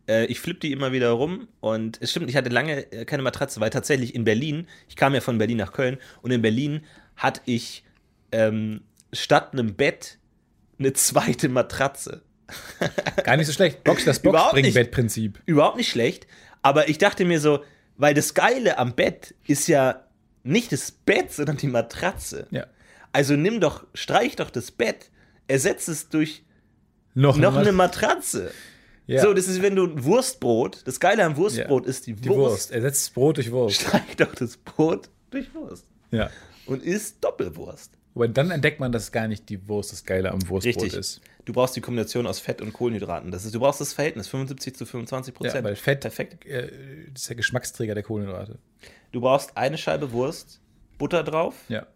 Äh, 0.08 0.26
Ich 0.26 0.40
flippe 0.40 0.60
die 0.60 0.72
immer 0.72 0.92
wieder 0.92 1.10
rum 1.10 1.48
und 1.60 1.98
es 2.00 2.10
stimmt, 2.10 2.28
ich 2.28 2.36
hatte 2.36 2.50
lange 2.50 2.90
äh, 2.92 3.04
keine 3.04 3.22
Matratze, 3.22 3.60
weil 3.60 3.70
tatsächlich 3.70 4.14
in 4.14 4.24
Berlin, 4.24 4.66
ich 4.88 4.96
kam 4.96 5.14
ja 5.14 5.20
von 5.20 5.38
Berlin 5.38 5.58
nach 5.58 5.72
Köln 5.72 5.98
und 6.22 6.30
in 6.30 6.42
Berlin 6.42 6.84
hatte 7.16 7.40
ich 7.44 7.84
ähm, 8.32 8.82
statt 9.12 9.52
einem 9.52 9.74
Bett 9.74 10.18
eine 10.78 10.92
zweite 10.92 11.48
Matratze. 11.48 12.22
Gar 13.24 13.36
nicht 13.36 13.46
so 13.46 13.52
schlecht. 13.52 13.84
Box, 13.84 14.04
das. 14.04 14.20
Boxspringbett-Prinzip. 14.20 15.40
Überhaupt 15.46 15.76
nicht 15.76 15.90
schlecht, 15.90 16.26
aber 16.62 16.88
ich 16.88 16.98
dachte 16.98 17.24
mir 17.24 17.40
so, 17.40 17.64
weil 17.96 18.14
das 18.14 18.34
Geile 18.34 18.78
am 18.78 18.94
Bett 18.94 19.34
ist 19.46 19.68
ja 19.68 20.06
nicht 20.42 20.72
das 20.72 20.90
Bett, 20.90 21.32
sondern 21.32 21.56
die 21.56 21.68
Matratze. 21.68 22.46
Ja. 22.50 22.66
Also 23.12 23.36
nimm 23.36 23.60
doch, 23.60 23.86
streich 23.94 24.36
doch 24.36 24.50
das 24.50 24.70
Bett, 24.70 25.10
ersetz 25.46 25.88
es 25.88 26.08
durch 26.08 26.42
Noch, 27.14 27.36
noch 27.36 27.56
eine 27.56 27.72
Matratze. 27.72 28.50
Ja. 29.06 29.22
So, 29.22 29.34
das 29.34 29.48
ist, 29.48 29.62
wenn 29.62 29.76
du 29.76 29.84
ein 29.86 30.04
Wurstbrot, 30.04 30.82
das 30.86 31.00
Geile 31.00 31.24
am 31.24 31.36
Wurstbrot 31.36 31.84
Ja. 31.84 31.90
ist 31.90 32.06
die, 32.06 32.14
die 32.14 32.28
Wurst. 32.28 32.70
Ersetzt 32.70 33.14
Brot 33.14 33.36
durch 33.36 33.50
Wurst. 33.50 33.80
Streich 33.82 34.16
doch 34.16 34.34
das 34.34 34.56
Brot 34.56 35.08
durch 35.30 35.54
Wurst 35.54 35.86
Ja. 36.10 36.30
und 36.66 36.82
isst 36.82 37.22
Doppelwurst. 37.24 37.92
Wobei 38.14 38.28
dann 38.28 38.50
entdeckt 38.50 38.78
man, 38.78 38.92
dass 38.92 39.10
gar 39.10 39.26
nicht 39.26 39.48
die 39.48 39.66
Wurst 39.68 39.90
das 39.92 40.04
Geile 40.04 40.30
am 40.32 40.46
Wurstbrot 40.48 40.82
Richtig. 40.84 40.94
ist. 40.98 41.20
Du 41.46 41.52
brauchst 41.54 41.74
die 41.74 41.80
Kombination 41.80 42.26
aus 42.26 42.38
Fett 42.40 42.60
und 42.60 42.72
Kohlenhydraten. 42.74 43.30
Das 43.30 43.44
ist, 43.46 43.54
du 43.54 43.58
brauchst 43.60 43.80
das 43.80 43.94
Verhältnis 43.94 44.28
75 44.28 44.76
zu 44.76 44.84
25 44.86 45.34
Prozent. 45.34 45.54
Ja, 45.56 45.64
weil 45.64 45.76
Fett 45.76 46.00
Perfekt. 46.02 46.44
Äh, 46.46 46.70
ist 47.14 47.28
der 47.28 47.36
Geschmacksträger 47.36 47.94
der 47.94 48.02
Kohlenhydrate. 48.02 48.58
Du 49.12 49.20
brauchst 49.22 49.56
eine 49.56 49.78
Scheibe 49.78 50.12
Wurst, 50.12 50.60
Butter 50.98 51.24
drauf, 51.24 51.54
Ja. 51.68 51.86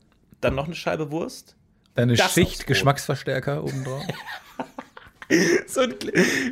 dann 0.40 0.54
noch 0.54 0.64
eine 0.66 0.74
Scheibe 0.74 1.11
Wurst. 1.11 1.54
Dann 1.94 2.09
eine 2.11 2.16
Schicht. 2.16 2.66
Geschmacksverstärker 2.66 3.62
obendrauf. 3.62 4.02
So 5.66 5.81
ein, 5.83 5.95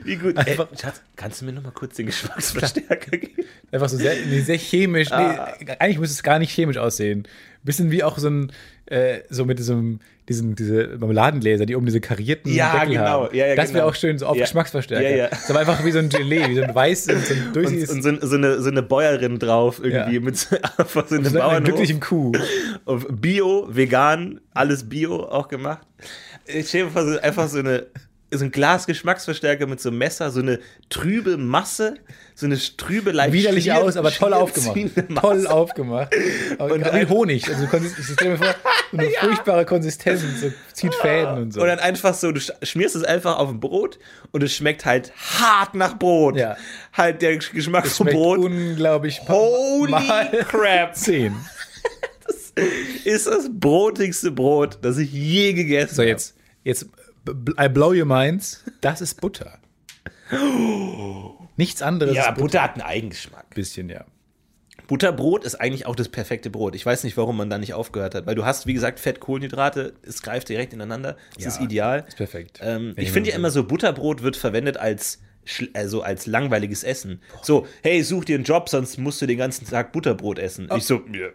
wie 0.05 0.17
gut. 0.17 0.37
Ey, 0.37 0.51
Einfach- 0.53 0.69
Schatz, 0.81 1.01
kannst 1.17 1.41
du 1.41 1.45
mir 1.45 1.53
noch 1.53 1.63
mal 1.63 1.71
kurz 1.71 1.95
den 1.97 2.07
Geschmacksverstärker 2.07 3.17
geben? 3.19 3.45
Einfach 3.71 3.89
so 3.89 3.97
sehr, 3.97 4.15
nee, 4.29 4.41
sehr 4.41 4.59
chemisch. 4.59 5.11
Ah. 5.13 5.53
Nee, 5.61 5.71
eigentlich 5.79 5.99
müsste 5.99 6.15
es 6.15 6.23
gar 6.23 6.39
nicht 6.39 6.51
chemisch 6.53 6.77
aussehen. 6.79 7.27
Bisschen 7.63 7.91
wie 7.91 8.03
auch 8.03 8.19
so 8.19 8.29
ein, 8.29 8.53
äh, 8.87 9.21
so 9.31 9.45
mit 9.47 9.59
diesem, 9.59 10.01
diesen, 10.29 10.55
diese 10.55 10.97
Marmeladengläser, 10.99 11.67
die 11.67 11.75
oben 11.77 11.87
diese 11.87 12.01
karierten 12.01 12.53
Ja, 12.53 12.73
Deckel 12.73 12.89
genau. 12.97 13.05
haben. 13.05 13.35
Ja, 13.37 13.47
ja, 13.47 13.55
das 13.55 13.69
wäre 13.69 13.79
genau. 13.81 13.89
auch 13.91 13.95
schön, 13.95 14.19
so 14.19 14.27
auf 14.27 14.37
Ja. 14.37 14.45
Geschmacksverstärker. 14.45 15.09
Ja, 15.09 15.17
ja. 15.17 15.29
Das 15.29 15.45
ist 15.45 15.51
aber 15.51 15.61
einfach 15.61 15.85
wie 15.85 15.91
so 15.93 15.99
ein 16.01 16.09
Gelee, 16.09 16.49
wie 16.49 16.57
so 16.57 16.63
ein 16.63 16.75
weiß, 16.75 17.05
so 17.05 17.13
ein 17.13 17.17
Und, 17.47 17.57
durchsichtiges, 17.57 17.91
und 17.91 18.03
so, 18.03 18.27
so, 18.27 18.37
eine, 18.37 18.61
so 18.61 18.71
eine 18.71 18.83
Bäuerin 18.83 19.39
drauf 19.39 19.81
irgendwie 19.83 20.15
Ja. 20.17 20.21
mit 20.21 20.37
so, 20.37 20.57
einfach 20.79 21.09
so 21.09 21.15
einem 21.15 21.27
einer 21.27 21.39
Bauernhof. 21.39 21.65
glücklichen 21.65 22.01
Kuh. 22.01 22.33
Bio, 23.11 23.69
vegan, 23.71 24.41
alles 24.53 24.89
Bio 24.89 25.23
auch 25.25 25.49
gemacht. 25.49 25.87
Ich 26.47 26.69
stelle 26.69 26.85
mir 26.87 26.91
vor, 26.91 27.07
so 27.11 27.19
einfach 27.21 27.49
so 27.49 27.59
eine 27.61 27.87
so 28.39 28.45
ein 28.45 28.51
Glas 28.51 28.87
Geschmacksverstärker 28.87 29.67
mit 29.67 29.81
so 29.81 29.89
einem 29.91 29.99
Messer, 29.99 30.31
so 30.31 30.41
eine 30.41 30.61
trübe 30.91 31.37
Masse, 31.37 31.95
so 32.35 32.47
eine 32.47 32.59
trübe 32.59 33.13
leicht 33.13 33.33
Widerlich 33.33 33.65
schlier- 33.65 33.83
aus, 33.83 33.97
aber 33.97 34.11
toll 34.11 34.33
aufgemacht. 34.35 34.79
Toll 35.21 35.47
aufgemacht. 35.47 36.13
Aber 36.59 36.75
Und 36.75 36.85
wie 36.85 37.07
Honig. 37.07 37.49
Also, 37.49 37.65
ich 37.65 38.05
stelle 38.13 38.31
mir 38.33 38.37
vor, 38.39 38.55
so 38.93 38.99
eine 38.99 39.11
furchtbare 39.11 39.65
Konsistenz, 39.65 40.23
so 40.41 40.53
zieht 40.73 40.95
Fäden 40.95 41.39
und 41.39 41.53
so. 41.53 41.61
Und 41.61 41.69
dann 41.69 41.79
einfach 41.79 42.15
so, 42.15 42.33
du 42.33 42.41
sch- 42.41 42.53
schmierst 42.65 42.97
es 42.97 43.05
einfach 43.05 43.39
auf 43.39 43.49
ein 43.51 43.61
Brot 43.61 43.99
und 44.33 44.43
es 44.43 44.55
schmeckt 44.55 44.85
halt 44.85 45.13
hart 45.17 45.75
nach 45.75 45.99
Brot. 45.99 46.37
Ja. 46.37 46.57
Halt 46.93 47.23
der 47.23 47.37
Geschmack 47.39 47.87
vom 47.87 48.07
Brot. 48.09 48.39
unglaublich 48.39 49.21
Holy 49.29 49.93
crap. 50.49 50.95
10. 50.97 51.35
Ist 53.05 53.27
das 53.27 53.49
brotigste 53.53 54.31
Brot, 54.31 54.79
das 54.83 54.99
ich 54.99 55.13
je 55.13 55.53
gegessen 55.55 55.95
So, 55.97 56.03
habe. 56.03 56.11
jetzt, 56.11 56.35
jetzt, 56.63 56.91
b- 56.93 56.99
I 57.29 57.69
blow 57.69 57.93
your 57.93 58.05
minds. 58.05 58.63
Das 58.81 59.01
ist 59.01 59.21
Butter. 59.21 59.59
Nichts 61.57 61.83
anderes 61.83 62.15
Ja, 62.17 62.31
ist 62.31 62.39
Butter 62.39 62.63
hat 62.63 62.73
einen 62.75 62.83
Eigengeschmack. 62.83 63.51
Bisschen, 63.55 63.89
ja. 63.89 64.05
Butterbrot 64.87 65.45
ist 65.45 65.55
eigentlich 65.55 65.87
auch 65.87 65.97
das 65.97 66.11
perfekte 66.11 66.51
Brot. 66.51 66.75
Ich 66.75 66.85
weiß 66.85 67.05
nicht, 67.05 67.17
warum 67.17 67.39
man 67.39 67.49
da 67.49 67.57
nicht 67.57 67.73
aufgehört 67.73 68.15
hat, 68.15 68.27
weil 68.27 68.35
du 68.35 68.45
hast, 68.45 68.67
wie 68.67 68.75
gesagt, 68.75 69.01
Fett, 69.01 69.19
Kohlenhydrate, 69.19 69.95
es 70.03 70.21
greift 70.21 70.49
direkt 70.51 70.75
ineinander. 70.75 71.17
Das 71.37 71.45
Ja, 71.45 71.51
ist 71.51 71.61
ideal. 71.63 72.05
ist 72.07 72.17
perfekt. 72.19 72.59
Ähm, 72.63 72.93
ich 72.97 73.11
finde 73.11 73.31
ja 73.31 73.37
immer 73.37 73.51
so, 73.51 73.65
Butterbrot 73.65 74.23
wird 74.23 74.37
verwendet 74.37 74.77
als, 74.77 75.21
also 75.75 76.03
als 76.03 76.27
langweiliges 76.27 76.85
Essen. 76.85 77.21
So, 77.43 77.67
hey, 77.83 78.03
such 78.03 78.25
dir 78.25 78.37
einen 78.37 78.45
Job, 78.45 78.69
sonst 78.69 78.99
musst 78.99 79.21
du 79.23 79.27
den 79.27 79.39
ganzen 79.39 79.67
Tag 79.67 79.93
Butterbrot 79.93 80.39
essen. 80.39 80.69
Ich 80.77 80.85
so, 80.85 81.03
ja. 81.13 81.29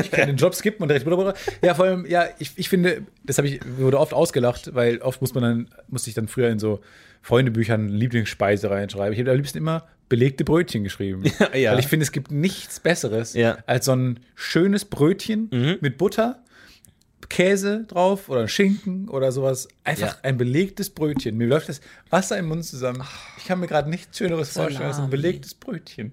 Ich 0.00 0.10
kann 0.10 0.28
den 0.28 0.36
Job 0.36 0.54
skippen 0.54 0.82
und 0.82 0.88
direkt 0.88 1.04
Butterbrot. 1.04 1.34
Ja, 1.62 1.74
vor 1.74 1.84
allem, 1.86 2.06
ja, 2.06 2.26
ich, 2.38 2.52
ich 2.56 2.68
finde, 2.68 3.02
das 3.24 3.38
habe 3.38 3.48
ich, 3.48 3.60
wurde 3.78 3.98
oft 3.98 4.12
ausgelacht, 4.14 4.74
weil 4.74 4.98
oft 4.98 5.20
muss 5.20 5.34
man 5.34 5.42
dann, 5.42 5.68
musste 5.88 6.10
ich 6.10 6.14
dann 6.14 6.28
früher 6.28 6.48
in 6.50 6.58
so 6.58 6.80
Freundebüchern 7.22 7.88
Lieblingsspeise 7.88 8.68
reinschreiben. 8.70 9.12
Ich 9.12 9.20
habe 9.20 9.30
am 9.30 9.36
liebsten 9.36 9.58
immer 9.58 9.86
belegte 10.08 10.44
Brötchen 10.44 10.82
geschrieben. 10.84 11.22
Ja. 11.54 11.72
Weil 11.72 11.78
ich 11.80 11.86
finde, 11.86 12.04
es 12.04 12.12
gibt 12.12 12.30
nichts 12.30 12.80
Besseres 12.80 13.34
Ja. 13.34 13.58
als 13.66 13.86
so 13.86 13.92
ein 13.92 14.20
schönes 14.34 14.84
Brötchen 14.84 15.78
mit 15.80 15.98
Butter, 15.98 16.41
Käse 17.32 17.84
drauf 17.88 18.28
oder 18.28 18.46
Schinken 18.46 19.08
oder 19.08 19.32
sowas. 19.32 19.66
Einfach 19.84 20.16
Ja. 20.16 20.20
ein 20.22 20.36
belegtes 20.36 20.90
Brötchen. 20.90 21.36
Mir 21.38 21.46
läuft 21.48 21.68
das 21.70 21.80
Wasser 22.10 22.36
im 22.38 22.46
Mund 22.48 22.64
zusammen. 22.64 23.02
Ich 23.38 23.46
kann 23.46 23.58
mir 23.58 23.66
gerade 23.66 23.88
nichts 23.88 24.18
Schöneres 24.18 24.52
vorstellen 24.52 24.82
als 24.86 24.96
ein 24.96 25.04
Salami. 25.04 25.10
belegtes 25.10 25.54
Brötchen. 25.54 26.12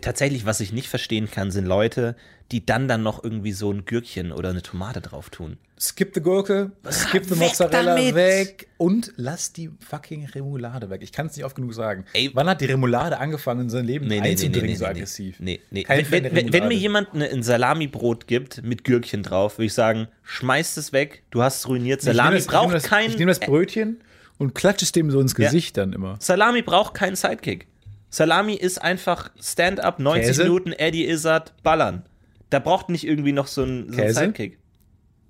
Tatsächlich, 0.00 0.46
was 0.46 0.60
ich 0.60 0.72
nicht 0.72 0.88
verstehen 0.88 1.30
kann, 1.30 1.50
sind 1.50 1.66
Leute, 1.66 2.16
die 2.52 2.64
dann 2.64 2.86
dann 2.88 3.02
noch 3.02 3.24
irgendwie 3.24 3.52
so 3.52 3.72
ein 3.72 3.84
Gürkchen 3.84 4.30
oder 4.32 4.50
eine 4.50 4.62
Tomate 4.62 5.00
drauf 5.00 5.30
tun. 5.30 5.56
Skip 5.78 6.12
the 6.14 6.20
Gurke, 6.22 6.70
skip 6.90 7.24
the 7.24 7.30
weg 7.32 7.38
Mozzarella 7.38 7.96
damit. 7.96 8.14
weg 8.14 8.68
und 8.78 9.12
lass 9.16 9.52
die 9.52 9.70
fucking 9.86 10.24
Remoulade 10.26 10.88
weg. 10.88 11.02
Ich 11.02 11.12
kann 11.12 11.26
es 11.26 11.36
nicht 11.36 11.44
oft 11.44 11.56
genug 11.56 11.74
sagen. 11.74 12.04
Ey. 12.14 12.30
Wann 12.32 12.48
hat 12.48 12.60
die 12.62 12.66
Remoulade 12.66 13.18
angefangen, 13.18 13.62
in 13.62 13.70
sein 13.70 13.84
Leben 13.84 14.10
einzudringen, 14.10 14.76
so 14.76 14.86
aggressiv? 14.86 15.36
Nee, 15.40 15.60
nee. 15.70 15.82
Kein 15.82 16.10
Wenn, 16.10 16.24
wenn, 16.34 16.52
wenn, 16.52 16.68
mir 16.68 16.74
jemand 16.76 17.12
eine, 17.12 17.28
ein 17.28 17.42
Salamibrot 17.42 18.26
gibt 18.26 18.62
mit 18.62 18.84
Gürkchen 18.84 19.22
drauf, 19.22 19.58
würde 19.58 19.66
ich 19.66 19.74
sagen, 19.74 20.08
schmeiß 20.22 20.76
es 20.78 20.92
weg, 20.92 21.24
du 21.30 21.42
hast 21.42 21.58
es 21.58 21.68
ruiniert. 21.68 22.00
Ich 22.00 22.06
Salami 22.06 22.36
das- 22.36 22.44
ich 22.44 22.48
braucht 22.50 22.62
nehme 22.68 22.74
das, 22.74 22.84
kein 22.84 23.10
Ich 23.10 23.18
nehme 23.18 23.30
das 23.32 23.40
Brötchen 23.40 24.00
und 24.38 24.54
klatsche 24.54 24.84
es 24.84 24.92
dem 24.92 25.10
so 25.10 25.20
ins 25.20 25.34
Gesicht 25.34 25.76
dann 25.76 25.92
immer. 25.92 26.16
Salami 26.20 26.62
braucht 26.62 26.94
keinen 26.94 27.16
Sidekick. 27.16 27.66
Salami 28.10 28.54
ist 28.54 28.80
einfach 28.80 29.30
Stand-up, 29.40 29.98
90 29.98 30.26
Käse? 30.26 30.42
Minuten, 30.44 30.72
Eddie 30.72 31.06
Izzard, 31.06 31.54
ballern. 31.62 32.04
Da 32.50 32.58
braucht 32.58 32.88
nicht 32.88 33.06
irgendwie 33.06 33.32
noch 33.32 33.46
so 33.46 33.64
ein, 33.64 33.92
so 33.92 34.00
ein? 34.00 34.14
Sidekick. 34.14 34.58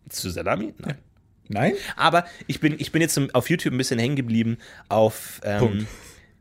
Zu 0.09 0.31
Salami? 0.31 0.75
Nein. 0.79 0.97
Nein? 1.49 1.75
Aber 1.97 2.27
ich 2.47 2.61
bin, 2.61 2.75
ich 2.79 2.93
bin 2.93 3.01
jetzt 3.01 3.19
auf 3.35 3.51
YouTube 3.51 3.73
ein 3.73 3.79
bisschen 3.79 3.99
hängen 3.99 4.17
geblieben 4.17 4.59
auf 4.89 5.41
ähm, 5.45 5.87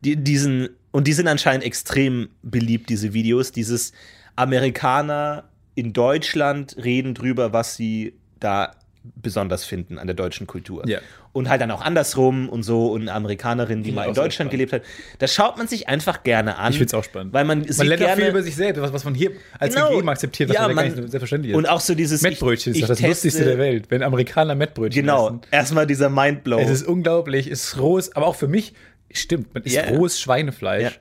die, 0.02 0.16
diesen, 0.18 0.70
und 0.92 1.08
die 1.08 1.14
sind 1.14 1.28
anscheinend 1.28 1.64
extrem 1.64 2.30
beliebt, 2.42 2.90
diese 2.90 3.14
Videos. 3.14 3.52
Dieses 3.52 3.94
Amerikaner 4.36 5.50
in 5.76 5.94
Deutschland 5.94 6.76
reden 6.84 7.14
drüber, 7.14 7.54
was 7.54 7.76
sie 7.76 8.14
da 8.40 8.72
besonders 9.16 9.66
finden 9.66 9.98
an 10.00 10.08
der 10.08 10.16
deutschen 10.16 10.48
Kultur. 10.48 10.88
Ja. 10.88 11.00
Und 11.34 11.50
halt 11.50 11.62
dann 11.62 11.70
auch 11.72 11.82
andersrum 11.82 12.48
und 12.50 12.64
so 12.64 12.92
und 12.92 13.02
eine 13.02 13.14
Amerikanerin, 13.14 13.80
die 13.84 13.90
Finde 13.90 13.96
mal 13.96 14.02
ich 14.04 14.08
in 14.10 14.14
Deutschland 14.16 14.52
gelebt 14.52 14.72
hat. 14.74 14.84
Das 15.20 15.34
schaut 15.34 15.58
man 15.58 15.68
sich 15.68 15.88
einfach 15.90 16.24
gerne 16.24 16.58
an. 16.58 16.72
Ich 16.72 16.78
finde 16.78 16.88
es 16.88 16.94
auch 16.94 17.04
spannend. 17.04 17.34
Weil 17.34 17.44
man, 17.46 17.60
man 17.60 17.88
lernt 17.88 18.04
auch 18.04 18.08
viel 18.10 18.16
gerne, 18.18 18.30
über 18.30 18.42
sich 18.44 18.56
selbst, 18.56 18.82
was, 18.82 18.94
was 18.94 19.04
man 19.04 19.14
hier 19.16 19.32
als 19.60 19.76
Genau. 19.76 19.90
gegeben 19.90 20.10
akzeptiert, 20.10 20.50
was 20.50 20.56
Ja, 20.56 20.68
man, 20.68 20.76
gar 20.76 20.84
nicht 20.84 20.96
selbstverständlich 20.96 21.52
ist. 21.52 21.58
und 21.58 21.66
auch 21.68 21.80
so 21.82 21.94
dieses 21.96 22.22
Mettbrötchen 22.22 22.74
ich, 22.74 22.80
ist 22.80 22.84
doch 22.84 22.88
das 22.90 23.00
ich 23.00 23.08
Lustigste 23.08 23.40
teste- 23.42 23.50
der 23.50 23.58
Welt, 23.58 23.86
wenn 23.90 24.02
Amerikaner 24.04 24.56
Mettbrötchen 24.56 25.02
Genau, 25.04 25.28
essen. 25.28 25.42
erstmal 25.52 25.86
dieser 25.88 26.10
Mindblow. 26.10 26.60
Es 26.60 26.70
ist 26.70 26.88
unglaublich, 26.88 27.48
es 27.48 27.64
ist 27.66 27.80
rohes, 27.80 28.16
aber 28.16 28.28
auch 28.28 28.36
für 28.36 28.48
mich, 28.48 28.74
stimmt, 29.12 29.54
man 29.54 29.64
isst 29.64 29.76
ja. 29.76 29.84
rohes 29.90 30.20
Schweinefleisch. 30.20 30.84
Ja. 30.84 30.92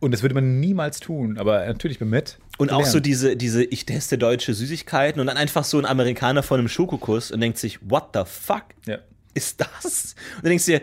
Und 0.00 0.12
das 0.12 0.22
würde 0.22 0.34
man 0.34 0.60
niemals 0.60 1.00
tun, 1.00 1.38
aber 1.38 1.66
natürlich 1.66 1.98
beim 1.98 2.10
Met. 2.10 2.38
Und 2.58 2.72
auch 2.72 2.84
so 2.84 3.00
diese, 3.00 3.36
diese, 3.36 3.64
ich 3.64 3.86
teste 3.86 4.18
deutsche 4.18 4.52
Süßigkeiten 4.52 5.20
und 5.20 5.26
dann 5.28 5.36
einfach 5.36 5.64
so 5.64 5.78
ein 5.78 5.86
Amerikaner 5.86 6.42
vor 6.42 6.58
einem 6.58 6.68
Schokokuss 6.68 7.30
und 7.30 7.40
denkt 7.40 7.56
sich, 7.58 7.78
what 7.88 8.08
the 8.14 8.22
fuck 8.26 8.64
Ja. 8.86 8.98
ist 9.34 9.60
das? 9.60 10.14
Und 10.36 10.44
dann 10.44 10.50
denkst 10.50 10.66
du 10.66 10.72
dir, 10.72 10.82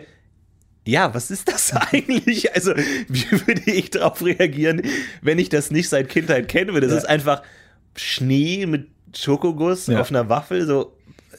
ja, 0.86 1.12
was 1.14 1.30
ist 1.30 1.48
das 1.48 1.72
eigentlich? 1.92 2.54
Also, 2.54 2.74
wie 2.76 3.30
würde 3.46 3.70
ich 3.70 3.90
darauf 3.90 4.24
reagieren, 4.24 4.82
wenn 5.20 5.38
ich 5.38 5.48
das 5.50 5.70
nicht 5.70 5.88
seit 5.88 6.08
Kindheit 6.08 6.48
kennen 6.48 6.72
würde? 6.72 6.86
Das 6.86 6.92
Ja. 6.94 6.98
ist 7.00 7.08
einfach 7.08 7.42
Schnee 7.94 8.66
mit 8.66 8.88
Schokoguss 9.14 9.86
Ja. 9.88 10.00
auf 10.00 10.10
einer 10.10 10.28
Waffel, 10.28 10.66
so. 10.66 10.92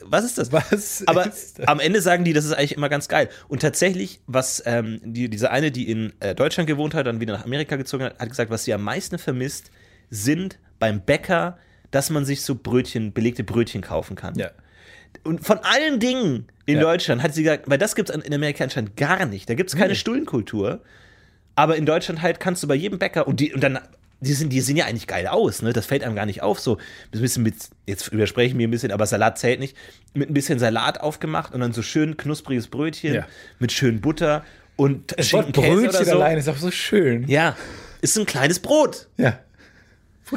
Was 0.10 0.24
ist 0.24 0.38
das? 0.38 0.52
Was 0.52 1.04
Aber 1.08 1.26
ist 1.28 1.60
das? 1.60 1.68
am 1.68 1.80
Ende 1.80 2.02
sagen 2.02 2.24
die, 2.24 2.32
das 2.34 2.46
ist 2.46 2.54
eigentlich 2.54 2.76
immer 2.78 2.88
ganz 2.88 3.08
geil. 3.10 3.30
Und 3.50 3.62
tatsächlich, 3.62 4.22
was 4.28 4.62
ähm, 4.66 5.02
die, 5.04 5.28
diese 5.30 5.52
eine, 5.52 5.72
die 5.72 5.90
in 5.90 6.14
äh, 6.22 6.34
Deutschland 6.36 6.68
gewohnt 6.68 6.94
hat, 6.94 7.08
dann 7.08 7.20
wieder 7.20 7.34
nach 7.34 7.44
Amerika 7.44 7.76
gezogen 7.76 8.04
hat, 8.06 8.20
hat 8.20 8.30
gesagt, 8.30 8.50
was 8.52 8.64
sie 8.64 8.74
am 8.74 8.84
meisten 8.84 9.18
vermisst, 9.18 9.70
sind 10.10 10.60
beim 10.80 11.02
Bäcker, 11.02 11.58
dass 11.92 12.10
man 12.10 12.26
sich 12.26 12.42
so 12.42 12.56
Brötchen, 12.56 13.14
belegte 13.14 13.44
Brötchen 13.44 13.82
kaufen 13.82 14.16
kann. 14.16 14.36
Ja. 14.36 14.52
Und 15.24 15.46
von 15.46 15.58
allen 15.60 16.00
Dingen 16.00 16.48
in 16.66 16.76
Ja. 16.76 16.82
Deutschland 16.84 17.24
hat 17.24 17.34
sie 17.34 17.44
gesagt, 17.44 17.70
weil 17.70 17.78
das 17.78 17.96
gibt 17.96 18.10
es 18.10 18.16
in 18.16 18.34
Amerika 18.34 18.64
anscheinend 18.64 18.96
gar 18.98 19.26
nicht. 19.26 19.50
Da 19.50 19.54
gibt 19.56 19.70
es 19.70 19.76
keine 19.76 19.90
Nee. 19.90 19.96
Stullenkultur. 19.96 20.82
Aber 21.56 21.76
in 21.76 21.86
Deutschland 21.86 22.22
halt 22.22 22.40
kannst 22.40 22.62
du 22.62 22.68
bei 22.68 22.76
jedem 22.76 23.00
Bäcker 23.00 23.28
und 23.28 23.40
die 23.40 23.54
und 23.54 23.62
dann 23.64 23.80
die 24.20 24.34
sind 24.34 24.50
die 24.52 24.62
sehen 24.62 24.76
ja 24.78 24.86
eigentlich 24.86 25.06
geil 25.08 25.28
aus, 25.28 25.62
ne? 25.62 25.74
Das 25.74 25.86
fällt 25.86 26.04
einem 26.04 26.16
gar 26.16 26.26
nicht 26.26 26.42
auf 26.42 26.60
so. 26.60 26.78
Ein 27.14 27.22
bisschen 27.22 27.44
mit 27.44 27.56
jetzt 27.86 28.08
übersprechen 28.10 28.58
wir 28.60 28.68
ein 28.68 28.72
bisschen, 28.72 28.92
aber 28.92 29.06
Salat 29.06 29.38
zählt 29.38 29.60
nicht. 29.60 29.76
Mit 30.14 30.30
ein 30.30 30.34
bisschen 30.34 30.60
Salat 30.60 31.02
aufgemacht 31.02 31.54
und 31.54 31.60
dann 31.62 31.72
so 31.74 31.82
schön 31.84 32.18
knuspriges 32.18 32.68
Brötchen 32.68 33.14
Ja. 33.14 33.28
mit 33.60 33.72
schön 33.72 34.02
Butter 34.02 34.44
und 34.76 35.14
oder 35.14 35.44
Brötchen 35.52 36.06
so. 36.06 36.12
allein 36.14 36.38
ist 36.38 36.48
auch 36.50 36.58
so 36.58 36.70
schön. 36.72 37.28
Ja, 37.28 37.56
ist 38.02 38.18
ein 38.18 38.26
kleines 38.26 38.60
Brot. 38.60 39.08
Ja. 39.18 39.40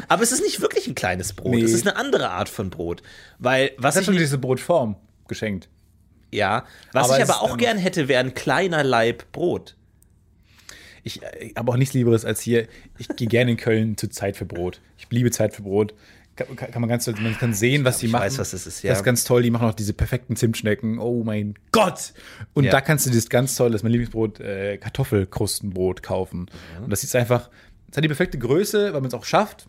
Aber 0.07 0.23
es 0.23 0.31
ist 0.31 0.41
nicht 0.41 0.61
wirklich 0.61 0.87
ein 0.87 0.95
kleines 0.95 1.33
Brot. 1.33 1.53
Nee. 1.55 1.61
Es 1.63 1.73
ist 1.73 1.87
eine 1.87 1.95
andere 1.97 2.29
Art 2.29 2.49
von 2.49 2.69
Brot, 2.69 3.01
weil 3.39 3.71
was 3.77 3.95
Das 3.95 4.01
ich 4.01 4.05
schon 4.05 4.17
diese 4.17 4.37
Brotform 4.37 4.95
geschenkt. 5.27 5.69
ja, 6.31 6.65
was 6.93 7.05
Aber 7.09 7.17
ich 7.17 7.23
es 7.23 7.29
aber 7.29 7.37
ist, 7.39 7.43
auch 7.49 7.51
ähm, 7.53 7.57
gern 7.57 7.77
hätte, 7.77 8.07
wäre 8.07 8.23
ein 8.23 8.33
kleiner 8.33 8.83
Laib 8.83 9.31
Brot. 9.31 9.75
Ich 11.03 11.21
äh, 11.23 11.53
habe 11.57 11.71
auch 11.71 11.77
nichts 11.77 11.93
Lieberes 11.93 12.25
als 12.25 12.41
hier. 12.41 12.67
Ich 12.97 13.07
gehe 13.09 13.27
gerne 13.27 13.51
in 13.51 13.57
Köln 13.57 13.97
zu 13.97 14.07
Zeit 14.09 14.37
für 14.37 14.45
Brot. 14.45 14.81
Ich 14.97 15.07
liebe 15.09 15.31
Zeit 15.31 15.55
für 15.55 15.63
Brot. 15.63 15.93
Kann, 16.35 16.55
kann 16.55 16.81
man 16.81 16.89
ganz, 16.89 17.07
man 17.07 17.37
kann 17.37 17.53
sehen, 17.53 17.83
was 17.83 18.01
ich 18.01 18.09
machen. 18.11 18.23
weiß, 18.23 18.37
was 18.39 18.51
das 18.51 18.65
ist, 18.65 18.83
ja. 18.83 18.91
Das 18.91 18.99
ist 18.99 19.03
ganz 19.03 19.25
toll. 19.25 19.41
Die 19.43 19.51
machen 19.51 19.67
auch 19.67 19.73
diese 19.73 19.93
perfekten 19.93 20.35
Zimtschnecken. 20.37 20.97
Oh 20.97 21.23
mein 21.25 21.55
Gott! 21.71 22.13
Und 22.53 22.63
Ja. 22.63 22.71
da 22.71 22.81
kannst 22.81 23.05
du 23.05 23.09
dieses 23.09 23.29
ganz 23.29 23.55
toll, 23.55 23.69
das 23.71 23.79
ist 23.79 23.83
mein 23.83 23.91
Lieblingsbrot, 23.91 24.39
äh, 24.39 24.77
Kartoffelkrustenbrot 24.77 26.01
kaufen. 26.03 26.49
Und 26.81 26.89
das 26.89 27.03
ist 27.03 27.15
einfach, 27.15 27.49
es 27.89 27.97
hat 27.97 28.03
die 28.03 28.07
perfekte 28.07 28.37
Größe, 28.39 28.93
weil 28.93 29.01
man 29.01 29.09
es 29.09 29.13
auch 29.13 29.25
schafft. 29.25 29.67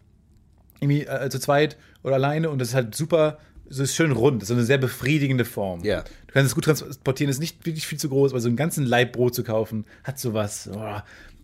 Irgendwie 0.83 1.07
äh, 1.07 1.30
zu 1.30 1.39
zweit 1.39 1.76
oder 2.03 2.14
alleine. 2.16 2.51
Und 2.51 2.59
das 2.59 2.68
ist 2.68 2.74
halt 2.74 2.95
super 2.95 3.39
es 3.70 3.78
ist 3.78 3.95
schön 3.95 4.12
rund, 4.12 4.43
das 4.43 4.45
ist 4.45 4.49
so 4.49 4.55
eine 4.55 4.64
sehr 4.66 4.76
befriedigende 4.76 5.47
Form. 5.47 5.83
Ja. 5.83 6.03
Du 6.03 6.33
kannst 6.35 6.49
es 6.49 6.55
gut 6.55 6.64
transportieren, 6.64 7.30
ist 7.30 7.39
nicht 7.41 7.64
wirklich 7.64 7.87
viel 7.87 7.99
zu 7.99 8.11
groß, 8.11 8.33
aber 8.33 8.41
so 8.41 8.49
einen 8.49 8.57
ganzen 8.57 8.85
Laib 8.85 9.12
Brot 9.12 9.35
zu 9.35 9.45
kaufen, 9.45 9.87
hat 10.05 10.18
sowas. 10.18 10.68
Oh. 10.70 11.01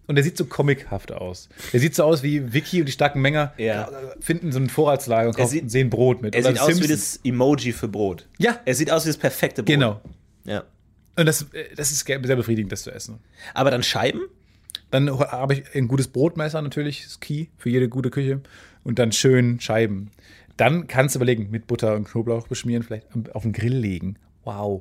Und 0.09 0.15
der 0.17 0.25
sieht 0.25 0.37
so 0.37 0.45
comichaft 0.45 1.11
aus. 1.11 1.49
Der 1.73 1.81
sieht 1.81 1.95
so 1.95 2.05
aus 2.05 2.23
wie 2.23 2.53
Vicky 2.53 2.81
und 2.81 2.87
die 2.87 2.93
starken 2.93 3.23
Menger 3.23 3.55
Ja. 3.57 3.89
finden 4.21 4.53
so 4.53 4.59
ein 4.59 4.69
Vorratslager 4.69 5.29
und 5.29 5.37
kaufen, 5.37 5.49
sieht- 5.51 5.71
sehen 5.71 5.89
Brot 5.89 6.21
mit. 6.21 6.35
Er 6.35 6.43
Oder 6.43 6.51
sieht 6.53 6.61
aus 6.61 6.83
wie 6.83 6.87
das 6.89 7.21
Emoji 7.25 7.73
für 7.73 7.89
Brot. 7.89 8.27
Ja. 8.39 8.59
Er 8.67 8.75
sieht 8.75 8.91
aus 8.91 9.05
wie 9.05 9.09
das 9.11 9.17
perfekte 9.19 9.63
Brot. 9.63 9.67
Genau. 9.75 10.01
Ja. 10.45 10.65
Und 11.17 11.25
das, 11.27 11.43
äh, 11.53 11.75
das 11.77 11.91
ist 11.93 12.07
sehr 12.07 12.19
befriedigend, 12.19 12.73
das 12.73 12.83
zu 12.83 12.91
essen. 12.91 13.21
Aber 13.55 13.71
dann 13.71 13.83
Scheiben? 13.83 14.21
Dann 14.91 15.11
habe 15.19 15.55
ich 15.55 15.63
ein 15.75 15.89
gutes 15.89 16.09
Brotmesser 16.09 16.63
natürlich, 16.63 17.05
ist 17.05 17.21
key 17.21 17.47
für 17.59 17.69
jede 17.69 17.89
gute 17.89 18.11
Küche. 18.11 18.41
Und 18.89 18.99
dann 18.99 19.13
schön 19.13 19.61
Scheiben. 19.61 20.13
Dann 20.57 20.87
kannst 20.87 21.15
du 21.15 21.19
überlegen, 21.19 21.51
mit 21.51 21.67
Butter 21.67 21.95
und 21.95 22.09
Knoblauch 22.09 22.49
beschmieren, 22.49 22.83
vielleicht 22.83 23.05
auf 23.35 23.43
den 23.43 23.53
Grill 23.53 23.77
legen. 23.77 24.17
Wow. 24.45 24.81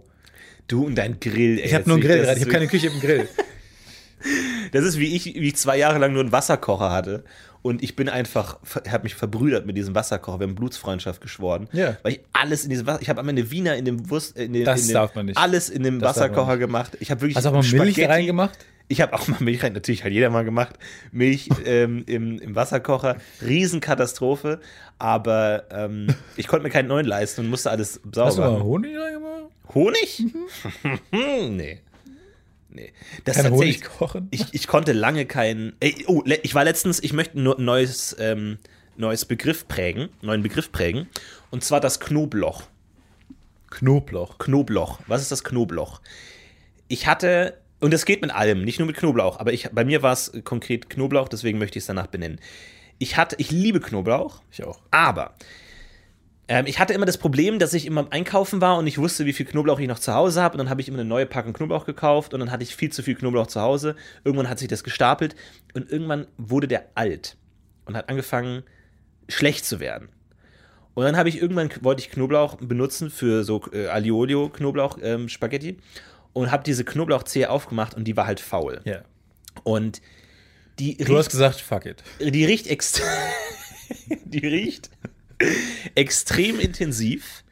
Du 0.70 0.86
und 0.86 0.95
dein 0.95 1.20
Grill, 1.20 1.60
ey. 1.60 1.66
Ich 1.66 1.74
habe 1.74 1.89
nur 1.89 1.97
einen 1.97 2.05
Grill, 2.05 2.24
ich 2.24 2.30
habe 2.30 2.49
keine 2.49 2.68
Küche, 2.68 2.88
ich 2.88 2.93
habe 2.93 3.01
einen 3.05 3.18
Grill. 3.18 3.30
Das 4.72 4.84
ist 4.84 4.97
wie 4.97 5.16
ich, 5.16 5.26
wie 5.26 5.47
ich 5.47 5.55
zwei 5.55 5.78
Jahre 5.78 5.99
lang 5.99 6.12
nur 6.12 6.22
einen 6.22 6.32
Wasserkocher 6.32 6.91
hatte. 6.91 7.24
Und 7.68 7.84
ich 7.84 7.97
bin 7.97 8.07
einfach, 8.07 8.59
habe 8.89 9.03
mich 9.03 9.15
verbrüdert 9.15 9.65
mit 9.65 9.76
diesem 9.76 9.93
Wasserkocher. 9.93 10.39
Wir 10.39 10.47
haben 10.47 10.55
Blutsfreundschaft 10.55 11.20
geschworen. 11.20 11.68
Ja. 11.74 11.97
Weil 12.03 12.13
ich 12.13 12.20
alles 12.32 12.63
in 12.63 12.70
diesem 12.70 12.88
Wasser, 12.88 13.01
ich 13.01 13.09
habe 13.09 13.20
am 13.20 13.28
Ende 13.28 13.51
Wiener 13.51 13.76
in 13.76 13.84
dem 13.84 14.09
Wurst, 14.09 14.38
in 14.38 14.53
dem, 14.53 14.63
Das 14.63 14.82
in 14.84 14.88
dem, 14.88 14.93
darf 14.93 15.15
man 15.15 15.26
nicht. 15.26 15.38
alles 15.38 15.70
in 15.70 15.84
dem 15.84 15.99
Das 15.99 16.15
Wasserkocher 16.15 16.57
gemacht. 16.57 16.95
Ich 17.01 17.11
habe 17.11 17.20
wirklich 17.22 17.36
Hast 17.36 17.43
du 17.43 17.49
auch 17.49 17.53
mal 17.53 17.59
Milch 17.61 17.95
Spaghetti- 17.95 18.05
reingemacht? 18.05 18.57
Ich 18.88 19.01
habe 19.01 19.11
auch 19.13 19.28
mal 19.28 19.41
Milch 19.41 19.61
rein, 19.63 19.74
natürlich 19.74 20.05
hat 20.05 20.13
jeder 20.13 20.30
mal 20.30 20.45
gemacht. 20.45 20.78
Milch 21.11 21.49
ähm, 21.65 22.03
im, 22.07 22.39
im 22.39 22.55
Wasserkocher, 22.55 23.18
Riesenkatastrophe. 23.45 24.59
Aber 24.97 25.63
ähm, 25.72 26.07
ich 26.38 26.47
konnte 26.47 26.63
mir 26.63 26.70
keinen 26.70 26.88
neuen 26.88 27.05
leisten 27.05 27.41
und 27.41 27.49
musste 27.49 27.70
alles 27.70 27.95
sauber 28.13 28.26
Hast 28.28 28.38
du 28.38 28.41
mal. 28.43 28.63
Honig 28.63 28.97
reingemacht? 28.97 29.43
Honig? 29.76 30.24
nee. 31.11 31.80
Nee. 32.78 32.93
Das 33.23 33.38
ist 33.38 33.49
Honig 33.49 33.84
kochen? 33.84 34.28
Ich, 34.30 34.53
ich 34.53 34.67
konnte 34.67 34.93
lange 34.93 35.25
kein. 35.25 35.73
Ey, 35.80 36.05
oh, 36.07 36.23
ich 36.43 36.53
war 36.53 36.63
letztens, 36.63 37.01
ich 37.01 37.11
möchte 37.11 37.39
nur 37.39 37.57
ein 37.57 37.65
neues, 37.65 38.15
ähm, 38.19 38.59
neues 38.97 39.25
Begriff 39.25 39.67
prägen, 39.67 40.09
neuen 40.21 40.43
Begriff 40.43 40.71
prägen. 40.71 41.07
Und 41.49 41.63
zwar 41.63 41.82
das 41.82 41.99
Knobloch. 41.99 42.63
Knoblauch. 43.71 44.38
Knobloch. 44.38 44.99
Was 45.07 45.21
ist 45.23 45.32
das 45.32 45.43
Knobloch? 45.43 46.01
Ich 46.88 47.07
hatte, 47.07 47.57
und 47.80 47.91
das 47.91 48.05
geht 48.05 48.21
mit 48.21 48.32
allem, 48.32 48.63
nicht 48.63 48.78
nur 48.80 48.86
mit 48.86 48.95
Knoblauch, 48.95 49.39
aber 49.39 49.53
ich, 49.53 49.69
bei 49.71 49.84
mir 49.84 50.03
war 50.03 50.13
es 50.13 50.32
konkret 50.43 50.89
Knoblauch, 50.89 51.28
deswegen 51.28 51.57
möchte 51.57 51.80
ich 51.80 51.84
es 51.84 51.88
danach 51.88 52.07
benennen. 52.07 52.39
Ich 52.99 53.17
hatte, 53.17 53.36
ich 53.39 53.51
liebe 53.51 53.80
Knoblauch, 53.80 54.41
Ich 54.51 54.63
auch. 54.63 54.80
aber 54.91 55.36
ähm, 56.48 56.66
ich 56.66 56.80
hatte 56.80 56.93
immer 56.93 57.06
das 57.06 57.18
Problem, 57.18 57.60
dass 57.60 57.74
ich 57.74 57.86
immer 57.86 58.02
am 58.02 58.08
Einkaufen 58.10 58.62
war 58.62 58.78
und 58.78 58.88
ich 58.88 58.98
wusste, 58.98 59.26
wie 59.26 59.34
viel 59.34 59.45
Knoblauch 59.45 59.80
ich 59.80 59.88
noch 59.88 60.00
zu 60.00 60.14
Hause 60.14 60.41
habe. 60.41 60.54
Und 60.54 60.60
dann 60.60 60.70
habe 60.70 60.82
ich 60.82 60.88
immer 60.88 61.00
eine 61.00 61.08
neue 61.08 61.26
Packung 61.26 61.54
Knoblauch 61.54 61.86
gekauft 61.86 62.34
und 62.34 62.39
dann 62.39 62.52
hatte 62.52 62.64
ich 62.64 62.76
viel 62.76 62.91
zu 62.91 63.04
viel 63.04 63.16
Knoblauch 63.16 63.48
zu 63.48 63.62
Hause. 63.62 63.95
Irgendwann 64.24 64.50
hat 64.50 64.60
sich 64.60 64.68
das 64.68 64.84
gestapelt 64.84 65.36
und 65.74 65.91
irgendwann 65.91 66.28
wurde 66.38 66.68
der 66.68 66.86
alt 66.95 67.38
und 67.86 67.98
hat 67.98 68.10
angefangen, 68.10 68.64
schlecht 69.28 69.66
zu 69.66 69.80
werden. 69.80 70.10
Und 70.93 71.04
dann 71.04 71.18
habe 71.18 71.30
ich 71.30 71.41
irgendwann, 71.41 71.70
wollte 71.82 72.02
ich 72.02 72.10
Knoblauch 72.10 72.56
benutzen 72.56 73.10
für 73.10 73.43
so 73.43 73.62
äh, 73.72 73.88
Aliolio 73.88 74.50
Knoblauch 74.50 74.98
ähm, 75.02 75.30
Spaghetti 75.30 75.78
und 76.34 76.52
habe 76.52 76.64
diese 76.64 76.86
Knoblauchzehe 76.86 77.50
aufgemacht 77.50 77.93
und 77.93 78.06
die 78.06 78.16
war 78.16 78.26
halt 78.26 78.39
faul. 78.39 78.82
Ja. 78.86 79.02
Und 79.64 80.02
die 80.80 80.98
Du 80.98 81.18
hast 81.18 81.30
gesagt, 81.30 81.60
fuck 81.60 81.86
it. 81.86 82.04
die 82.20 82.45
riecht 82.45 82.68
extrem. 82.68 83.06
die 84.26 84.45
riecht 84.45 84.89
extrem 85.95 86.59
intensiv, 86.59 87.43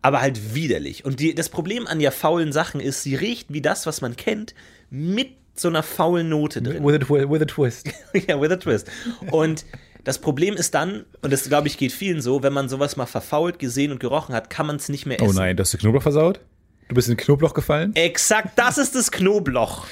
aber 0.00 0.20
halt 0.20 0.54
widerlich. 0.54 1.04
Und 1.04 1.20
die, 1.20 1.34
das 1.34 1.48
Problem 1.48 1.86
an 1.86 2.00
ja 2.00 2.10
faulen 2.10 2.52
Sachen 2.52 2.80
ist, 2.80 3.02
sie 3.02 3.14
riecht 3.14 3.52
wie 3.52 3.60
das, 3.60 3.86
was 3.86 4.00
man 4.00 4.16
kennt, 4.16 4.54
mit 4.90 5.30
so 5.54 5.68
einer 5.68 5.82
faulen 5.82 6.28
Note 6.28 6.62
drin. 6.62 6.84
With 6.84 7.02
a, 7.02 7.30
with 7.30 7.42
a 7.42 7.44
twist. 7.44 7.88
ja, 8.28 8.40
with 8.40 8.50
a 8.50 8.56
twist. 8.56 8.90
Und 9.30 9.64
das 10.04 10.18
Problem 10.18 10.54
ist 10.54 10.74
dann, 10.74 11.04
und 11.20 11.32
das 11.32 11.48
glaube 11.48 11.68
ich 11.68 11.78
geht 11.78 11.92
vielen 11.92 12.20
so, 12.20 12.42
wenn 12.42 12.52
man 12.52 12.68
sowas 12.68 12.96
mal 12.96 13.06
verfault, 13.06 13.58
gesehen 13.58 13.92
und 13.92 14.00
gerochen 14.00 14.34
hat, 14.34 14.50
kann 14.50 14.66
man 14.66 14.76
es 14.76 14.88
nicht 14.88 15.06
mehr 15.06 15.20
essen. 15.20 15.30
Oh 15.30 15.32
nein, 15.32 15.56
du 15.56 15.60
hast 15.60 15.72
den 15.72 15.80
Knoblauch 15.80 16.02
versaut? 16.02 16.40
Du 16.88 16.96
bist 16.96 17.08
in 17.08 17.16
den 17.16 17.24
Knoblauch 17.24 17.54
gefallen? 17.54 17.94
Exakt, 17.94 18.58
das 18.58 18.76
ist 18.76 18.94
das 18.94 19.10
Knoblauch. 19.12 19.86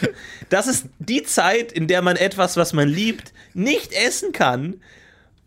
Das 0.48 0.66
ist 0.66 0.86
die 0.98 1.22
Zeit, 1.22 1.72
in 1.72 1.86
der 1.86 2.02
man 2.02 2.16
etwas, 2.16 2.56
was 2.56 2.72
man 2.72 2.88
liebt, 2.88 3.32
nicht 3.54 3.92
essen 3.92 4.32
kann, 4.32 4.80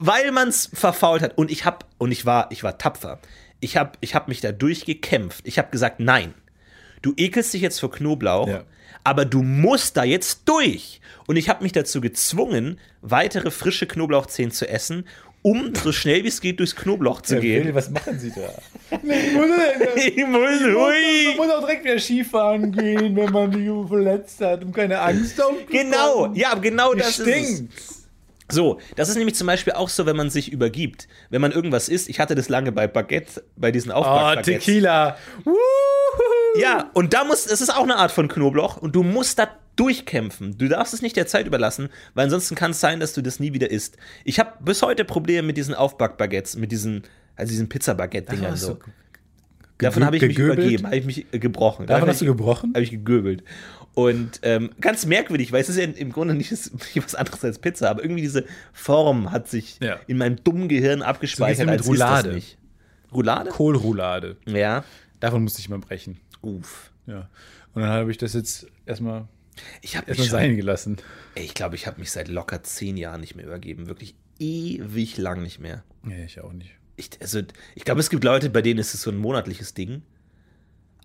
weil 0.05 0.31
man 0.31 0.49
es 0.49 0.69
verfault 0.73 1.21
hat. 1.21 1.37
Und 1.37 1.49
ich 1.49 1.63
hab, 1.63 1.85
und 1.97 2.11
ich 2.11 2.25
war, 2.25 2.47
ich 2.51 2.61
war 2.63 2.77
tapfer. 2.77 3.19
Ich 3.61 3.77
habe 3.77 3.91
ich 4.01 4.13
hab 4.15 4.27
mich 4.27 4.41
da 4.41 4.51
durchgekämpft. 4.51 5.47
Ich 5.47 5.57
habe 5.57 5.69
gesagt, 5.71 6.01
nein, 6.01 6.33
du 7.01 7.13
ekelst 7.15 7.53
dich 7.53 7.61
jetzt 7.61 7.79
vor 7.79 7.89
Knoblauch, 7.91 8.49
Ja. 8.49 8.63
aber 9.05 9.23
du 9.23 9.41
musst 9.41 9.95
da 9.95 10.03
jetzt 10.03 10.41
durch. 10.49 10.99
Und 11.27 11.37
ich 11.37 11.47
habe 11.47 11.63
mich 11.63 11.71
dazu 11.71 12.01
gezwungen, 12.01 12.79
weitere 13.01 13.49
frische 13.51 13.87
Knoblauchzehen 13.87 14.51
zu 14.51 14.67
essen, 14.67 15.07
um 15.41 15.73
so 15.81 15.93
schnell 15.93 16.23
wie 16.25 16.27
es 16.27 16.41
geht 16.41 16.59
durchs 16.59 16.75
Knoblauch 16.75 17.21
zu 17.21 17.39
gehen. 17.39 17.73
was 17.73 17.89
machen 17.89 18.19
sie 18.19 18.31
da? 18.31 18.49
Ich 19.95 20.27
muss 20.27 20.59
durch. 20.59 21.37
muss 21.37 21.49
auch 21.49 21.59
direkt 21.61 21.85
wieder 21.85 21.99
Skifahren 21.99 22.71
gehen, 22.73 23.15
wenn 23.15 23.31
man 23.31 23.51
die 23.51 23.87
verletzt 23.87 24.41
hat, 24.41 24.63
um 24.63 24.73
keine 24.73 24.99
Angst 24.99 25.41
aufzubekommen. 25.41 25.91
Genau, 25.91 26.33
ja, 26.33 26.55
genau 26.55 26.93
das 26.93 27.19
ist 27.19 27.27
es. 27.27 28.02
So, 28.53 28.79
das 28.95 29.09
ist 29.09 29.15
nämlich 29.17 29.35
zum 29.35 29.47
Beispiel 29.47 29.73
auch 29.73 29.89
so, 29.89 30.05
wenn 30.05 30.15
man 30.15 30.29
sich 30.29 30.51
übergibt. 30.51 31.07
Wenn 31.29 31.41
man 31.41 31.51
irgendwas 31.51 31.89
isst, 31.89 32.09
ich 32.09 32.19
hatte 32.19 32.35
das 32.35 32.49
lange 32.49 32.71
bei 32.71 32.87
Baguette, 32.87 33.43
bei 33.55 33.71
diesen 33.71 33.91
Oh, 33.91 33.95
Aufbackbaguettes. 33.95 34.65
Tequila. 34.65 35.17
Wuhu. 35.43 35.55
Ja, 36.59 36.91
und 36.93 37.13
da 37.13 37.23
muss, 37.23 37.45
es 37.47 37.61
ist 37.61 37.69
auch 37.75 37.83
eine 37.83 37.95
Art 37.95 38.11
von 38.11 38.27
Knoblauch 38.27 38.77
und 38.77 38.95
du 38.95 39.01
musst 39.03 39.39
da 39.39 39.47
durchkämpfen. 39.75 40.55
Du 40.57 40.67
darfst 40.67 40.93
es 40.93 41.01
nicht 41.01 41.15
der 41.15 41.25
Zeit 41.25 41.47
überlassen, 41.47 41.89
weil 42.13 42.25
ansonsten 42.25 42.53
kann 42.55 42.71
es 42.71 42.79
sein, 42.79 42.99
dass 42.99 43.13
du 43.13 43.21
das 43.23 43.39
nie 43.39 43.53
wieder 43.53 43.71
isst. 43.71 43.97
Ich 44.23 44.39
habe 44.39 44.51
bis 44.63 44.83
heute 44.83 45.03
Probleme 45.03 45.47
mit 45.47 45.57
diesen 45.57 45.73
Aufbackbaguettes, 45.73 46.55
mit 46.57 46.71
diesen, 46.71 47.03
also 47.35 47.49
diesen 47.49 47.69
Pizza-Baguette-Dingern 47.69 48.55
so. 48.55 48.77
Davon 49.79 50.05
habe 50.05 50.15
ich 50.15 50.21
mich 50.21 50.35
gegöbelt? 50.35 50.59
übergeben, 50.59 50.85
habe 50.85 50.95
ich 50.97 51.05
mich 51.05 51.25
äh, 51.33 51.39
gebrochen. 51.39 51.87
Davon 51.87 52.01
Davon 52.01 52.09
hast 52.09 52.21
du 52.21 52.25
gebrochen? 52.25 52.71
habe 52.75 52.83
ich 52.83 52.91
gegöbelt. 52.91 53.43
Und 53.95 54.39
ähm, 54.41 54.71
ganz 54.81 55.05
merkwürdig, 55.05 55.51
weil 55.51 55.61
es 55.61 55.69
ist 55.69 55.77
ja 55.77 55.83
im 55.83 56.11
Grunde 56.11 56.33
nicht, 56.33 56.51
was 56.51 57.15
anderes 57.15 57.43
als 57.43 57.59
Pizza, 57.59 57.89
aber 57.91 58.01
irgendwie 58.03 58.21
diese 58.21 58.45
Form 58.73 59.31
hat 59.31 59.47
sich 59.47 59.77
Ja. 59.81 59.99
in 60.07 60.17
meinem 60.17 60.43
dummen 60.43 60.67
Gehirn 60.67 61.01
abgespeichert, 61.03 61.67
So 61.67 61.71
als 61.71 61.87
Roulade. 61.87 62.41
Roulade? 63.13 63.49
Kohlroulade. 63.51 64.37
Ja. 64.45 64.83
Davon 65.19 65.43
musste 65.43 65.59
ich 65.59 65.69
mal 65.69 65.79
brechen. 65.79 66.19
Uff. 66.41 66.91
Ja. 67.05 67.29
Und 67.73 67.81
dann 67.83 67.91
habe 67.91 68.09
ich 68.11 68.17
das 68.17 68.33
jetzt 68.33 68.67
erstmal, 68.85 69.27
Ich 69.81 69.95
habe 69.95 70.09
mich 70.11 70.29
sein 70.29 70.55
gelassen. 70.55 70.97
ey, 71.35 71.43
ich 71.45 71.53
glaube, 71.53 71.75
ich 71.75 71.85
habe 71.85 71.99
mich 71.99 72.11
seit 72.11 72.27
locker 72.27 72.63
zehn 72.63 72.97
Jahren 72.97 73.21
nicht 73.21 73.35
mehr 73.35 73.45
übergeben. 73.45 73.87
Wirklich 73.87 74.15
ewig 74.39 75.17
lang 75.17 75.43
nicht 75.43 75.59
mehr. 75.59 75.83
Nee, 76.01 76.25
ich 76.25 76.41
auch 76.41 76.51
nicht. 76.53 76.71
Ich, 76.95 77.09
also, 77.21 77.41
ich 77.75 77.85
glaube, 77.85 77.99
es 78.01 78.09
gibt 78.09 78.23
Leute, 78.23 78.49
bei 78.49 78.61
denen 78.61 78.79
ist 78.79 78.93
es 78.93 79.01
so 79.03 79.11
ein 79.11 79.17
monatliches 79.17 79.73
Ding. 79.73 80.01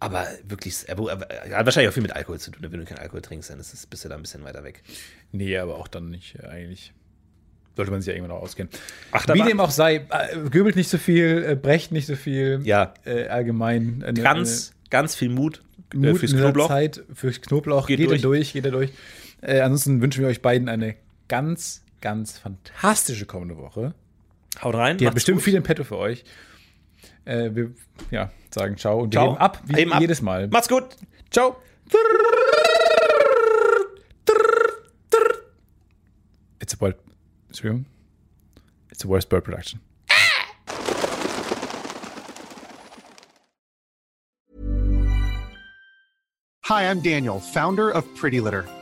Aber 0.00 0.26
wirklich, 0.46 0.90
aber, 0.90 1.10
aber, 1.12 1.26
hat 1.26 1.66
wahrscheinlich 1.66 1.88
auch 1.88 1.94
viel 1.94 2.02
mit 2.02 2.14
Alkohol 2.14 2.38
zu 2.38 2.50
tun. 2.50 2.66
Wenn 2.70 2.78
du 2.78 2.84
keinen 2.84 2.98
Alkohol 2.98 3.20
trinkst, 3.20 3.50
dann 3.50 3.58
ist 3.58 3.74
es, 3.74 3.86
bist 3.86 4.04
du 4.04 4.08
da 4.08 4.14
ein 4.14 4.22
bisschen 4.22 4.44
weiter 4.44 4.62
weg. 4.62 4.82
Nee, 5.32 5.58
aber 5.58 5.76
auch 5.76 5.88
dann 5.88 6.10
nicht, 6.10 6.36
äh, 6.36 6.46
eigentlich. 6.46 6.92
Sollte 7.76 7.92
man 7.92 8.00
sich 8.00 8.08
ja 8.08 8.14
irgendwann 8.14 8.36
auch 8.36 8.42
auskennen. 8.42 8.72
Ach, 9.12 9.26
Wie 9.32 9.42
dem 9.42 9.60
auch 9.60 9.70
sei, 9.70 10.06
äh, 10.10 10.50
göbelt 10.50 10.74
nicht 10.74 10.88
so 10.88 10.98
viel, 10.98 11.44
äh, 11.48 11.54
brecht 11.54 11.92
nicht 11.92 12.06
so 12.06 12.16
viel. 12.16 12.60
Ja. 12.64 12.94
Äh, 13.04 13.28
allgemein. 13.28 14.02
Eine, 14.04 14.20
Ganz, 14.20 14.72
ganz 14.90 15.14
viel 15.14 15.28
Mut, 15.28 15.62
eine 15.92 16.08
äh, 16.08 16.10
Mut 16.10 16.20
fürs 16.20 16.32
in 16.32 16.38
dieser 16.38 16.50
Knoblauch. 16.50 16.68
Zeit 16.68 17.04
fürs 17.14 17.40
Knoblauch. 17.40 17.86
Geht 17.86 17.98
Geht, 17.98 18.10
durch. 18.10 18.20
er 18.20 18.22
durch, 18.22 18.52
geht 18.52 18.64
er 18.64 18.70
durch. 18.72 18.90
Äh, 19.42 19.60
ansonsten 19.60 20.00
wünschen 20.02 20.22
wir 20.22 20.28
euch 20.28 20.42
beiden 20.42 20.68
eine 20.68 20.96
ganz, 21.28 21.84
ganz 22.00 22.38
fantastische 22.38 23.26
kommende 23.26 23.56
Woche. 23.56 23.94
Haut 24.62 24.74
rein. 24.74 24.98
Die 24.98 25.06
hat 25.06 25.14
bestimmt 25.14 25.38
gut. 25.38 25.44
viel 25.44 25.54
im 25.54 25.62
Petto 25.62 25.84
für 25.84 25.98
euch. 25.98 26.24
Äh, 27.28 27.54
wir 27.54 27.74
ja, 28.10 28.30
sagen 28.50 28.78
ciao 28.78 29.00
und 29.02 29.12
wir 29.12 29.20
Ciao. 29.20 29.32
heben 29.32 29.38
ab, 29.38 29.60
wie 29.66 29.74
Heben 29.76 29.92
ab. 29.92 30.00
jedes 30.00 30.22
Mal. 30.22 30.48
Macht's 30.48 30.68
gut. 30.68 30.96
Ciao. 31.30 31.56
It's 36.60 36.72
a 36.72 36.76
bird. 36.76 36.96
Entschuldigung. 37.48 37.84
It's 38.90 39.04
a 39.04 39.08
worst 39.08 39.28
bird 39.28 39.44
production. 39.44 39.80
Hi, 46.64 46.90
I'm 46.90 47.00
Daniel, 47.00 47.40
founder 47.40 47.90
of 47.90 48.04
Pretty 48.14 48.40
Litter. 48.40 48.64